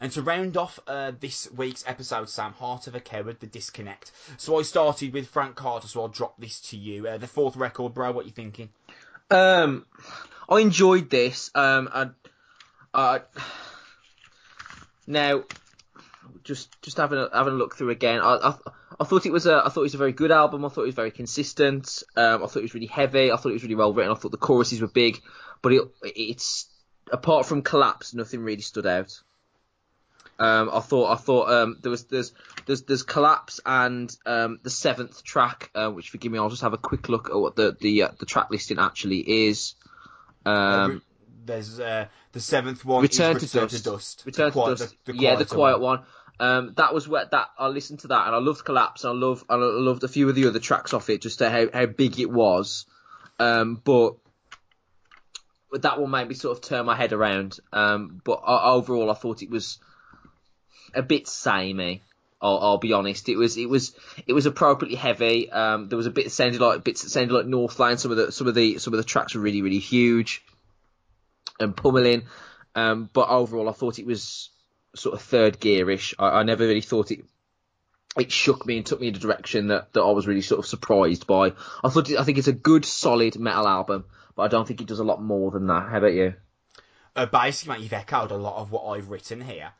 And 0.02 0.10
to 0.12 0.22
round 0.22 0.56
off 0.56 0.80
uh, 0.88 1.12
this 1.20 1.48
week's 1.52 1.84
episode, 1.86 2.28
Sam, 2.28 2.52
Heart 2.54 2.88
of 2.88 2.96
a 2.96 3.00
Coward, 3.00 3.38
The 3.38 3.46
Disconnect. 3.46 4.10
So 4.36 4.58
I 4.58 4.62
started 4.62 5.12
with 5.12 5.28
Frank 5.28 5.54
Carter, 5.54 5.86
so 5.86 6.00
I'll 6.00 6.08
drop 6.08 6.40
this 6.40 6.60
to 6.70 6.76
you. 6.76 7.06
Uh, 7.06 7.18
the 7.18 7.28
fourth 7.28 7.54
record, 7.54 7.94
bro, 7.94 8.10
what 8.10 8.26
you 8.26 8.32
thinking? 8.32 8.70
Um, 9.30 9.86
I 10.48 10.58
enjoyed 10.58 11.08
this. 11.08 11.52
Um, 11.54 11.88
I, 11.94 12.10
I, 12.92 13.20
now, 15.06 15.44
just 16.42 16.82
just 16.82 16.96
having 16.96 17.20
a, 17.20 17.28
having 17.32 17.52
a 17.52 17.56
look 17.56 17.76
through 17.76 17.90
again, 17.90 18.20
I, 18.20 18.34
I, 18.42 18.54
I 18.98 19.04
thought 19.04 19.24
it 19.24 19.32
was 19.32 19.46
a 19.46 19.62
I 19.64 19.68
thought 19.68 19.82
it 19.82 19.84
was 19.84 19.94
a 19.94 19.98
very 19.98 20.12
good 20.12 20.32
album. 20.32 20.64
I 20.64 20.68
thought 20.68 20.82
it 20.82 20.86
was 20.86 20.96
very 20.96 21.12
consistent. 21.12 22.02
Um, 22.16 22.42
I 22.42 22.46
thought 22.48 22.56
it 22.56 22.62
was 22.62 22.74
really 22.74 22.86
heavy. 22.86 23.30
I 23.30 23.36
thought 23.36 23.50
it 23.50 23.52
was 23.52 23.62
really 23.62 23.76
well 23.76 23.94
written. 23.94 24.10
I 24.10 24.16
thought 24.16 24.32
the 24.32 24.36
choruses 24.36 24.80
were 24.80 24.88
big, 24.88 25.22
but 25.62 25.72
it 25.72 25.82
it's 26.02 26.66
apart 27.12 27.46
from 27.46 27.62
Collapse, 27.62 28.14
nothing 28.14 28.40
really 28.40 28.62
stood 28.62 28.86
out. 28.86 29.22
Um, 30.42 30.70
I 30.72 30.80
thought 30.80 31.12
I 31.12 31.14
thought 31.14 31.50
um, 31.52 31.76
there 31.82 31.90
was 31.90 32.04
there's 32.04 32.32
there's 32.66 32.82
there's 32.82 33.04
collapse 33.04 33.60
and 33.64 34.14
um, 34.26 34.58
the 34.64 34.70
seventh 34.70 35.22
track, 35.22 35.70
uh, 35.72 35.88
which 35.88 36.10
forgive 36.10 36.32
me, 36.32 36.38
I'll 36.40 36.50
just 36.50 36.62
have 36.62 36.72
a 36.72 36.78
quick 36.78 37.08
look 37.08 37.30
at 37.30 37.36
what 37.36 37.54
the 37.54 37.76
the 37.80 38.02
uh, 38.02 38.08
the 38.18 38.26
track 38.26 38.50
listing 38.50 38.80
actually 38.80 39.46
is. 39.46 39.76
Um, 40.44 41.00
there's 41.44 41.78
uh, 41.78 42.06
the 42.32 42.40
seventh 42.40 42.84
one. 42.84 43.02
Return, 43.02 43.36
to, 43.36 43.46
Return 43.46 43.62
dust. 43.62 43.76
to 43.76 43.90
Dust. 43.90 44.22
Return 44.26 44.50
to 44.50 44.58
Dust. 44.58 44.96
The, 45.04 45.12
the 45.12 45.18
yeah, 45.18 45.36
the 45.36 45.44
quiet 45.44 45.78
one. 45.78 46.00
one. 46.00 46.06
Um, 46.40 46.72
that 46.76 46.92
was 46.92 47.06
where 47.06 47.24
that 47.30 47.50
I 47.56 47.68
listened 47.68 48.00
to 48.00 48.08
that 48.08 48.26
and 48.26 48.34
I 48.34 48.40
loved 48.40 48.64
Collapse 48.64 49.04
and 49.04 49.12
I 49.12 49.26
love 49.26 49.44
I 49.48 49.54
loved 49.54 50.02
a 50.02 50.08
few 50.08 50.28
of 50.28 50.34
the 50.34 50.48
other 50.48 50.58
tracks 50.58 50.92
off 50.92 51.08
it, 51.08 51.22
just 51.22 51.38
how 51.38 51.68
how 51.72 51.86
big 51.86 52.18
it 52.18 52.30
was. 52.30 52.84
Um, 53.38 53.80
but 53.84 54.16
that 55.72 56.00
one 56.00 56.10
made 56.10 56.26
me 56.26 56.34
sort 56.34 56.56
of 56.56 56.64
turn 56.64 56.84
my 56.86 56.96
head 56.96 57.12
around. 57.12 57.60
Um, 57.72 58.20
but 58.24 58.42
overall, 58.44 59.08
I 59.08 59.14
thought 59.14 59.42
it 59.42 59.50
was 59.50 59.78
a 60.94 61.02
bit 61.02 61.28
samey. 61.28 62.02
I'll, 62.40 62.58
I'll 62.58 62.78
be 62.78 62.92
honest. 62.92 63.28
It 63.28 63.36
was 63.36 63.56
it 63.56 63.68
was 63.68 63.94
it 64.26 64.32
was 64.32 64.46
appropriately 64.46 64.96
heavy. 64.96 65.50
Um, 65.50 65.88
there 65.88 65.96
was 65.96 66.06
a 66.06 66.10
bit 66.10 66.24
that 66.24 66.30
sounded 66.30 66.60
like 66.60 66.82
bits 66.82 67.02
that 67.02 67.10
sounded 67.10 67.32
like 67.32 67.46
Northlane. 67.46 67.98
Some 67.98 68.10
of 68.10 68.16
the 68.16 68.32
some 68.32 68.48
of 68.48 68.54
the 68.54 68.78
some 68.78 68.92
of 68.92 68.98
the 68.98 69.04
tracks 69.04 69.34
were 69.34 69.40
really 69.40 69.62
really 69.62 69.78
huge 69.78 70.44
and 71.60 71.76
pummeling. 71.76 72.24
Um, 72.74 73.08
but 73.12 73.28
overall, 73.28 73.68
I 73.68 73.72
thought 73.72 73.98
it 73.98 74.06
was 74.06 74.50
sort 74.94 75.14
of 75.14 75.22
third 75.22 75.60
gearish. 75.60 76.14
I, 76.18 76.40
I 76.40 76.42
never 76.42 76.66
really 76.66 76.80
thought 76.80 77.10
it. 77.10 77.24
It 78.18 78.30
shook 78.30 78.66
me 78.66 78.76
and 78.76 78.84
took 78.84 79.00
me 79.00 79.08
in 79.08 79.16
a 79.16 79.18
direction 79.18 79.68
that, 79.68 79.94
that 79.94 80.02
I 80.02 80.10
was 80.10 80.26
really 80.26 80.42
sort 80.42 80.58
of 80.58 80.66
surprised 80.66 81.26
by. 81.26 81.52
I 81.82 81.88
thought 81.88 82.10
it, 82.10 82.18
I 82.18 82.24
think 82.24 82.36
it's 82.36 82.48
a 82.48 82.52
good 82.52 82.84
solid 82.84 83.38
metal 83.38 83.66
album, 83.66 84.04
but 84.36 84.42
I 84.42 84.48
don't 84.48 84.68
think 84.68 84.82
it 84.82 84.86
does 84.86 84.98
a 84.98 85.04
lot 85.04 85.22
more 85.22 85.50
than 85.50 85.68
that. 85.68 85.88
How 85.88 85.96
about 85.96 86.12
you? 86.12 86.34
Uh, 87.16 87.24
basically, 87.24 87.74
mate, 87.74 87.82
you've 87.84 87.92
echoed 87.94 88.30
a 88.30 88.36
lot 88.36 88.60
of 88.60 88.70
what 88.70 88.84
I've 88.84 89.08
written 89.08 89.40
here. 89.40 89.72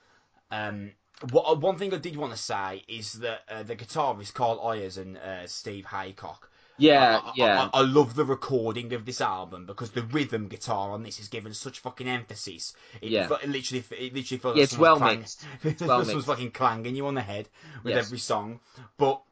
Um, 0.51 0.93
what 1.31 1.45
uh, 1.49 1.55
one 1.55 1.77
thing 1.79 1.93
I 1.95 1.99
did 1.99 2.17
want 2.17 2.33
to 2.33 2.39
say 2.39 2.83
is 2.89 3.13
that 3.15 3.43
uh, 3.49 3.63
the 3.63 3.77
guitarist 3.77 4.35
Carl 4.35 4.61
Ayers 4.73 4.97
and 4.99 5.17
uh, 5.19 5.47
Steve 5.47 5.87
Haycock. 5.87 6.51
Yeah, 6.79 7.21
I, 7.23 7.29
I- 7.29 7.33
yeah. 7.37 7.69
I, 7.73 7.81
I 7.81 7.83
love 7.83 8.15
the 8.15 8.25
recording 8.25 8.93
of 8.95 9.05
this 9.05 9.21
album 9.21 9.67
because 9.67 9.91
the 9.91 10.03
rhythm 10.03 10.49
guitar 10.49 10.91
on 10.91 11.03
this 11.03 11.21
is 11.21 11.29
given 11.29 11.53
such 11.55 11.79
fucking 11.81 12.09
emphasis. 12.09 12.75
It, 13.01 13.11
Yeah. 13.11 13.29
it 13.43 13.49
literally, 13.49 13.85
it 13.91 14.15
literally 14.15 14.39
feels 14.39 14.57
Yeah, 14.57 14.61
like 14.63 14.65
it's 14.65 14.79
well 14.79 14.97
clang- 14.97 15.19
mixed. 15.21 15.45
It's 15.63 15.83
well 15.83 16.05
mixed. 16.05 16.27
fucking 16.27 16.51
clanging 16.53 16.97
you 16.97 17.07
on 17.07 17.15
the 17.15 17.21
head 17.23 17.49
with 17.85 17.95
Yes. 17.95 18.07
every 18.07 18.19
song. 18.19 18.61
But 18.97 19.23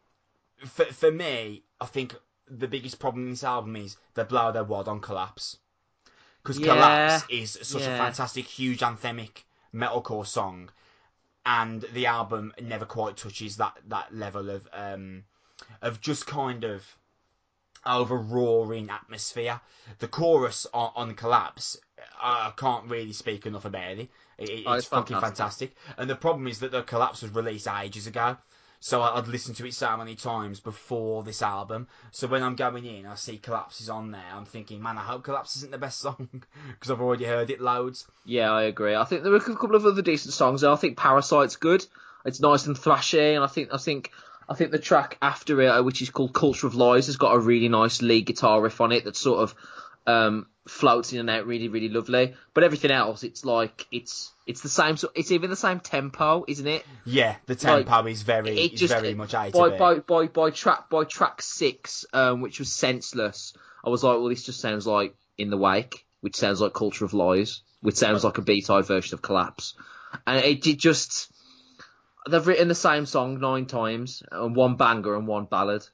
for 0.66 0.84
for 0.84 1.10
me, 1.10 1.64
I 1.80 1.86
think 1.86 2.14
the 2.46 2.68
biggest 2.68 2.98
problem 2.98 3.24
in 3.24 3.30
this 3.30 3.44
album 3.44 3.74
is 3.76 3.96
they 4.14 4.24
blow 4.24 4.52
their 4.52 4.64
wad 4.64 4.86
on 4.88 5.00
Collapse. 5.00 5.56
Because 6.42 6.58
Yeah, 6.58 6.74
Collapse 6.74 7.24
is 7.30 7.58
such 7.62 7.82
a 7.82 7.96
fantastic, 7.96 8.44
huge 8.46 8.80
anthemic 8.80 9.44
metalcore 9.74 10.26
song, 10.26 10.70
and 11.46 11.82
the 11.92 12.06
album 12.06 12.52
never 12.60 12.84
quite 12.84 13.16
touches 13.16 13.56
that 13.56 13.76
that 13.88 14.14
level 14.14 14.50
of 14.50 14.68
um 14.72 15.24
of 15.82 16.00
just 16.00 16.26
kind 16.26 16.64
of 16.64 16.96
over 17.86 18.16
roaring 18.16 18.90
atmosphere. 18.90 19.60
The 20.00 20.08
chorus 20.08 20.66
on, 20.74 20.92
on 20.94 21.14
Collapse, 21.14 21.78
I 22.20 22.52
can't 22.56 22.90
really 22.90 23.12
speak 23.12 23.46
enough 23.46 23.64
about 23.64 23.92
it. 23.98 24.10
It- 24.38 24.64
Oh, 24.66 24.72
it's, 24.72 24.84
it's 24.84 24.88
fucking 24.88 25.20
fantastic. 25.20 25.74
fantastic. 25.74 25.96
And 25.98 26.10
the 26.10 26.16
problem 26.16 26.46
is 26.46 26.58
that 26.60 26.72
the 26.72 26.82
Collapse 26.82 27.22
was 27.22 27.30
released 27.30 27.68
ages 27.68 28.06
ago. 28.06 28.36
So 28.82 29.02
I'd 29.02 29.28
listened 29.28 29.56
to 29.56 29.66
it 29.66 29.74
so 29.74 29.94
many 29.98 30.14
times 30.14 30.58
before 30.58 31.22
this 31.22 31.42
album. 31.42 31.86
So 32.12 32.26
when 32.26 32.42
I'm 32.42 32.56
going 32.56 32.86
in, 32.86 33.04
I 33.04 33.14
see 33.14 33.36
Collapse 33.36 33.82
is 33.82 33.90
on 33.90 34.10
there. 34.10 34.24
I'm 34.32 34.46
thinking, 34.46 34.82
man, 34.82 34.96
I 34.96 35.02
hope 35.02 35.22
Collapse 35.22 35.56
isn't 35.56 35.70
the 35.70 35.78
best 35.78 36.00
song 36.00 36.28
because 36.68 36.90
I've 36.90 37.00
already 37.02 37.26
heard 37.26 37.50
it 37.50 37.60
loads. 37.60 38.06
Yeah, 38.24 38.50
I 38.50 38.62
agree. 38.62 38.94
I 38.94 39.04
think 39.04 39.22
there 39.22 39.32
were 39.32 39.38
a 39.38 39.40
couple 39.40 39.74
of 39.74 39.84
other 39.84 40.00
decent 40.00 40.32
songs. 40.32 40.64
I 40.64 40.76
think 40.76 40.96
Parasite's 40.96 41.56
good. 41.56 41.84
It's 42.24 42.40
nice 42.40 42.66
and 42.66 42.76
thrashy, 42.76 43.34
and 43.34 43.44
I 43.44 43.46
think 43.46 43.68
I 43.72 43.78
think 43.78 44.10
I 44.48 44.54
think 44.54 44.72
the 44.72 44.78
track 44.78 45.16
after 45.22 45.60
it, 45.60 45.68
uh, 45.68 45.82
which 45.82 46.02
is 46.02 46.10
called 46.10 46.32
Culture 46.32 46.66
of 46.66 46.74
Lies, 46.74 47.06
has 47.06 47.16
got 47.16 47.34
a 47.34 47.38
really 47.38 47.68
nice 47.68 48.02
lead 48.02 48.26
guitar 48.26 48.60
riff 48.60 48.80
on 48.80 48.92
it 48.92 49.04
that 49.04 49.16
sort 49.16 49.40
of 49.40 49.54
um, 50.06 50.46
floats 50.66 51.12
in 51.12 51.20
and 51.20 51.30
out 51.30 51.46
really, 51.46 51.68
really 51.68 51.88
lovely. 51.88 52.34
But 52.52 52.64
everything 52.64 52.90
else, 52.90 53.22
it's 53.24 53.44
like 53.44 53.86
it's 53.92 54.32
it's 54.50 54.60
the 54.60 54.68
same. 54.68 54.96
So 54.96 55.10
it's 55.14 55.30
even 55.32 55.48
the 55.48 55.56
same 55.56 55.80
tempo, 55.80 56.44
isn't 56.46 56.66
it? 56.66 56.84
Yeah, 57.04 57.36
the 57.46 57.54
tempo 57.54 58.06
is 58.06 58.22
very, 58.22 58.58
it 58.58 58.76
just- 58.76 58.92
very 58.92 59.14
much 59.14 59.30
to 59.30 59.50
By 59.52 59.70
by 59.78 59.94
by 60.00 60.26
by 60.26 60.50
track 60.50 60.90
by 60.90 61.04
track 61.04 61.40
six, 61.40 62.04
um, 62.12 62.40
which 62.40 62.58
was 62.58 62.72
senseless. 62.72 63.54
I 63.84 63.88
was 63.88 64.04
like, 64.04 64.18
well, 64.18 64.28
this 64.28 64.44
just 64.44 64.60
sounds 64.60 64.86
like 64.86 65.14
In 65.38 65.48
the 65.50 65.56
Wake, 65.56 66.04
which 66.20 66.36
sounds 66.36 66.60
like 66.60 66.74
Culture 66.74 67.04
of 67.04 67.14
Lies, 67.14 67.62
which 67.80 67.96
sounds 67.96 68.24
like 68.24 68.36
a 68.38 68.42
B-side 68.42 68.84
version 68.84 69.14
of 69.14 69.22
Collapse, 69.22 69.74
and 70.26 70.44
it, 70.44 70.66
it 70.66 70.78
just 70.78 71.30
they've 72.28 72.46
written 72.46 72.68
the 72.68 72.74
same 72.74 73.06
song 73.06 73.40
nine 73.40 73.66
times, 73.66 74.22
and 74.30 74.54
one 74.54 74.76
banger 74.76 75.14
and 75.16 75.26
one 75.26 75.46
ballad. 75.46 75.86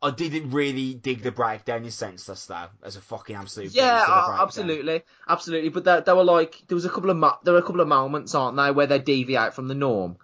I 0.00 0.12
didn't 0.12 0.50
really 0.50 0.94
dig 0.94 1.22
the 1.22 1.32
breakdown 1.32 1.84
in 1.84 1.90
Senseless 1.90 2.46
though, 2.46 2.66
as 2.84 2.96
a 2.96 3.00
fucking 3.00 3.34
absolute. 3.34 3.74
Yeah, 3.74 3.98
beast 3.98 4.08
of 4.08 4.14
a 4.14 4.36
uh, 4.36 4.42
absolutely, 4.42 5.02
absolutely. 5.28 5.70
But 5.70 5.84
there, 5.84 6.00
there 6.02 6.14
were 6.14 6.24
like 6.24 6.62
there 6.68 6.76
was 6.76 6.84
a 6.84 6.90
couple 6.90 7.10
of 7.10 7.16
mo- 7.16 7.38
there 7.42 7.52
were 7.54 7.60
a 7.60 7.64
couple 7.64 7.80
of 7.80 7.88
moments, 7.88 8.34
aren't 8.34 8.56
there, 8.56 8.72
where 8.72 8.86
they 8.86 9.00
deviate 9.00 9.54
from 9.54 9.66
the 9.66 9.74
norm, 9.74 10.16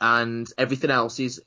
and 0.00 0.50
everything 0.56 0.90
else 0.90 1.20
is. 1.20 1.42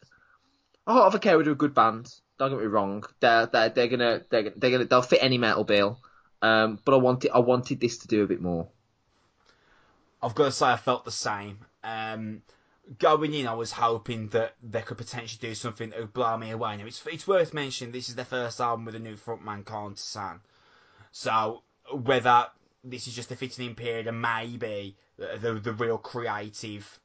Oh, 0.86 0.94
Heart 0.94 1.08
of 1.08 1.16
a 1.16 1.20
Coward 1.20 1.48
are 1.48 1.52
a 1.52 1.56
good 1.56 1.74
band. 1.74 2.14
Don't 2.38 2.52
get 2.52 2.60
me 2.60 2.66
wrong. 2.66 3.06
They're 3.20 3.48
they're, 3.48 3.70
they're 3.70 3.88
gonna 3.88 4.22
they're, 4.30 4.52
they're 4.56 4.72
gonna 4.72 4.86
they'll 4.86 5.02
fit 5.02 5.24
any 5.24 5.40
metal 5.40 5.64
bill. 5.64 6.00
Um, 6.44 6.78
but 6.86 6.94
I 6.94 6.98
wanted 6.98 7.32
I 7.32 7.40
wanted 7.40 7.80
this 7.80 8.00
to 8.00 8.08
do 8.08 8.24
a 8.24 8.28
bit 8.28 8.42
more. 8.42 8.68
I've 10.22 10.36
got 10.36 10.46
to 10.46 10.52
say, 10.52 10.68
I 10.68 10.78
felt 10.78 11.06
the 11.06 11.12
same. 11.12 11.60
Um, 11.84 12.44
going 13.00 13.34
in, 13.34 13.48
I 13.48 13.54
was 13.54 13.72
hoping 13.72 14.28
that 14.30 14.56
they 14.62 14.82
could 14.82 14.98
potentially 14.98 15.50
do 15.50 15.56
something 15.56 15.90
that 15.90 16.00
would 16.00 16.14
blow 16.14 16.38
me 16.38 16.52
away. 16.52 16.78
Now, 16.78 16.86
it's, 16.86 17.04
it's 17.08 17.28
worth 17.28 17.54
mentioning 17.54 17.92
this 17.92 18.10
is 18.10 18.16
their 18.16 18.26
first 18.26 18.60
album 18.60 18.86
with 18.86 18.96
a 18.96 19.00
new 19.00 19.16
frontman, 19.16 19.64
Kaan 19.64 19.96
Tasan. 19.96 20.40
So, 21.12 21.64
whether 21.92 22.48
this 22.84 23.08
is 23.08 23.16
just 23.16 23.32
a 23.32 23.36
fitting 23.36 23.66
in 23.66 23.76
period 23.76 24.08
and 24.08 24.22
maybe 24.22 24.98
the, 25.18 25.38
the, 25.40 25.54
the 25.54 25.74
real 25.74 25.98
creative 25.98 27.00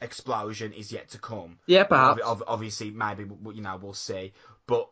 explosion 0.00 0.72
is 0.72 0.92
yet 0.92 1.08
to 1.10 1.18
come. 1.18 1.58
Yeah, 1.66 1.84
perhaps. 1.84 2.22
Ob- 2.22 2.40
ob- 2.40 2.44
obviously, 2.46 2.90
maybe 2.90 3.24
you 3.52 3.62
know 3.62 3.78
we'll 3.80 3.94
see. 3.94 4.32
But 4.66 4.88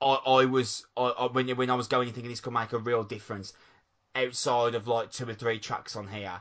I, 0.00 0.14
I 0.26 0.44
was 0.44 0.86
I, 0.96 1.06
I, 1.06 1.26
when 1.26 1.48
when 1.56 1.70
I 1.70 1.74
was 1.74 1.88
going 1.88 2.08
in 2.08 2.14
thinking 2.14 2.30
this 2.30 2.40
could 2.40 2.52
make 2.52 2.72
a 2.72 2.78
real 2.78 3.02
difference. 3.04 3.52
Outside 4.14 4.74
of 4.74 4.88
like 4.88 5.10
two 5.10 5.28
or 5.28 5.34
three 5.34 5.58
tracks 5.58 5.94
on 5.94 6.08
here, 6.08 6.40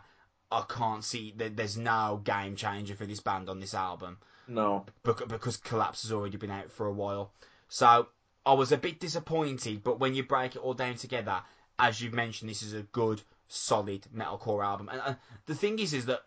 I 0.52 0.64
can't 0.70 1.04
see 1.04 1.34
that 1.38 1.56
there's 1.58 1.78
no 1.78 2.22
game 2.24 2.56
changer 2.56 2.96
for 2.96 3.06
this 3.06 3.20
band 3.20 3.50
on 3.50 3.60
this 3.60 3.74
album 3.74 4.18
No. 4.48 4.86
because 5.04 5.58
Collapse 5.58 6.04
has 6.04 6.12
already 6.12 6.38
been 6.38 6.52
out 6.52 6.72
for 6.72 6.86
a 6.86 6.92
while. 6.94 7.32
So 7.68 8.08
I 8.46 8.54
was 8.54 8.72
a 8.72 8.78
bit 8.78 9.00
disappointed, 9.00 9.84
but 9.84 10.00
when 10.00 10.14
you 10.14 10.24
break 10.24 10.56
it 10.56 10.60
all 10.62 10.74
down 10.76 10.96
together, 10.96 11.42
as 11.80 12.00
you've 12.02 12.14
mentioned, 12.14 12.50
this 12.50 12.62
is 12.62 12.74
a 12.74 12.84
good, 12.84 13.22
solid 13.48 14.06
metalcore 14.16 14.64
album. 14.64 14.90
And 14.90 15.02
uh, 15.02 15.14
the 15.48 15.56
thing 15.56 15.80
is, 15.80 15.94
is 15.94 16.06
that 16.06 16.22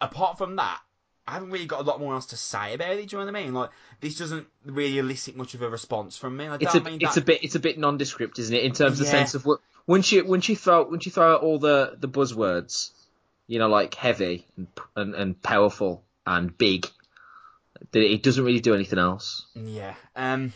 apart 0.00 0.38
from 0.38 0.56
that, 0.56 0.80
I 1.26 1.34
haven't 1.34 1.50
really 1.50 1.66
got 1.66 1.80
a 1.80 1.84
lot 1.84 2.00
more 2.00 2.14
else 2.14 2.26
to 2.26 2.36
say 2.36 2.74
about 2.74 2.92
it. 2.92 3.08
Do 3.08 3.16
you 3.16 3.20
know 3.24 3.30
what 3.32 3.36
I 3.36 3.44
mean? 3.44 3.54
Like 3.54 3.70
this 4.00 4.16
doesn't 4.18 4.46
really 4.64 4.98
elicit 4.98 5.36
much 5.36 5.54
of 5.54 5.62
a 5.62 5.68
response 5.68 6.16
from 6.16 6.36
me. 6.36 6.46
I 6.46 6.56
It's 6.56 6.72
don't 6.72 6.86
a 6.86 6.90
mean 6.90 6.98
it's 7.00 7.14
that... 7.14 7.22
a 7.22 7.24
bit 7.24 7.44
it's 7.44 7.54
a 7.54 7.60
bit 7.60 7.78
nondescript, 7.78 8.38
isn't 8.38 8.54
it? 8.54 8.64
In 8.64 8.72
terms 8.72 9.00
of 9.00 9.06
Yeah. 9.06 9.12
the 9.12 9.18
sense 9.18 9.34
of 9.34 9.46
what 9.46 9.60
once 9.86 10.10
you 10.10 10.24
once 10.24 10.48
you 10.48 10.56
throw 10.56 10.82
once 10.88 11.06
you 11.06 11.12
throw 11.12 11.34
out 11.34 11.42
all 11.42 11.58
the 11.60 11.96
the 12.00 12.08
buzzwords, 12.08 12.90
you 13.50 13.58
know, 13.58 13.68
like 13.68 13.94
heavy 13.94 14.46
and 14.56 14.68
and, 14.94 15.14
and 15.14 15.42
powerful 15.42 16.04
and 16.24 16.56
big, 16.56 16.86
it 17.92 18.22
doesn't 18.22 18.44
really 18.44 18.60
do 18.60 18.74
anything 18.74 18.98
else. 19.00 19.46
Yeah. 19.54 19.94
Um. 20.14 20.52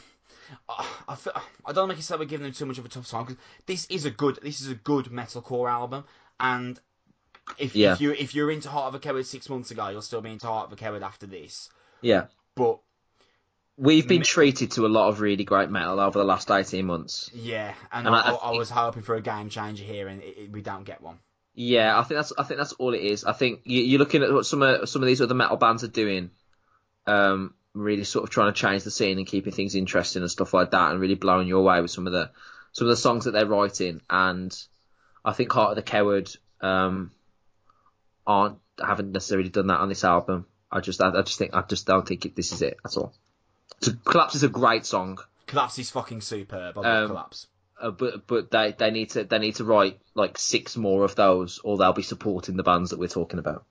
I, 0.68 0.86
I, 1.08 1.14
feel, 1.16 1.32
I 1.66 1.72
don't 1.72 1.88
make 1.88 1.98
it 1.98 2.02
sound 2.02 2.20
we're 2.20 2.26
giving 2.26 2.44
them 2.44 2.52
too 2.52 2.66
much 2.66 2.78
of 2.78 2.84
a 2.84 2.88
tough 2.88 3.08
time 3.08 3.24
because 3.24 3.42
this 3.66 3.86
is 3.86 4.04
a 4.04 4.10
good 4.10 4.38
this 4.42 4.60
is 4.60 4.68
a 4.68 4.74
good 4.74 5.06
metalcore 5.06 5.68
album, 5.70 6.04
and 6.38 6.78
if, 7.58 7.74
Yeah. 7.74 7.94
if 7.94 8.00
you 8.00 8.12
if 8.12 8.34
you're 8.34 8.50
into 8.50 8.68
Heart 8.68 8.88
of 8.88 8.94
a 8.94 8.98
Coward 9.00 9.26
six 9.26 9.48
months 9.48 9.70
ago, 9.72 9.88
you'll 9.88 10.02
still 10.02 10.20
be 10.20 10.30
into 10.30 10.46
Heart 10.46 10.66
of 10.66 10.72
a 10.74 10.76
Coward 10.76 11.02
after 11.02 11.26
this. 11.26 11.70
Yeah. 12.02 12.26
But 12.54 12.78
We've 13.76 14.06
been 14.06 14.22
treated 14.22 14.70
to 14.72 14.86
a 14.86 14.88
lot 14.88 15.08
of 15.08 15.20
really 15.20 15.42
great 15.42 15.68
metal 15.68 15.98
over 15.98 16.16
the 16.20 16.24
last 16.24 16.48
18 16.48 16.86
months. 16.86 17.28
yeah, 17.34 17.74
and, 17.90 18.06
And 18.06 18.14
I, 18.14 18.20
I- 18.20 18.30
I, 18.34 18.34
I 18.34 18.50
was 18.52 18.70
hoping 18.70 19.02
for 19.02 19.16
a 19.16 19.20
game 19.20 19.48
changer 19.48 19.82
here, 19.82 20.06
and 20.06 20.22
it, 20.22 20.38
it, 20.38 20.52
we 20.52 20.62
don't 20.62 20.84
get 20.84 21.00
one. 21.02 21.18
Yeah, 21.54 21.98
I 21.98 22.02
think 22.02 22.18
that's 22.18 22.32
I 22.36 22.42
think 22.42 22.58
that's 22.58 22.72
all 22.74 22.94
it 22.94 23.02
is. 23.02 23.24
I 23.24 23.32
think 23.32 23.60
you, 23.64 23.80
you're 23.82 23.98
looking 24.00 24.22
at 24.22 24.32
what 24.32 24.44
some 24.46 24.62
of 24.62 24.88
some 24.88 25.02
of 25.02 25.06
these 25.06 25.20
other 25.22 25.34
metal 25.34 25.56
bands 25.56 25.84
are 25.84 25.88
doing, 25.88 26.30
um, 27.06 27.54
really 27.74 28.04
sort 28.04 28.24
of 28.24 28.30
trying 28.30 28.52
to 28.52 28.60
change 28.60 28.82
the 28.82 28.90
scene 28.90 29.18
and 29.18 29.26
keeping 29.26 29.52
things 29.52 29.74
interesting 29.76 30.22
and 30.22 30.30
stuff 30.30 30.52
like 30.52 30.72
that, 30.72 30.90
and 30.90 31.00
really 31.00 31.14
blowing 31.14 31.46
you 31.46 31.56
away 31.58 31.80
with 31.80 31.92
some 31.92 32.06
of 32.08 32.12
the 32.12 32.30
some 32.72 32.86
of 32.86 32.90
the 32.90 32.96
songs 32.96 33.24
that 33.24 33.30
they're 33.30 33.46
writing. 33.46 34.00
And 34.10 34.52
I 35.24 35.32
think 35.32 35.52
Heart 35.52 35.70
of 35.70 35.76
the 35.76 35.82
Coward 35.82 36.28
um, 36.60 37.12
aren't 38.26 38.58
haven't 38.84 39.12
necessarily 39.12 39.48
done 39.48 39.68
that 39.68 39.78
on 39.80 39.88
this 39.88 40.02
album. 40.04 40.46
I 40.72 40.80
just 40.80 41.00
I, 41.00 41.10
I 41.10 41.22
just 41.22 41.38
think 41.38 41.54
I 41.54 41.62
just 41.62 41.86
don't 41.86 42.06
think 42.06 42.26
it, 42.26 42.34
this 42.34 42.52
is 42.52 42.62
it. 42.62 42.78
That's 42.82 42.96
all. 42.96 43.14
So 43.80 43.92
Collapse 44.04 44.34
is 44.34 44.42
a 44.42 44.48
great 44.48 44.86
song. 44.86 45.18
Collapse 45.46 45.78
is 45.78 45.90
fucking 45.90 46.20
superb. 46.20 46.76
I 46.78 46.80
love 46.80 47.02
Um, 47.04 47.08
Collapse. 47.10 47.46
Uh, 47.80 47.90
but 47.90 48.26
but 48.26 48.50
they, 48.50 48.72
they 48.76 48.90
need 48.90 49.10
to 49.10 49.24
they 49.24 49.38
need 49.38 49.56
to 49.56 49.64
write 49.64 50.00
like 50.14 50.38
six 50.38 50.76
more 50.76 51.04
of 51.04 51.14
those, 51.16 51.58
or 51.64 51.76
they'll 51.76 51.92
be 51.92 52.02
supporting 52.02 52.56
the 52.56 52.62
bands 52.62 52.90
that 52.90 52.98
we're 52.98 53.08
talking 53.08 53.38
about. 53.38 53.64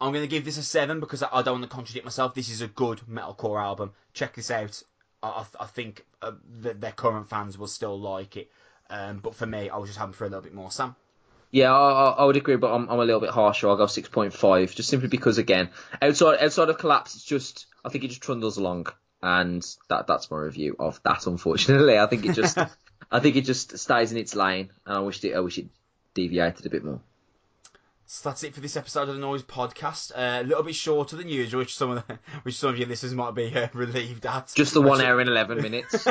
I'm 0.00 0.12
going 0.12 0.24
to 0.24 0.28
give 0.28 0.44
this 0.44 0.58
a 0.58 0.62
seven 0.62 1.00
because 1.00 1.22
I, 1.22 1.28
I 1.32 1.42
don't 1.42 1.60
want 1.60 1.70
to 1.70 1.74
contradict 1.74 2.04
myself. 2.04 2.34
This 2.34 2.50
is 2.50 2.60
a 2.60 2.66
good 2.66 3.00
metalcore 3.08 3.62
album. 3.62 3.92
Check 4.12 4.34
this 4.34 4.50
out. 4.50 4.82
I, 5.22 5.46
I, 5.58 5.66
think 5.66 6.04
uh, 6.20 6.32
that 6.60 6.80
their 6.80 6.92
current 6.92 7.28
fans 7.28 7.56
will 7.56 7.68
still 7.68 7.98
like 7.98 8.36
it. 8.36 8.50
Um, 8.90 9.20
but 9.22 9.34
for 9.34 9.46
me, 9.46 9.70
I 9.70 9.78
was 9.78 9.88
just 9.88 9.98
hoping 9.98 10.12
for 10.12 10.24
a 10.24 10.28
little 10.28 10.42
bit 10.42 10.52
more. 10.52 10.70
Sam. 10.70 10.96
Yeah, 11.50 11.72
I, 11.72 12.10
I 12.10 12.24
would 12.24 12.36
agree, 12.36 12.56
but 12.56 12.74
I'm, 12.74 12.88
I'm 12.90 12.98
a 12.98 13.04
little 13.04 13.20
bit 13.20 13.30
harsher. 13.30 13.68
I'll 13.68 13.76
go 13.76 13.86
six 13.86 14.08
point 14.08 14.34
five, 14.34 14.74
just 14.74 14.88
simply 14.88 15.08
because 15.08 15.38
again, 15.38 15.70
outside 16.02 16.40
outside 16.40 16.68
of 16.68 16.78
collapse, 16.78 17.14
it's 17.14 17.24
just 17.24 17.66
I 17.84 17.88
think 17.88 18.02
it 18.02 18.08
just 18.08 18.22
trundles 18.22 18.58
along. 18.58 18.88
And 19.24 19.66
that 19.88 20.06
that's 20.06 20.30
my 20.30 20.36
review 20.36 20.76
of 20.78 21.00
that. 21.04 21.26
Unfortunately, 21.26 21.98
I 21.98 22.06
think 22.06 22.26
it 22.26 22.34
just 22.34 22.58
I 23.10 23.20
think 23.20 23.36
it 23.36 23.46
just 23.46 23.78
stays 23.78 24.12
in 24.12 24.18
its 24.18 24.36
lane, 24.36 24.70
and 24.84 24.98
I 24.98 25.00
wish 25.00 25.24
it 25.24 25.34
I 25.34 25.40
wish 25.40 25.56
it 25.56 25.66
deviated 26.12 26.66
a 26.66 26.70
bit 26.70 26.84
more. 26.84 27.00
So 28.06 28.28
that's 28.28 28.42
it 28.44 28.52
for 28.52 28.60
this 28.60 28.76
episode 28.76 29.08
of 29.08 29.14
the 29.14 29.20
Noise 29.22 29.44
Podcast. 29.44 30.12
Uh, 30.14 30.42
a 30.42 30.46
little 30.46 30.62
bit 30.62 30.74
shorter 30.74 31.16
than 31.16 31.30
usual, 31.30 31.60
which 31.60 31.74
some 31.74 31.92
of 31.92 32.06
the, 32.06 32.18
which 32.42 32.56
some 32.56 32.68
of 32.68 32.78
your 32.78 32.86
listeners 32.86 33.14
might 33.14 33.34
be 33.34 33.50
uh, 33.56 33.68
relieved 33.72 34.26
at. 34.26 34.52
Just 34.54 34.74
the 34.74 34.82
one 34.82 35.00
hour 35.00 35.18
and 35.20 35.30
eleven 35.30 35.62
minutes. 35.62 36.06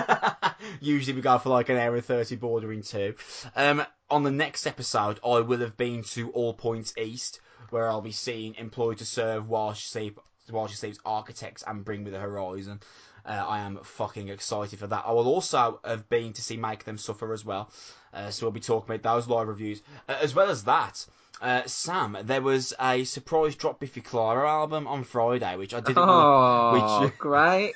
Usually 0.82 1.16
we 1.16 1.22
go 1.22 1.38
for 1.38 1.50
like 1.50 1.70
an 1.70 1.78
hour 1.78 1.94
and 1.94 2.04
thirty, 2.04 2.36
bordering 2.36 2.82
two. 2.82 3.14
Um, 3.56 3.86
on 4.10 4.24
the 4.24 4.32
next 4.32 4.66
episode, 4.66 5.20
I 5.24 5.42
will 5.42 5.60
have 5.60 5.78
been 5.78 6.02
to 6.04 6.32
All 6.32 6.56
Points 6.56 6.96
East, 6.98 7.42
where 7.70 7.88
I'll 7.88 8.02
be 8.02 8.12
seeing 8.12 8.56
employed 8.56 8.98
to 8.98 9.06
serve 9.06 9.48
while 9.48 9.76
she 9.76 9.88
sleep, 9.88 10.20
while 10.50 10.68
she 10.68 10.76
sleeps 10.76 11.00
architects 11.06 11.64
and 11.66 11.86
bring 11.86 12.04
me 12.04 12.12
the 12.12 12.20
horizon. 12.20 12.80
Uh, 13.26 13.30
I 13.48 13.60
am 13.60 13.80
fucking 13.84 14.28
excited 14.28 14.78
for 14.80 14.88
that. 14.88 15.04
I 15.08 15.12
will 15.14 15.28
also 15.28 15.80
have 15.86 16.10
been 16.10 16.34
to 16.34 16.42
see 16.42 16.58
Make 16.58 16.84
Them 16.84 16.98
Suffer 16.98 17.32
as 17.32 17.46
well. 17.46 17.72
Uh, 18.14 18.30
so 18.30 18.46
we'll 18.46 18.52
be 18.52 18.60
talking 18.60 18.94
about 18.94 19.02
those 19.16 19.28
live 19.30 19.48
reviews. 19.48 19.82
Uh, 20.10 20.18
as 20.22 20.36
well 20.36 20.50
as 20.50 20.66
that, 20.66 21.06
uh, 21.42 21.62
Sam, 21.66 22.18
there 22.24 22.42
was 22.42 22.74
a 22.82 23.06
surprise 23.06 23.56
drop 23.56 23.80
Biffy 23.80 24.02
Clyro 24.02 24.46
album 24.48 24.88
on 24.88 25.06
Friday, 25.06 25.56
which 25.56 25.74
I 25.74 25.80
didn't 25.80 26.04
Oh, 26.06 27.02
which- 27.06 27.18
great! 27.18 27.74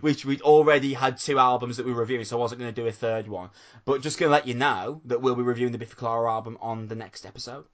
which 0.00 0.24
we'd 0.24 0.40
already 0.42 0.94
had 0.94 1.18
two 1.18 1.38
albums 1.38 1.76
that 1.76 1.84
we 1.86 1.92
were 1.92 2.00
reviewing, 2.00 2.24
so 2.24 2.38
I 2.38 2.40
wasn't 2.40 2.60
going 2.60 2.72
to 2.74 2.80
do 2.80 2.86
a 2.88 2.92
third 2.92 3.28
one. 3.28 3.50
But 3.84 4.00
just 4.00 4.18
going 4.18 4.28
to 4.28 4.32
let 4.32 4.46
you 4.46 4.54
know 4.54 5.02
that 5.04 5.20
we'll 5.20 5.34
be 5.36 5.42
reviewing 5.42 5.72
the 5.72 5.78
Biffy 5.78 5.94
Clyro 5.94 6.30
album 6.30 6.56
on 6.62 6.88
the 6.88 6.94
next 6.94 7.26
episode. 7.26 7.64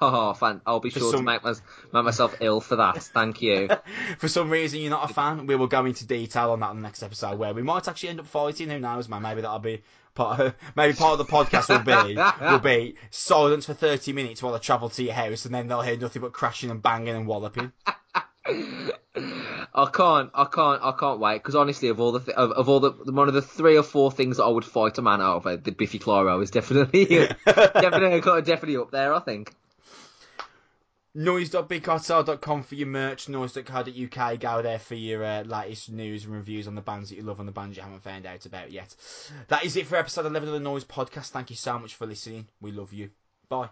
Oh, 0.00 0.32
fan! 0.34 0.60
I'll 0.64 0.80
be 0.80 0.90
sure 0.90 1.10
some- 1.10 1.20
to 1.20 1.24
make, 1.24 1.42
my, 1.42 1.54
make 1.92 2.04
myself 2.04 2.36
ill 2.40 2.60
for 2.60 2.76
that. 2.76 3.02
Thank 3.02 3.42
you. 3.42 3.68
For 4.18 4.28
some 4.28 4.48
reason 4.48 4.80
you're 4.80 4.90
not 4.90 5.10
a 5.10 5.14
fan, 5.14 5.46
we 5.46 5.56
will 5.56 5.66
go 5.66 5.84
into 5.84 6.06
detail 6.06 6.52
on 6.52 6.60
that 6.60 6.70
in 6.70 6.76
the 6.76 6.82
next 6.82 7.02
episode, 7.02 7.38
where 7.38 7.52
we 7.52 7.62
might 7.62 7.88
actually 7.88 8.10
end 8.10 8.20
up 8.20 8.26
fighting. 8.26 8.70
Who 8.70 8.78
knows, 8.78 9.08
man? 9.08 9.22
Maybe 9.22 9.40
that'll 9.40 9.58
be 9.58 9.82
part. 10.14 10.40
Of, 10.40 10.54
maybe 10.76 10.94
part 10.94 11.18
of 11.18 11.26
the 11.26 11.32
podcast 11.32 11.68
will 11.68 11.80
be 11.80 12.16
will 12.40 12.58
be 12.60 12.96
silence 13.10 13.66
for 13.66 13.74
30 13.74 14.12
minutes 14.12 14.42
while 14.42 14.54
I 14.54 14.58
travel 14.58 14.88
to 14.90 15.02
your 15.02 15.14
house, 15.14 15.44
and 15.46 15.54
then 15.54 15.66
they'll 15.66 15.82
hear 15.82 15.96
nothing 15.96 16.22
but 16.22 16.32
crashing 16.32 16.70
and 16.70 16.80
banging 16.80 17.16
and 17.16 17.26
walloping. 17.26 17.72
I 18.44 19.88
can't, 19.92 20.30
I 20.34 20.44
can't, 20.44 20.82
I 20.82 20.92
can't 20.98 21.20
wait 21.20 21.38
because 21.38 21.54
honestly, 21.54 21.88
of 21.88 22.00
all 22.00 22.12
the 22.12 22.20
th- 22.20 22.36
of, 22.36 22.50
of 22.52 22.68
all 22.68 22.80
the 22.80 22.90
one 23.12 23.28
of 23.28 23.34
the 23.34 23.42
three 23.42 23.76
or 23.76 23.82
four 23.82 24.10
things 24.10 24.36
that 24.36 24.44
I 24.44 24.48
would 24.48 24.64
fight 24.64 24.98
a 24.98 25.02
man 25.02 25.20
over, 25.20 25.50
uh, 25.50 25.56
the 25.56 25.72
Biffy 25.72 25.98
Clyro 25.98 26.42
is 26.42 26.50
definitely 26.50 27.04
definitely 27.46 28.20
definitely 28.20 28.76
up 28.76 28.90
there. 28.90 29.14
I 29.14 29.20
think. 29.20 29.54
Noise.bigcartel.com 31.14 32.62
for 32.62 32.74
your 32.74 32.86
merch, 32.86 33.28
noise.co.uk, 33.28 34.40
go 34.40 34.62
there 34.62 34.78
for 34.78 34.94
your 34.94 35.22
uh, 35.22 35.42
latest 35.42 35.90
news 35.90 36.24
and 36.24 36.32
reviews 36.32 36.66
on 36.66 36.74
the 36.74 36.80
bands 36.80 37.10
that 37.10 37.16
you 37.16 37.22
love 37.22 37.38
and 37.38 37.46
the 37.46 37.52
bands 37.52 37.76
you 37.76 37.82
haven't 37.82 38.02
found 38.02 38.24
out 38.24 38.46
about 38.46 38.72
yet. 38.72 38.96
That 39.48 39.64
is 39.64 39.76
it 39.76 39.86
for 39.86 39.96
episode 39.96 40.24
11 40.24 40.48
of 40.48 40.54
the 40.54 40.60
Noise 40.60 40.84
Podcast. 40.84 41.28
Thank 41.28 41.50
you 41.50 41.56
so 41.56 41.78
much 41.78 41.96
for 41.96 42.06
listening. 42.06 42.48
We 42.62 42.72
love 42.72 42.94
you. 42.94 43.10
Bye. 43.50 43.68